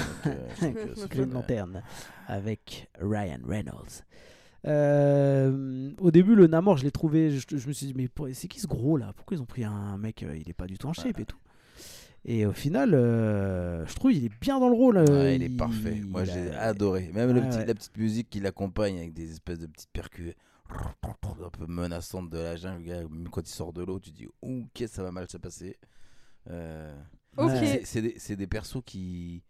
euh, 0.64 1.06
Green 1.10 1.32
Lantern 1.32 1.82
avec 2.28 2.90
Ryan 3.00 3.40
Reynolds. 3.48 4.04
Au 6.00 6.12
début, 6.12 6.36
le 6.36 6.48
Namor, 6.48 6.78
je 6.78 6.84
l'ai 6.84 6.92
trouvé. 6.92 7.32
Je, 7.32 7.40
je 7.58 7.68
me 7.68 7.74
suis 7.74 7.88
dit, 7.88 7.94
mais 7.96 8.10
c'est 8.34 8.48
qui 8.48 8.60
ce 8.60 8.68
gros 8.68 8.98
là? 8.98 9.14
Pourquoi 9.16 9.38
ils 9.38 9.42
ont 9.42 9.46
pris 9.46 9.64
un 9.64 9.98
mec 9.98 10.26
Il 10.36 10.50
est 10.50 10.54
pas 10.54 10.68
du 10.68 10.78
tout 10.78 10.88
en 10.88 10.94
shape 10.94 11.16
Ouais. 11.18 11.22
et 11.22 11.26
tout? 11.26 11.38
Et 12.28 12.46
au 12.48 12.54
final, 12.54 12.90
je 12.92 13.94
trouve 13.96 14.12
il 14.12 14.26
est 14.26 14.32
bien 14.42 14.60
dans 14.60 14.68
le 14.70 14.76
rôle. 14.76 14.98
Ouais, 14.98 15.36
il 15.36 15.44
est 15.44 15.56
parfait. 15.56 16.02
Moi, 16.08 16.24
j'ai 16.24 16.50
adoré. 16.56 17.12
Même 17.14 17.32
le 17.32 17.40
Ouais, 17.42 17.48
petit- 17.50 17.58
ouais. 17.60 17.66
la 17.68 17.74
petite 17.76 17.98
musique 17.98 18.30
qui 18.32 18.40
l'accompagne 18.40 18.98
avec 18.98 19.14
des 19.14 19.32
espèces 19.32 19.60
de 19.60 19.68
petites 19.68 19.92
percus 19.94 20.34
un 20.70 21.50
peu 21.50 21.66
menaçantes 21.68 22.30
de 22.30 22.38
la 22.38 22.56
jungle. 22.56 23.08
Même 23.10 23.30
quand 23.30 23.42
il 23.42 23.52
sort 23.54 23.74
de 23.74 23.84
l'eau, 23.84 24.00
tu 24.00 24.12
dis, 24.12 24.28
ok, 24.42 24.84
ça 24.88 25.04
va 25.04 25.12
mal 25.12 25.30
se 25.30 25.38
passer. 25.38 25.78
Euh, 26.50 26.96
Ok. 27.38 27.48
Ouais. 27.50 27.82
c'est- 27.84 28.02
des, 28.02 28.36
des 28.36 28.48
persos 28.48 28.82
qui. 28.86 29.44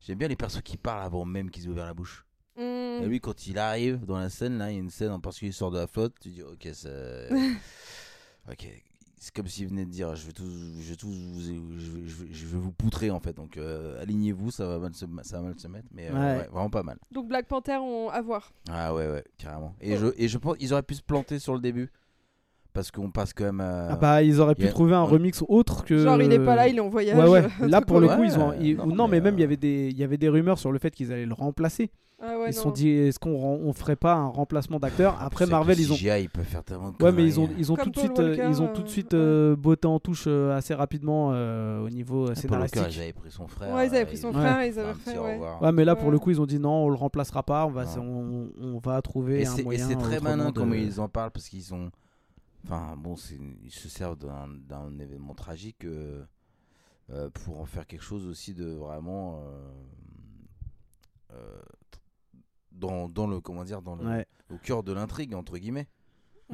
J'aime 0.00 0.18
bien 0.18 0.28
les 0.28 0.36
persos 0.36 0.60
qui 0.62 0.76
parlent 0.76 1.02
avant 1.04 1.24
même 1.24 1.50
qu'ils 1.50 1.66
aient 1.66 1.68
ouvert 1.68 1.84
la 1.86 1.94
bouche. 1.94 2.26
Mm. 2.56 2.60
Et 3.02 3.06
lui, 3.06 3.20
quand 3.20 3.46
il 3.46 3.58
arrive 3.58 4.04
dans 4.04 4.18
la 4.18 4.28
scène, 4.28 4.58
là, 4.58 4.70
il 4.70 4.74
y 4.74 4.76
a 4.76 4.80
une 4.80 4.90
scène 4.90 5.10
en 5.12 5.20
particulier, 5.20 5.50
il 5.50 5.54
sort 5.54 5.70
de 5.70 5.78
la 5.78 5.86
flotte, 5.86 6.14
tu 6.20 6.30
dis, 6.30 6.42
ok, 6.42 6.68
ça. 6.72 6.88
ok. 8.50 8.82
C'est 9.20 9.34
comme 9.34 9.48
s'il 9.48 9.66
venait 9.68 9.84
de 9.84 9.90
dire, 9.90 10.14
je 10.14 10.26
vais 10.26 10.32
tous, 10.32 10.44
je 10.80 10.90
vais 10.90 10.96
tous 10.96 11.08
vous, 11.08 11.40
je 11.40 11.50
vais, 11.90 12.06
je 12.06 12.14
vais- 12.22 12.28
je 12.32 12.46
vais 12.46 12.58
vous 12.58 12.70
poutrer 12.72 13.10
en 13.10 13.18
fait. 13.20 13.34
Donc 13.34 13.56
euh, 13.56 14.00
alignez-vous, 14.00 14.50
ça 14.52 14.66
va 14.66 14.78
mal 14.78 14.94
se, 14.94 15.04
ça 15.22 15.38
va 15.38 15.42
mal 15.44 15.58
se 15.58 15.66
mettre, 15.68 15.88
mais 15.92 16.08
euh, 16.08 16.12
Ouais. 16.12 16.40
ouais, 16.42 16.48
vraiment 16.52 16.70
pas 16.70 16.82
mal. 16.84 16.98
Donc 17.10 17.26
Black 17.28 17.46
Panther, 17.48 17.78
on... 17.80 18.08
à 18.10 18.22
voir. 18.22 18.52
Ah 18.70 18.94
ouais, 18.94 19.08
ouais, 19.10 19.24
carrément. 19.36 19.74
Et 19.80 19.94
Oh. 19.94 19.98
je, 20.00 20.06
et 20.16 20.28
je 20.28 20.38
pense 20.38 20.56
qu'ils 20.56 20.72
auraient 20.72 20.82
pu 20.84 20.94
se 20.94 21.02
planter 21.02 21.38
sur 21.40 21.52
le 21.54 21.60
début, 21.60 21.90
parce 22.72 22.92
qu'on 22.92 23.10
passe 23.10 23.32
quand 23.32 23.44
même. 23.44 23.60
à- 23.60 23.88
Ah 23.90 23.96
bah, 23.96 24.22
ils 24.22 24.40
auraient 24.40 24.54
pu 24.54 24.66
a- 24.66 24.68
trouver 24.68 24.94
un 24.94 25.00
on- 25.02 25.06
remix 25.06 25.42
autre 25.48 25.84
que. 25.84 25.98
Genre, 25.98 26.22
il 26.22 26.32
est 26.32 26.38
pas 26.44 26.54
là, 26.54 26.68
il 26.68 26.76
est 26.76 26.80
en 26.80 26.88
voyage. 26.88 27.18
Ouais, 27.18 27.28
ouais. 27.28 27.48
un 27.60 27.66
Là, 27.66 27.80
pour 27.80 27.98
le 27.98 28.06
coup, 28.08 28.22
ils 28.22 28.38
ont. 28.38 28.50
Ouais, 28.50 28.58
ils- 28.60 28.76
non, 28.76 28.86
Non, 28.86 29.08
mais 29.08 29.18
mais, 29.20 29.32
même, 29.32 29.34
il 29.34 29.40
y 29.40 29.42
euh, 29.42 29.46
avait 29.46 29.56
des, 29.56 29.88
il 29.90 29.98
y 29.98 30.04
avait 30.04 30.18
des 30.18 30.28
rumeurs 30.28 30.60
sur 30.60 30.70
le 30.70 30.78
fait 30.78 30.92
qu'ils 30.94 31.12
allaient 31.12 31.26
le 31.26 31.34
remplacer. 31.34 31.90
Ah 32.20 32.36
ouais, 32.36 32.50
ils 32.50 32.52
se 32.52 32.62
sont 32.62 32.72
dit, 32.72 32.88
est-ce 32.88 33.20
qu'on 33.20 33.30
on 33.30 33.72
ferait 33.72 33.94
pas 33.94 34.14
un 34.14 34.26
remplacement 34.26 34.80
d'acteur 34.80 35.16
Ah, 35.20 35.26
Après 35.26 35.44
c'est 35.44 35.50
Marvel, 35.52 35.78
ils 35.78 35.92
ont. 35.92 35.94
CGI, 35.94 36.22
il 36.22 36.28
peut 36.28 36.42
faire 36.42 36.64
tellement 36.64 36.90
de 36.90 37.00
Ouais, 37.00 37.12
mais 37.12 37.24
ils 37.24 37.38
ont, 37.38 37.48
ils 37.56 37.70
ont 37.70 37.76
Comme 37.76 37.84
tout 37.84 37.90
de 37.90 37.98
suite, 38.00 38.18
euh, 38.18 38.30
Walker, 38.30 38.46
ils 38.48 38.60
ont 38.62 38.66
tout 38.72 38.82
de 38.82 38.86
euh, 38.88 38.90
suite 38.90 39.14
euh, 39.14 39.54
botté 39.54 39.86
en 39.86 40.00
touche 40.00 40.24
euh, 40.26 40.56
assez 40.56 40.74
rapidement 40.74 41.30
euh, 41.32 41.80
au 41.80 41.88
niveau 41.90 42.26
euh, 42.28 42.34
Ah, 42.36 42.40
Paul 42.48 42.58
Walker, 42.58 42.68
scénaristique. 42.80 42.96
ils 42.98 43.02
avaient 43.02 43.12
pris 43.12 43.30
son 43.30 43.46
frère. 43.46 43.72
Ouais, 43.72 43.86
ils 43.86 43.94
avaient 43.94 44.06
pris 44.06 44.16
son 44.16 44.32
frère, 44.32 44.64
ils 44.64 44.78
avaient 44.80 44.94
fait, 44.94 45.16
ouais. 45.16 45.72
mais 45.72 45.84
là, 45.84 45.94
pour 45.94 46.10
le 46.10 46.18
coup, 46.18 46.30
ils 46.30 46.40
ont 46.40 46.46
dit 46.46 46.58
non, 46.58 46.86
on 46.86 46.88
le 46.88 46.96
remplacera 46.96 47.44
pas. 47.44 47.64
On 47.66 47.70
va, 47.70 47.84
on, 47.98 48.48
on 48.60 48.78
va 48.78 49.00
trouver 49.00 49.42
Et 49.42 49.46
un 49.46 49.50
c'est- 49.54 49.60
et 49.60 49.64
moyen. 49.64 49.86
c'est 49.86 49.96
très 49.96 50.18
malin 50.18 50.50
de- 50.50 50.58
comment 50.58 50.74
ils 50.74 51.00
en 51.00 51.08
parlent 51.08 51.30
parce 51.30 51.48
qu'ils 51.48 51.72
ont. 51.72 51.90
Enfin, 52.64 52.96
bon, 52.98 53.14
c'est- 53.14 53.38
ils 53.64 53.70
se 53.70 53.88
servent 53.88 54.18
d'un 54.18 54.48
d'un 54.68 54.98
événement 54.98 55.34
tragique 55.34 55.84
euh, 55.84 56.24
pour 57.44 57.60
en 57.60 57.64
faire 57.64 57.86
quelque 57.86 58.02
chose 58.02 58.26
aussi 58.26 58.54
de 58.54 58.66
vraiment. 58.72 59.40
Euh, 62.82 62.86
euh, 62.86 62.88
dans, 62.88 63.08
dans 63.08 63.26
le. 63.26 63.40
Comment 63.40 63.64
dire 63.64 63.82
dans 63.82 63.96
le, 63.96 64.04
Ouais, 64.04 64.26
Au 64.52 64.56
cœur 64.56 64.82
de 64.82 64.92
l'intrigue, 64.92 65.34
entre 65.34 65.58
guillemets. 65.58 65.88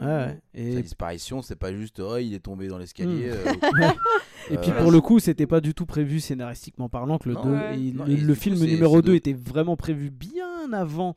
ouais, 0.01 0.07
ouais. 0.07 0.41
Sa 0.55 0.61
Et, 0.61 0.83
disparition, 0.83 1.43
c'est 1.43 1.57
pas 1.57 1.73
juste. 1.73 2.01
Oh, 2.01 2.17
il 2.19 2.35
est 2.35 2.41
tombé 2.41 2.69
dans 2.69 2.79
l'escalier. 2.79 3.29
Mm. 3.29 3.33
euh, 3.33 3.53
et 4.51 4.59
puis 4.59 4.71
Euh, 4.71 4.83
pour 4.83 4.91
le 4.91 5.01
coup, 5.01 5.19
c'était 5.21 5.47
pas 5.47 5.61
du 5.61 5.75
tout 5.75 5.87
prévu 5.87 6.21
scénaristiquement 6.21 6.89
parlant 6.89 7.19
que 7.19 7.29
le, 7.29 7.35
Non, 7.35 7.43
deux- 7.45 7.53
ouais. 7.55 7.79
il- 7.81 7.97
Non, 7.97 8.05
le, 8.05 8.13
et 8.13 8.17
le 8.17 8.21
du 8.23 8.27
coup, 8.29 8.35
film 8.35 8.57
numéro 8.65 8.97
c'est 8.97 9.03
2 9.03 9.11
de- 9.13 9.17
était 9.17 9.33
vraiment 9.33 9.77
prévu 9.77 10.11
bien 10.11 10.73
avant 10.73 11.15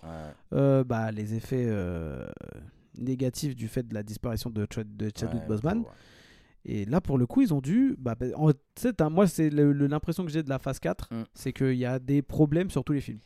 euh, 0.54 0.84
bah, 0.84 1.12
les 1.12 1.34
effets 1.36 1.66
euh, 1.68 2.28
négatifs 2.98 3.56
du 3.56 3.68
fait 3.68 3.88
de 3.88 3.94
la 3.94 4.04
disparition 4.04 4.50
de, 4.50 4.66
Chad- 4.74 4.96
de 4.98 5.12
Chadwick 5.16 5.46
Boseman. 5.48 5.84
Et 6.70 6.84
là, 6.86 7.00
pour 7.00 7.18
le 7.18 7.26
coup, 7.26 7.42
ils 7.42 7.54
ont 7.54 7.62
dû. 7.62 7.96
Bah, 7.98 8.16
bah, 8.20 8.26
en- 8.36 8.52
t'as- 8.76 9.10
moi, 9.10 9.26
c'est 9.26 9.50
l'impression 9.50 10.26
que 10.26 10.32
j'ai 10.32 10.44
de 10.44 10.50
la 10.50 10.60
phase 10.60 10.80
4, 10.80 11.08
Mm. 11.14 11.24
c'est 11.34 11.54
qu'il 11.54 11.76
y 11.76 11.86
a 11.86 11.98
des 11.98 12.22
problèmes 12.22 12.70
sur 12.70 12.84
tous 12.84 12.92
les 12.94 13.00
films. 13.02 13.20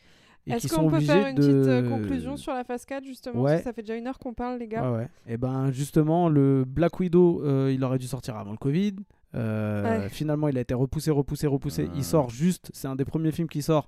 Est-ce 0.47 0.67
qu'on 0.67 0.75
sont 0.75 0.89
peut 0.89 0.95
obligés 0.95 1.13
faire 1.13 1.27
une 1.27 1.35
de... 1.35 1.41
petite 1.41 1.67
euh, 1.67 1.89
conclusion 1.89 2.35
sur 2.37 2.53
la 2.53 2.63
phase 2.63 2.85
4 2.85 3.03
justement 3.05 3.41
Ouais. 3.41 3.51
parce 3.51 3.61
que 3.61 3.63
Ça 3.65 3.73
fait 3.73 3.81
déjà 3.83 3.95
une 3.95 4.07
heure 4.07 4.17
qu'on 4.19 4.33
parle, 4.33 4.57
les 4.59 4.67
gars. 4.67 4.89
Ouais, 4.91 4.97
ouais. 4.99 5.07
Et 5.27 5.37
ben 5.37 5.71
justement, 5.71 6.29
le 6.29 6.65
Black 6.65 6.99
Widow, 6.99 7.41
euh, 7.43 7.71
il 7.73 7.83
aurait 7.83 7.99
dû 7.99 8.07
sortir 8.07 8.35
avant 8.37 8.51
le 8.51 8.57
Covid. 8.57 8.95
Euh, 9.33 9.99
Ouais. 10.01 10.09
Finalement, 10.09 10.49
il 10.49 10.57
a 10.57 10.61
été 10.61 10.73
repoussé, 10.73 11.09
repoussé, 11.09 11.47
repoussé. 11.47 11.85
Ah. 11.89 11.93
Il 11.95 12.03
sort 12.03 12.29
juste, 12.29 12.69
c'est 12.73 12.87
un 12.87 12.95
des 12.95 13.05
premiers 13.05 13.31
films 13.31 13.47
qui 13.47 13.61
sort 13.61 13.87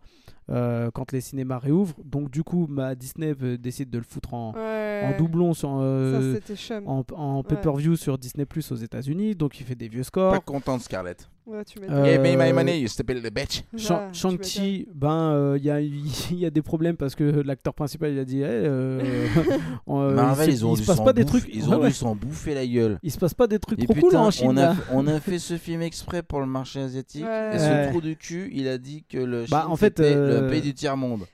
euh, 0.49 0.89
quand 0.93 1.11
les 1.11 1.19
cinémas 1.21 1.57
réouvrent. 1.57 1.95
Donc 2.05 2.29
du 2.31 2.43
coup, 2.43 2.65
ma 2.69 2.95
Disney 2.95 3.33
décide 3.57 3.89
de 3.89 3.97
le 3.97 4.03
foutre 4.05 4.33
en, 4.33 4.53
Ouais. 4.53 5.01
en 5.13 5.17
doublon 5.17 5.53
sur, 5.53 5.69
Ça, 5.69 5.75
euh, 5.75 6.39
en, 6.85 7.03
en 7.13 7.43
pay-per-view 7.43 7.95
sur 7.97 8.17
Disney 8.17 8.45
Plus 8.45 8.71
aux 8.71 8.75
États-Unis. 8.75 9.35
Donc 9.35 9.59
il 9.59 9.65
fait 9.65 9.75
des 9.75 9.89
vieux 9.89 10.03
scores. 10.03 10.31
Pas 10.33 10.39
content 10.39 10.77
de 10.77 10.81
Scarlett. 10.81 11.29
Ouais, 11.45 11.65
tu 11.65 11.77
Euh, 11.79 11.81
m'étonnes. 11.81 12.05
Give 12.05 12.21
me 12.21 12.37
my 12.41 12.53
money, 12.53 12.79
you 12.79 12.87
stupid 12.87 13.21
bitch. 13.33 13.63
Ah, 13.89 14.07
Shang-Chi, 14.13 14.87
ben 14.95 15.31
euh, 15.33 15.57
il 15.59 15.65
y, 15.65 15.69
a, 15.69 15.81
il 15.81 16.37
y 16.37 16.45
a 16.45 16.49
des 16.49 16.61
problèmes 16.61 16.95
parce 16.95 17.15
que 17.15 17.23
l'acteur 17.23 17.73
principal 17.73 18.13
il 18.13 18.19
a 18.19 18.23
dit 18.23 18.39
eh, 18.39 18.45
euh, 18.45 19.01
euh, 19.89 20.15
Marvel, 20.15 20.49
il, 20.49 20.53
ils 20.53 20.65
ont 20.65 20.73
il 20.73 20.77
dû 20.77 20.81
se 20.83 20.87
passe 20.87 20.97
s'en 20.97 21.03
pas 21.03 21.11
des 21.13 21.23
bouffer- 21.23 21.39
trucs 21.41 21.49
Ils 21.53 21.69
ont 21.69 21.83
dû 21.85 21.91
s'en 21.91 22.15
bouffer 22.15 22.53
la 22.55 22.65
gueule. 22.65 22.97
il 23.03 23.11
se 23.11 23.17
passe 23.17 23.33
pas 23.33 23.47
des 23.47 23.59
trucs 23.59 23.79
Et 23.81 23.85
trop 23.85 23.93
cool 23.93 24.03
putain, 24.09 24.21
en 24.21 24.31
Chine 24.31 24.47
on, 24.51 24.57
a, 24.57 24.61
là. 24.61 24.75
on 24.93 25.05
a 25.07 25.19
fait 25.19 25.37
ce 25.39 25.57
film 25.57 25.81
exprès 25.81 26.23
pour 26.23 26.39
le 26.39 26.45
marché 26.45 26.79
asiatique. 26.79 27.25
Ouais. 27.25 27.49
Et 27.55 27.59
Ouais. 27.59 27.85
ce 27.87 27.89
trou 27.89 27.99
du 28.01 28.15
cul, 28.15 28.49
il 28.53 28.67
a 28.69 28.77
dit 28.77 29.03
que 29.09 29.17
le 29.17 29.41
Chine, 29.45 29.51
Bah, 29.51 29.65
en 29.69 29.75
fait, 29.75 29.97
c'était 29.97 30.15
euh, 30.15 30.41
le 30.41 30.47
pays 30.47 30.61
du 30.61 30.73
tiers-monde. 30.73 31.25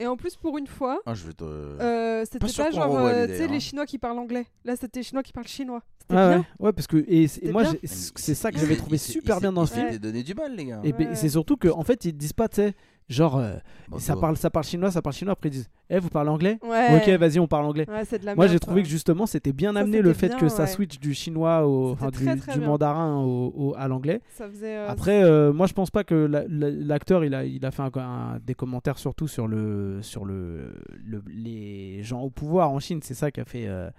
Et 0.00 0.06
en 0.06 0.16
plus, 0.16 0.36
pour 0.36 0.58
une 0.58 0.66
fois, 0.66 1.00
Ah, 1.06 1.14
je 1.14 1.26
vais 1.26 1.32
te. 1.32 1.44
euh, 1.44 2.24
c'était 2.24 2.38
pas 2.38 2.46
qu'on 2.48 2.70
genre 2.72 2.96
euh, 2.98 3.26
tu 3.26 3.32
sais, 3.32 3.38
d'ailleurs, 3.38 3.50
les 3.50 3.56
hein. 3.56 3.60
Chinois 3.60 3.86
qui 3.86 3.98
parlent 3.98 4.18
anglais. 4.18 4.46
Là, 4.64 4.74
c'était 4.76 5.00
les 5.00 5.04
Chinois 5.04 5.22
qui 5.22 5.32
parlent 5.32 5.46
chinois. 5.46 5.82
C'était 6.00 6.14
Ah 6.16 6.28
bien. 6.28 6.38
ouais, 6.38 6.44
ouais, 6.66 6.72
parce 6.72 6.86
que 6.86 6.96
et, 7.08 7.28
moi 7.50 7.62
c'est 7.84 8.34
ça 8.34 8.50
que 8.52 8.58
j'avais 8.58 8.76
trouvé 8.76 8.98
super 8.98 9.38
il 9.38 9.40
bien 9.40 9.52
dans 9.52 9.62
le 9.62 9.68
il 9.68 9.72
film. 9.72 9.86
s'était 9.86 9.98
donné 9.98 10.22
du 10.22 10.34
mal, 10.34 10.54
les 10.54 10.64
gars. 10.66 10.80
Et 10.84 10.92
ben, 10.92 11.14
c'est 11.14 11.28
surtout 11.30 11.56
qu'en 11.56 11.78
en 11.78 11.82
fait 11.84 12.04
ils 12.04 12.12
disent 12.12 12.32
pas, 12.34 12.48
tu 12.48 12.56
sais, 12.56 12.74
genre 13.08 13.36
euh, 13.36 13.56
Bon, 13.88 13.98
ça 13.98 14.14
bon. 14.14 14.20
parle, 14.22 14.36
ça 14.36 14.48
parle 14.50 14.64
chinois, 14.64 14.90
ça 14.90 15.02
parle 15.02 15.14
chinois. 15.14 15.32
Après 15.32 15.48
ils 15.50 15.52
disent, 15.52 15.68
eh 15.90 15.98
vous 15.98 16.08
parlez 16.08 16.30
anglais 16.30 16.58
Ouais. 16.62 16.96
Ok, 16.96 17.08
vas-y, 17.20 17.38
on 17.38 17.46
parle 17.46 17.66
anglais. 17.66 17.86
Ouais, 17.88 18.04
c'est 18.04 18.18
de 18.18 18.24
la 18.26 18.34
Moi 18.34 18.46
j'ai 18.46 18.58
trouvé 18.58 18.82
que 18.82 18.88
justement 18.88 19.26
c'était 19.26 19.52
bien 19.52 19.72
Ça, 19.74 19.80
amené 19.80 20.00
le 20.00 20.12
fait 20.14 20.28
bien, 20.28 20.38
que 20.38 20.48
ça 20.48 20.66
switch 20.66 20.98
du 20.98 21.12
chinois 21.14 21.66
au, 21.66 21.92
enfin, 21.92 22.10
très, 22.10 22.34
du, 22.34 22.40
très 22.40 22.52
du 22.54 22.58
bien. 22.60 22.68
mandarin 22.68 23.16
au, 23.18 23.52
au- 23.54 23.74
à 23.76 23.88
l'anglais. 23.88 24.20
Euh, 24.40 24.88
Après, 24.88 25.22
euh, 25.22 25.52
moi, 25.52 25.66
je 25.66 25.72
pense 25.74 25.90
pas 25.90 26.02
que 26.04 26.14
la- 26.14 26.44
la- 26.48 26.70
l'acteur, 26.70 27.24
il 27.24 27.34
a, 27.34 27.44
il 27.44 27.64
a 27.66 27.70
fait 27.70 27.82
un- 27.82 27.90
un- 27.96 28.38
des 28.44 28.54
commentaires 28.54 28.98
surtout 28.98 29.28
sur 29.28 29.46
le, 29.48 29.98
sur 30.02 30.24
le, 30.24 30.74
le- 31.04 31.22
les 31.28 32.02
gens 32.02 32.22
au 32.22 32.30
pouvoir 32.30 32.70
en 32.70 32.78
Chine. 32.80 33.00
C'est 33.02 33.14
ça 33.14 33.30
qui 33.30 33.40
a 33.40 33.44
fait, 33.44 33.66
euh, 33.66 33.90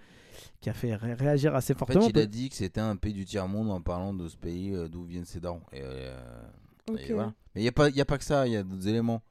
qui 0.62 0.70
a 0.70 0.74
fait 0.74 0.96
ré- 0.96 1.14
réagir 1.14 1.54
assez 1.56 1.74
En 1.74 1.76
fait, 1.76 1.94
fortement. 1.94 2.08
il 2.10 2.18
a 2.20 2.26
dit 2.26 2.50
que 2.50 2.56
c'était 2.56 2.82
un 2.82 2.96
pays 2.96 3.14
du 3.14 3.26
tiers-monde 3.26 3.70
en 3.70 3.82
parlant 3.82 4.14
de 4.14 4.28
ce 4.28 4.36
pays 4.38 4.74
euh, 4.74 4.88
d'où 4.88 5.04
viennent 5.04 5.26
ses 5.26 5.40
darons. 5.40 5.62
Et, 5.72 5.82
euh, 5.84 6.16
Ok. 6.90 7.00
et 7.08 7.14
voilà. 7.14 7.34
Mais 7.56 7.62
il 7.62 7.64
n'y 7.64 7.70
a, 7.70 7.72
pas- 7.72 7.90
y 7.90 8.02
a 8.02 8.06
pas 8.06 8.18
que 8.18 8.24
ça, 8.26 8.48
il 8.48 8.54
y 8.54 8.58
a 8.58 8.64
d'autres 8.64 8.88
éléments. 8.88 9.22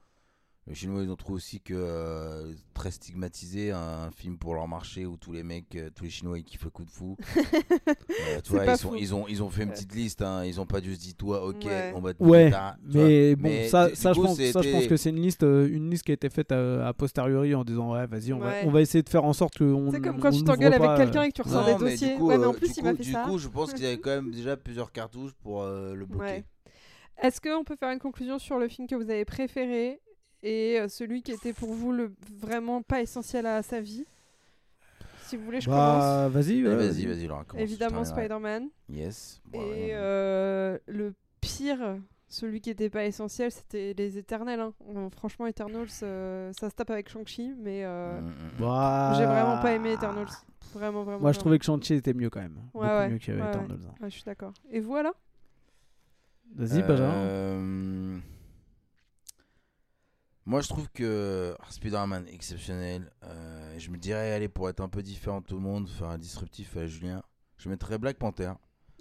Les 0.66 0.74
Chinois, 0.74 1.02
ils 1.02 1.10
ont 1.10 1.16
trouvé 1.16 1.36
aussi 1.36 1.60
que 1.60 1.74
euh, 1.76 2.54
très 2.72 2.90
stigmatisé 2.90 3.70
un 3.70 4.10
film 4.10 4.38
pour 4.38 4.54
leur 4.54 4.66
marché 4.66 5.04
où 5.04 5.18
tous 5.18 5.30
les 5.30 5.42
mecs, 5.42 5.76
euh, 5.76 5.90
tous 5.94 6.04
les 6.04 6.10
Chinois, 6.10 6.38
ils 6.38 6.44
kiffent 6.44 6.64
le 6.64 6.70
coup 6.70 6.86
de 6.86 6.90
fou. 6.90 7.18
Euh, 8.30 8.40
tu 8.42 8.52
vois, 8.52 8.64
ils, 8.64 8.76
sont- 8.78 8.88
fou. 8.90 8.94
ils 8.98 9.14
ont, 9.14 9.26
ils 9.28 9.42
ont 9.42 9.50
fait 9.50 9.64
une 9.64 9.70
petite 9.72 9.94
liste, 9.94 10.22
hein. 10.22 10.44
ils 10.44 10.60
ont 10.60 10.66
pas 10.66 10.80
juste 10.80 11.02
dit 11.02 11.14
toi, 11.14 11.44
ok, 11.46 11.64
Ouais. 11.66 11.92
on 11.94 12.00
va 12.00 12.14
te 12.14 12.22
Ouais, 12.22 12.50
ta- 12.50 12.76
mais 12.82 13.36
bon, 13.36 13.42
Mais 13.48 13.68
ça, 13.68 13.88
je 13.88 13.92
pense, 13.92 14.36
ça, 14.36 14.42
je 14.44 14.52
c'était- 14.52 14.72
pense 14.72 14.86
que 14.86 14.96
c'est 14.96 15.10
une 15.10 15.20
liste, 15.20 15.42
euh, 15.42 15.68
une 15.70 15.90
liste 15.90 16.04
qui 16.04 16.12
a 16.12 16.14
été 16.14 16.30
faite 16.30 16.52
à, 16.52 16.86
a 16.88 16.92
posteriori 16.94 17.54
en 17.54 17.64
disant 17.64 17.92
ouais, 17.92 18.06
vas-y, 18.06 18.32
on, 18.32 18.38
Ouais. 18.40 18.62
va, 18.62 18.68
on 18.68 18.70
va 18.70 18.80
essayer 18.80 19.02
de 19.02 19.08
faire 19.08 19.24
en 19.24 19.32
sorte 19.34 19.58
qu'on. 19.58 19.90
C'est 19.90 20.00
comme 20.00 20.16
on 20.16 20.20
quand 20.20 20.30
tu 20.30 20.42
t'engueules 20.44 20.72
avec 20.72 20.80
pas, 20.86 20.96
quelqu'un 20.96 21.22
et 21.24 21.28
que 21.30 21.34
tu 21.34 21.42
ressors 21.42 21.66
Non, 21.68 21.76
des 21.78 21.84
mais 21.84 21.90
dossiers. 21.90 22.12
Du 22.12 22.16
coup, 22.18 22.26
ouais, 22.28 22.38
mais 22.38 22.46
en 22.46 22.54
plus, 22.54 22.68
du 22.72 22.74
il 22.78 22.84
m'a 22.84 22.90
coup- 22.92 22.96
fait 22.98 23.02
du 23.02 23.12
ça. 23.12 23.24
coup, 23.24 23.38
je 23.38 23.48
pense 23.48 23.72
qu'il 23.74 23.84
y 23.84 23.86
avait 23.86 23.98
quand 24.00 24.10
même 24.10 24.30
déjà 24.30 24.56
plusieurs 24.56 24.90
cartouches 24.92 25.34
pour 25.42 25.62
le 25.64 26.04
bloquer. 26.06 26.44
Est-ce 27.22 27.40
qu'on 27.40 27.64
peut 27.64 27.76
faire 27.76 27.90
une 27.90 27.98
conclusion 27.98 28.38
sur 28.38 28.58
le 28.58 28.68
film 28.68 28.86
que 28.88 28.94
vous 28.94 29.08
avez 29.10 29.24
préféré 29.24 30.00
et 30.42 30.78
euh, 30.80 30.88
celui 30.88 31.22
qui 31.22 31.32
était 31.32 31.52
pour 31.52 31.72
vous 31.72 31.92
le 31.92 32.12
vraiment 32.38 32.82
pas 32.82 33.00
essentiel 33.00 33.46
à 33.46 33.62
sa 33.62 33.80
vie? 33.80 34.04
Si 35.22 35.36
vous 35.36 35.44
voulez, 35.44 35.60
je 35.60 35.70
Bah, 35.70 36.28
vas-y, 36.28 36.60
Allez, 36.60 36.68
ouais, 36.68 36.76
Vas-y, 36.76 37.06
vas-y, 37.06 37.26
Laura, 37.26 37.44
commence. 37.44 37.48
commence, 37.48 37.60
Évidemment. 37.62 38.04
Spider-Man. 38.04 38.68
Yes. 38.90 39.40
Bon, 39.46 39.58
Et 39.60 39.90
euh, 39.94 40.76
le 40.86 41.14
pire, 41.40 41.96
celui 42.28 42.60
qui 42.60 42.68
était 42.68 42.90
pas 42.90 43.04
essentiel, 43.06 43.50
c'était 43.50 43.94
les 43.96 44.18
Éternels. 44.18 44.60
hein. 44.60 44.74
Franchement, 45.16 45.46
Eternals, 45.46 45.88
euh, 46.02 46.52
ça 46.52 46.68
se 46.68 46.74
tape 46.74 46.90
avec 46.90 47.08
Shang-Chi, 47.08 47.54
mais 47.56 47.84
euh, 47.84 48.20
Mm, 48.20 48.24
mm, 48.26 48.28
mm. 48.28 48.60
Bah, 48.60 49.14
j'ai 49.16 49.24
vraiment 49.24 49.58
pas 49.62 49.72
aimé 49.72 49.92
Eternals. 49.94 50.26
Vraiment, 50.74 51.04
vraiment. 51.04 51.20
Moi, 51.20 51.30
je 51.32 51.36
vraiment. 51.36 51.40
trouvais 51.40 51.58
que 51.58 51.64
Shang-Chi 51.64 51.94
était 51.94 52.12
mieux 52.12 52.28
quand 52.28 52.40
même. 52.42 52.56
Ouais, 52.74 52.82
Beaucoup 52.82 52.84
ouais, 52.86 53.08
mieux 53.08 53.18
que 53.18 53.32
ouais, 53.32 53.40
ouais. 53.40 53.48
Eternals. 53.48 53.78
hein. 53.88 53.94
Ouais, 54.02 54.10
je 54.10 54.14
suis 54.14 54.24
d'accord. 54.24 54.52
Et 54.70 54.80
voilà. 54.80 55.14
Vas-y, 56.54 56.82
Benjamin. 56.82 57.12
Euh, 57.12 58.18
Moi, 60.46 60.60
je 60.60 60.68
trouve 60.68 60.88
que 60.90 61.56
ah, 61.58 61.64
Spider-Man 61.70 62.26
exceptionnel. 62.28 63.10
Euh, 63.24 63.74
je 63.78 63.90
me 63.90 63.96
dirais, 63.96 64.32
allez, 64.32 64.48
pour 64.48 64.68
être 64.68 64.80
un 64.80 64.88
peu 64.88 65.02
différent 65.02 65.40
de 65.40 65.46
tout 65.46 65.54
le 65.56 65.62
monde, 65.62 65.88
faire 65.88 66.08
un 66.10 66.18
disruptif 66.18 66.76
à 66.76 66.86
Julien, 66.86 67.22
je 67.56 67.68
mettrais 67.68 67.98
Black 67.98 68.18
Panther. 68.18 68.52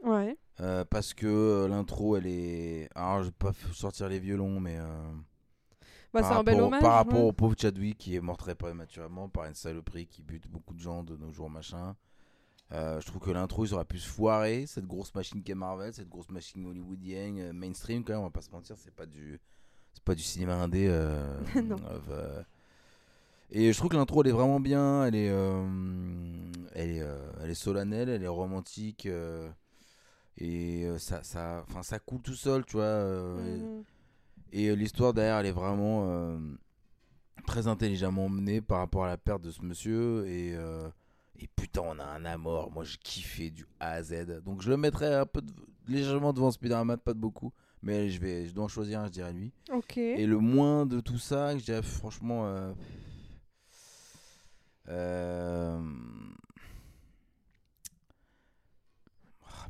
Ouais. 0.04 0.38
Euh, 0.62 0.86
parce 0.86 1.14
que 1.14 1.26
euh, 1.28 1.68
l'intro, 1.68 2.16
elle 2.18 2.28
est. 2.28 2.90
Alors, 2.96 3.20
je 3.20 3.26
vais 3.28 3.32
pas 3.38 3.52
sortir 3.74 4.08
les 4.10 4.20
violons, 4.20 4.60
mais. 4.60 4.78
euh, 4.80 5.12
Bah, 6.14 6.22
c'est 6.24 6.34
un 6.34 6.44
bel 6.44 6.56
rapport- 6.56 6.68
hommage. 6.68 6.82
Par 6.82 6.94
rapport 6.94 7.20
ouais. 7.20 7.28
au 7.30 7.34
pauvre 7.34 7.56
Chadwick 7.58 7.98
qui 7.98 8.16
est 8.16 8.22
mort 8.22 8.38
très 8.38 8.56
prématurément 8.56 9.28
par 9.30 9.46
une 9.46 9.56
saloperie 9.56 10.08
qui 10.08 10.22
bute 10.22 10.48
beaucoup 10.50 10.74
de 10.74 10.80
gens 10.80 11.04
de 11.04 11.16
nos 11.18 11.32
jours, 11.32 11.50
machin. 11.50 11.96
Euh, 12.74 13.00
je 13.00 13.06
trouve 13.06 13.22
que 13.22 13.30
l'intro, 13.32 13.66
ils 13.66 13.74
auraient 13.74 13.86
pu 13.86 14.00
se 14.00 14.08
foirer. 14.10 14.66
Cette 14.66 14.88
grosse 14.88 15.14
machine 15.14 15.44
qu'est 15.44 15.54
Marvel, 15.54 15.94
cette 15.94 16.10
grosse 16.10 16.30
machine 16.30 16.66
hollywoodienne, 16.66 17.40
euh, 17.40 17.54
mainstream, 17.54 18.04
quand 18.04 18.14
même, 18.14 18.22
on 18.22 18.26
va 18.26 18.30
pas 18.32 18.42
se 18.42 18.50
mentir, 18.50 18.76
c'est 18.80 18.94
pas 18.96 19.06
du, 19.06 19.40
c'est 19.94 20.04
pas 20.04 20.16
du 20.16 20.24
cinéma 20.24 20.56
indé. 20.56 20.88
euh, 20.90 21.24
Non. 21.64 21.76
et 23.52 23.72
je 23.72 23.78
trouve 23.78 23.92
que 23.92 23.96
l'intro, 23.96 24.24
elle 24.24 24.30
est 24.30 24.34
vraiment 24.34 24.60
bien. 24.60 25.06
Elle 25.06 25.16
est, 25.16 25.28
elle 26.74 26.90
est, 26.90 27.06
elle 27.44 27.50
est 27.52 27.54
solennelle, 27.54 28.10
elle 28.10 28.24
est 28.24 28.28
romantique. 28.28 29.08
et 30.38 30.88
ça, 30.98 31.22
ça, 31.24 31.64
enfin, 31.70 31.84
ça 31.84 32.00
coule 32.00 32.22
tout 32.22 32.34
seul, 32.34 32.66
tu 32.66 32.78
vois. 32.78 33.06
et 34.52 34.70
euh, 34.70 34.74
l'histoire 34.76 35.14
derrière, 35.14 35.38
elle 35.38 35.46
est 35.46 35.52
vraiment 35.52 36.40
très 37.46 37.68
intelligemment 37.68 38.30
menée 38.30 38.62
par 38.62 38.80
rapport 38.80 39.04
à 39.04 39.08
la 39.10 39.18
perte 39.18 39.44
de 39.44 39.52
ce 39.52 39.62
monsieur. 39.62 40.26
Et, 40.28 40.58
et 41.40 41.48
putain, 41.48 41.82
on 41.84 42.00
a 42.00 42.04
un 42.06 42.26
amour. 42.26 42.72
Moi, 42.72 42.84
j'ai 42.84 42.98
kiffé 42.98 43.50
du 43.50 43.66
A 43.80 43.92
à 43.94 44.04
Z. 44.04 44.42
Donc, 44.46 44.62
je 44.62 44.70
le 44.70 44.78
mettrais 44.78 45.14
un 45.16 45.26
peu 45.26 45.42
de- 45.42 45.52
légèrement 45.88 46.32
devant 46.34 46.52
Spider-Man, 46.52 46.98
pas 47.00 47.14
de 47.14 47.20
beaucoup. 47.20 47.52
Mais 47.82 48.10
je, 48.10 48.20
vais, 48.22 48.48
je 48.48 48.54
dois 48.54 48.66
en 48.66 48.68
choisir 48.70 49.02
un, 49.02 49.08
je 49.08 49.12
dirais 49.12 49.34
lui. 49.34 49.52
Ok. 49.72 49.98
Et 49.98 50.26
le 50.26 50.38
moins 50.40 50.86
de 50.86 51.00
tout 51.02 51.18
ça, 51.18 51.58
je 51.58 51.64
dirais 51.64 51.82
franchement. 51.84 52.46
euh, 52.48 52.74
euh, 54.90 55.82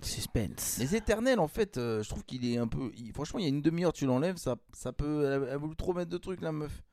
Suspense. 0.02 0.78
Les 0.80 0.96
éternels, 0.96 1.40
en 1.40 1.48
fait, 1.48 1.78
euh, 1.78 2.04
je 2.04 2.10
trouve 2.10 2.26
qu'il 2.26 2.46
est 2.46 2.58
un 2.58 2.68
peu. 2.68 2.92
il- 2.98 3.14
franchement, 3.14 3.40
il 3.40 3.44
y 3.44 3.46
a 3.46 3.50
une 3.50 3.62
demi-heure, 3.62 3.94
tu 3.94 4.06
l'enlèves, 4.06 4.36
ça, 4.38 4.58
ça 4.74 4.92
peut. 4.92 5.24
Elle 5.46 5.50
a 5.50 5.58
voulu 5.58 5.76
trop 5.78 5.94
mettre 5.94 6.10
de 6.12 6.18
trucs, 6.18 6.42
la 6.42 6.52
meuf. 6.52 6.84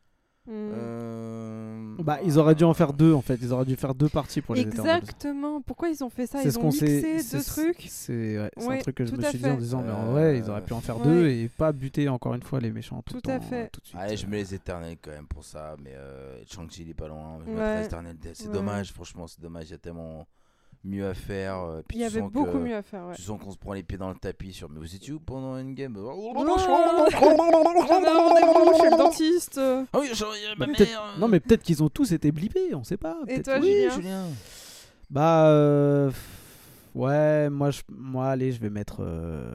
Euh, 0.49 1.97
Bah, 1.99 2.19
ils 2.25 2.39
auraient 2.39 2.55
dû 2.55 2.65
en 2.65 2.73
faire 2.75 2.93
deux 2.93 3.13
en 3.13 3.21
fait. 3.21 3.39
Ils 3.43 3.53
auraient 3.53 3.65
dû 3.67 3.77
faire 3.77 3.95
deux 3.95 4.09
parties 4.09 4.41
pour 4.41 4.55
les. 4.55 4.63
Exactement. 4.63 5.61
Pourquoi 5.61 5.89
ils 5.91 6.03
ont 6.03 6.09
fait 6.11 6.27
ça? 6.27 6.39
C'est 6.41 6.49
Ils 6.49 6.53
ce 6.53 6.59
ont 6.59 6.63
qu'on 6.63 6.71
sait. 6.71 6.87
mixé 7.03 7.19
c'est- 7.23 7.37
deux 7.37 7.45
trucs? 7.45 7.87
C'est 7.89 8.39
ouais, 8.39 8.51
un 8.57 8.79
truc 8.79 8.97
que 8.97 9.05
je 9.07 9.15
me 9.15 9.23
suis 9.23 9.39
dit 9.39 9.47
en 9.47 9.51
fait. 9.55 9.57
disant, 9.59 9.83
mais 9.83 9.93
en 9.93 10.09
Euh, 10.09 10.11
vrai, 10.13 10.39
ils 10.39 10.49
auraient 10.51 10.65
pu 10.65 10.73
en 10.73 10.81
faire 10.81 10.99
ouais. 10.99 11.05
deux 11.05 11.29
et 11.29 11.49
pas 11.49 11.73
buter 11.73 12.09
encore 12.09 12.35
une 12.35 12.43
fois 12.43 12.61
les 12.61 12.71
méchants 12.71 13.03
tout, 13.03 13.21
Tout 13.21 13.29
le 13.29 13.35
à 13.35 13.39
temps, 13.39 13.45
fait. 13.47 13.69
tout 13.71 13.81
de 13.81 13.87
suite. 13.87 14.01
Allez, 14.01 14.17
je 14.17 14.27
mets 14.27 14.39
les 14.39 14.55
éternels 14.55 14.97
quand 15.03 15.11
même 15.11 15.27
pour 15.27 15.45
ça, 15.45 15.77
mais 15.83 15.93
euh, 15.95 16.43
Shang-Chi, 16.47 16.83
il 16.83 16.91
est 16.91 16.95
pas 16.95 17.09
loin. 17.09 17.39
Je 17.45 17.51
mettrais 17.51 17.85
éternels. 17.85 18.17
C'est 18.35 18.47
Ouais. 18.49 18.53
dommage, 18.55 18.93
franchement, 18.93 19.27
c'est 19.27 19.41
dommage. 19.41 19.67
Il 19.69 19.73
y 19.73 19.75
a 19.75 19.79
tellement 19.79 20.27
mieux 20.85 21.07
à 21.07 21.15
faire. 21.15 21.59
euh, 21.59 21.83
puis 21.87 21.99
Il 21.99 22.01
y 22.01 22.05
avait 22.05 22.23
beaucoup 22.23 22.45
que- 22.53 22.57
mieux 22.59 22.75
à 22.75 22.83
faire. 22.83 23.07
Ouais. 23.07 23.15
Tu 23.15 23.23
sens 23.23 23.39
qu'on 23.41 23.51
se 23.51 23.59
prend 23.59 23.73
les 23.75 23.83
pieds 23.83 23.99
dans 23.99 24.09
le 24.09 24.15
tapis 24.15 24.53
sur. 24.53 24.69
Mais 24.71 24.79
vous 24.81 24.95
étiez 24.95 25.13
où 25.13 25.21
pendant 25.21 25.59
Endgame 25.59 25.97
J'avais 25.97 26.09
un 28.09 28.17
rendez-vous 28.17 28.79
chez 28.83 28.91
le 28.91 28.97
dentiste. 28.97 29.59
Ah 29.93 29.99
oui, 30.01 30.11
ma 30.59 30.67
Bah, 30.67 30.73
mère. 30.79 31.15
Non, 31.19 31.29
mais 31.29 31.41
peut-être 31.41 31.63
qu'ils 31.63 31.83
ont 31.83 31.89
tous 31.89 32.13
été 32.13 32.33
blippés, 32.33 32.75
on 32.75 32.85
sait 32.85 32.97
pas. 32.97 33.17
Et 33.29 33.35
peut-être 33.35 33.45
toi, 33.45 33.59
que- 33.59 33.65
Oui, 33.65 33.71
Julien 33.73 33.91
Julien. 33.95 34.25
Bah, 35.11 35.47
euh, 35.49 36.11
ouais, 36.95 37.51
moi, 37.51 37.71
je, 37.71 37.83
moi, 37.91 38.29
allez, 38.29 38.53
je 38.53 38.61
vais 38.61 38.71
mettre. 38.71 38.99
euh, 39.01 39.53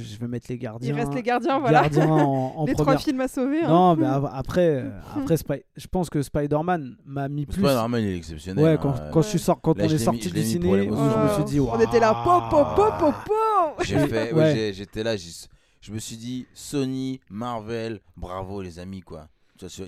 je, 0.00 0.18
vais 0.18 0.28
mettre 0.28 0.46
les 0.48 0.58
gardiens. 0.58 0.88
Il 0.88 0.94
reste 0.98 1.14
les 1.14 1.22
gardiens, 1.22 1.58
voilà. 1.58 1.82
gardiens 1.82 2.08
en, 2.08 2.52
en 2.56 2.64
les 2.66 2.74
première. 2.74 2.94
trois 2.94 2.98
films 2.98 3.20
à 3.20 3.28
sauver. 3.28 3.62
hein. 3.62 3.68
Non, 3.68 3.96
mais 3.96 4.06
av- 4.16 4.30
après, 4.32 4.82
euh, 4.84 4.90
après 5.16 5.36
Spy- 5.36 5.62
je 5.76 5.86
pense 5.86 6.08
que 6.10 6.22
Spider-Man 6.22 6.96
m'a 7.04 7.28
mis 7.28 7.46
plus. 7.46 7.62
Spider-Man, 7.62 8.02
il 8.02 8.08
est 8.08 8.16
exceptionnel. 8.16 8.64
Ouais, 8.64 8.70
hein, 8.72 8.78
quand, 8.80 8.94
quand 9.12 9.22
je 9.22 9.28
suis 9.28 9.38
sorti, 9.38 9.60
quand 9.64 9.76
Là, 9.78 9.84
on 9.84 9.88
je 9.88 9.94
est 9.94 9.98
sorti 9.98 10.30
du 10.30 10.42
ciné, 10.42 10.84
je 10.84 10.90
me 10.90 11.34
suis 11.34 11.44
dit, 11.44 11.60
On 11.60 11.78
était 11.80 12.00
là, 12.00 12.22
pop, 12.24 12.44
pop, 12.50 12.74
pop, 12.76 12.98
pop, 12.98 13.14
pop. 13.26 13.84
J'ai 13.84 13.98
fait, 14.06 14.32
ouais, 14.32 14.38
Ouais. 14.38 14.54
j'ai- 14.54 14.72
j'étais 14.72 15.02
là, 15.02 15.14
je 15.16 15.92
me 15.92 15.98
suis 15.98 16.16
dit 16.16 16.46
Sony, 16.54 17.20
Marvel, 17.30 18.00
bravo 18.16 18.62
les 18.62 18.78
amis 18.78 19.00
quoi. 19.00 19.28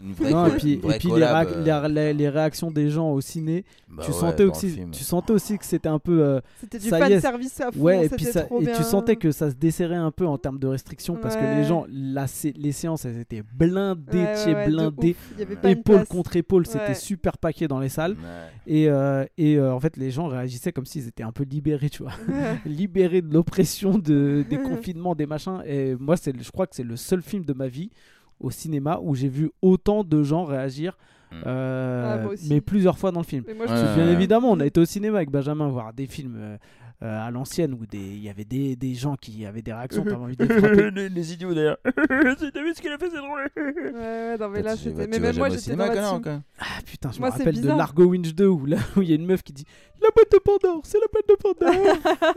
Une 0.03 0.13
vraie, 0.13 0.31
Non, 0.31 0.47
et 0.47 0.51
puis, 0.57 0.75
une 0.75 0.81
vraie 0.81 0.97
et 0.97 0.99
puis 0.99 1.09
les, 1.09 1.15
collab, 1.15 1.47
réac- 1.47 1.53
euh, 1.57 1.63
les 1.65 1.73
ré- 1.73 1.89
les- 1.89 2.15
les 2.15 2.29
réactions 2.29 2.71
des 2.71 2.91
gens 2.91 3.11
au 3.13 3.21
ciné, 3.21 3.65
bah 3.89 4.03
tu, 4.05 4.11
ouais, 4.13 4.17
sentais 4.19 4.45
aussi, 4.45 4.79
tu 4.93 5.05
sentais 5.05 5.33
aussi 5.33 5.59
que 5.59 5.65
c'était 5.65 5.89
un 5.89 5.99
peu. 5.99 6.23
euh, 6.23 6.41
C'était 6.61 6.79
du 6.79 6.89
Ça 6.89 6.99
y 6.99 7.01
fan 7.03 7.13
est, 7.13 7.21
service 7.21 7.61
à 7.61 7.71
fond. 7.73 7.81
ouais, 7.81 8.07
et, 8.07 8.09
puis 8.09 8.25
c'était 8.25 8.39
ça, 8.41 8.45
trop 8.45 8.61
et 8.61 8.65
bien. 8.65 8.75
tu 8.77 8.83
sentais 8.83 9.17
que 9.17 9.31
ça 9.33 9.51
se 9.51 9.55
desserrait 9.57 9.95
un 9.97 10.11
peu 10.11 10.27
en 10.27 10.39
termes 10.39 10.59
de 10.59 10.67
restrictions 10.67 11.17
parce 11.21 11.37
que 11.37 11.43
les 11.43 11.65
gens, 11.65 11.87
la, 11.91 12.27
les 12.57 12.73
séances, 12.73 13.05
elles 13.05 13.19
étaient 13.21 13.43
blindées, 13.55 14.25
Ouais, 14.47 14.67
blindées, 14.67 15.17
épaule 15.65 16.05
contre 16.07 16.37
épaule, 16.37 16.67
c'était 16.67 16.89
Ouais. 16.89 16.95
super 16.95 17.39
paquet 17.39 17.69
dans 17.69 17.81
les 17.81 17.89
salles. 17.89 18.13
Ouais. 18.13 18.51
Et, 18.67 18.89
euh, 18.89 19.25
et 19.39 19.57
euh, 19.57 19.73
en 19.75 19.81
fait, 19.81 19.97
les 19.97 20.11
gens 20.11 20.27
réagissaient 20.29 20.73
comme 20.73 20.87
s'ils 20.87 21.07
étaient 21.09 21.23
un 21.23 21.33
peu 21.33 21.45
libérés, 21.45 21.91
tu 21.91 22.03
vois. 22.03 22.13
libérés 22.67 23.23
de 23.23 23.33
l'oppression 23.33 23.99
de, 23.99 24.45
des 24.49 24.59
confinements, 24.63 25.15
des 25.15 25.27
machins. 25.27 25.63
Et 25.67 25.95
moi, 25.97 26.17
je 26.17 26.51
crois 26.51 26.67
que 26.67 26.75
c'est 26.77 26.83
le 26.83 26.97
seul 26.97 27.23
film 27.23 27.45
de 27.45 27.53
ma 27.53 27.69
vie 27.69 27.91
au 28.41 28.51
cinéma 28.51 28.99
où 29.03 29.15
j'ai 29.15 29.29
vu 29.29 29.51
autant 29.63 30.05
de 30.05 30.23
gens 30.23 30.45
réagir, 30.45 30.97
Mm. 31.33 31.37
euh, 31.47 32.27
Ah, 32.29 32.35
mais 32.49 32.61
plusieurs 32.61 32.97
fois 32.97 33.11
dans 33.11 33.19
le 33.21 33.27
film. 33.27 33.43
Mais 33.49 33.55
moi, 33.55 33.67
je 33.67 33.95
Bien 33.97 34.09
évidemment, 34.13 34.53
on 34.53 34.61
a 34.61 34.67
été 34.67 34.79
au 34.79 34.85
cinéma 34.85 35.17
avec 35.17 35.31
Benjamin 35.31 35.69
voir 35.69 35.93
des 35.93 36.07
films 36.07 36.37
euh, 36.39 36.57
euh, 37.03 37.27
à 37.27 37.31
l'ancienne 37.33 37.75
où 37.75 37.87
des- 37.87 37.99
il 37.99 38.23
y 38.23 38.29
avait 38.29 38.45
des, 38.45 38.77
des 38.77 38.95
gens 38.95 39.17
qui 39.17 39.45
avaient 39.45 39.61
des 39.63 39.73
réactions, 39.73 40.05
envie 40.07 40.37
de 40.37 40.45
les 40.45 40.91
les, 40.93 41.09
les 41.09 41.33
idiots 41.33 41.53
d'ailleurs. 41.53 41.79
T'as 41.85 42.63
vu 42.63 42.73
ce 42.73 42.81
qu'il 42.81 42.93
a 42.93 42.99
fait, 42.99 43.11
c'est 43.11 43.17
drôle. 43.17 43.49
Ouais, 43.57 43.93
ouais, 43.95 44.37
non, 44.39 44.49
mais 44.49 44.63
là, 44.63 44.77
Tu 44.77 44.85
c'était. 44.85 45.09
Mais 45.09 45.19
vas 45.19 45.27
même 45.29 45.37
moi, 45.39 45.49
j'étais 45.49 45.75
dans 45.75 45.87
là-dessus. 45.87 46.23
quoi. 46.23 46.41
Ah 46.61 46.65
putain, 46.87 47.11
je 47.11 47.19
Moi, 47.19 47.31
me 47.31 47.33
rappelle 47.37 47.61
de. 47.61 47.69
Largo 47.69 48.05
Winch 48.05 48.33
2 48.35 48.47
où 48.47 48.67
là 48.67 48.77
où 48.97 49.03
il 49.03 49.09
y 49.09 49.13
a 49.13 49.17
une 49.17 49.27
meuf 49.27 49.43
qui 49.43 49.53
dit 49.55 49.65
La 50.01 50.11
boîte 50.15 50.31
de 50.31 50.39
Pandore, 50.39 50.83
c'est 50.85 50.99
la 51.01 51.07
boîte 51.13 51.29
de 51.29 51.35
Pandore. 51.35 52.35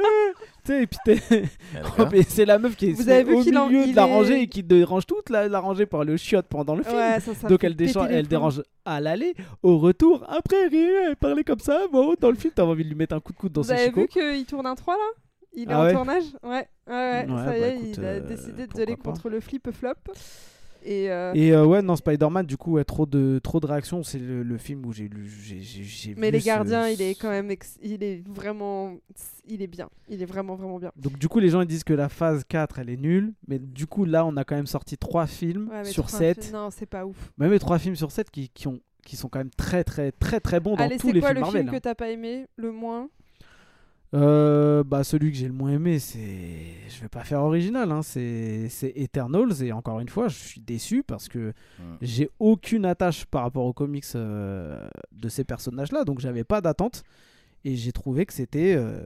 Sais, 0.67 0.83
et 0.83 0.87
puis 0.87 0.99
t'es- 1.05 1.43
Ah, 1.97 2.09
et 2.13 2.23
c'est 2.23 2.45
la 2.45 2.59
meuf 2.59 2.75
qui 2.75 2.89
est 2.89 2.91
Vous 2.93 3.09
avez 3.09 3.23
vu 3.23 3.35
au 3.35 3.41
qu'il 3.43 3.57
en- 3.57 3.67
milieu 3.67 3.83
il 3.85 3.91
de 3.91 3.95
la 3.95 4.07
est- 4.07 4.11
rangée 4.13 4.41
et 4.41 4.47
qui 4.47 4.63
dérange 4.63 5.05
toute 5.05 5.29
la, 5.29 5.47
la 5.47 5.59
rangée 5.59 5.85
pour 5.85 6.01
aller 6.01 6.13
au 6.13 6.17
chiottes 6.17 6.47
pendant 6.47 6.75
le 6.75 6.83
film. 6.83 6.95
Ouais, 6.95 7.19
ça, 7.19 7.33
ça 7.33 7.47
Donc 7.47 7.61
fait 7.61 7.67
elle, 7.67 7.75
péter 7.75 7.93
les 7.93 7.99
elle 8.15 8.27
plombs. 8.27 8.29
dérange 8.29 8.61
à 8.85 9.01
l'aller, 9.01 9.33
au 9.63 9.77
retour, 9.79 10.25
après 10.29 10.67
rien, 10.67 11.09
elle 11.09 11.15
parlait 11.15 11.43
comme 11.43 11.59
ça. 11.59 11.81
Bon, 11.91 12.13
dans 12.19 12.29
le 12.29 12.35
film, 12.37 12.53
t'as 12.55 12.63
envie 12.63 12.83
de 12.83 12.89
lui 12.89 12.95
mettre 12.95 13.15
un 13.15 13.19
coup 13.19 13.33
de 13.33 13.37
coude 13.37 13.51
dans 13.51 13.61
Vous 13.61 13.67
ses 13.67 13.73
avez 13.73 13.85
chicots. 13.85 14.01
vu 14.01 14.07
qu'il 14.07 14.45
tourne 14.45 14.65
un 14.67 14.75
3 14.75 14.95
là? 14.95 14.99
Il 15.53 15.63
est 15.69 15.73
Ah 15.73 15.79
en 15.81 15.83
ouais 15.85 15.93
tournage? 15.93 16.23
Ouais, 16.43 16.49
ouais, 16.49 16.65
ouais, 16.87 17.25
Ouais, 17.27 17.27
ça 17.27 17.45
bah 17.45 17.57
y 17.57 17.61
est, 17.63 17.75
écoute, 17.77 17.95
il 17.97 18.05
a 18.05 18.07
euh, 18.07 18.19
décidé 18.19 18.51
pourquoi 18.65 18.85
d'aller 18.85 18.95
pas. 18.97 19.03
contre 19.11 19.29
le 19.29 19.39
flip-flop. 19.39 19.93
Et, 20.89 21.11
euh, 21.11 21.33
Et 21.35 21.51
euh, 21.51 21.65
ouais, 21.65 21.81
non, 21.81 21.97
Spider-Man, 21.97 22.45
du 22.45 22.55
coup, 22.55 22.73
ouais, 22.73 22.85
trop 22.85 23.05
de, 23.05 23.39
trop 23.43 23.59
de 23.59 23.65
réactions. 23.65 24.03
C'est 24.03 24.19
le, 24.19 24.41
le 24.41 24.57
film 24.57 24.85
où 24.85 24.93
j'ai 24.93 25.09
lu. 25.09 25.29
j'ai- 25.43 25.59
j'ai- 25.59 25.83
j'ai 25.83 26.15
Mais 26.15 26.31
Les 26.31 26.39
ce- 26.39 26.45
Gardiens, 26.45 26.87
il 26.87 27.01
est 27.01 27.15
quand 27.19 27.29
même. 27.29 27.51
ex- 27.51 27.77
Il 27.83 28.01
est 28.03 28.25
vraiment. 28.27 28.95
Il 29.49 29.61
est 29.61 29.67
bien. 29.67 29.89
Il 30.07 30.21
est 30.21 30.25
vraiment, 30.25 30.55
vraiment 30.55 30.79
bien. 30.79 30.91
Donc, 30.95 31.19
du 31.19 31.27
coup, 31.27 31.39
les 31.39 31.49
gens 31.49 31.59
ils 31.61 31.67
disent 31.67 31.83
que 31.83 31.93
la 31.93 32.07
phase 32.07 32.43
4, 32.47 32.79
elle 32.79 32.89
est 32.89 32.95
nulle. 32.97 33.33
Mais 33.49 33.59
du 33.59 33.85
coup, 33.85 34.05
là, 34.05 34.25
on 34.25 34.37
a 34.37 34.45
quand 34.45 34.55
même 34.55 34.65
sorti 34.67 34.97
3 34.97 35.27
films 35.27 35.69
Ouais, 35.69 35.83
sur 35.83 36.05
trois 36.07 36.19
7. 36.19 36.41
films- 36.43 36.55
Non, 36.55 36.69
c'est 36.71 36.85
pas 36.85 37.05
ouf. 37.05 37.33
Même 37.37 37.51
les 37.51 37.59
3 37.59 37.79
films 37.79 37.95
sur 37.97 38.11
7 38.11 38.31
qui, 38.31 38.47
qui, 38.49 38.67
ont, 38.69 38.79
qui 39.05 39.17
sont 39.17 39.27
quand 39.27 39.39
même 39.39 39.51
très, 39.57 39.83
très, 39.83 40.11
très, 40.13 40.39
très 40.39 40.59
bons 40.61 40.75
dans 40.77 40.83
Allez, 40.85 40.97
tous 40.97 41.07
c'est 41.07 41.13
les 41.13 41.19
quoi 41.19 41.29
films 41.29 41.35
le 41.39 41.41
Marvel. 41.41 41.61
film 41.63 41.69
hein. 41.69 41.77
que 41.77 41.83
t'as 41.83 41.95
pas 41.95 42.09
aimé 42.09 42.47
le 42.55 42.71
moins? 42.71 43.09
Euh, 44.13 44.83
bah 44.85 45.03
celui 45.03 45.31
que 45.31 45.37
j'ai 45.37 45.47
le 45.47 45.53
moins 45.53 45.71
aimé, 45.71 45.99
c'est, 45.99 46.19
je 46.87 47.01
vais 47.01 47.09
pas 47.09 47.25
faire 47.25 47.41
original, 47.41 47.91
hein, 47.91 48.01
c'est, 48.01 48.69
c'est 48.69 48.93
Eternals 48.95 49.61
et 49.61 49.73
encore 49.73 49.99
une 49.99 50.07
fois, 50.07 50.29
je 50.29 50.35
suis 50.37 50.61
déçu 50.61 51.03
parce 51.03 51.27
que 51.27 51.53
j'ai 52.01 52.29
aucune 52.39 52.85
attache 52.85 53.25
par 53.25 53.43
rapport 53.43 53.65
aux 53.65 53.73
comics 53.73 54.05
euh, 54.15 54.87
de 55.11 55.27
ces 55.27 55.43
personnages-là, 55.43 56.05
donc 56.05 56.19
j'avais 56.19 56.45
pas 56.45 56.61
d'attente 56.61 57.03
et 57.65 57.75
j'ai 57.75 57.91
trouvé 57.91 58.25
que 58.25 58.33
c'était 58.33 58.75
euh, 58.75 59.05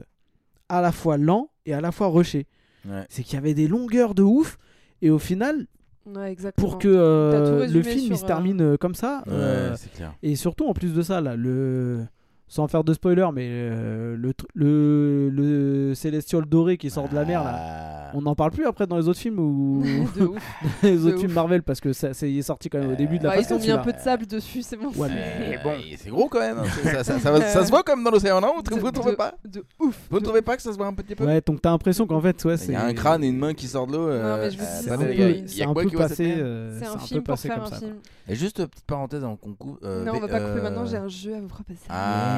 à 0.68 0.80
la 0.80 0.92
fois 0.92 1.16
lent 1.16 1.50
et 1.66 1.74
à 1.74 1.80
la 1.80 1.90
fois 1.90 2.06
rushé. 2.08 2.46
Ouais. 2.84 3.04
C'est 3.08 3.24
qu'il 3.24 3.34
y 3.34 3.38
avait 3.38 3.54
des 3.54 3.66
longueurs 3.66 4.14
de 4.14 4.22
ouf 4.22 4.56
et 5.00 5.10
au 5.10 5.18
final, 5.18 5.66
Ouais, 6.06 6.36
pour 6.56 6.78
que 6.78 6.88
euh, 6.88 7.66
le 7.68 7.82
film 7.82 8.12
il 8.12 8.18
se 8.18 8.24
termine 8.24 8.60
euh, 8.60 8.76
comme 8.76 8.94
ça. 8.94 9.22
Ouais, 9.26 9.32
euh, 9.34 9.76
clair. 9.94 10.14
et 10.22 10.34
surtout, 10.34 10.66
en 10.66 10.74
plus 10.74 10.94
de 10.94 11.02
ça, 11.02 11.20
là, 11.20 11.36
le... 11.36 12.04
sans 12.52 12.68
faire 12.68 12.84
de 12.84 12.92
spoiler, 12.92 13.26
mais 13.32 13.46
euh, 13.48 14.14
le, 14.14 14.34
le, 14.54 15.30
le 15.30 15.94
Célestial 15.94 16.44
doré 16.44 16.76
qui 16.76 16.90
sort 16.90 17.08
de 17.08 17.14
la 17.14 17.24
mer, 17.24 17.42
là, 17.42 17.52
Ah. 17.54 18.10
on 18.12 18.20
n'en 18.20 18.34
parle 18.34 18.50
plus 18.50 18.66
après 18.66 18.86
dans 18.86 18.98
les 18.98 19.08
autres 19.08 19.18
films 19.20 19.38
ou 19.38 19.82
les 20.82 20.96
de 20.98 21.04
autres 21.06 21.14
ouf. 21.14 21.20
films 21.20 21.32
Marvel 21.32 21.62
parce 21.62 21.80
que 21.80 21.94
ça, 21.94 22.08
y 22.26 22.38
est 22.38 22.42
sorti 22.42 22.68
quand 22.68 22.78
même 22.78 22.92
au 22.92 22.94
début 22.94 23.18
de 23.18 23.24
la 23.24 23.30
Ouais, 23.30 23.36
phase 23.36 23.46
ils 23.48 23.54
ont 23.54 23.58
mis 23.58 23.70
un 23.70 23.78
peu 23.78 23.92
de 23.94 23.98
sable 23.98 24.26
dessus, 24.26 24.60
c'est 24.60 24.76
bon. 24.76 24.88
Ouais, 24.88 25.08
c'est- 25.08 25.14
mais 25.14 25.56
Euh, 25.56 25.62
bon. 25.64 25.72
C'est 25.96 26.10
gros 26.10 26.28
quand 26.28 26.40
même. 26.40 26.58
Ça, 26.82 27.04
ça- 27.04 27.18
ça 27.40 27.64
se 27.64 27.70
voit 27.70 27.82
quand 27.82 27.96
même 27.96 28.04
dans 28.04 28.10
l'océan, 28.10 28.38
non? 28.42 28.52
Vous 28.56 28.62
de- 28.62 28.74
vous 28.80 28.90
trouvez 28.90 29.16
pas? 29.16 29.32
De 29.48 29.64
ouf. 29.80 29.98
Vous 30.10 30.16
ne 30.16 30.20
de 30.20 30.24
trouvez 30.26 30.42
pas 30.42 30.56
que 30.56 30.62
ça 30.62 30.72
se 30.72 30.76
voit 30.76 30.88
un 30.88 30.92
petit 30.92 31.14
peu? 31.14 31.24
Ouais, 31.24 31.40
donc 31.44 31.62
t'as 31.62 31.70
l'impression 31.70 32.06
qu'en 32.06 32.20
fait, 32.20 32.44
ouais, 32.44 32.54
Il 32.54 32.58
c'est. 32.58 32.72
y 32.72 32.76
a 32.76 32.84
un 32.84 32.92
crâne 32.92 33.24
et 33.24 33.28
une 33.28 33.38
main 33.38 33.54
qui 33.54 33.66
sort 33.66 33.86
de 33.86 33.92
l'eau. 33.92 34.10
Non, 34.12 34.36
mais 34.36 34.50
je 34.50 34.58
vous 34.58 34.62
euh, 34.62 34.66
dis, 34.66 34.84
C'est 34.84 34.90
un 34.90 34.98
c'est- 34.98 35.06
peu, 35.06 35.14
il 35.14 35.44
y 35.44 35.48
c'est 35.48 35.62
a 35.64 35.68
un 35.70 35.74
peu 35.74 35.88
passé. 35.90 36.34
euh, 36.36 36.78
C'est 36.78 36.86
un 36.86 36.98
film 36.98 37.22
pour 37.22 37.38
faire 37.38 37.54
comme 37.54 37.64
un 37.64 37.70
ça. 37.70 37.76
film. 37.76 37.94
Et 38.28 38.34
juste 38.36 38.60
euh, 38.60 38.66
petite 38.68 38.84
parenthèse 38.86 39.24
en 39.24 39.34
concours. 39.36 39.78
euh, 39.82 40.04
Non, 40.04 40.12
on 40.12 40.16
Vé- 40.18 40.20
va 40.20 40.28
pas 40.28 40.38
couper 40.40 40.60
euh, 40.60 40.62
maintenant, 40.62 40.86
j'ai 40.86 40.96
un 40.96 41.08
jeu 41.08 41.34
à 41.34 41.40
vous 41.40 41.48
proposer. 41.48 41.80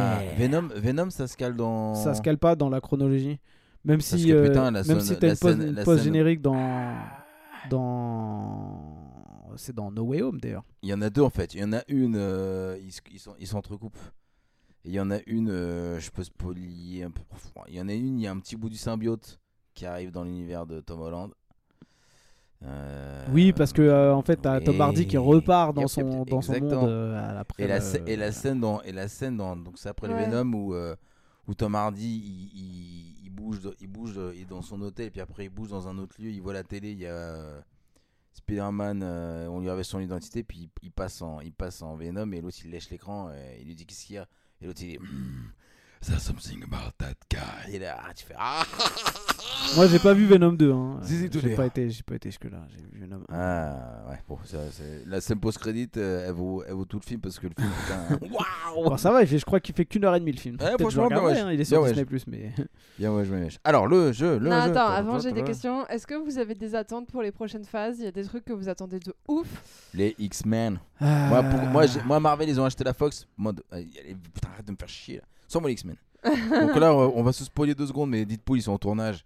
Ah. 0.05 0.35
Venom, 0.36 0.68
Venom, 0.74 1.10
ça 1.10 1.26
se 1.26 1.36
cale 1.36 1.56
dans. 1.56 1.94
Ça 1.94 2.14
se 2.14 2.22
cale 2.22 2.39
pas 2.39 2.56
dans 2.56 2.68
la 2.70 2.81
chronologie. 2.81 3.39
Même 3.85 3.98
Parce 3.98 4.16
si, 4.16 4.26
que, 4.28 4.32
euh, 4.32 4.47
putain, 4.48 4.70
la 4.70 4.82
même 4.82 5.01
si 5.01 5.16
t'as 5.18 5.28
une 5.28 5.36
pause, 5.36 5.51
scène- 5.52 5.68
une 5.68 5.74
la 5.74 5.85
pause 5.85 5.97
scène- 5.97 6.05
générique 6.05 6.40
dans. 6.40 6.94
dans... 7.70 9.10
C'est 9.56 9.74
dans 9.74 9.90
No 9.93 10.02
Way 10.02 10.22
Home 10.22 10.40
d'ailleurs. 10.40 10.64
Il 10.82 10.89
y 10.89 10.94
en 10.94 11.01
a 11.02 11.10
deux 11.10 11.22
en 11.22 11.31
fait. 11.31 11.55
Il 11.55 11.60
y 11.60 11.64
en 11.64 11.72
a 11.72 11.82
une, 11.89 12.16
euh, 12.16 12.76
ils, 13.39 13.47
s'entrecoupent. 13.47 13.98
Il 14.85 14.93
y 14.93 15.01
en 15.01 15.10
a 15.10 15.18
une, 15.26 15.48
euh, 15.48 16.01
je 16.01 16.10
peux 16.10 16.24
spolier 16.24 17.05
un 17.05 17.10
peu. 17.10 17.22
Il 17.68 17.74
y 17.74 17.81
en 17.81 17.89
a 17.89 17.93
une, 17.94 18.18
il 18.18 18.22
y 18.22 18.26
a 18.26 18.32
un 18.32 18.39
petit 18.40 18.56
bout 18.56 18.68
du 18.68 18.76
symbiote 18.76 19.39
qui 19.74 19.86
arrive 19.86 20.10
dans 20.10 20.24
l'univers 20.24 20.66
de 20.66 20.81
Tom 20.81 21.01
Holland. 21.01 21.31
Euh, 22.66 23.27
Oui, 23.32 23.53
parce 23.53 23.73
que 23.73 23.82
euh, 23.82 24.15
en 24.15 24.23
fait, 24.23 24.36
t'as 24.36 24.61
Tom. 24.61 24.81
Hardy 24.81 25.07
qui 25.07 25.16
repart 25.19 25.74
dans 25.74 25.86
son, 25.89 26.24
dans 26.24 26.41
son 26.43 26.53
monde 26.55 26.73
euh, 26.73 27.31
à 27.31 27.35
l'après. 27.35 27.62
Et 27.65 27.66
la, 27.66 27.78
le- 27.78 28.09
et 28.09 28.16
la 28.16 28.32
scène 28.32 28.61
dans 28.61 28.81
et 28.82 28.93
la 28.93 29.09
scène 29.09 29.36
dans 29.36 29.55
donc 29.57 29.74
c'est 29.77 29.89
après 29.89 30.09
Ouais. 30.09 30.27
le 30.27 30.32
Venom 30.32 30.53
où 30.57 30.74
euh, 30.74 30.97
où 31.47 31.55
Tom 31.55 31.74
Hardy 31.74 32.07
il, 32.24 32.59
il, 32.59 33.24
il 33.27 33.31
bouge 33.31 33.61
il 33.81 33.86
bouge 33.89 34.19
il 34.35 34.43
est 34.43 34.45
dans 34.47 34.62
son 34.62 34.81
hôtel 34.81 35.11
puis 35.11 35.20
après 35.20 35.45
il 35.45 35.51
bouge 35.51 35.69
dans 35.69 35.89
un 35.89 35.99
autre 35.99 36.16
lieu 36.19 36.31
il 36.31 36.41
voit 36.41 36.55
la 36.55 36.62
télé 36.65 36.93
il 36.93 36.99
y 37.01 37.07
a 37.07 37.11
euh, 37.12 37.61
Spider-Man 38.32 39.03
euh, 39.03 39.47
on 39.49 39.61
lui 39.61 39.69
avait 39.69 39.85
son 39.85 40.01
identité 40.01 40.43
puis 40.43 40.59
il, 40.61 40.70
il 40.82 40.91
passe 40.91 41.20
en 41.20 41.41
il 41.41 41.53
passe 41.53 41.82
en 41.82 41.97
Venom 41.97 42.32
et 42.32 42.41
l'autre 42.41 42.57
il 42.65 42.70
lèche 42.70 42.89
l'écran 42.91 43.31
et 43.31 43.61
il 43.61 43.66
lui 43.66 43.74
dit 43.74 43.85
qu'est-ce 43.85 44.07
qu'il 44.07 44.16
y 44.16 44.19
a? 44.19 44.27
Et 44.62 44.66
l'autre 44.66 44.81
il 44.82 44.97
dit 44.97 44.99
there's 46.07 46.23
something 46.23 46.62
about 46.62 46.93
that 46.99 47.15
guy 47.31 47.74
et 47.74 47.78
là 47.78 47.99
ah, 48.03 48.15
tu 48.15 48.24
fais 48.24 48.35
ah 48.39 48.62
Moi, 49.77 49.89
j'ai 49.89 49.99
pas 49.99 50.12
vu 50.15 50.27
Venom 50.27 50.53
2. 50.53 50.73
Hein. 50.73 51.01
Si, 51.03 51.19
si, 51.19 51.31
tout 51.31 51.41
j'ai 51.41 51.55
pas 51.55 51.66
été, 51.66 51.91
j'ai 51.91 52.03
pas 52.03 52.15
été 52.15 52.28
jusque 52.28 52.45
là. 52.45 52.59
J'ai 52.70 52.77
vu 52.85 53.05
Venom. 53.05 53.20
1. 53.28 53.35
ah 53.36 54.05
ouais 54.11 54.19
bon 54.28 54.39
ça, 54.45 54.59
la 55.07 55.20
scène 55.20 55.41
post 55.41 55.59
crédit 55.59 55.89
elle 55.95 56.32
vaut 56.32 56.62
elle 56.66 56.74
vaut 56.74 56.85
tout 56.85 56.99
le 56.99 57.05
film 57.05 57.20
parce 57.20 57.39
que 57.39 57.47
le 57.49 57.53
film 57.59 57.70
putain 57.82 58.27
waouh 58.35 58.89
Bon, 58.89 58.97
ça 58.97 59.11
va, 59.11 59.23
il 59.23 59.28
fait, 59.28 59.39
je 59.39 59.45
crois 59.45 59.61
qu'il 59.61 59.74
fait 59.74 59.85
qu'une 59.85 60.05
heure 60.05 60.15
et 60.15 60.20
demie 60.20 60.32
le 60.32 60.39
film. 60.39 60.57
Ouais, 60.61 60.73
franchement, 60.78 61.09
bien 61.09 61.23
ouais. 61.23 61.39
hein, 61.39 61.53
il 61.53 61.61
est 61.61 61.65
sur 61.65 61.85
Disney 61.85 62.05
Plus, 62.05 62.27
mais 62.27 62.53
bien 62.99 63.12
ouais 63.15 63.24
je 63.24 63.32
me 63.32 63.41
mèche 63.41 63.59
alors 63.65 63.86
le 63.86 64.12
jeu 64.12 64.39
le 64.39 64.49
non, 64.49 64.62
jeu 64.62 64.70
attends, 64.70 64.86
avant 64.89 65.19
j'ai 65.19 65.32
des 65.32 65.43
questions. 65.43 65.86
Est-ce 65.89 66.07
que 66.07 66.15
vous 66.15 66.39
avez 66.39 66.55
des 66.55 66.74
attentes 66.74 67.09
pour 67.09 67.23
les 67.23 67.32
prochaines 67.32 67.65
phases? 67.65 67.99
Il 67.99 68.05
y 68.05 68.09
a 68.09 68.12
des 68.12 68.24
trucs 68.24 68.45
que 68.45 68.53
vous 68.53 68.69
attendez 68.69 68.99
de 69.01 69.15
ouf? 69.28 69.47
Les 69.95 70.15
X-Men. 70.19 70.78
Moi, 71.01 71.43
pour- 71.43 71.61
Euh, 71.61 71.66
moi, 71.70 71.85
moi, 72.05 72.20
Marvel, 72.20 72.49
ils 72.49 72.61
ont 72.61 72.65
acheté 72.65 72.85
la 72.85 72.93
Fox. 72.95 73.27
Mode, 73.36 73.62
euh, 73.73 73.82
putain, 74.35 74.49
arrête 74.53 74.66
de 74.66 74.73
me 74.73 74.77
faire 74.77 74.89
chier. 74.89 75.16
Là. 75.16 75.23
Sans 75.49 75.61
moi, 75.61 75.69
les 75.69 75.74
X-Men. 75.74 75.97
Donc 76.51 76.77
là, 76.77 76.95
on 76.95 77.23
va 77.23 77.32
se 77.32 77.45
spoiler 77.45 77.74
deux 77.74 77.86
secondes, 77.86 78.11
mais 78.11 78.24
Deadpool, 78.24 78.59
ils 78.59 78.62
sont 78.62 78.73
en 78.73 78.78
tournage. 78.78 79.24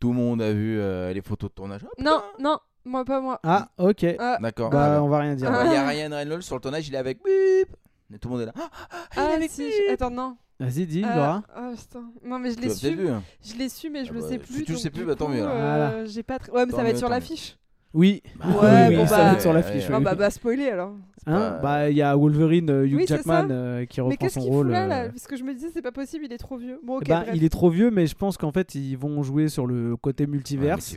Tout 0.00 0.10
le 0.12 0.16
monde 0.18 0.42
a 0.42 0.52
vu 0.52 0.78
euh, 0.80 1.12
les 1.12 1.20
photos 1.22 1.50
de 1.50 1.54
tournage. 1.54 1.80
Ah, 1.84 2.02
Non, 2.02 2.22
non, 2.40 2.58
moi 2.84 3.04
pas 3.04 3.20
moi. 3.20 3.38
Ah, 3.44 3.68
ok. 3.78 4.04
Ah, 4.18 4.38
D'accord. 4.40 4.70
Bah, 4.70 5.00
on 5.02 5.08
va 5.08 5.18
rien 5.20 5.34
dire. 5.36 5.50
Ah. 5.52 5.64
Il 5.66 5.72
y 5.72 5.76
a 5.76 5.86
Ryan 5.86 6.10
Reynolds 6.10 6.42
sur 6.42 6.56
le 6.56 6.60
tournage, 6.60 6.88
il 6.88 6.94
est 6.94 6.98
avec 6.98 7.18
bip. 7.18 7.76
Et 8.14 8.18
tout 8.18 8.28
le 8.28 8.32
monde 8.34 8.42
est 8.42 8.46
là. 8.46 8.52
Ah, 8.58 8.68
ah, 8.72 8.86
il 9.16 9.18
est 9.18 9.22
ah, 9.22 9.34
avec 9.36 9.50
si, 9.50 9.62
bip. 9.64 9.72
je- 9.88 9.92
attends, 9.94 10.10
non. 10.10 10.36
Vas-y, 10.60 10.86
dis, 10.86 11.02
Ah, 11.04 11.16
Laura. 11.16 11.42
ah, 11.54 11.70
putain. 11.76 12.04
Non, 12.24 12.38
mais 12.38 12.50
je 12.50 12.56
Tu 12.56 12.60
l'ai 12.62 12.68
l'as 12.68 12.74
peut-être 12.74 12.92
su. 12.92 12.96
vu. 12.96 13.08
hein. 13.08 13.22
Je 13.44 13.54
l'ai 13.56 13.68
su, 13.68 13.90
mais 13.90 14.04
je 14.04 14.10
Ah 14.10 14.14
le 14.14 14.20
bah, 14.20 14.26
sais 14.28 14.32
si 14.34 14.38
plus. 14.38 14.52
tu 14.54 14.60
le 14.60 14.66
donc 14.76 14.78
sais 14.82 14.90
plus, 14.90 15.00
du 15.00 15.06
bah, 15.06 15.14
tant 15.16 15.26
coup, 15.26 15.32
mieux, 15.32 15.42
alors. 15.42 15.54
euh, 15.54 15.58
Voilà. 15.88 16.04
J'ai 16.06 16.22
pas. 16.22 16.36
tr- 16.36 16.50
Ouais, 16.50 16.64
mais 16.66 16.70
Tant 16.72 16.76
ça 16.78 16.82
va 16.82 16.82
mieux, 16.84 16.88
être 16.90 16.98
sur 16.98 17.08
tant 17.08 17.14
mieux. 17.14 17.20
l'affiche. 17.20 17.58
Oui. 17.94 18.22
Bah, 18.36 18.44
Ouais, 18.46 18.86
oui, 18.88 18.96
bon, 18.96 19.06
ça 19.06 19.16
bah, 19.18 19.24
va 19.24 19.32
être 19.34 19.40
sur 19.40 19.52
l'affiche. 19.52 19.84
Ah 19.90 19.98
oui. 19.98 20.04
bah, 20.04 20.14
bah, 20.14 20.30
spoiler 20.30 20.68
alors. 20.70 20.94
Hein 21.26 21.38
pas- 21.38 21.58
bah, 21.62 21.90
il 21.90 21.96
y 21.96 22.02
a 22.02 22.16
Wolverine, 22.16 22.68
euh, 22.70 22.86
Hugh 22.86 22.94
Oui, 22.96 23.06
Jackman 23.06 23.48
euh, 23.50 23.84
qui 23.86 24.00
Mais 24.00 24.04
reprend 24.06 24.16
qu'est-ce 24.26 24.34
son 24.34 24.40
qu'il 24.40 24.48
fout 24.50 24.56
rôle. 24.56 24.70
là, 24.70 24.84
euh, 24.84 24.88
là 24.88 25.08
Parce 25.08 25.26
que 25.26 25.36
je 25.36 25.44
me 25.44 25.54
disais, 25.54 25.68
c'est 25.72 25.82
pas 25.82 25.92
possible, 25.92 26.24
il 26.26 26.32
est 26.32 26.38
trop 26.38 26.56
vieux. 26.56 26.80
Bon, 26.84 26.98
eh 27.00 27.04
ben, 27.08 27.24
il 27.34 27.44
est 27.44 27.48
trop 27.48 27.70
vieux, 27.70 27.90
mais 27.90 28.06
je 28.06 28.14
pense 28.14 28.36
qu'en 28.36 28.50
fait, 28.52 28.74
ils 28.74 28.96
vont 28.96 29.22
jouer 29.22 29.48
sur 29.48 29.66
le 29.66 29.96
côté 29.96 30.24
Ouais, 30.24 30.30
multiverse. 30.30 30.96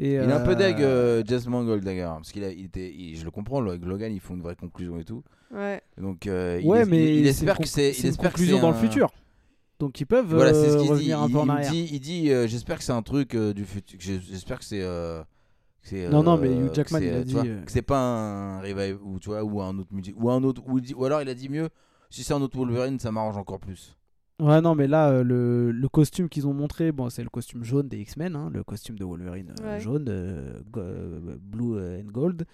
Et, 0.00 0.12
Il 0.12 0.20
est 0.20 0.32
un 0.32 0.40
peu 0.40 0.54
deg, 0.54 0.80
euh, 0.80 1.24
Jess 1.26 1.46
Mangold 1.48 1.82
d'ailleurs. 1.84 2.14
Parce 2.14 2.30
qu'il 2.30 2.44
a, 2.44 2.50
il 2.52 2.66
était, 2.66 2.92
il- 2.96 3.16
je 3.16 3.24
le 3.24 3.30
comprends, 3.32 3.66
avec 3.66 3.84
Logan, 3.84 4.12
ils 4.12 4.20
font 4.20 4.34
une 4.36 4.42
vraie 4.42 4.54
conclusion 4.54 4.96
et 4.98 5.04
tout. 5.04 5.24
Ouais. 5.52 5.80
Donc, 6.00 6.26
euh, 6.28 6.60
il, 6.62 6.68
Ouais, 6.68 6.80
es- 6.80 6.82
il- 6.84 6.88
mais 6.88 7.16
il 7.18 7.26
espère 7.26 7.58
que 7.58 7.66
c'est, 7.66 7.90
une 7.90 8.06
espère 8.06 8.30
que 8.32 8.36
conclusion 8.36 8.60
dans 8.60 8.70
le 8.70 8.76
futur. 8.76 9.10
Donc 9.80 10.00
ils 10.00 10.06
peuvent 10.06 10.34
Voilà, 10.34 10.54
c'est 10.54 10.70
ce 10.70 10.76
qu'il 10.76 10.84
dit. 10.86 10.90
revenir 10.90 11.20
un 11.22 11.28
Il, 11.28 11.32
peu 11.32 11.38
en 11.38 11.48
arrière. 11.48 11.70
dit, 11.70 11.88
il 11.92 12.00
dit 12.00 12.32
euh, 12.32 12.48
j'espère 12.48 12.78
que 12.78 12.84
c'est 12.84 12.92
un 12.92 13.02
truc 13.02 13.34
euh, 13.36 13.52
du 13.54 13.64
futur. 13.64 13.96
J'espère 14.00 14.58
que 14.58 14.64
c'est. 14.64 14.80
Euh, 15.94 16.10
Non, 16.10 16.22
non, 16.22 16.36
euh, 16.36 16.40
mais 16.40 16.48
Hugh 16.56 16.68
que 16.70 16.74
Jackman, 16.74 16.98
il 17.02 17.08
a 17.08 17.12
euh, 17.16 17.24
dit, 17.24 17.36
euh, 17.36 17.62
que 17.64 17.70
c'est 17.72 17.82
pas 17.82 17.98
un 17.98 18.60
revive 18.60 18.98
ou 19.04 19.18
tu 19.18 19.28
vois 19.30 19.42
ou 19.44 19.60
un 19.60 19.76
autre 19.78 19.92
multi 19.92 20.14
ou 20.16 20.30
un 20.30 20.42
autre 20.44 20.62
ou, 20.66 21.04
alors 21.04 21.22
il 21.22 21.28
a 21.28 21.34
dit 21.34 21.48
mieux. 21.48 21.68
Si 22.10 22.22
c'est 22.22 22.32
un 22.34 22.40
autre 22.40 22.56
Wolverine, 22.56 22.98
ça 22.98 23.12
m'arrange 23.12 23.36
encore 23.36 23.58
plus. 23.60 23.94
Ouais, 24.40 24.60
non, 24.60 24.74
mais 24.76 24.86
là, 24.86 25.10
euh, 25.10 25.24
le, 25.24 25.72
le 25.72 25.88
costume 25.88 26.28
qu'ils 26.28 26.46
ont 26.46 26.54
montré, 26.54 26.92
bon, 26.92 27.10
c'est 27.10 27.24
le 27.24 27.28
costume 27.28 27.64
jaune 27.64 27.88
des 27.88 27.98
X-Men, 27.98 28.36
hein, 28.36 28.50
le 28.52 28.62
costume 28.62 28.96
de 28.96 29.04
Wolverine 29.04 29.52
euh, 29.60 29.74
Ouais. 29.74 29.80
jaune, 29.80 30.06
euh, 30.08 30.60
go- 30.70 30.80
euh, 30.80 31.36
blue 31.40 31.76
and 31.76 32.10
gold. 32.12 32.44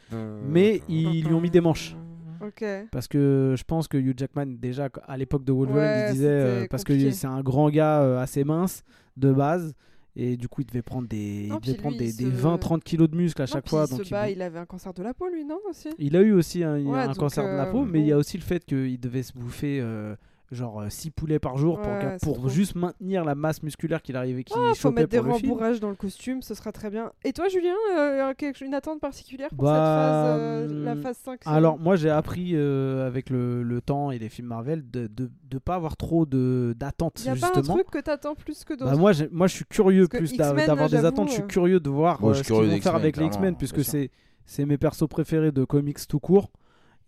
Mais 0.48 0.80
ils 0.88 1.22
lui 1.24 1.34
ont 1.34 1.40
mis 1.42 1.50
des 1.50 1.60
manches. 1.60 1.94
Ok. 2.40 2.64
Parce 2.90 3.06
que 3.06 3.54
je 3.56 3.64
pense 3.64 3.86
que 3.86 3.96
Hugh 3.96 4.18
Jackman, 4.18 4.46
déjà 4.58 4.88
à 5.06 5.16
l'époque 5.16 5.44
de 5.44 5.52
Wolverine, 5.52 5.82
Ouais, 5.82 6.06
il 6.08 6.12
disait 6.12 6.28
euh, 6.28 6.66
parce 6.70 6.84
que 6.84 7.10
c'est 7.10 7.26
un 7.26 7.42
grand 7.42 7.70
gars 7.70 8.00
euh, 8.02 8.18
assez 8.20 8.44
mince 8.44 8.82
de 9.16 9.32
base. 9.32 9.74
Et 10.16 10.36
du 10.36 10.48
coup, 10.48 10.60
il 10.60 10.66
devait 10.66 10.82
prendre 10.82 11.08
des, 11.08 11.48
Non, 11.48 11.58
il 11.60 11.66
devait 11.66 11.76
prendre 11.76 11.96
lui, 11.98 12.04
des, 12.04 12.22
il 12.22 12.30
des 12.30 12.36
se- 12.36 12.42
20-30 12.42 12.82
kilos 12.82 13.10
de 13.10 13.16
muscles 13.16 13.42
à 13.42 13.46
Non, 13.46 13.52
chaque 13.52 13.68
fois. 13.68 13.84
il 13.84 13.90
se 13.92 13.96
Donc 13.96 14.06
il, 14.06 14.10
bat, 14.10 14.26
bou- 14.26 14.32
il 14.32 14.42
avait 14.42 14.58
un 14.60 14.66
cancer 14.66 14.94
de 14.94 15.02
la 15.02 15.12
peau, 15.14 15.28
lui, 15.28 15.44
non 15.44 15.58
aussi? 15.68 15.88
Il 15.98 16.16
a 16.16 16.20
eu 16.22 16.32
aussi 16.32 16.62
un, 16.62 16.80
Ouais, 16.84 16.98
un 17.00 17.14
cancer 17.14 17.42
de 17.44 17.56
la 17.56 17.66
euh, 17.66 17.72
peau, 17.72 17.84
mais 17.84 18.00
il 18.00 18.06
y 18.06 18.12
a 18.12 18.16
aussi 18.16 18.36
le 18.38 18.44
fait 18.44 18.64
qu'il 18.64 19.00
devait 19.00 19.24
se 19.24 19.32
bouffer 19.32 19.80
euh, 19.80 20.14
genre 20.50 20.84
6 20.88 21.10
poulets 21.10 21.38
par 21.38 21.56
jour 21.56 21.80
pour, 21.80 22.44
Ouais, 22.44 22.50
juste 22.50 22.74
maintenir 22.74 23.24
la 23.24 23.34
masse 23.34 23.62
musculaire 23.62 24.02
qu'il 24.02 24.16
arrivait, 24.16 24.44
qu'il 24.44 24.56
Ah, 24.58 24.74
faut 24.74 24.90
mettre 24.90 25.08
des 25.08 25.18
rembourrages 25.18 25.80
dans 25.80 25.90
le 25.90 25.96
costume, 25.96 26.42
ce 26.42 26.54
sera 26.54 26.70
très 26.72 26.90
bien. 26.90 27.12
Et 27.24 27.32
toi, 27.32 27.48
Julien, 27.48 27.74
euh, 27.98 28.32
une 28.60 28.74
attente 28.74 29.00
particulière 29.00 29.48
pour 29.50 29.64
Bah, 29.64 29.70
cette 29.70 29.76
phase, 29.76 30.72
euh, 30.72 30.84
la 30.84 30.92
hum, 30.92 31.02
phase 31.02 31.16
5 31.18 31.40
Alors 31.46 31.78
moi 31.78 31.96
j'ai 31.96 32.10
appris 32.10 32.52
euh, 32.54 33.06
avec 33.06 33.30
le, 33.30 33.62
le 33.62 33.80
temps 33.80 34.10
et 34.10 34.18
les 34.18 34.28
films 34.28 34.48
Marvel 34.48 34.88
de 34.90 35.06
de, 35.06 35.30
de 35.50 35.58
pas 35.58 35.74
avoir 35.76 35.96
trop 35.96 36.26
de 36.26 36.74
d'attentes 36.76 37.20
il 37.24 37.26
y 37.26 37.28
a 37.28 37.36
pas 37.36 37.46
un 37.48 37.54
justement. 37.54 37.74
truc 37.74 37.90
que 37.90 37.98
t'attends 37.98 38.34
plus 38.34 38.64
que 38.64 38.74
d'autres 38.74 38.90
Bah 38.90 38.96
moi, 38.96 39.12
je 39.46 39.54
suis 39.54 39.64
curieux 39.64 40.08
Parce 40.08 40.24
plus 40.24 40.36
d'avoir 40.36 40.88
des 40.88 41.04
attentes, 41.04 41.28
je 41.28 41.34
suis 41.34 41.42
euh, 41.42 41.46
curieux 41.46 41.80
de 41.80 41.90
voir 41.90 42.20
Moi, 42.20 42.30
euh, 42.32 42.34
ce 42.34 42.42
qu'ils 42.42 42.54
vont 42.54 42.80
faire 42.80 42.94
avec 42.94 43.16
les 43.16 43.26
X-Men 43.26 43.56
puisque 43.56 43.84
c'est 43.84 44.10
c'est 44.46 44.66
mes 44.66 44.76
persos 44.76 45.08
préférés 45.08 45.52
de 45.52 45.64
comics 45.64 46.06
tout 46.06 46.20
court 46.20 46.50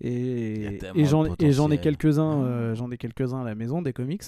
et 0.01 0.78
et 0.94 1.05
j'en 1.05 1.70
ai 1.70 1.78
quelques-uns 1.78 2.43
euh, 2.43 2.74
j'en 2.74 2.90
ai 2.90 2.98
quelques-uns 2.98 3.40
à 3.40 3.44
la 3.44 3.55
maison 3.55 3.82
des 3.82 3.93
comics. 3.93 4.23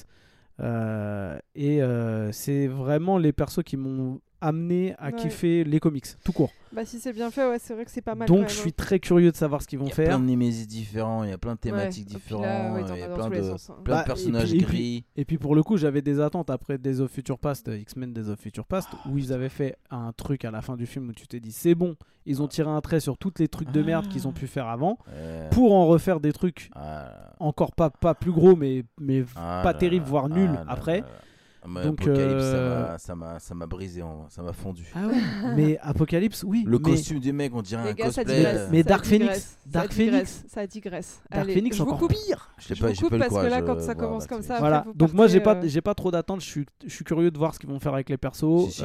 Euh, 0.60 1.38
et 1.54 1.82
euh, 1.82 2.32
c'est 2.32 2.66
vraiment 2.66 3.16
les 3.16 3.32
persos 3.32 3.62
qui 3.62 3.76
m'ont 3.76 4.20
amené 4.40 4.94
à 4.98 5.06
Ouais. 5.06 5.12
kiffer 5.14 5.64
les 5.64 5.80
comics, 5.80 6.06
tout 6.24 6.32
court. 6.32 6.50
Bah, 6.72 6.84
si 6.84 7.00
c'est 7.00 7.12
bien 7.12 7.30
fait, 7.30 7.48
ouais, 7.48 7.58
c'est 7.58 7.74
vrai 7.74 7.84
que 7.84 7.90
c'est 7.90 8.02
pas 8.02 8.14
mal. 8.14 8.28
Donc 8.28 8.36
je 8.38 8.42
même, 8.42 8.48
suis 8.50 8.70
hein. 8.70 8.74
très 8.76 8.98
curieux 9.00 9.30
de 9.32 9.36
savoir 9.36 9.62
ce 9.62 9.66
qu'ils 9.66 9.78
vont 9.78 9.86
Il 9.86 9.88
y 9.88 9.92
a 9.92 9.94
faire. 9.94 10.06
plein 10.08 10.18
de 10.18 10.24
Némésis 10.24 10.66
différents, 10.68 11.24
il 11.24 11.30
y 11.30 11.32
a 11.32 11.38
plein 11.38 11.54
de 11.54 11.58
thématiques 11.58 12.08
Ouais, 12.08 12.14
différentes, 12.14 12.44
là, 12.44 12.72
ouais, 12.74 12.84
t'en 12.84 12.94
il 12.94 13.00
y 13.00 13.02
a 13.02 13.08
dans 13.08 13.14
plein 13.28 13.30
de, 13.30 13.42
sens, 13.42 13.70
hein. 13.70 13.76
plein 13.84 13.94
Bah, 13.96 14.02
de 14.02 14.06
personnages 14.06 14.52
et 14.52 14.56
puis- 14.58 14.62
et 14.62 14.66
puis- 14.66 14.76
gris. 14.76 15.04
Et 15.16 15.24
puis 15.24 15.38
pour 15.38 15.54
le 15.54 15.62
coup, 15.62 15.76
j'avais 15.76 16.02
des 16.02 16.20
attentes 16.20 16.50
après 16.50 16.78
Days 16.78 17.00
of 17.00 17.10
Future 17.10 17.38
Past, 17.38 17.70
X-Men 17.72 18.12
Days 18.12 18.28
of 18.28 18.38
Future 18.38 18.66
Past, 18.66 18.88
où 19.10 19.16
ils 19.18 19.32
avaient 19.32 19.48
fait 19.48 19.76
un 19.90 20.12
truc 20.12 20.44
à 20.44 20.50
la 20.50 20.60
fin 20.60 20.76
du 20.76 20.86
film 20.86 21.08
où 21.08 21.12
tu 21.12 21.26
t'es 21.26 21.40
dit 21.40 21.52
c'est 21.52 21.74
bon, 21.74 21.96
ils 22.26 22.42
ont 22.42 22.48
tiré 22.48 22.68
un 22.68 22.80
trait 22.82 23.00
sur 23.00 23.16
tous 23.16 23.32
les 23.38 23.48
trucs 23.48 23.70
de 23.72 23.82
merde 23.82 24.06
qu'ils 24.08 24.28
ont 24.28 24.32
pu 24.32 24.46
faire 24.46 24.68
avant, 24.68 24.98
Ouais. 25.08 25.48
pour 25.50 25.72
en 25.74 25.86
refaire 25.86 26.20
des 26.20 26.32
trucs 26.34 26.70
Ah, 26.74 27.32
encore 27.40 27.72
pas, 27.74 27.88
pas 27.88 28.14
plus 28.14 28.32
gros, 28.32 28.54
mais, 28.56 28.84
mais 29.00 29.24
ah 29.36 29.60
pas 29.64 29.72
terribles, 29.72 30.04
voire 30.06 30.26
ah 30.26 30.34
nuls 30.34 30.52
là 30.52 30.64
après. 30.68 31.00
là 31.00 31.06
là. 31.06 31.12
Ah, 31.60 31.66
mais 31.68 31.82
Donc, 31.82 32.00
Apocalypse, 32.02 32.42
ça 32.44 32.54
euh, 32.54 32.82
m'a- 32.92 32.98
ça 32.98 33.14
m'a- 33.16 33.38
ça 33.40 33.54
m'a 33.54 33.66
brisé, 33.66 34.00
en- 34.02 34.28
ça 34.30 34.42
m'a 34.42 34.52
fondu. 34.52 34.86
Ah 34.94 35.06
ouais, 35.08 35.14
mais 35.56 35.78
Apocalypse, 35.82 36.44
oui. 36.44 36.62
Le 36.64 36.78
mais 36.78 36.82
costume 36.82 37.18
du 37.18 37.32
mec, 37.32 37.52
on 37.54 37.62
dirait 37.62 37.82
Les 37.84 37.90
un 37.90 37.94
gars, 37.94 38.10
ça 38.12 38.22
cosplay. 38.22 38.36
digresse. 38.36 38.56
euh, 38.58 38.68
Mais 38.70 38.82
ça 38.82 38.88
Dark 38.88 39.02
digresse, 39.04 39.28
Phoenix, 39.28 39.40
ça 39.42 39.56
Dark 39.66 39.88
digresse, 39.90 40.10
Phoenix. 40.38 40.44
Ça 40.54 40.66
digresse. 40.68 41.20
Dark 41.30 41.42
Allez, 41.44 41.54
Phoenix 41.54 41.76
je 41.76 41.82
encore 41.82 41.98
coupe. 41.98 42.12
pire. 42.12 42.50
Je 42.58 42.68
l'ai 42.68 42.74
Je 42.76 42.80
pas, 42.80 42.88
vous 42.88 42.94
coupe 42.94 43.10
pas 43.10 43.18
parce 43.18 43.28
que 43.28 43.34
courage. 43.34 43.50
là, 43.50 43.62
quand 43.62 43.80
ça 43.80 43.94
voir 43.94 43.96
commence 43.96 44.26
comme 44.28 44.42
ça, 44.42 44.58
Voilà, 44.60 44.76
après, 44.78 44.90
vous 44.92 44.96
donc 44.96 45.12
moi 45.14 45.26
j'ai 45.26 45.40
pas, 45.40 45.54
partez, 45.54 45.66
euh, 45.66 45.70
j'ai 45.70 45.80
pas 45.80 45.94
trop 45.94 46.10
d'attentes, 46.12 46.40
je 46.42 46.46
suis, 46.46 46.66
je 46.86 46.90
suis 46.94 47.04
curieux 47.04 47.30
de 47.32 47.38
voir 47.38 47.52
ce 47.54 47.58
qu'ils 47.58 47.68
vont 47.68 47.80
faire 47.80 47.94
avec 47.94 48.08
les 48.08 48.16
persos. 48.16 48.80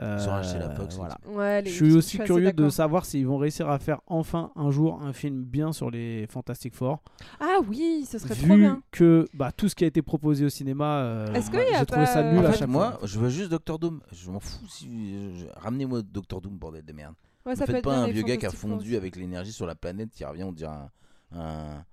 Ils 0.00 0.04
ont 0.28 0.30
racheté 0.32 0.58
la 0.58 0.70
euh, 0.70 0.74
Fox, 0.74 0.96
voilà. 0.96 1.18
Ouais, 1.28 1.62
les 1.62 1.70
Je 1.70 1.74
suis 1.84 1.94
aussi 1.94 2.18
curieux 2.18 2.52
de 2.52 2.68
savoir 2.68 3.04
s'ils 3.04 3.26
vont 3.26 3.36
réussir 3.38 3.68
à 3.70 3.78
faire 3.78 4.00
enfin 4.08 4.50
un 4.56 4.70
jour 4.72 5.00
un 5.02 5.12
film 5.12 5.44
bien 5.44 5.72
sur 5.72 5.88
les 5.90 6.26
Fantastic 6.28 6.74
Four. 6.74 7.00
Ah 7.40 7.58
oui, 7.68 8.04
ce 8.10 8.18
serait 8.18 8.34
trop 8.34 8.54
Vu 8.54 8.60
bien. 8.60 8.82
que 8.90 9.26
bah, 9.34 9.52
tout 9.52 9.68
ce 9.68 9.74
qui 9.76 9.84
a 9.84 9.86
été 9.86 10.02
proposé 10.02 10.44
au 10.44 10.48
cinéma, 10.48 10.96
euh, 11.02 11.26
bah, 11.32 11.40
j'ai 11.40 11.86
trouvé 11.86 11.86
pas, 11.86 12.06
ça 12.06 12.22
nul 12.24 12.40
En 12.40 12.44
à 12.48 12.52
fait, 12.52 12.58
chaque 12.58 12.68
moi, 12.68 12.92
fois. 12.98 13.06
je 13.06 13.18
veux 13.20 13.28
juste 13.28 13.50
Doctor 13.50 13.78
Doom. 13.78 14.00
Je 14.10 14.30
m'en 14.32 14.40
fous 14.40 14.66
si. 14.68 14.88
je- 15.36 15.38
je- 15.40 15.46
Ramenez-moi 15.60 16.02
Doctor 16.02 16.40
Doom, 16.40 16.58
bordel 16.58 16.84
de 16.84 16.92
merde. 16.92 17.14
Ouais, 17.46 17.54
ça 17.54 17.64
faites 17.66 17.84
pas 17.84 17.96
un 17.98 18.08
vieux 18.08 18.22
gars 18.22 18.36
qui 18.36 18.46
a 18.46 18.50
fondu 18.50 18.88
aussi. 18.88 18.96
avec 18.96 19.14
l'énergie 19.16 19.52
sur 19.52 19.66
la 19.66 19.74
planète 19.76 20.10
qui 20.10 20.24
revient, 20.24 20.42
on 20.44 20.52
dirait 20.52 20.72
un, 20.72 20.90
un, 21.38 21.84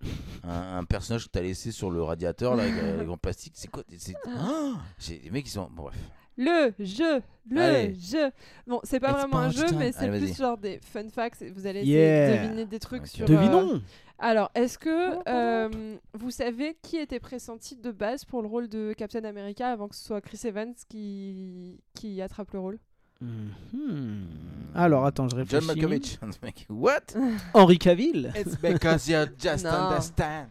un- 0.43 0.77
un 0.79 0.83
personnage 0.85 1.25
que 1.25 1.29
t'as 1.31 1.41
laissé 1.41 1.71
sur 1.71 1.91
le 1.91 2.01
radiateur 2.01 2.55
là, 2.55 2.63
avec, 2.63 2.75
euh, 2.75 2.95
avec 2.95 3.09
en 3.09 3.17
plastique. 3.17 3.53
C'est 3.55 3.69
quoi 3.69 3.83
c'est- 3.97 4.15
Ah 4.27 4.73
J'ai- 4.97 5.19
Les 5.23 5.29
mecs, 5.29 5.45
ils 5.45 5.51
sont. 5.51 5.69
Bon, 5.71 5.83
bref. 5.83 5.97
Le 6.43 6.73
jeu, 6.79 7.21
le 7.49 7.61
Allez. 7.61 7.93
jeu. 7.95 8.31
Bon, 8.65 8.79
c'est 8.83 8.99
pas 8.99 9.11
It's 9.11 9.19
vraiment 9.19 9.37
un 9.39 9.51
jeu, 9.51 9.65
time. 9.67 9.77
mais 9.77 9.91
c'est 9.91 9.99
Allez, 10.05 10.17
plus 10.19 10.27
vas-y. 10.27 10.33
genre 10.37 10.57
des 10.57 10.79
fun 10.81 11.07
facts. 11.09 11.43
Vous 11.55 11.67
allez 11.67 11.83
Yeah. 11.85 12.31
de 12.37 12.43
deviner 12.43 12.65
des 12.65 12.79
trucs 12.79 13.03
Ok. 13.03 13.07
sur. 13.07 13.25
euh, 13.25 13.27
Devinons 13.27 13.81
Alors, 14.17 14.49
est-ce 14.55 14.77
que 14.77 15.17
euh, 15.27 15.69
vous 16.13 16.31
savez 16.31 16.77
qui 16.81 16.97
était 16.97 17.19
pressenti 17.19 17.75
de 17.75 17.91
base 17.91 18.25
pour 18.25 18.41
le 18.41 18.47
rôle 18.47 18.67
de 18.69 18.93
Captain 18.97 19.23
America 19.23 19.71
avant 19.71 19.87
que 19.87 19.95
ce 19.95 20.03
soit 20.05 20.21
Chris 20.21 20.39
Evans 20.45 20.73
qui, 20.89 21.79
qui 21.93 22.21
attrape 22.21 22.51
le 22.53 22.59
rôle? 22.59 22.79
Mhm. 23.21 24.27
Alors 24.75 25.05
attends, 25.05 25.27
je 25.29 25.35
réfléchis. 25.35 25.65
John 25.67 25.75
Malkovich. 25.75 26.17
What? 26.69 27.15
Henri 27.53 27.77
Cavill 27.77 28.31
It's 28.35 28.55
because 28.57 29.07
you 29.07 29.17
just 29.37 29.65
understand. 29.65 30.47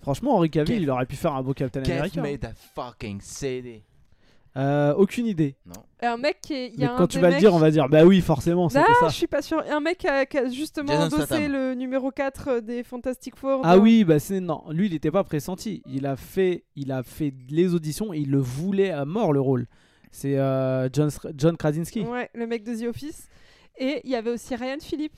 Franchement, 0.00 0.36
Henri 0.36 0.50
Cavill, 0.50 0.82
il 0.82 0.90
aurait 0.90 1.06
pu 1.06 1.16
faire 1.16 1.34
un 1.34 1.42
beau 1.42 1.54
Captain 1.54 1.82
America. 1.82 2.20
made 2.22 2.44
a 2.44 2.52
fucking 2.74 3.20
city. 3.20 3.82
Euh, 4.56 4.92
aucune 4.94 5.26
idée. 5.26 5.56
Non. 5.66 5.72
Et 6.02 6.06
Un 6.06 6.16
mec 6.16 6.40
qui 6.40 6.54
est. 6.54 6.72
Mais 6.78 6.86
un 6.86 6.96
quand 6.96 7.06
tu 7.06 7.16
des 7.16 7.20
vas 7.22 7.28
le 7.28 7.34
mecs- 7.34 7.40
dire, 7.40 7.54
on 7.54 7.58
va 7.58 7.70
dire 7.70 7.88
bah 7.88 8.04
oui, 8.04 8.20
forcément, 8.20 8.68
c'était 8.68 8.84
Ah, 8.88 8.94
ça. 9.00 9.08
je 9.08 9.14
suis 9.14 9.26
pas 9.26 9.42
sûr. 9.42 9.62
Un 9.70 9.80
mec 9.80 9.98
qui 9.98 10.08
a, 10.08 10.26
qui 10.26 10.38
a 10.38 10.48
justement 10.48 10.88
Jason 10.92 11.06
endossé 11.06 11.24
Statham. 11.26 11.52
le 11.52 11.74
numéro 11.74 12.10
4 12.10 12.60
des 12.60 12.82
Fantastic 12.82 13.36
Four. 13.36 13.60
Ah 13.64 13.76
dans- 13.76 13.82
oui, 13.82 14.04
bah 14.04 14.18
c'est 14.18 14.40
non, 14.40 14.64
lui 14.70 14.86
il 14.86 14.92
n'était 14.92 15.10
pas 15.10 15.22
pressenti. 15.22 15.82
Il 15.86 16.06
a 16.06 16.16
fait, 16.16 16.64
il 16.76 16.90
a 16.92 17.02
fait 17.02 17.32
les 17.50 17.74
auditions 17.74 18.12
et 18.14 18.18
il 18.18 18.30
le 18.30 18.38
voulait 18.38 18.90
à 18.90 19.04
mort 19.04 19.32
le 19.32 19.40
rôle. 19.40 19.66
C'est 20.10 20.38
euh, 20.38 20.88
John, 20.92 21.10
John 21.36 21.56
Krasinski. 21.56 22.00
Ouais, 22.00 22.30
le 22.34 22.46
mec 22.46 22.64
de 22.64 22.74
The 22.74 22.88
Office. 22.88 23.28
Et 23.76 24.00
il 24.04 24.10
y 24.10 24.16
avait 24.16 24.30
aussi 24.30 24.56
Ryan 24.56 24.78
Philippe. 24.80 25.16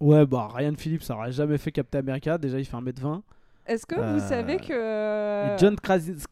Ouais, 0.00 0.24
bah 0.26 0.48
Ryan 0.54 0.74
Phillips 0.76 1.02
ça 1.02 1.16
aurait 1.16 1.32
jamais 1.32 1.58
fait 1.58 1.72
Captain 1.72 2.00
America. 2.00 2.38
Déjà 2.38 2.58
il 2.58 2.64
fait 2.64 2.76
1m20. 2.76 3.22
Est-ce 3.66 3.84
que 3.86 3.96
vous 3.96 4.00
Euh, 4.24 4.28
savez 4.28 4.58
que. 4.58 4.72
euh, 4.72 5.54
Et 5.56 5.58
John 5.58 5.74
Krasinski. 5.76 6.28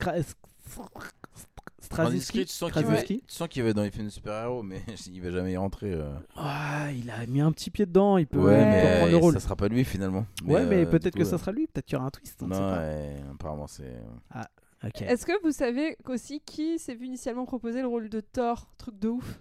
Krasinski, 1.89 2.47
tu 2.47 2.53
sens 2.53 2.71
qu'il 2.73 2.85
va, 2.87 3.03
tu 3.03 3.21
sens 3.29 3.49
qu'il 3.49 3.63
va 3.63 3.73
dans 3.73 3.83
les 3.83 3.91
films 3.91 4.07
de 4.07 4.11
super-héros, 4.11 4.63
mais 4.63 4.81
il 5.13 5.21
va 5.23 5.31
jamais 5.31 5.53
y 5.53 5.57
rentrer. 5.57 5.93
euh. 5.93 6.15
Ah, 6.37 6.89
il 6.93 7.11
a 7.11 7.27
mis 7.27 7.41
un 7.41 7.53
petit 7.53 7.71
pied 7.71 7.87
dedans. 7.87 8.17
Il 8.19 8.27
peut, 8.27 8.39
Ouais, 8.39 8.53
il 8.53 8.65
peut 8.65 8.71
mais 8.71 8.97
prendre 8.99 9.11
le 9.13 9.17
rôle. 9.19 9.35
ça 9.35 9.41
sera 9.41 9.57
pas 9.57 9.69
lui 9.69 9.85
finalement. 9.85 10.27
ouais, 10.47 10.65
mais 10.67 10.85
euh, 10.85 10.87
peut-être 10.87 11.15
du 11.15 11.19
que 11.21 11.25
coup, 11.25 11.29
ça 11.29 11.37
euh, 11.37 11.39
sera 11.39 11.53
lui. 11.53 11.67
Peut-être 11.67 11.87
qu'il 11.87 11.95
y 11.95 11.97
aura 11.99 12.07
un 12.07 12.11
twist. 12.11 12.43
On 12.43 12.47
ne 12.47 12.51
Non, 12.51 12.57
sait 12.57 12.61
pas. 12.77 12.79
ouais, 12.79 13.17
apparemment 13.33 13.67
c'est. 13.67 13.93
Ok. 14.85 15.03
Est-ce 15.03 15.25
que 15.27 15.33
vous 15.43 15.53
savez 15.53 15.97
aussi 16.07 16.41
qui 16.45 16.79
s'est 16.79 16.95
vu 16.95 17.07
initialement 17.07 17.47
proposer 17.47 17.81
le 17.81 17.87
rôle 17.89 18.09
de 18.09 18.21
Thor? 18.21 18.69
Truc 18.79 18.99
de 18.99 19.09
ouf. 19.09 19.41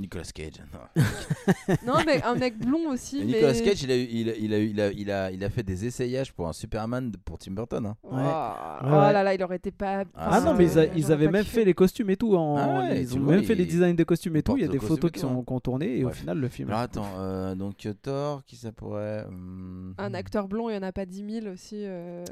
Nicolas 0.00 0.24
Cage. 0.34 0.62
non. 0.72 1.02
Non, 1.86 1.94
mais 2.06 2.22
un 2.22 2.34
mec 2.34 2.58
blond 2.58 2.90
aussi. 2.90 3.18
Mais... 3.20 3.24
Nicolas 3.26 3.52
Cage, 3.54 3.82
il 3.82 3.90
a, 3.92 3.96
eu- 3.96 4.08
il, 4.10 4.28
a, 4.30 4.34
il, 4.36 4.54
a, 4.54 4.58
il, 4.58 4.80
a, 4.80 4.90
il, 4.92 5.10
a, 5.10 5.30
il 5.30 5.44
a 5.44 5.50
fait 5.50 5.62
des 5.62 5.84
essayages 5.86 6.32
pour 6.32 6.48
un 6.48 6.52
Superman 6.52 7.10
de- 7.10 7.16
pour 7.18 7.38
Tim 7.38 7.52
Burton. 7.52 7.86
Hein. 7.86 7.96
Oh, 8.02 8.14
Ouais. 8.14 8.22
oh 8.22 8.84
Ouais, 8.86 9.12
là 9.12 9.22
là, 9.22 9.34
il 9.34 9.42
aurait 9.42 9.56
été 9.56 9.70
pas. 9.70 10.04
Ah, 10.14 10.28
Ah 10.32 10.40
non, 10.40 10.54
mais 10.54 10.64
ils, 10.64 10.78
a- 10.78 10.84
j'aurais 10.86 10.98
ils 10.98 11.12
avaient 11.12 11.30
même 11.30 11.44
fait 11.44 11.64
les 11.64 11.74
costumes 11.74 12.10
et 12.10 12.16
tout. 12.16 12.34
En... 12.34 12.56
Ah 12.56 12.78
ouais, 12.80 13.02
ils 13.02 13.14
ont 13.16 13.20
vois, 13.20 13.34
même 13.34 13.44
fait 13.44 13.54
les 13.54 13.66
designs 13.66 13.94
des 13.94 14.04
costumes 14.04 14.36
et 14.36 14.42
tout. 14.42 14.56
Il 14.56 14.62
y 14.62 14.66
a 14.66 14.68
des 14.68 14.78
photos 14.78 15.10
qui 15.10 15.20
tout, 15.20 15.26
sont 15.28 15.38
hein. 15.38 15.44
contournées 15.46 15.98
et 15.98 16.04
au 16.04 16.10
final, 16.10 16.38
le 16.38 16.48
film. 16.48 16.68
Alors 16.70 16.80
attends, 16.80 17.06
euh, 17.18 17.54
donc 17.54 17.84
euh, 17.86 17.92
Thor, 17.94 18.44
qui 18.44 18.56
ça 18.56 18.72
pourrait 18.72 19.24
hum, 19.28 19.94
Un 19.98 20.14
acteur 20.14 20.48
blond, 20.48 20.68
il 20.70 20.74
y 20.74 20.78
en 20.78 20.82
a 20.82 20.92
pas 20.92 21.06
10 21.06 21.40
000 21.42 21.52
aussi. 21.52 21.76
euh, 21.84 22.24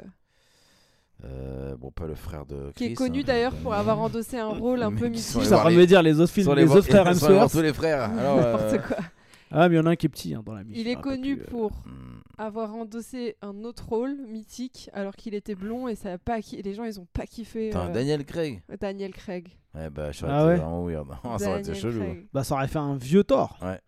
euh, 1.23 1.75
Bon, 1.77 1.91
pas 1.91 2.07
le 2.07 2.15
frère 2.15 2.45
de 2.45 2.71
Qui 2.75 2.85
est 2.85 2.93
connu 2.93 3.19
hein. 3.19 3.23
d'ailleurs 3.25 3.53
pour 3.55 3.73
avoir 3.73 3.99
endossé 3.99 4.37
un 4.37 4.47
rôle 4.47 4.81
un 4.83 4.91
Mais 4.91 4.99
peu 4.99 5.07
mythique. 5.07 5.43
Ça 5.43 5.63
va 5.63 5.69
les- 5.69 5.75
me 5.77 5.85
dire 5.85 6.01
les 6.01 6.19
autres 6.19 6.31
films, 6.31 6.53
les, 6.55 6.69
autres 6.71 6.87
frères 6.87 7.07
Hemsworth. 7.07 7.51
tous 7.51 7.61
les 7.61 7.73
frères. 7.73 8.01
Alors, 8.17 8.37
euh, 8.43 8.51
N'importe 8.53 8.87
quoi. 8.87 8.97
Ah, 9.51 9.67
mais 9.67 9.75
il 9.75 9.77
y 9.77 9.81
en 9.81 9.85
a 9.87 9.89
un 9.91 9.95
qui 9.95 10.05
est 10.05 10.09
petit 10.09 10.33
hein, 10.35 10.43
dans 10.45 10.53
la 10.53 10.63
mission. 10.63 10.79
Il 10.79 10.87
est 10.87 11.01
connu 11.01 11.37
pour 11.37 11.71
hum, 11.85 12.21
avoir 12.37 12.75
endossé 12.75 13.35
un 13.41 13.63
autre 13.63 13.87
rôle 13.89 14.15
mythique 14.27 14.89
alors 14.93 15.15
qu'il 15.15 15.33
était 15.33 15.55
blond 15.55 15.87
et 15.87 15.95
ça 15.95 16.13
a 16.13 16.17
pas 16.19 16.37
les 16.51 16.73
gens 16.73 16.83
ils 16.83 16.99
ont 16.99 17.07
pas 17.13 17.25
kiffé 17.25 17.71
euh, 17.75 17.89
Daniel 17.91 18.25
Craig. 18.25 18.61
Daniel 18.79 19.11
Craig. 19.11 19.47
Ouais, 19.75 19.89
bah, 19.89 20.13
ça 20.13 20.25
aurait 20.25 20.33
Ah 20.35 20.39
été 20.41 20.47
ouais 20.49 20.55
vraiment 20.57 20.85
weird. 20.85 21.07
ça 21.39 21.49
aurait 21.49 21.59
été 21.61 21.73
chelou. 21.73 21.99
Craig. 21.99 22.27
Bah, 22.31 22.43
ça 22.43 22.55
aurait 22.55 22.67
fait 22.67 22.77
un 22.79 22.95
vieux 22.95 23.23
Thor. 23.23 23.57
Ouais. 23.61 23.79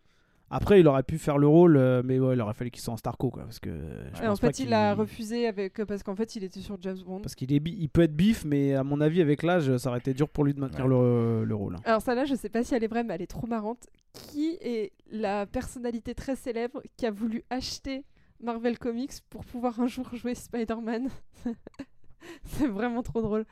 Après, 0.52 0.80
il 0.80 0.86
aurait 0.86 1.02
pu 1.02 1.18
faire 1.18 1.38
le 1.38 1.48
rôle, 1.48 1.76
euh, 1.76 2.02
mais 2.04 2.18
ouais, 2.20 2.34
il 2.34 2.40
aurait 2.40 2.52
fallu 2.54 2.70
qu'il 2.70 2.82
soit 2.82 2.92
en 2.94 2.96
Starco, 2.98 3.30
quoi. 3.30 3.44
Parce 3.44 3.58
que. 3.58 3.70
je 4.14 4.20
Ouais, 4.20 4.28
en 4.28 4.36
fait, 4.36 4.58
il 4.60 4.72
a 4.72 4.94
refusé 4.94 5.46
avec 5.46 5.82
parce 5.84 6.02
qu'en 6.02 6.14
fait, 6.14 6.36
il 6.36 6.44
était 6.44 6.60
sur 6.60 6.76
James 6.82 6.98
Bond. 7.04 7.20
Parce 7.20 7.34
qu'il 7.34 7.52
est 7.52 7.56
il 7.66 7.88
peut 7.88 8.02
être 8.02 8.14
bif, 8.14 8.44
mais 8.44 8.74
à 8.74 8.84
mon 8.84 9.00
avis, 9.00 9.20
avec 9.22 9.42
l'âge, 9.42 9.76
ça 9.78 9.88
aurait 9.88 9.98
été 10.00 10.12
dur 10.14 10.28
pour 10.28 10.44
lui 10.44 10.52
de 10.54 10.60
maintenir 10.60 10.84
Ouais. 10.84 10.90
le, 10.90 11.44
le 11.44 11.54
rôle. 11.54 11.76
Alors 11.84 12.02
ça 12.02 12.14
là, 12.14 12.24
je 12.26 12.34
sais 12.34 12.48
pas 12.50 12.62
si 12.62 12.74
elle 12.74 12.84
est 12.84 12.88
vraie, 12.88 13.02
mais 13.02 13.14
elle 13.14 13.22
est 13.22 13.26
trop 13.26 13.46
marrante. 13.46 13.86
Qui 14.12 14.58
est 14.60 14.92
la 15.10 15.46
personnalité 15.46 16.14
très 16.14 16.36
célèbre 16.36 16.82
qui 16.98 17.06
a 17.06 17.10
voulu 17.10 17.44
acheter 17.48 18.04
Marvel 18.40 18.78
Comics 18.78 19.12
pour 19.30 19.44
pouvoir 19.46 19.80
un 19.80 19.86
jour 19.86 20.06
jouer 20.14 20.34
Spider-Man? 20.34 21.08
C'est 22.44 22.68
vraiment 22.68 23.02
trop 23.02 23.22
drôle. 23.22 23.46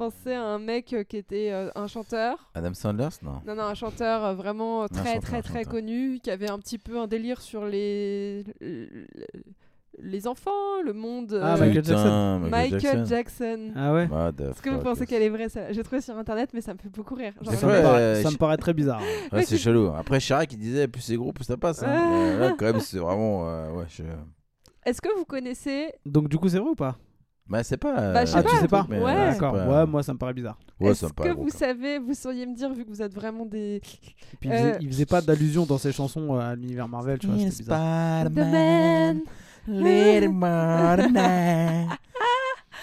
Pensez 0.00 0.32
à 0.32 0.42
un 0.42 0.58
mec 0.58 0.94
euh, 0.94 1.02
qui 1.04 1.18
était 1.18 1.50
euh, 1.52 1.68
un 1.74 1.86
chanteur. 1.86 2.50
Adam 2.54 2.72
Sanders 2.72 3.10
Non. 3.22 3.42
Non, 3.46 3.54
non, 3.54 3.64
un 3.64 3.74
chanteur 3.74 4.24
euh, 4.24 4.32
vraiment 4.34 4.88
très, 4.88 5.16
chanteur, 5.16 5.20
très, 5.20 5.42
très 5.42 5.64
connu, 5.66 6.20
qui 6.22 6.30
avait 6.30 6.48
un 6.48 6.58
petit 6.58 6.78
peu 6.78 6.98
un 6.98 7.06
délire 7.06 7.42
sur 7.42 7.66
les, 7.66 8.42
les 9.98 10.26
enfants, 10.26 10.80
le 10.82 10.94
monde. 10.94 11.38
Ah, 11.42 11.58
Michael 11.58 11.84
Jackson. 11.84 12.38
Michael 12.50 13.06
Jackson. 13.06 13.72
Ah 13.76 13.92
ouais 13.92 14.04
Est-ce 14.04 14.62
que 14.62 14.70
vous 14.70 14.78
pensez 14.78 15.02
is- 15.02 15.06
qu'elle 15.06 15.22
est 15.22 15.28
vraie 15.28 15.50
ça 15.50 15.70
J'ai 15.70 15.82
trouvé 15.82 16.00
sur 16.00 16.16
internet, 16.16 16.48
mais 16.54 16.62
ça 16.62 16.72
me 16.72 16.78
fait 16.78 16.88
beaucoup 16.88 17.14
rire. 17.14 17.34
Genre, 17.42 17.52
ça, 17.52 17.58
fois, 17.60 17.76
me 17.76 17.82
paraît, 17.82 18.22
ça 18.22 18.30
me 18.30 18.36
paraît 18.38 18.56
très 18.56 18.72
bizarre. 18.72 19.02
Ouais, 19.32 19.44
c'est 19.44 19.58
chelou. 19.58 19.92
Après, 19.94 20.18
Chirac, 20.18 20.50
il 20.50 20.58
disait 20.58 20.88
plus 20.88 21.02
c'est 21.02 21.16
gros, 21.16 21.34
plus 21.34 21.44
ça 21.44 21.58
passe. 21.58 21.82
hein. 21.82 21.88
Ah. 21.90 22.38
Là, 22.38 22.54
quand 22.58 22.64
même, 22.64 22.80
c'est 22.80 22.98
vraiment. 22.98 23.50
euh, 23.50 23.70
ouais, 23.72 23.84
je... 23.90 24.04
Est-ce 24.86 25.02
que 25.02 25.14
vous 25.14 25.26
connaissez 25.26 25.92
Donc, 26.06 26.30
du 26.30 26.38
coup, 26.38 26.48
c'est 26.48 26.58
vrai 26.58 26.70
ou 26.70 26.74
pas? 26.74 26.96
Bah, 27.50 27.62
c'est 27.64 27.76
pas. 27.76 28.12
Bah, 28.12 28.24
je 28.24 28.30
sais 28.30 28.36
Ah, 28.38 28.42
tu 28.44 28.56
sais 28.56 28.68
pas 28.68 28.86
mais, 28.88 29.00
Ouais. 29.00 29.10
euh, 29.12 29.26
c'est 29.32 29.40
D'accord. 29.40 29.52
pas- 29.54 29.68
Ouais, 29.80 29.86
moi, 29.86 30.02
ça 30.04 30.12
me 30.14 30.18
paraît 30.18 30.32
bizarre. 30.32 30.56
Ouais, 30.78 30.90
Est-ce 30.92 31.00
ça 31.00 31.06
me 31.08 31.12
paraît 31.12 31.30
que 31.30 31.34
vous 31.34 31.50
savez, 31.50 31.98
vous 31.98 32.14
sauriez 32.14 32.46
me 32.46 32.54
dire, 32.54 32.72
vu 32.72 32.84
que 32.84 32.88
vous 32.90 33.02
êtes 33.02 33.12
vraiment 33.12 33.44
des. 33.44 33.76
Et 34.32 34.36
puis, 34.38 34.48
il, 34.48 34.52
Euh, 34.52 34.56
faisait, 34.56 34.78
il 34.82 34.88
faisait 34.88 35.06
pas 35.06 35.20
d'allusion 35.20 35.66
dans 35.66 35.76
ses 35.78 35.90
chansons 35.92 36.36
euh, 36.36 36.38
à 36.38 36.54
l'univers 36.54 36.86
Marvel, 36.88 37.18
tu 37.18 37.26
vois, 37.26 37.34
même. 37.36 37.50
c'était 37.50 37.64
bizarre. 37.64 38.26
The 38.26 38.36
man. 38.36 39.20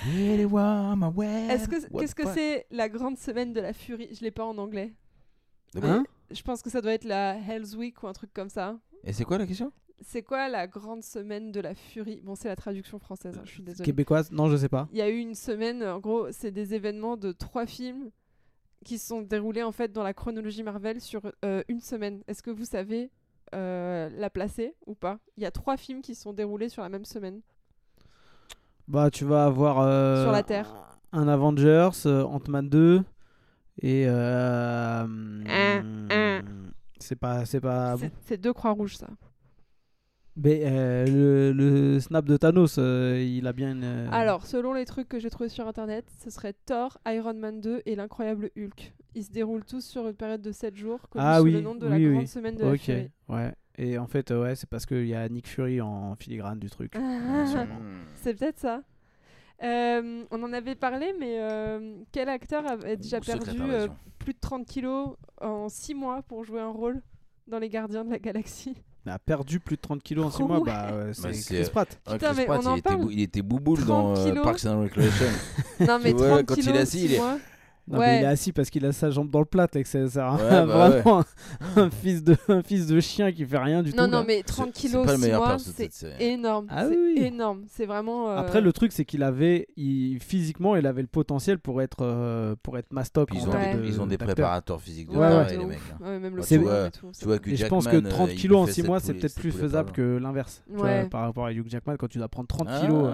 Little 0.06 0.46
warm 0.52 1.12
my. 1.18 1.26
Est-ce 1.50 1.68
que 1.68 1.76
What 1.92 2.02
qu'est-ce 2.02 2.14
the 2.14 2.18
que 2.18 2.24
fuck? 2.24 2.34
c'est 2.36 2.66
la 2.72 2.88
grande 2.90 3.18
semaine 3.18 3.54
de 3.54 3.62
la 3.62 3.74
furie? 3.74 4.10
Je 4.14 4.22
l'ai 4.22 4.32
pas 4.32 4.44
en 4.46 4.58
anglais. 4.58 4.94
Hein 5.82 6.04
Je 6.30 6.42
pense 6.44 6.62
que 6.62 6.70
ça 6.70 6.82
doit 6.82 6.94
être 6.94 7.04
la 7.06 7.36
Hell's 7.36 7.76
Week 7.76 8.02
ou 8.04 8.08
un 8.08 8.14
truc 8.14 8.32
comme 8.34 8.50
ça. 8.50 8.76
Et 9.04 9.14
c'est 9.14 9.24
quoi 9.24 9.38
la 9.38 9.48
question? 9.48 9.72
C'est 10.02 10.22
quoi 10.22 10.48
la 10.48 10.68
grande 10.68 11.04
semaine 11.04 11.52
de 11.52 11.60
la 11.60 11.74
furie? 11.74 12.22
Bon, 12.24 12.36
c'est 12.36 12.48
la 12.48 12.56
traduction 12.56 13.00
française, 13.00 13.36
hein, 13.38 13.42
je 13.46 13.52
suis 13.52 13.64
désolée. 13.64 13.86
Québécoise? 13.86 14.32
Non, 14.32 14.48
je 14.50 14.56
sais 14.58 14.70
pas. 14.70 14.88
Il 14.92 14.98
y 14.98 15.02
a 15.02 15.10
eu 15.10 15.18
une 15.18 15.34
semaine, 15.36 15.84
en 15.84 16.00
gros, 16.00 16.32
c'est 16.32 16.52
des 16.52 16.74
événements 16.76 17.18
de 17.18 17.32
trois 17.32 17.66
films 17.66 18.10
qui 18.86 19.00
sont 19.00 19.22
déroulés 19.22 19.64
en 19.64 19.72
fait 19.72 19.92
dans 19.92 20.04
la 20.04 20.14
chronologie 20.14 20.62
Marvel 20.64 21.02
sur 21.02 21.22
euh, 21.44 21.64
une 21.68 21.80
semaine. 21.82 22.22
Est-ce 22.28 22.44
que 22.44 22.52
vous 22.52 22.64
savez 22.66 23.10
euh, 23.56 24.10
la 24.16 24.30
placer 24.30 24.76
ou 24.86 24.94
pas? 24.94 25.20
Il 25.36 25.44
y 25.44 25.46
a 25.48 25.52
trois 25.52 25.78
films 25.78 26.02
qui 26.02 26.14
sont 26.16 26.32
déroulés 26.32 26.70
sur 26.70 26.84
la 26.84 26.90
même 26.90 27.06
semaine. 27.06 27.42
Bah, 28.88 29.10
tu 29.12 29.26
vas 29.26 29.46
avoir. 29.46 29.80
euh, 29.80 30.24
Sur 30.24 30.32
la 30.32 30.44
Terre. 30.44 30.74
Un 31.12 31.28
Avengers, 31.28 31.90
Ant-Man 32.06 32.70
2. 32.70 33.04
Et. 33.82 34.06
euh, 34.08 35.04
un. 35.50 36.44
C'est 37.00 37.16
pas. 37.16 37.46
C'est 37.46 37.62
pas. 37.62 37.98
C'est- 37.98 38.12
C'est 38.22 38.38
deux 38.38 38.54
croix 38.54 38.72
rouges, 38.72 38.98
ça. 38.98 39.08
Mais 40.40 40.62
euh, 40.66 41.06
le, 41.08 41.52
le 41.52 42.00
snap 42.00 42.26
de 42.26 42.38
Thanos, 42.38 42.76
euh, 42.78 43.20
il 43.20 43.48
a 43.48 43.54
bien 43.54 43.72
une. 43.72 43.84
euh, 43.84 44.08
Alors, 44.12 44.46
selon 44.46 44.74
les 44.74 44.86
trucs 44.86 45.10
que 45.10 45.20
j'ai 45.20 45.32
trouvés 45.32 45.50
sur 45.50 45.68
internet, 45.68 46.06
ce 46.24 46.30
serait 46.30 46.54
Thor, 46.66 47.00
Iron 47.08 47.34
Man 47.34 47.60
2 47.60 47.82
et 47.88 47.96
l'incroyable 47.96 48.52
Hulk. 48.56 48.94
Ils 49.16 49.24
se 49.24 49.32
déroulent 49.32 49.66
tous 49.66 49.84
sur 49.84 50.08
une 50.08 50.14
période 50.14 50.42
de 50.44 50.52
7 50.52 50.76
jours, 50.76 51.10
connue 51.10 51.26
Ah 51.28 51.40
sous 51.40 51.46
oui, 51.46 51.54
le 51.54 51.62
nom 51.62 51.74
de 51.74 51.86
oui, 51.88 51.92
la 51.92 51.98
oui. 51.98 52.14
grande 52.14 52.28
semaine 52.28 52.56
de 52.56 52.64
la 52.66 52.72
Ok, 52.72 52.78
furie. 52.82 53.10
ouais. 53.30 53.52
Et 53.80 53.98
en 53.98 54.06
fait, 54.08 54.30
ouais, 54.32 54.56
c'est 54.56 54.70
parce 54.70 54.86
qu'il 54.86 55.08
y 55.08 55.16
a 55.16 55.28
Nick 55.28 55.48
Fury 55.48 55.82
en 55.82 56.14
filigrane 56.16 56.60
du 56.60 56.70
truc. 56.70 56.94
sûrement. 57.48 57.80
C'est 58.16 58.36
peut-être 58.36 58.60
ça. 58.60 58.84
Euh, 59.64 60.24
on 60.30 60.44
en 60.44 60.54
avait 60.54 60.76
parlé, 60.76 61.14
mais 61.20 61.38
euh, 61.40 61.96
quel 62.12 62.30
acteur 62.30 62.66
avait 62.70 62.98
déjà 62.98 63.20
perdu 63.20 63.60
euh, 63.60 63.88
plus 64.20 64.34
de 64.34 64.40
30 64.40 64.68
kilos 64.68 65.16
en 65.42 65.68
6 65.68 65.96
mois 65.96 66.22
pour 66.22 66.44
jouer 66.44 66.62
un 66.62 66.70
rôle 66.70 67.02
dans 67.48 67.58
Les 67.58 67.70
Gardiens 67.70 68.06
de 68.06 68.12
la 68.12 68.20
Galaxie? 68.20 68.76
Il 69.08 69.12
a 69.12 69.20
perdu 69.20 69.62
plus 69.62 69.78
de 69.78 69.82
30 69.82 70.04
kilos 70.04 70.26
en 70.26 70.32
6 70.32 70.44
mois, 70.44 70.60
bah 70.66 70.90
euh, 70.92 71.12
c'est 71.14 71.22
Bah, 71.22 71.30
c'est- 71.32 71.56
Chris 71.64 71.70
Pratt. 71.72 71.88
Ouais, 72.08 72.14
Putain, 72.16 72.28
Chris 72.28 72.38
mais 72.40 72.46
Pratt, 72.46 72.62
on 72.62 72.68
en 72.68 72.74
il, 72.76 72.80
était 72.80 72.90
parle. 72.90 73.02
bou- 73.02 73.10
il 73.12 73.22
était 73.22 73.42
bouboule 73.42 73.78
30 73.80 73.88
dans 73.88 74.18
euh, 74.18 74.30
kilos. 74.30 74.44
Parks 74.44 74.66
and 74.66 74.82
Recreation. 74.82 75.26
Non, 75.80 76.00
mais 76.04 76.12
Tu 76.12 76.18
vois, 76.18 76.28
30 76.44 76.46
quand 76.46 76.56
il 76.58 76.68
est 76.68 76.72
en 76.72 76.76
assis, 76.76 76.98
six 77.00 77.06
il 77.06 77.14
est- 77.14 77.18
mois. 77.20 77.38
Non, 77.90 78.00
Ouais. 78.00 78.08
mais 78.08 78.20
il 78.20 78.24
est 78.24 78.28
assis 78.28 78.52
parce 78.52 78.70
qu'il 78.70 78.86
a 78.86 78.92
sa 78.92 79.10
jambe 79.12 79.30
dans 79.30 79.40
le 79.40 79.46
plat, 79.46 79.68
là, 79.74 79.82
que 79.82 79.88
c'est 79.88 80.04
Ouais, 80.04 80.66
bah 80.66 80.90
vraiment 80.90 81.20
un, 81.78 81.82
un 81.84 81.90
fils 81.90 82.22
de, 82.24 82.36
un 82.50 82.62
fils 82.62 82.86
de 82.88 83.00
chien 83.00 83.32
qui 83.32 83.46
fait 83.46 83.58
rien 83.58 83.82
du 83.82 83.92
Non, 83.92 84.06
tout. 84.06 84.12
non, 84.12 84.18
là. 84.20 84.24
mais 84.28 84.38
C'est- 84.38 84.44
30 84.44 84.70
c'est 84.74 84.82
kilos, 84.90 85.06
pas 85.06 85.12
le 85.14 85.18
6 85.18 85.24
meilleur 85.24 85.40
mois, 85.40 85.50
perso 85.52 85.72
de 85.72 85.88
c'est 85.90 86.16
énorme. 86.22 86.68
Ah 86.70 86.86
c'est 86.90 86.98
oui, 86.98 87.16
énorme. 87.18 87.64
C'est 87.70 87.86
vraiment. 87.86 88.30
euh, 88.30 88.38
Après, 88.38 88.60
le 88.60 88.74
truc, 88.74 88.92
c'est 88.92 89.06
qu'il 89.06 89.24
avait, 89.24 89.68
il, 89.78 90.20
physiquement, 90.22 90.76
il 90.76 90.86
avait 90.86 91.02
le 91.02 91.08
potentiel 91.08 91.60
pour 91.60 91.82
être, 91.82 92.00
euh, 92.02 92.56
pour 92.62 92.78
être 92.78 92.92
mastoc. 92.92 93.30
Ils, 93.34 93.48
ont 93.48 93.52
de- 93.52 93.86
ils 93.86 94.02
ont 94.02 94.08
des 94.08 94.18
préparateurs 94.18 94.82
physiques 94.82 95.10
de 95.10 95.14
les 95.58 95.66
mecs. 95.66 95.78
hein. 95.94 95.98
Ouais, 96.06 96.20
même 96.20 96.36
le 96.36 96.42
tout, 96.92 97.12
Tu 97.18 97.26
vois 97.26 97.40
que 97.40 97.50
Et 97.50 97.56
je 97.56 97.66
pense 97.68 97.86
que 97.88 97.92
Jackman, 97.94 98.10
30 98.10 98.30
euh, 98.30 98.34
il 98.34 98.38
kilos 98.38 98.60
en 98.60 98.66
fait 98.66 98.72
6 98.74 98.82
sept 98.82 98.88
mois, 98.88 99.00
c'est 99.00 99.14
peut-être 99.14 99.36
plus 99.36 99.52
faisable 99.52 99.92
que 99.94 100.18
l'inverse. 100.18 100.62
tu. 100.78 101.08
Par 101.10 101.22
rapport 101.22 101.46
à 101.46 101.54
Hugh 101.54 101.68
Jackman, 101.70 101.96
quand 101.98 102.08
tu 102.10 102.18
dois 102.18 102.28
prendre 102.28 102.48
30 102.50 102.68
Ah, 102.70 102.82
kilos. 102.82 103.14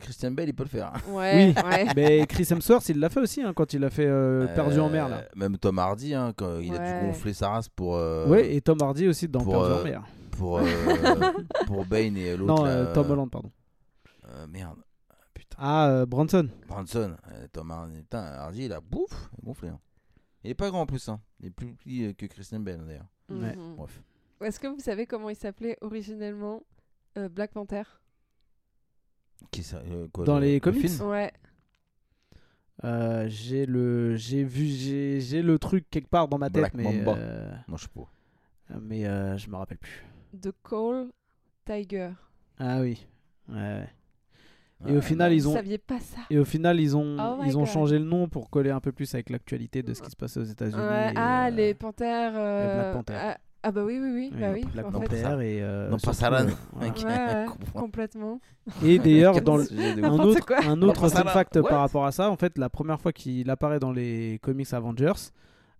Christian 0.00 0.30
Bale, 0.32 0.48
il 0.48 0.54
peut 0.54 0.64
le 0.64 0.68
faire. 0.68 0.92
Ouais, 1.10 1.54
Oui. 1.56 1.86
Mais 1.96 2.26
Chris 2.26 2.46
Hemsworth, 2.50 2.88
il 2.88 2.98
l'a 2.98 3.08
fait 3.08 3.20
aussi 3.20 3.29
hein, 3.38 3.52
quand 3.54 3.72
il 3.72 3.84
a 3.84 3.90
fait 3.90 4.06
euh, 4.06 4.46
Perdu 4.54 4.80
en 4.80 4.88
mer. 4.90 5.08
Là. 5.08 5.18
Euh, 5.18 5.28
Même 5.36 5.56
Tom 5.58 5.78
Hardy, 5.78 6.14
hein, 6.14 6.32
quand 6.36 6.58
il 6.58 6.74
a 6.74 6.78
Ouais. 6.78 7.00
dû 7.00 7.06
gonfler 7.06 7.32
sa 7.32 7.50
race 7.50 7.68
pour. 7.68 7.96
euh, 7.96 8.26
Ouais, 8.28 8.54
et 8.54 8.60
Tom 8.60 8.78
Hardy 8.82 9.06
aussi 9.08 9.28
dans 9.28 9.42
pour, 9.44 9.52
Perdu 9.52 9.72
en 9.72 9.76
euh, 9.78 9.84
mer. 9.84 10.02
Pour, 10.32 10.58
euh, 10.58 10.64
pour 11.66 11.84
Bane 11.86 12.16
et 12.16 12.36
l'autre. 12.36 12.54
Non, 12.54 12.64
là, 12.64 12.70
euh, 12.70 12.94
Tom 12.94 13.10
Holland, 13.10 13.30
pardon. 13.30 13.50
euh, 14.28 14.46
merde. 14.48 14.78
Putain. 15.34 15.56
Ah, 15.60 15.88
euh, 15.90 16.06
Branson. 16.06 16.48
Branson. 16.66 17.14
euh, 17.32 17.46
Tom 17.52 17.70
Hardy, 17.70 18.00
putain, 18.00 18.22
Hardy, 18.22 18.64
il 18.64 18.72
a 18.72 18.80
bouf, 18.80 19.30
gonflé. 19.42 19.68
hein. 19.68 19.78
Il 20.42 20.50
est 20.50 20.54
pas 20.54 20.70
grand 20.70 20.80
en 20.82 20.86
plus. 20.86 21.08
Hein. 21.08 21.20
Il 21.40 21.46
est 21.46 21.50
plus 21.50 21.74
petit 21.74 22.04
euh, 22.06 22.12
que 22.14 22.26
Christian 22.26 22.60
Bale 22.60 22.84
d'ailleurs. 22.86 23.06
Ouais. 23.28 23.54
Mhm. 23.56 23.76
Bref. 23.76 24.02
Est-ce 24.42 24.58
que 24.58 24.66
vous 24.68 24.80
savez 24.80 25.04
comment 25.06 25.28
il 25.28 25.36
s'appelait 25.36 25.76
originellement 25.82 26.62
euh, 27.18 27.28
Black 27.28 27.52
Panther? 27.52 27.82
Qui 29.50 29.62
ça, 29.62 29.78
euh, 29.78 30.06
quoi, 30.12 30.24
Dans 30.24 30.36
le- 30.38 30.46
les 30.46 30.54
le 30.54 30.60
comics? 30.60 30.88
film? 30.88 31.08
Ouais. 31.08 31.32
Euh, 32.84 33.26
j'ai 33.28 33.66
le, 33.66 34.16
j'ai 34.16 34.42
vu, 34.42 34.64
j'ai, 34.66 35.20
j'ai 35.20 35.42
le 35.42 35.58
truc 35.58 35.84
quelque 35.90 36.08
part 36.08 36.28
dans 36.28 36.38
ma 36.38 36.48
tête, 36.48 36.60
Black 36.60 36.74
mais 36.74 36.84
Mamba. 36.84 37.14
euh, 37.18 37.52
Non, 37.68 37.76
je 37.76 37.82
sais 37.84 37.88
pas. 37.94 38.10
mais 38.80 39.06
euh, 39.06 39.36
je 39.36 39.50
me 39.50 39.56
rappelle 39.56 39.78
plus. 39.78 40.04
The 40.40 40.50
Cole 40.62 41.08
Tiger. 41.66 42.10
Ah 42.58 42.80
oui. 42.80 43.06
Ouais, 43.48 43.56
ouais. 43.56 43.88
Et 44.86 44.92
Ouais, 44.92 44.96
au 44.96 45.00
final, 45.02 45.34
ils 45.34 45.40
Vous 45.42 45.48
ont, 45.48 45.54
saviez 45.54 45.76
pas 45.76 46.00
ça 46.00 46.20
et 46.30 46.38
au 46.38 46.44
final, 46.46 46.80
ils 46.80 46.96
ont, 46.96 47.16
Oh 47.20 47.36
my 47.42 47.48
ils 47.48 47.56
ont 47.58 47.64
God. 47.64 47.68
changé 47.68 47.98
le 47.98 48.04
nom 48.06 48.28
pour 48.30 48.48
coller 48.48 48.70
un 48.70 48.80
peu 48.80 48.92
plus 48.92 49.12
avec 49.14 49.28
l'actualité 49.28 49.82
de 49.82 49.92
ce 49.92 50.00
qui 50.00 50.10
se 50.10 50.16
passait 50.16 50.40
aux 50.40 50.44
États-Unis. 50.44 50.80
Ouais, 50.80 51.10
et, 51.10 51.12
Ah, 51.16 51.48
euh, 51.48 51.50
les 51.50 51.74
panthères. 51.74 52.32
euh, 52.34 52.74
Black 52.76 52.92
Panther. 52.94 53.14
Ah, 53.20 53.38
ah 53.62 53.70
bah 53.72 53.82
oui, 53.84 53.98
oui, 54.00 54.10
oui. 54.14 54.32
bah 54.40 54.52
oui. 54.54 54.64
Black 54.72 54.86
en 54.86 55.00
fait. 55.02 55.12
Et 55.16 55.62
euh, 55.62 55.90
Non, 55.90 55.98
pas 55.98 56.10
euh. 56.10 56.46
Ouais, 56.80 56.90
ouais, 57.04 57.46
Comprends. 57.46 57.80
complètement. 57.80 58.40
Et 58.82 58.98
d'ailleurs, 58.98 59.40
dans 59.42 59.58
un 60.02 60.18
autre, 60.20 60.52
un 60.66 60.82
autre 60.82 61.08
fun 61.08 61.24
fact 61.24 61.60
par 61.62 61.80
rapport 61.80 62.06
à 62.06 62.12
ça, 62.12 62.30
en 62.30 62.36
fait, 62.36 62.56
la 62.58 62.68
première 62.70 63.00
fois 63.00 63.12
qu'il 63.12 63.50
apparaît 63.50 63.78
dans 63.80 63.92
les 63.92 64.38
comics 64.42 64.72
Avengers, 64.72 65.12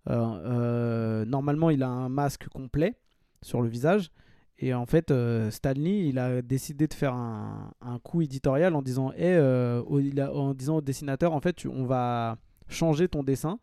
euh, 0.09 0.15
euh, 0.15 1.25
normalement, 1.25 1.71
il 1.71 1.83
a 1.83 1.89
un 1.89 2.09
masque 2.09 2.49
complet 2.49 2.95
sur 3.43 3.63
le 3.63 3.69
visage. 3.69 4.11
Et 4.59 4.75
en 4.75 4.85
fait, 4.85 5.11
euh, 5.11 5.51
Stanley, 5.51 6.07
il 6.09 6.19
a 6.19 6.43
décidé 6.43 6.87
de 6.87 6.93
faire 6.93 7.15
un, 7.15 7.73
un 7.81 7.99
coup 7.99 8.21
éditorial 8.21 8.75
en 8.75 8.83
disant, 8.83 9.09
au, 9.09 10.01
il 10.01 10.21
a- 10.21 10.35
en 10.35 10.53
disant 10.53 10.77
au 10.77 10.81
dessinateur, 10.83 11.33
en 11.33 11.41
fait, 11.41 11.55
tu- 11.55 11.69
on 11.69 11.87
va 11.87 12.37
changer 12.69 13.09
ton 13.09 13.23
dessin 13.23 13.59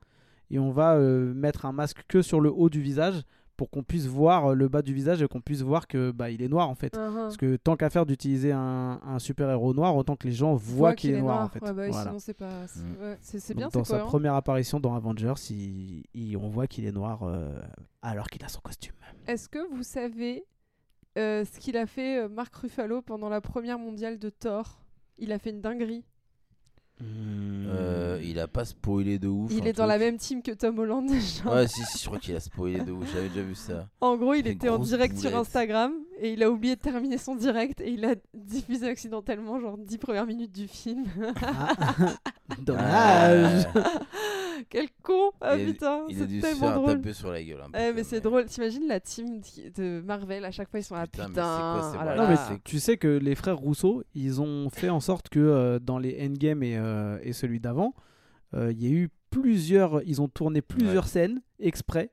et 0.49 0.57
on 0.57 0.72
va 0.72 0.95
euh, 0.95 1.34
mettre 1.35 1.65
un 1.68 1.72
masque 1.72 2.03
que 2.07 2.23
sur 2.23 2.41
le 2.41 2.52
haut 2.52 2.69
du 2.69 2.81
visage 2.81 3.22
pour 3.58 3.70
qu'on 3.70 3.84
puisse 3.84 4.06
voir 4.06 4.52
euh, 4.52 4.54
le 4.54 4.68
bas 4.70 4.82
du 4.82 4.94
visage 4.94 5.22
et 5.22 5.28
qu'on 5.28 5.42
puisse 5.42 5.62
voir 5.62 5.88
que 5.88 6.12
bah, 6.12 6.30
il 6.30 6.42
est 6.42 6.48
noir 6.48 6.70
en 6.70 6.76
fait. 6.76 6.96
Uh-huh. 6.96 7.14
Parce 7.16 7.38
que 7.38 7.56
tant 7.58 7.76
qu'à 7.76 7.90
faire 7.90 8.06
d'utiliser 8.06 8.52
un, 8.52 9.02
un 9.04 9.20
super-héros 9.20 9.74
noir, 9.74 9.96
autant 9.96 10.16
que 10.16 10.28
les 10.28 10.34
gens 10.34 10.56
voient 10.56 10.94
qu'il 10.94 11.14
est, 11.16 11.20
noir, 11.20 11.42
en 11.46 11.50
fait. 11.50 11.62
Ouais, 11.62 11.74
bah 11.74 11.82
oui, 11.86 11.90
Voilà. 11.92 12.06
sinon 12.10 12.20
c'est 12.20 12.34
pas. 12.36 12.68
c'est- 12.68 12.80
ouais, 12.82 13.18
C'est 13.22 13.40
c'est 13.40 13.54
Donc, 13.54 13.58
bien, 13.58 13.70
dans 13.74 13.84
sa 13.84 14.00
première 14.00 14.36
apparition 14.36 14.80
dans 14.80 14.96
Avengers, 14.96 15.34
il- 15.50 16.04
il- 16.14 16.38
on 16.38 16.48
voit 16.50 16.68
qu'il 16.68 16.86
est 16.86 16.92
noir 16.92 17.24
euh, 17.24 17.60
alors 18.02 18.28
qu'il 18.30 18.44
a 18.46 18.48
son 18.48 18.62
costume. 18.62 18.94
Est-ce 19.28 19.50
que 19.50 19.60
vous 19.76 19.84
savez 19.84 20.46
euh, 21.18 21.44
ce 21.46 21.60
qu'il 21.60 21.76
a 21.78 21.88
fait 21.88 22.20
euh, 22.20 22.30
Mark 22.30 22.56
Ruffalo 22.56 23.02
pendant 23.02 23.28
la 23.30 23.42
première 23.42 23.80
mondiale 23.80 24.20
de 24.20 24.30
Thor? 24.30 24.80
Il 25.18 25.32
a 25.32 25.40
fait 25.40 25.50
une 25.50 25.62
dinguerie. 25.62 26.06
Euh, 26.99 28.19
il 28.24 28.40
a 28.40 28.48
pas 28.48 28.65
spoilé 28.65 29.19
de 29.19 29.28
ouf. 29.28 29.52
il 29.53 29.68
est 29.68 29.74
dans 29.74 29.86
la 29.86 29.98
même 29.99 30.18
team 30.18 30.41
que 30.41 30.52
Tom 30.52 30.80
Holland. 30.80 31.07
genre. 31.44 31.53
Ouais, 31.53 31.68
si, 31.68 31.84
si, 31.84 31.99
je 31.99 32.06
crois 32.06 32.18
qu'il 32.18 32.36
a 32.36 32.40
spoilé 32.40 32.80
de 32.80 32.91
ouf. 32.91 33.07
J'avais 33.14 33.30
déjà 33.30 33.41
vu 33.41 33.56
ça. 33.56 33.88
En 34.02 34.18
gros, 34.18 34.34
il 34.34 34.44
Des 34.44 34.52
était 34.52 34.69
en 34.69 34.80
direct 34.80 35.18
sur. 35.18 35.36
Instagram 35.38 35.94
et 36.19 36.34
il 36.34 36.41
a 36.41 36.49
oublié 36.49 36.76
de 36.76 36.82
terminer 36.82 37.18
son 37.18 37.36
direct 37.36 37.82
et 37.82 37.91
il 37.91 38.03
a 38.06 38.15
diffusé 38.34 38.88
accidentellement 38.88 39.60
genre 39.60 39.78
10 39.78 39.98
premières 39.99 40.26
minutes 40.26 40.52
du 40.53 40.68
film. 40.68 41.06
Ah, 41.44 41.95
Dommage 42.61 43.68
Ah, 43.76 43.82
Quel 44.70 44.88
con 45.04 45.32
Ah 45.42 45.56
Il 45.58 45.68
putain, 45.74 46.06
il 46.10 46.22
a 46.22 46.26
dû 46.26 46.42
se 46.42 46.48
faire 46.48 46.74
drôle. 46.76 46.96
taper 46.98 47.14
sur 47.14 47.32
la 47.32 47.44
gueule. 47.44 47.62
un 47.62 47.70
peu, 47.72 47.78
Eh, 47.80 47.88
quand 47.90 47.94
mais 47.96 48.04
c'est 48.04 48.22
drôle, 48.22 48.46
t'imagines 48.46 48.88
la 48.88 49.00
team 49.00 49.42
de 49.76 50.02
Marvel 50.02 50.46
à 50.46 50.52
chaque 50.52 50.70
fois 50.70 50.80
ils 50.80 50.84
sont 50.84 50.96
là 50.96 51.08
Putain, 51.08 51.28
putain. 51.28 51.42
mais 51.76 51.82
c'est 51.82 51.82
quoi 51.82 51.92
ces 51.92 51.98
ah 51.98 52.06
là 52.06 52.16
bras-là 52.16 52.22
Non, 52.24 52.28
mais 52.30 52.36
là. 52.36 52.46
c'est- 52.50 52.64
tu 52.64 52.80
sais 52.80 52.98
que 52.98 53.08
les 53.08 53.36
frères 53.36 53.58
Rousseau, 53.58 54.04
ils 54.16 54.42
ont 54.42 54.70
fait 54.70 54.90
en 54.90 55.00
sorte 55.00 55.30
que 55.30 55.40
euh, 55.40 55.80
dans 55.80 56.00
les 56.00 56.18
Endgame 56.26 56.64
et, 56.64 56.78
euh, 56.78 57.18
et 57.24 57.34
celui 57.34 57.60
d'avant, 57.60 57.94
euh, 58.54 58.72
il 58.72 58.84
y 58.84 58.88
a 58.88 58.92
eu 58.92 59.10
plusieurs. 59.30 60.02
Ils 60.04 60.22
ont 60.22 60.28
tourné 60.28 60.62
plusieurs 60.62 61.08
scènes 61.08 61.42
exprès, 61.60 62.12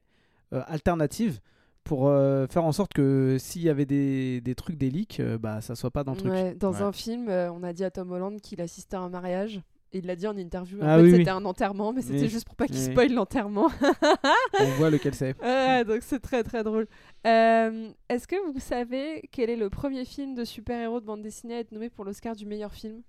euh, 0.53 0.63
alternatives, 0.67 1.41
pour 1.85 2.09
euh, 2.09 2.47
faire 2.49 2.65
en 2.65 2.73
sorte 2.73 2.95
que 2.95 3.37
s'il 3.39 3.63
y 3.63 3.69
avait 3.69 3.85
des, 3.87 4.41
des 4.41 4.55
trucs, 4.55 4.77
des 4.79 4.91
leaks, 4.91 5.21
euh, 5.21 5.37
bah 5.39 5.61
ça 5.61 5.75
soit 5.75 5.91
pas 5.91 6.03
dans 6.03 6.13
le 6.13 6.19
truc. 6.19 6.33
Ouais, 6.33 6.55
dans 6.55 6.73
Ouais. 6.73 6.81
un 6.83 6.93
film, 6.93 7.29
euh, 7.29 7.53
on 7.53 7.63
a 7.63 7.73
dit 7.75 7.85
à 7.85 7.91
Tom 7.91 8.11
Holland 8.11 8.41
qu'il 8.41 8.61
assistait 8.63 8.97
à 8.97 9.01
un 9.01 9.11
mariage. 9.11 9.61
Et 9.95 9.99
il 9.99 10.07
l'a 10.07 10.17
dit 10.17 10.27
en 10.27 10.37
interview. 10.37 10.81
En 10.81 10.87
Ah 10.87 10.97
fait, 10.97 11.03
oui, 11.05 11.11
oui. 11.13 11.19
c'était 11.19 11.31
un 11.31 11.45
enterrement, 11.45 11.93
mais 11.93 12.03
c'était 12.03 12.23
Oui. 12.23 12.29
juste 12.29 12.45
pour 12.47 12.57
pas 12.57 12.67
qu'il 12.67 12.77
Oui. 12.77 12.83
spoil 12.83 13.13
l'enterrement. 13.15 13.71
On 14.61 14.65
voit 14.77 14.91
lequel 14.91 15.15
c'est. 15.15 15.41
Ouais, 15.41 15.85
donc 15.85 16.03
c'est 16.03 16.19
très 16.19 16.43
très 16.43 16.65
drôle. 16.65 16.87
Euh, 17.27 17.91
Est-ce 18.09 18.27
que 18.27 18.35
vous 18.53 18.59
savez 18.59 19.29
quel 19.31 19.51
est 19.51 19.57
le 19.57 19.71
premier 19.71 20.05
film 20.05 20.35
de 20.35 20.45
super-héros 20.45 21.01
de 21.01 21.07
bande 21.07 21.23
dessinée 21.23 21.55
à 21.55 21.59
être 21.61 21.71
nommé 21.73 21.91
pour 21.91 22.05
l'Oscar 22.05 22.35
du 22.35 22.45
meilleur 22.45 22.73
film? 22.75 23.03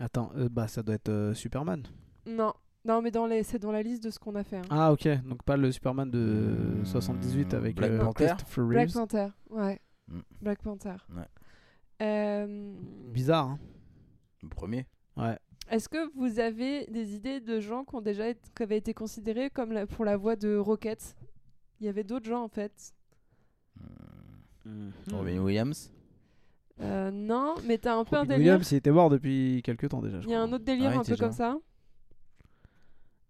Attends, 0.00 0.32
euh, 0.36 0.48
bah 0.50 0.66
ça 0.66 0.82
doit 0.82 0.96
être 0.96 1.08
euh, 1.08 1.34
Superman. 1.34 1.84
Non, 2.26 2.52
non, 2.84 3.00
mais 3.00 3.12
dans 3.12 3.26
les... 3.26 3.44
c'est 3.44 3.60
dans 3.60 3.70
la 3.70 3.82
liste 3.82 4.02
de 4.02 4.10
ce 4.10 4.18
qu'on 4.18 4.34
a 4.34 4.42
fait. 4.42 4.56
hein. 4.56 4.62
Ah 4.70 4.92
ok, 4.92 5.06
donc 5.24 5.44
pas 5.44 5.56
le 5.56 5.70
Superman 5.70 6.10
de 6.10 6.56
Hmm, 6.80 6.84
78 6.84 7.54
avec 7.54 7.76
Black 7.76 7.92
euh, 7.92 7.98
Panther 8.00 8.26
Christopher 8.26 8.64
Black. 8.66 8.92
Panther, 8.92 9.28
ouais. 9.50 9.80
Mm. 10.08 10.20
Black 10.40 10.62
Panther. 10.62 10.96
Ouais. 11.14 11.28
Euh, 12.02 12.74
Bizarre, 13.12 13.50
hein 13.50 13.58
Le 14.42 14.48
premier 14.48 14.86
Ouais. 15.16 15.38
Est-ce 15.70 15.88
que 15.88 16.10
vous 16.14 16.38
avez 16.38 16.86
des 16.86 17.14
idées 17.14 17.40
de 17.40 17.58
gens 17.60 17.84
qui 17.84 17.94
ont 17.94 18.00
déjà 18.02 18.28
été, 18.28 18.40
qui 18.54 18.62
avaient 18.62 18.76
été 18.78 18.92
considérés 18.94 19.50
comme 19.50 19.72
la- 19.72 19.86
pour 19.86 20.04
la 20.04 20.16
voix 20.16 20.36
de 20.36 20.56
Rocket? 20.56 21.16
Il 21.80 21.86
y 21.86 21.88
avait 21.88 22.04
d'autres 22.04 22.26
gens 22.26 22.42
en 22.44 22.48
fait. 22.48 22.92
Hmm. 24.64 24.90
Robin 25.12 25.38
Williams? 25.40 25.90
Euh, 26.80 27.10
non, 27.10 27.54
mais 27.66 27.78
t'as 27.78 27.94
un 27.96 28.04
peu 28.04 28.16
un 28.16 28.20
Robin 28.20 28.34
délire. 28.36 28.52
Williams, 28.54 28.72
il 28.72 28.76
était 28.76 28.90
mort 28.90 29.10
depuis 29.10 29.62
quelques 29.64 29.88
temps 29.88 30.00
déjà. 30.02 30.18
Il 30.22 30.30
y 30.30 30.34
a 30.34 30.40
un 30.42 30.52
autre 30.52 30.64
délire 30.64 30.92
Ah, 30.94 30.98
un 31.00 31.02
peu 31.04 31.16
comme 31.16 31.32
ça. 31.32 31.58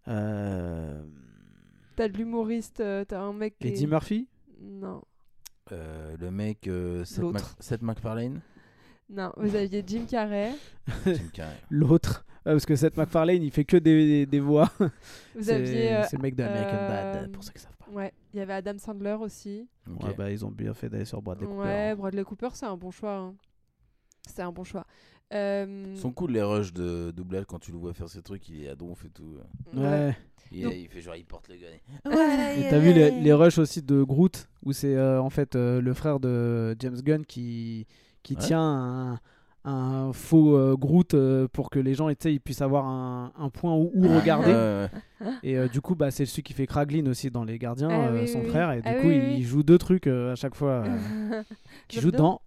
Euh... 0.07 1.03
T'as 1.95 2.07
de 2.09 2.17
l'humoriste, 2.17 2.83
t'as 3.07 3.19
un 3.21 3.33
mec 3.33 3.57
qui. 3.59 3.67
Eddie 3.67 3.87
Murphy? 3.87 4.27
Non, 4.61 5.01
Euh, 5.71 6.15
Le 6.19 6.31
mec, 6.31 6.67
euh, 6.67 7.03
Seth. 7.05 7.23
Mac- 7.23 7.43
Seth 7.59 7.81
MacFarlane? 7.81 8.41
Non, 9.09 9.31
vous 9.37 9.55
aviez 9.55 9.83
Jim 9.85 10.05
Carrey, 10.09 10.51
Jim 11.05 11.29
Carrey. 11.33 11.57
L'autre. 11.69 12.24
Ouais, 12.45 12.51
parce 12.53 12.65
que 12.65 12.75
Seth 12.75 12.95
MacFarlane, 12.97 13.41
il 13.41 13.51
fait 13.51 13.65
que 13.65 13.77
des, 13.77 14.05
des, 14.07 14.25
des 14.25 14.39
voix. 14.39 14.71
vous 14.79 14.87
C'est 15.41 15.53
aviez. 15.55 15.93
euh, 15.95 16.03
c'est 16.09 16.17
le 16.17 16.21
mec 16.21 16.35
de 16.35 16.43
American 16.43 16.77
euh, 16.79 17.13
Bad, 17.13 17.31
pour 17.31 17.43
ceux 17.43 17.51
qui 17.51 17.59
savent 17.59 17.75
pas. 17.77 17.89
Ouais, 17.91 18.13
il 18.33 18.37
y 18.37 18.41
avait 18.41 18.53
Adam 18.53 18.77
Sandler 18.77 19.17
aussi. 19.19 19.67
Ouais, 19.87 20.13
bah, 20.15 20.29
ils 20.31 20.45
ont 20.45 20.51
bien 20.51 20.73
fait 20.73 20.89
d'aller 20.89 21.05
sur 21.05 21.21
Bradley 21.21 21.47
Cooper. 21.47 21.59
Ouais, 21.59 21.95
Bradley 21.95 22.23
Cooper, 22.23 22.49
c'est 22.53 22.65
un 22.65 22.77
bon 22.77 22.91
choix. 22.91 23.15
hein. 23.15 23.35
C'est 24.27 24.41
un 24.41 24.51
bon 24.51 24.63
choix. 24.63 24.85
Euh, 25.33 25.85
Ils 25.95 25.99
sont 25.99 26.11
cool 26.11 26.31
les 26.33 26.41
rushs 26.43 26.71
de 26.73 27.09
doublage 27.11 27.45
quand 27.47 27.57
tu 27.59 27.71
le 27.71 27.77
vois 27.77 27.93
faire 27.93 28.09
ces 28.09 28.21
trucs, 28.21 28.47
il 28.49 28.63
est 28.63 28.69
à 28.69 28.75
donf 28.75 29.03
et 29.05 29.09
tout. 29.09 29.37
Ouais. 29.75 30.15
Il, 30.51 30.63
Donc- 30.65 30.73
il 30.75 30.87
fait 30.87 31.01
genre, 31.01 31.15
il 31.15 31.25
porte 31.25 31.47
le 31.49 31.55
gun. 31.55 31.65
Et 32.59 32.69
t'as 32.69 32.77
vu 32.77 32.93
les, 32.93 33.09
les 33.09 33.33
rushs 33.33 33.57
aussi 33.57 33.81
de 33.81 34.03
Groot 34.03 34.47
où 34.63 34.71
c'est 34.71 34.95
euh, 34.95 35.19
en 35.19 35.31
fait 35.31 35.55
euh, 35.55 35.81
le 35.81 35.93
frère 35.95 36.19
de 36.19 36.75
James 36.79 37.01
Gunn 37.01 37.25
qui, 37.25 37.87
qui 38.21 38.35
Ouais. 38.35 38.39
tient 38.41 38.61
un, 38.61 39.19
un 39.67 40.13
faux 40.13 40.55
euh, 40.55 40.75
Groot 40.77 41.13
euh, 41.15 41.47
pour 41.51 41.69
que 41.69 41.79
les 41.79 41.93
gens 41.95 42.07
ils 42.09 42.39
puissent 42.39 42.61
avoir 42.61 42.85
un, 42.85 43.31
un 43.37 43.49
point 43.49 43.73
où, 43.75 43.91
où 43.93 44.07
regarder. 44.07 44.87
Et 45.43 45.57
euh, 45.57 45.67
du 45.67 45.81
coup, 45.81 45.95
bah, 45.95 46.11
c'est 46.11 46.25
celui 46.25 46.43
qui 46.43 46.53
fait 46.53 46.67
Kraglin 46.67 47.05
aussi 47.07 47.31
dans 47.31 47.43
Les 47.43 47.57
Gardiens, 47.57 47.89
Ah 47.91 48.07
euh, 48.09 48.21
oui, 48.21 48.27
son 48.27 48.39
oui, 48.41 48.45
frère. 48.49 48.71
Et 48.73 48.81
du 48.81 48.87
Ah 48.87 48.93
coup, 48.95 49.07
oui, 49.07 49.19
il, 49.37 49.43
joue 49.43 49.63
deux 49.63 49.77
trucs 49.79 50.07
euh, 50.07 50.33
à 50.33 50.35
chaque 50.35 50.53
fois. 50.55 50.83
euh, 50.85 51.41
qui 51.87 51.99
joue 51.99 52.11
dans. 52.11 52.41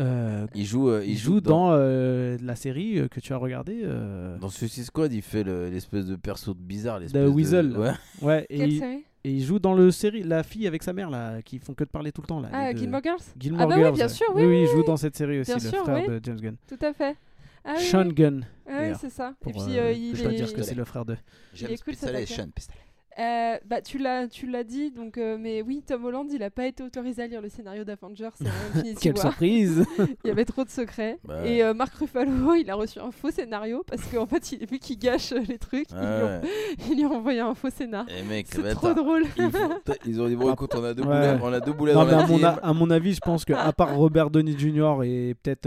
euh, 0.00 0.46
Il 0.54 0.64
joue, 0.66 0.88
euh, 0.90 1.04
il 1.06 1.16
joue 1.16 1.40
dans, 1.40 1.68
euh, 1.72 2.36
la 2.42 2.56
série 2.56 2.98
euh, 2.98 3.08
que 3.08 3.20
tu 3.20 3.32
as 3.32 3.36
regardée. 3.36 3.80
euh, 3.84 4.36
Dans 4.38 4.48
Suicide 4.48 4.84
Squad, 4.84 5.12
il 5.12 5.22
fait 5.22 5.44
le- 5.44 5.68
l'espèce 5.70 6.06
de 6.06 6.16
perso 6.16 6.54
de 6.54 6.60
bizarre. 6.60 6.96
De 6.98 7.02
l'espèce 7.04 7.22
de 7.22 7.28
Weasel. 7.28 7.76
Ouais. 7.78 7.92
Ouais, 8.22 8.46
et, 8.50 8.58
Quelle 8.58 8.72
il- 8.72 8.78
série? 8.80 9.04
Et 9.26 9.30
il 9.30 9.42
joue 9.44 9.58
dans 9.58 9.74
le 9.74 9.90
série 9.90 10.22
La 10.22 10.44
fille 10.44 10.66
avec 10.68 10.84
sa 10.84 10.92
mère, 10.92 11.10
là, 11.10 11.42
qui 11.42 11.58
font 11.58 11.74
que 11.74 11.82
de 11.82 11.88
parler 11.88 12.12
tout 12.12 12.22
le 12.22 12.28
temps. 12.28 12.38
Là, 12.40 12.48
Ah, 12.52 12.72
deux- 12.72 12.78
Gilmore 12.78 13.02
Girls? 13.02 13.20
Gilmore 13.38 13.62
Ah 13.62 13.66
bah 13.66 13.74
oui, 13.76 13.82
Girls, 13.82 13.94
bien 13.94 14.06
ouais. 14.06 14.12
sûr, 14.12 14.26
oui, 14.34 14.44
oui, 14.44 14.58
il 14.60 14.62
oui, 14.62 14.66
joue 14.70 14.78
oui. 14.78 14.84
dans 14.86 14.96
cette 14.96 15.16
série 15.16 15.40
aussi, 15.40 15.52
Bien 15.54 15.64
le 15.64 15.68
sûr, 15.68 15.82
frère 15.82 16.04
oui. 16.08 16.14
de 16.14 16.20
James 16.22 16.40
Gunn. 16.40 16.56
Tout 16.68 16.78
à 16.86 16.92
fait. 16.92 17.16
Ah, 17.64 17.74
oui, 17.76 17.84
Sean 17.84 18.06
oui. 18.06 18.14
Gunn. 18.14 18.46
Ah 18.68 18.78
oui, 18.82 18.94
c'est 19.00 19.10
ça. 19.10 19.34
Et 19.44 19.52
puis 19.52 19.60
euh, 19.78 19.82
euh, 19.86 19.92
il 19.92 20.14
je 20.14 20.22
dois 20.22 20.32
est... 20.32 20.36
dire 20.36 20.54
que 20.54 20.62
c'est 20.62 20.74
le 20.76 20.84
frère 20.84 21.04
de. 21.04 21.16
James 21.54 21.70
est 21.72 21.82
cool. 21.82 21.94
Sean 21.96 22.48
Pistolet. 22.54 22.80
Euh, 23.18 23.56
bah 23.64 23.80
tu 23.80 23.96
l'as 23.96 24.28
tu 24.28 24.46
l'as 24.46 24.62
dit 24.62 24.90
donc 24.90 25.16
euh, 25.16 25.38
mais 25.40 25.62
oui 25.62 25.82
Tom 25.86 26.04
Holland 26.04 26.26
il 26.30 26.42
a 26.42 26.50
pas 26.50 26.66
été 26.66 26.82
autorisé 26.82 27.22
à 27.22 27.26
lire 27.26 27.40
le 27.40 27.48
scénario 27.48 27.82
d'Avengers 27.82 28.28
c'est 28.34 28.44
Infinity 28.74 29.00
Quelle 29.00 29.16
surprise. 29.16 29.86
Il 30.22 30.28
y 30.28 30.30
avait 30.30 30.44
trop 30.44 30.64
de 30.64 30.68
secrets. 30.68 31.18
Bah 31.24 31.46
et 31.46 31.62
euh, 31.62 31.72
Mark 31.72 31.94
Ruffalo 31.94 32.54
il 32.56 32.68
a 32.70 32.74
reçu 32.74 32.98
un 32.98 33.10
faux 33.10 33.30
scénario 33.30 33.82
parce 33.86 34.02
qu'en 34.08 34.26
fait 34.26 34.52
il, 34.52 34.66
vu 34.66 34.78
qu'il 34.78 34.98
gâche 34.98 35.32
euh, 35.32 35.40
les 35.48 35.56
trucs 35.56 35.88
il, 35.92 35.96
lui 35.96 36.04
a, 36.04 36.24
Ouais. 36.26 36.40
il 36.90 36.96
lui 36.96 37.04
a 37.04 37.08
envoyé 37.08 37.40
un 37.40 37.54
faux 37.54 37.70
scénar. 37.70 38.04
Et 38.10 38.22
mec, 38.22 38.48
c'est 38.50 38.60
bah, 38.60 38.74
trop 38.74 38.88
attends, 38.88 39.02
drôle. 39.02 39.24
Ils, 39.38 39.50
font- 39.50 39.70
ils 40.04 40.20
ont 40.20 40.28
dit 40.28 40.36
bon 40.36 40.52
écoute 40.52 40.74
on 40.76 40.84
a 40.84 40.92
deux 40.92 41.02
Ouais. 41.04 41.36
boulets, 41.36 41.38
on 41.42 41.52
a 41.54 41.60
deux 41.60 41.72
boulets 41.72 41.94
Non, 41.94 42.00
dans 42.00 42.06
mais 42.06 42.12
la 42.12 42.18
à 42.22 42.26
mon, 42.26 42.44
a- 42.44 42.48
à 42.68 42.72
mon 42.74 42.90
avis, 42.90 43.14
je 43.14 43.20
pense 43.20 43.46
qu'à 43.46 43.72
part 43.72 43.96
Robert 43.96 44.28
Downey 44.28 44.58
Jr. 44.58 45.02
et 45.04 45.34
peut-être 45.42 45.66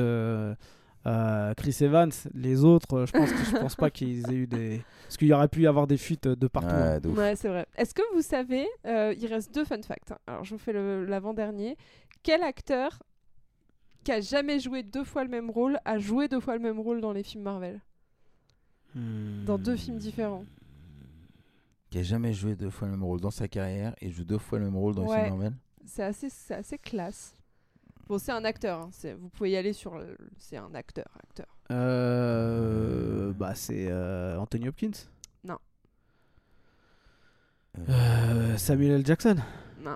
euh, 1.05 1.09
euh, 1.09 1.53
Chris 1.55 1.77
Evans, 1.81 2.11
les 2.34 2.63
autres, 2.63 2.93
euh, 2.93 3.05
je 3.05 3.11
pense, 3.13 3.31
que, 3.31 3.38
je 3.45 3.57
pense 3.57 3.76
pas 3.76 3.89
qu'ils 3.89 4.30
aient 4.31 4.35
eu 4.35 4.47
des. 4.47 4.81
Parce 5.03 5.17
qu'il 5.17 5.27
y 5.27 5.34
aurait 5.34 5.47
pu 5.47 5.61
y 5.61 5.67
avoir 5.67 5.88
des 5.88 5.97
fuites 5.97 6.27
de 6.27 6.47
partout. 6.47 6.69
hein. 6.69 6.99
Ouais, 7.03 7.35
c'est 7.35 7.47
vrai 7.47 7.65
est-ce 7.77 7.93
que 7.93 8.01
vous 8.13 8.21
savez 8.21 8.67
euh, 8.85 9.13
il 9.19 9.26
reste 9.27 9.53
deux 9.55 9.65
fun 9.65 9.81
facts 9.81 10.11
hein. 10.11 10.17
alors 10.27 10.43
je 10.43 10.51
vous 10.53 10.59
fais 10.59 10.73
l'avant-dernier 10.73 11.77
quel 12.21 12.43
acteur 12.43 13.01
qui 14.03 14.11
a 14.11 14.21
jamais 14.21 14.59
joué 14.59 14.84
deux 14.84 15.03
fois 15.03 15.23
le 15.23 15.30
même 15.30 15.49
rôle 15.49 15.80
a 15.85 15.97
joué 15.97 16.27
deux 16.27 16.39
fois 16.39 16.53
le 16.55 16.61
même 16.61 16.80
rôle 16.80 17.01
dans 17.01 17.11
les 17.11 17.23
films 17.23 17.43
Marvel? 17.43 17.80
Hmm. 18.93 19.45
dans 19.45 19.57
deux 19.57 19.76
films 19.77 19.97
différents 19.97 20.45
Qui 21.89 21.99
a 21.99 22.03
jamais 22.03 22.34
joué 22.34 22.55
deux 22.55 22.69
fois 22.69 22.88
le 22.88 22.93
même 22.93 23.03
rôle 23.03 23.19
dans 23.21 23.31
sa 23.31 23.47
carrière 23.47 23.95
et 24.01 24.11
joue 24.11 24.26
deux 24.26 24.38
fois 24.38 24.59
le 24.59 24.65
même 24.65 24.77
rôle 24.77 24.93
dans 24.95 25.03
les 25.03 25.13
films 25.13 25.30
Marvel? 25.38 25.53
C'est 25.85 26.03
assez, 26.03 26.30
c'est 26.30 26.53
assez 26.53 26.77
classe. 26.77 27.35
Bon, 28.10 28.18
c'est 28.18 28.31
un 28.31 28.44
acteur. 28.44 28.80
hein, 28.81 28.90
c'est- 28.91 29.14
Vous 29.14 29.30
pouvez 29.30 29.52
y 29.52 29.56
aller 29.56 29.72
sur. 29.72 29.95
le- 29.98 30.18
C'est 30.38 30.57
un 30.57 30.73
acteur, 30.73 31.06
acteur. 31.23 31.45
Euh, 31.72 33.31
bah, 33.34 33.53
c'est 33.56 33.88
euh, 33.90 34.38
Anthony 34.40 34.68
Hopkins. 34.68 34.91
Euh, 37.77 37.81
Euh, 37.88 38.57
Samuel 38.57 38.91
L. 38.94 39.06
Jackson. 39.06 39.36
Non. 39.80 39.95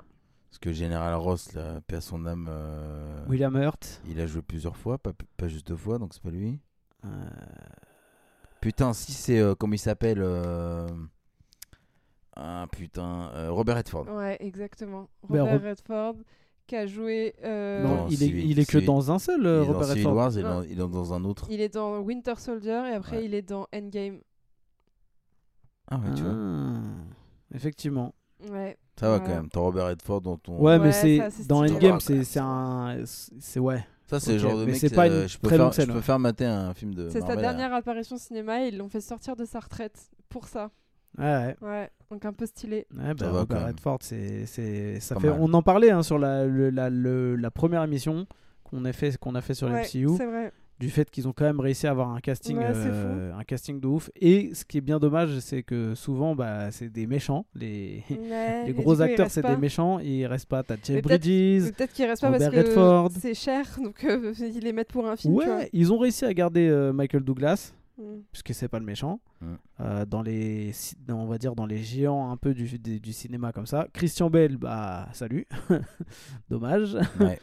Parce 0.50 0.60
que 0.62 0.72
Général 0.72 1.16
Ross, 1.16 1.54
là, 1.54 1.82
paix 1.82 1.96
à 1.98 2.02
son 2.02 2.26
âme, 2.28 2.48
euh, 2.50 3.26
William 3.28 3.56
Hurt. 3.58 4.00
il 4.08 4.22
a 4.22 4.28
joué 4.28 4.42
plusieurs 4.44 4.78
fois, 4.78 4.98
pas, 5.00 5.12
pas 5.38 5.48
juste 5.48 5.68
deux 5.68 5.76
fois, 5.76 5.98
donc 5.98 6.14
c'est 6.14 6.22
pas 6.22 6.30
lui. 6.30 6.60
Euh, 7.06 7.10
Putain, 8.62 8.94
si 8.94 9.12
c'est 9.12 9.40
euh, 9.40 9.56
comment 9.56 9.74
il 9.74 9.80
s'appelle 9.80 10.22
euh, 10.22 10.88
Ah 12.36 12.68
putain, 12.72 13.32
euh, 13.34 13.52
Robert 13.52 13.76
Redford. 13.76 14.08
Ouais, 14.10 14.38
exactement. 14.40 15.10
Mais 15.30 15.40
Robert 15.42 15.54
Rob- 15.60 15.64
Redford 15.64 16.16
qui 16.68 16.76
a 16.76 16.86
joué. 16.88 17.34
euh, 17.44 17.84
non, 17.84 18.08
il, 18.10 18.24
est, 18.24 18.28
il 18.28 18.60
est 18.60 18.66
que 18.70 18.78
dans 18.78 19.12
un 19.12 19.20
seul, 19.20 19.42
Il 19.42 19.48
euh, 19.48 19.64
est 19.64 19.66
dans 19.68 19.74
Robert 19.74 19.88
Civil 19.90 20.08
Redford. 20.08 20.16
Wars, 20.16 20.32
il 20.34 20.40
est, 20.40 20.44
dans, 20.44 20.62
il 20.64 20.72
est 20.72 20.76
dans 20.76 21.14
un 21.14 21.24
autre. 21.26 21.48
Il 21.50 21.62
est 21.62 21.74
dans 21.74 22.00
Winter 22.00 22.34
Soldier 22.38 22.84
et 22.92 22.94
après 22.96 23.18
Ouais. 23.18 23.26
il 23.26 23.34
est 23.34 23.42
dans 23.42 23.68
Endgame. 23.76 24.20
Ah 25.90 25.98
ouais, 25.98 26.14
tu 26.16 26.24
vois. 26.24 26.32
Ah, 26.34 27.56
Effectivement. 27.56 28.14
Ouais. 28.50 28.78
Ça 29.00 29.10
va 29.10 29.20
quand 29.20 29.30
même. 29.30 29.50
T'as 29.50 29.60
Robert 29.60 29.88
Redford 29.88 30.22
dans 30.22 30.38
ton. 30.38 30.60
Ouais, 30.60 30.80
mais 30.80 30.92
c'est 30.92 31.20
dans. 31.48 31.64
Endgame, 31.66 31.98
Ouais, 32.08 32.24
c'est 32.24 32.40
un, 32.40 33.04
c'est 33.06 33.60
ouais. 33.60 33.86
Ça, 34.06 34.20
c'est 34.20 34.32
Ok, 34.32 34.34
le 34.34 34.40
genre 34.40 34.58
de 34.60 34.66
mais 34.66 34.72
mec. 34.74 34.80
c'est 34.82 34.94
pas 34.94 35.08
euh, 35.10 35.24
une 35.24 35.30
je 35.30 35.38
peux 35.38 35.48
très 35.48 35.56
faire, 35.56 35.66
longue 35.66 35.74
scène, 35.74 35.88
Je 35.88 35.94
peux 35.94 36.02
faire 36.02 36.20
mater 36.20 36.46
un 36.46 36.74
film 36.74 36.94
de. 36.94 37.10
C'est 37.10 37.22
sa 37.22 37.28
Marvel, 37.28 37.42
dernière 37.42 37.74
apparition 37.74 38.16
au 38.18 38.20
cinéma 38.20 38.64
et 38.64 38.68
ils 38.68 38.78
l'ont 38.78 38.90
fait 38.90 39.02
sortir 39.02 39.36
de 39.36 39.46
sa 39.46 39.60
retraite 39.60 40.10
pour 40.30 40.48
ça. 40.48 40.72
Ouais, 41.18 41.26
ouais. 41.26 41.56
Ouais, 41.62 41.90
donc 42.12 42.26
un 42.26 42.34
peu 42.34 42.46
stylé. 42.46 42.86
Ouais, 42.96 43.14
bah, 43.14 43.30
Robert 43.32 43.60
même. 43.60 43.68
Redford, 43.68 44.00
c'est, 44.02 44.46
c'est, 44.46 45.00
ça 45.00 45.16
Pas 45.16 45.22
fait. 45.22 45.30
mal. 45.30 45.38
On 45.42 45.54
en 45.54 45.62
parlait 45.62 45.92
hein, 45.92 46.04
sur 46.04 46.18
la, 46.18 46.46
le- 46.46 46.70
la, 46.70 46.90
le- 46.90 47.36
la 47.36 47.52
première 47.52 47.84
émission 47.84 48.26
qu'on 48.64 48.84
a 48.86 48.94
fait, 48.94 49.18
qu'on 49.18 49.36
a 49.36 49.42
fait 49.42 49.54
sur 49.54 49.68
Ouais, 49.68 49.84
l'MCU, 49.84 50.08
c'est 50.18 50.26
vrai. 50.26 50.52
du 50.80 50.90
fait 50.90 51.10
qu'ils 51.12 51.28
ont 51.28 51.34
quand 51.34 51.46
même 51.46 51.60
réussi 51.60 51.86
à 51.86 51.92
avoir 51.92 52.10
un 52.10 52.20
casting, 52.20 52.58
Ouais, 52.58 52.66
euh, 52.68 53.32
un 53.38 53.44
casting 53.44 53.80
de 53.80 53.86
ouf. 53.88 54.10
Et 54.20 54.56
ce 54.56 54.66
qui 54.66 54.80
est 54.80 54.82
bien 54.82 54.98
dommage, 55.00 55.38
c'est 55.40 55.62
que 55.62 55.94
souvent, 55.94 56.36
bah, 56.36 56.72
c'est 56.72 56.90
des 56.90 57.06
méchants. 57.06 57.46
Les, 57.54 58.04
Ouais, 58.10 58.64
les 58.66 58.74
gros 58.74 58.96
coup, 58.96 59.02
acteurs, 59.02 59.30
c'est 59.30 59.44
pas. 59.44 59.54
des 59.54 59.62
méchants. 59.62 60.00
Et 60.00 60.22
ils 60.22 60.26
restent 60.26 60.50
pas. 60.50 60.64
T'as 60.64 60.76
Jeff 60.84 61.02
Bridges. 61.04 61.72
Peut-être 61.78 61.94
qu'il 61.94 62.06
reste 62.06 62.22
pas 62.24 62.32
parce 62.32 62.44
Robert 62.46 62.64
que 62.64 62.68
Redford. 62.70 63.12
c'est 63.20 63.36
cher, 63.36 63.66
donc 63.84 64.04
euh, 64.04 64.34
ils 64.40 64.60
les 64.64 64.74
mettent 64.74 64.92
pour 64.92 65.08
un 65.08 65.16
film. 65.16 65.38
tu 65.40 65.46
vois. 65.46 65.58
Ouais, 65.58 65.70
ils 65.74 65.94
ont 65.94 66.00
réussi 66.00 66.26
à 66.26 66.34
garder 66.34 66.68
euh, 66.68 66.92
Michael 66.92 67.22
Douglas. 67.24 67.72
Mm. 67.98 68.22
puisque 68.32 68.54
c'est 68.56 68.68
pas 68.68 68.80
le 68.80 68.86
méchant, 68.86 69.20
Mm. 69.42 69.54
euh, 69.82 70.06
dans 70.06 70.22
les, 70.22 70.72
dans- 71.08 71.20
on 71.20 71.28
va 71.28 71.38
dire 71.38 71.54
dans 71.56 71.66
les 71.68 71.78
géants 71.84 72.32
un 72.32 72.38
peu 72.38 72.54
du, 72.54 72.80
du, 72.80 73.00
du 73.00 73.14
cinéma 73.14 73.52
comme 73.52 73.68
ça. 73.68 73.88
Christian 73.94 74.30
Bell, 74.30 74.58
bah 74.58 75.08
salut, 75.14 75.46
dommage. 76.50 76.98
Ouais. 77.20 77.40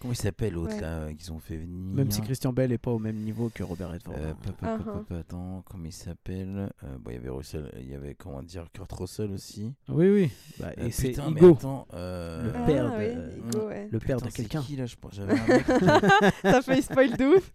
Comment 0.00 0.14
il 0.14 0.16
s'appelle 0.16 0.54
l'autre 0.54 0.74
Ouais. 0.74 0.80
là 0.80 0.88
euh, 1.00 1.12
qu'ils 1.12 1.30
ont 1.30 1.38
fait 1.38 1.58
venir 1.58 1.94
Même 1.94 2.10
si 2.10 2.22
Christian 2.22 2.54
Bell 2.54 2.72
est 2.72 2.78
pas 2.78 2.90
au 2.90 2.98
même 2.98 3.16
niveau 3.16 3.50
que 3.54 3.62
Robert 3.62 3.90
Redford. 3.90 4.14
Euh, 4.16 4.30
hein. 4.32 4.36
pa- 4.42 4.52
pa- 4.52 4.78
pa- 4.78 4.84
pa- 4.92 5.04
pa- 5.06 5.16
attends, 5.18 5.62
comment 5.66 5.84
il 5.84 5.92
s'appelle 5.92 6.70
Euh, 6.84 6.96
bon, 6.98 7.10
Il 7.10 7.14
y 7.14 7.16
avait 7.18 7.28
Russell, 7.28 7.70
il 7.78 7.90
y 7.90 7.94
avait 7.94 8.14
comment 8.14 8.42
dire 8.42 8.64
Kurt 8.72 8.90
Russell 8.92 9.30
aussi. 9.32 9.74
Oui, 9.90 10.08
oui. 10.08 10.30
Bah, 10.58 10.68
Euh, 10.78 10.86
et 10.86 10.90
c'est 10.90 11.08
putain, 11.10 11.30
mais 11.30 11.40
Igo, 11.40 11.52
attends, 11.52 11.86
euh, 11.92 12.44
Le 12.44 12.52
Ah, 12.54 12.66
père 12.66 12.90
de- 12.90 12.96
oui, 12.96 13.42
Igo, 13.50 13.66
ouais. 13.68 13.88
le 13.92 13.98
père 13.98 14.16
putain, 14.16 14.26
de 14.28 14.32
c'est 14.32 14.36
quelqu'un. 14.42 14.62
qui 14.62 14.76
là 14.76 14.86
Je 14.86 14.96
pense 14.96 15.14
j'avais 15.14 15.38
un 15.38 15.46
mec 15.48 15.64
qui- 15.66 16.32
T'as 16.42 16.62
fait 16.62 16.80
spoil 16.82 17.16
de 17.18 17.36
ouf. 17.36 17.52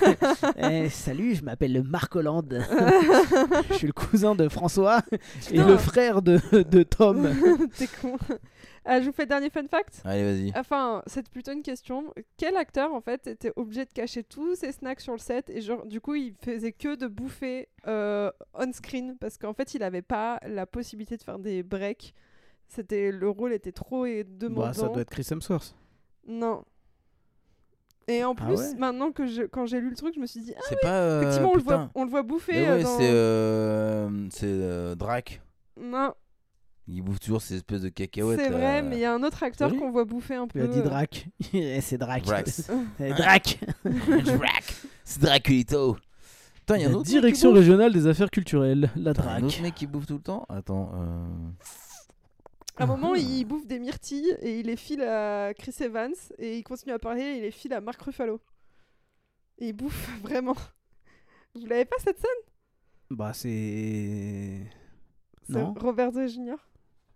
Eh, 0.58 0.88
salut, 0.88 1.34
je 1.34 1.44
m'appelle 1.44 1.82
Marc 1.82 2.16
Hollande. 2.16 2.58
je 3.70 3.74
suis 3.74 3.86
le 3.86 3.92
cousin 3.92 4.34
de 4.34 4.48
François 4.48 5.02
et 5.50 5.58
le 5.58 5.76
frère 5.76 6.22
de, 6.22 6.38
de 6.62 6.82
Tom. 6.84 7.28
T'es 7.76 7.86
con. 8.00 8.16
Ah, 8.88 9.00
je 9.00 9.06
vous 9.06 9.12
fais 9.12 9.22
le 9.24 9.28
dernier 9.28 9.50
fun 9.50 9.66
fact. 9.66 10.00
Allez, 10.04 10.22
vas-y. 10.22 10.52
Enfin, 10.56 11.02
c'est 11.08 11.28
plutôt 11.28 11.50
une 11.52 11.62
question. 11.62 12.14
Quel 12.36 12.56
acteur, 12.56 12.94
en 12.94 13.00
fait, 13.00 13.26
était 13.26 13.52
obligé 13.56 13.84
de 13.84 13.92
cacher 13.92 14.22
tous 14.22 14.54
ses 14.54 14.70
snacks 14.70 15.00
sur 15.00 15.12
le 15.12 15.18
set 15.18 15.50
et 15.50 15.60
genre, 15.60 15.84
du 15.86 16.00
coup, 16.00 16.14
il 16.14 16.34
faisait 16.40 16.70
que 16.72 16.94
de 16.94 17.08
bouffer 17.08 17.68
euh, 17.88 18.30
on-screen 18.54 19.16
parce 19.18 19.38
qu'en 19.38 19.54
fait, 19.54 19.74
il 19.74 19.82
avait 19.82 20.02
pas 20.02 20.38
la 20.46 20.66
possibilité 20.66 21.16
de 21.16 21.22
faire 21.22 21.40
des 21.40 21.62
breaks. 21.64 22.14
C'était 22.68 23.10
le 23.10 23.28
rôle 23.28 23.52
était 23.52 23.72
trop 23.72 24.06
et 24.06 24.22
demandant. 24.24 24.66
Bah, 24.68 24.72
ça 24.72 24.88
doit 24.88 25.02
être 25.02 25.10
Chris 25.10 25.26
Hemsworth. 25.30 25.74
Non. 26.28 26.64
Et 28.08 28.22
en 28.22 28.34
Ah 28.38 28.44
plus, 28.46 28.54
ouais 28.60 28.74
maintenant 28.76 29.10
que 29.10 29.26
je, 29.26 29.42
quand 29.42 29.66
j'ai 29.66 29.80
lu 29.80 29.90
le 29.90 29.96
truc, 29.96 30.14
je 30.14 30.20
me 30.20 30.26
suis 30.26 30.40
dit, 30.40 30.54
ah, 30.56 30.60
C'est 30.68 30.80
pas. 30.80 31.00
euh, 31.00 31.22
effectivement, 31.22 31.50
on 31.52 31.56
le, 31.56 31.60
voit, 31.62 31.78
putain. 31.78 31.90
on 31.96 32.04
le 32.04 32.10
voit 32.10 32.22
bouffer. 32.22 32.62
Ouais, 32.70 32.82
dans- 32.84 32.98
c'est 32.98 33.10
euh, 33.10 34.28
c'est 34.30 34.46
euh, 34.46 34.94
Drac. 34.94 35.42
Non, 35.80 36.14
Il 36.88 37.02
bouffe 37.02 37.18
toujours 37.18 37.42
ces 37.42 37.56
espèces 37.56 37.82
de 37.82 37.88
cacahuètes. 37.88 38.38
c'est 38.38 38.48
vrai, 38.50 38.80
euh, 38.80 38.88
mais 38.88 38.96
il 38.96 39.00
y 39.00 39.04
a 39.04 39.12
un 39.12 39.22
autre 39.24 39.42
acteur 39.42 39.74
qu'on 39.76 39.90
voit 39.90 40.04
bouffer 40.04 40.36
un 40.36 40.46
peu. 40.46 40.60
Il 40.60 40.64
a 40.64 40.68
dit 40.68 40.82
Drac. 40.82 41.26
C'est 41.80 41.98
Drac. 41.98 42.22
Drac. 42.24 42.44
Drac. 44.24 44.74
C'est 45.04 45.20
Draculito. 45.20 45.96
Il 46.68 46.80
y 46.80 46.84
a 46.84 46.86
un 46.86 46.90
La 46.90 46.96
autre 46.96 46.98
mec 46.98 47.04
qui 47.06 47.10
direction 47.12 47.52
régionale 47.52 47.92
des 47.92 48.06
affaires 48.06 48.30
culturelles, 48.30 48.90
la 48.96 49.12
Putain, 49.14 49.28
Un 49.28 49.36
autre 49.42 49.48
Drac. 49.48 49.60
mec 49.62 49.74
qui 49.74 49.86
bouffe 49.86 50.06
tout 50.06 50.14
le 50.14 50.20
temps 50.22 50.46
Attends. 50.48 50.90
euh, 50.94 51.26
À 52.76 52.84
un 52.84 52.86
moment, 52.86 53.14
il 53.14 53.44
bouffe 53.44 53.66
des 53.66 53.78
myrtilles 53.80 54.36
et 54.40 54.60
il 54.60 54.66
les 54.66 54.76
file 54.76 55.02
à 55.02 55.54
Chris 55.54 55.74
Evans 55.80 56.12
et 56.38 56.56
il 56.58 56.62
continue 56.64 56.92
à 56.92 56.98
parler 56.98 57.22
et 57.22 57.36
il 57.38 57.42
les 57.42 57.50
file 57.52 57.72
à 57.72 57.80
Mark 57.80 58.00
Ruffalo. 58.02 58.40
Et 59.58 59.68
il 59.68 59.72
bouffe 59.72 60.20
vraiment. 60.22 60.54
Vous 61.54 61.66
l'avez 61.66 61.84
pas 61.84 61.96
cette 62.02 62.18
scène? 62.18 62.30
Bah, 63.10 63.32
c'est. 63.32 64.60
C'est 65.48 65.52
Non. 65.52 65.72
Robert 65.80 66.10
Downey 66.12 66.28
Jr. 66.28 66.56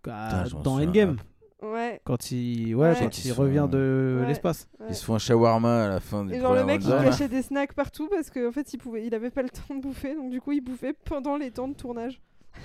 Ah, 0.08 0.42
Putain, 0.44 0.56
m'en 0.56 0.62
dans. 0.62 0.80
Endgame, 0.80 1.16
Ouais. 1.62 2.00
quand 2.04 2.30
il, 2.32 2.74
ouais, 2.74 2.88
Ouais. 2.90 2.96
quand 2.98 3.18
Ils 3.18 3.26
il 3.26 3.34
sont- 3.34 3.42
revient 3.42 3.68
de 3.70 4.18
Ouais. 4.22 4.26
l'espace. 4.28 4.68
Ils 4.88 4.94
se 4.94 5.04
font 5.04 5.14
un 5.14 5.18
shawarma 5.18 5.84
à 5.84 5.88
la 5.88 6.00
fin 6.00 6.24
du 6.24 6.32
Et 6.34 6.40
genre 6.40 6.54
le 6.54 6.64
mec 6.64 6.80
il 6.82 6.88
cachait 6.90 7.28
des 7.28 7.42
snacks 7.42 7.74
partout 7.74 8.08
parce 8.08 8.30
qu'en 8.30 8.50
fait 8.50 8.72
il 8.72 8.78
pouvait, 8.78 9.06
il 9.06 9.14
avait 9.14 9.30
pas 9.30 9.42
le 9.42 9.50
temps 9.50 9.74
de 9.74 9.80
bouffer 9.80 10.14
donc 10.14 10.30
du 10.30 10.40
coup 10.40 10.52
il 10.52 10.60
bouffait 10.62 10.94
pendant 11.04 11.36
les 11.36 11.50
temps 11.50 11.68
de 11.68 11.74
tournage. 11.74 12.20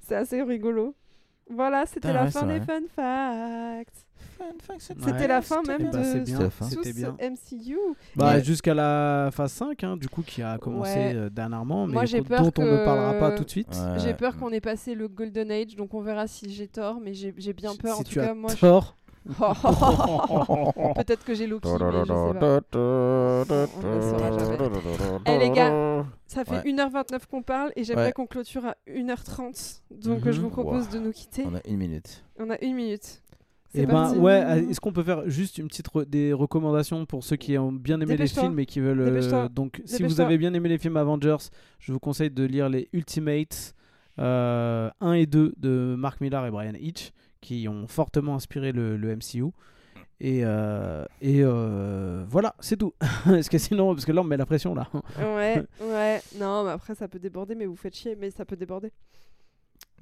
c'est 0.00 0.14
assez 0.14 0.40
rigolo. 0.42 0.94
Voilà, 1.50 1.84
c'était 1.86 2.12
la 2.12 2.30
fin 2.30 2.46
des 2.46 2.60
fun 2.60 2.80
facts. 2.94 4.06
C'était 4.78 5.10
Ouais, 5.12 5.26
la 5.28 5.40
fin 5.42 5.62
même 5.62 5.90
bah, 5.90 5.98
de 5.98 6.18
bien, 6.24 6.50
C'était 6.68 6.92
bien. 6.92 7.16
MCU. 7.20 7.76
Bah, 8.16 8.34
Mais- 8.34 8.44
jusqu'à 8.44 8.74
la 8.74 9.30
phase 9.32 9.52
5, 9.52 9.82
hein, 9.84 9.96
du 9.96 10.08
coup, 10.08 10.22
qui 10.22 10.42
a 10.42 10.58
commencé 10.58 10.94
Ouais. 10.94 11.12
euh, 11.14 11.30
dernièrement, 11.30 11.86
mais 11.86 11.92
Moi, 11.94 12.04
j'ai 12.04 12.18
dont 12.20 12.24
peur 12.24 12.40
on 12.42 12.46
ne 12.46 12.50
que- 12.50 12.84
parlera 12.84 13.14
pas 13.14 13.30
tout 13.32 13.44
de 13.44 13.50
suite. 13.50 13.68
Ouais. 13.68 13.98
J'ai 14.00 14.12
peur 14.14 14.36
qu'on 14.36 14.50
ait 14.50 14.60
passé 14.60 14.94
le 14.94 15.08
Golden 15.08 15.50
Age, 15.50 15.76
donc 15.76 15.94
on 15.94 16.00
verra 16.02 16.26
si 16.26 16.50
j'ai 16.52 16.68
tort, 16.68 16.98
mais 17.00 17.14
j'ai 17.14 17.32
bien 17.52 17.74
peur. 17.76 17.94
si 17.94 18.00
en 18.00 18.04
tout 18.04 18.10
tu 18.10 18.20
as 18.20 18.26
cas, 18.28 18.34
moi, 18.34 18.50
je- 18.54 18.60
tort, 18.60 18.96
peut-être 20.96 21.24
que 21.24 21.32
j'ai 21.34 21.46
Loki, 21.46 21.68
mais 21.68 21.78
je 21.78 22.12
sais 22.12 22.38
pas. 22.40 22.60
Eh, 25.26 25.38
les 25.38 25.50
gars, 25.50 26.04
Ça 26.26 26.44
fait 26.46 26.56
Ouais. 26.56 26.62
1h29 26.72 27.26
qu'on 27.30 27.42
parle 27.42 27.70
et 27.76 27.84
j'aimerais 27.84 28.06
Ouais. 28.06 28.12
qu'on 28.12 28.26
clôture 28.26 28.64
à 28.64 28.74
1h30. 28.88 29.82
Donc 29.90 30.24
Mhm. 30.24 30.32
je 30.32 30.40
vous 30.40 30.48
propose 30.48 30.86
Wow. 30.86 30.92
de 30.94 30.98
nous 30.98 31.12
quitter. 31.12 31.44
On 31.46 31.54
a 31.54 31.60
une 31.68 31.76
minute. 31.76 32.24
On 32.38 32.48
a 32.50 32.58
une 32.64 32.74
minute. 32.74 33.22
Et 33.74 33.86
ben 33.86 33.92
parti. 33.92 34.18
ouais, 34.18 34.42
euh, 34.44 34.68
est-ce 34.68 34.80
qu'on 34.80 34.92
peut 34.92 35.02
faire 35.02 35.28
juste 35.28 35.56
une 35.58 35.68
petite 35.68 35.88
re- 35.88 36.04
des 36.04 36.32
recommandations 36.32 37.06
pour 37.06 37.24
ceux 37.24 37.36
qui 37.36 37.56
ont 37.56 37.72
bien 37.72 38.00
aimé 38.00 38.16
les 38.16 38.26
films 38.26 38.58
et 38.58 38.66
qui 38.66 38.80
veulent 38.80 39.00
euh, 39.00 39.48
donc 39.48 39.80
si 39.86 40.02
vous 40.02 40.20
avez 40.20 40.36
bien 40.38 40.52
aimé 40.54 40.68
les 40.68 40.78
films 40.78 40.96
Avengers, 40.98 41.36
je 41.78 41.92
vous 41.92 41.98
conseille 41.98 42.30
de 42.30 42.44
lire 42.44 42.68
les 42.68 42.88
Ultimates 42.92 43.74
euh, 44.18 44.90
1 45.00 45.12
et 45.14 45.26
2 45.26 45.54
de 45.56 45.94
Mark 45.98 46.20
Millar 46.20 46.46
et 46.46 46.50
Brian 46.50 46.74
Hitch 46.78 47.12
qui 47.40 47.66
ont 47.68 47.86
fortement 47.86 48.34
inspiré 48.34 48.72
le, 48.72 48.96
le 48.96 49.16
MCU. 49.16 49.44
Et, 50.20 50.42
euh, 50.44 51.04
et 51.20 51.40
euh, 51.42 52.24
voilà, 52.28 52.54
c'est 52.60 52.76
tout. 52.76 52.92
parce 53.24 53.48
que 53.48 53.58
sinon, 53.58 53.92
parce 53.94 54.04
que 54.04 54.12
là 54.12 54.20
on 54.20 54.24
met 54.24 54.36
la 54.36 54.46
pression 54.46 54.74
là. 54.74 54.88
Ouais, 55.18 55.64
ouais. 55.80 56.20
Non, 56.38 56.62
mais 56.64 56.70
après 56.70 56.94
ça 56.94 57.08
peut 57.08 57.18
déborder, 57.18 57.54
mais 57.56 57.66
vous 57.66 57.74
faites 57.74 57.96
chier, 57.96 58.16
mais 58.20 58.30
ça 58.30 58.44
peut 58.44 58.54
déborder. 58.54 58.92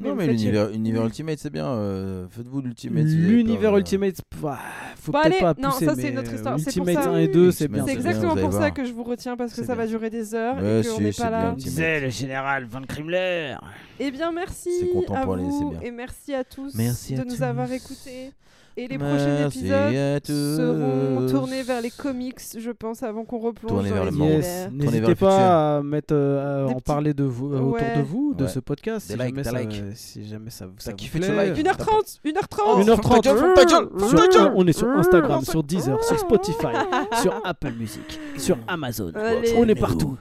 Non, 0.01 0.15
mais 0.15 0.27
l'univers 0.27 0.71
univers 0.71 1.05
Ultimate, 1.05 1.39
c'est 1.39 1.51
bien. 1.51 1.67
euh, 1.67 2.27
Faites-vous 2.31 2.61
l'Ultimate. 2.63 3.05
L'univers 3.05 3.77
Ultimate, 3.77 4.17
pff, 4.29 4.45
ah, 4.47 4.59
faut 4.97 5.13
peut-être 5.13 5.41
pas 5.41 5.55
non, 5.61 5.69
pousser, 5.71 5.85
ça, 5.87 5.95
c'est 5.95 6.03
mais, 6.05 6.11
notre 6.13 6.33
histoire, 6.35 6.59
c'est 6.59 6.75
pour 6.77 6.89
Ultimate 6.89 7.05
ça. 7.05 7.11
1 7.11 7.19
et 7.19 7.29
2, 7.29 7.51
c'est 7.53 7.69
bien. 7.69 7.85
C'est 7.87 7.93
c'est 7.95 7.99
bien, 7.99 8.11
exactement 8.11 8.35
pour 8.37 8.53
ça 8.53 8.59
voir. 8.59 8.75
que 8.75 8.85
je 8.85 8.93
vous 8.93 9.03
retiens 9.05 9.37
parce 9.37 9.51
que 9.53 9.61
C'est 9.61 9.67
ça 9.67 9.75
va 9.75 9.87
durer 9.87 10.09
des 10.11 10.35
heures 10.35 10.57
Ouais, 10.57 10.81
et 10.81 10.85
qu'on 10.89 10.97
si, 10.97 11.03
n'est 11.03 11.13
c'est 11.13 11.23
pas 11.23 11.31
là. 11.31 11.55
Disait 11.57 12.01
le 12.01 12.09
général 12.11 12.65
Van 12.65 12.83
Krimler. 12.83 13.57
Eh 13.99 14.11
bien, 14.11 14.33
merci 14.33 14.71
C'est 14.81 14.89
à 14.89 14.93
contemporain, 14.93 15.39
c'est 15.51 15.65
vous 15.65 15.71
bien. 15.73 15.81
et 15.83 15.91
merci 15.91 16.35
à 16.35 16.45
tous 16.45 16.75
Merci 16.75 17.15
de 17.15 17.21
à 17.21 17.25
nous 17.25 17.43
avoir 17.43 17.71
écoutés. 17.71 18.33
Et 18.77 18.87
les 18.89 18.97
prochains 18.99 19.47
épisodes 19.47 20.25
seront 20.27 21.27
tournés 21.29 21.63
vers 21.63 21.81
les 21.83 21.91
comics, 21.91 22.39
je 22.57 22.71
pense, 22.71 23.03
avant 23.03 23.25
qu'on 23.25 23.39
replonge 23.39 23.71
Tournés 23.73 23.89
dans 23.91 23.95
vers 23.97 24.05
les 24.07 24.11
le 24.11 24.17
monde. 24.17 24.29
Yes. 24.31 24.47
univers. 24.47 24.69
Tournez 24.69 24.79
vers 24.79 24.91
N'hésitez 24.91 25.01
le 25.01 25.07
futur. 25.15 25.29
pas 25.29 25.77
à, 25.79 25.83
mettre, 25.83 26.15
euh, 26.15 26.65
à 26.67 26.69
en 26.69 26.75
petits- 26.75 26.83
parler 26.85 27.13
de 27.15 27.25
vous, 27.25 27.53
euh, 27.53 27.59
autour 27.61 27.87
de 27.97 28.03
vous, 28.03 28.35
de 28.35 28.45
Ouais. 28.45 28.51
ce 28.51 28.61
podcast. 28.61 29.09
Des 29.09 29.15
si, 29.15 29.19
likes, 29.19 29.27
jamais 29.37 29.43
des 29.43 29.51
ça, 29.51 29.61
likes. 29.61 29.83
si 29.97 30.27
jamais 30.29 30.51
ça, 30.51 30.67
vous 30.67 30.93
kiffé 30.97 31.19
plaît. 31.19 31.29
ce 31.29 31.33
like 31.33 31.57
1h30 31.59 32.21
1h30 32.25 32.63
Oh, 32.67 32.79
1h30 32.81 33.03
ferme 33.03 33.21
ta 33.21 33.21
gueule, 33.21 33.39
ferme 33.39 33.55
ta 33.55 33.65
gueule, 33.65 33.89
ferme 33.99 34.11
ta 34.11 34.31
Sur- 34.33 34.43
gueule. 34.45 34.53
on 34.57 34.67
est 34.67 34.73
sur 34.73 34.89
Instagram, 34.89 35.45
sur 35.45 35.63
Deezer, 35.63 36.03
sur 36.05 36.19
Spotify, 36.19 36.69
sur 37.23 37.41
Apple 37.45 37.73
Music, 37.79 38.19
sur 38.39 38.57
Amazon. 38.69 39.13
Allez. 39.15 39.55
On 39.57 39.69
est 39.69 39.75
partout. 39.75 40.17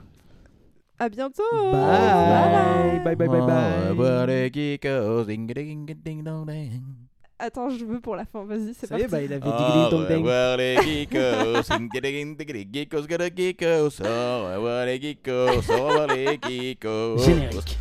À 1.02 1.08
bientôt 1.08 1.44
Bye. 1.72 3.02
Bye 3.06 3.16
bye 3.16 3.28
bye 3.30 3.42
bye. 6.46 7.09
Les 7.40 7.46
geekos. 7.46 7.46
Attends, 7.46 7.70
je 7.70 7.86
veux 7.86 8.00
pour 8.00 8.16
la 8.16 8.26
fin, 8.26 8.44
vas-y, 8.46 8.74
c'est 8.74 8.88
Ça 8.88 8.98
parti. 8.98 9.08
bah, 9.08 9.22
il 9.22 9.32
avait 9.34 9.40
dit 9.42 9.48
Au 9.48 9.98
revoir 9.98 10.58
les 10.58 10.76
geekos, 10.78 11.78
ding 11.78 11.90
ding 12.02 12.36
ding, 12.36 12.68
geekos 12.72 13.08
got 13.08 13.22
a 13.22 13.30
geekos. 13.30 14.02
Au 14.02 14.54
revoir 14.54 14.86
les 14.86 15.00
geekos, 15.02 15.70
au 15.70 15.88
revoir 15.88 16.08
les 16.08 16.40
geekos. 16.42 17.18
Générique. 17.20 17.80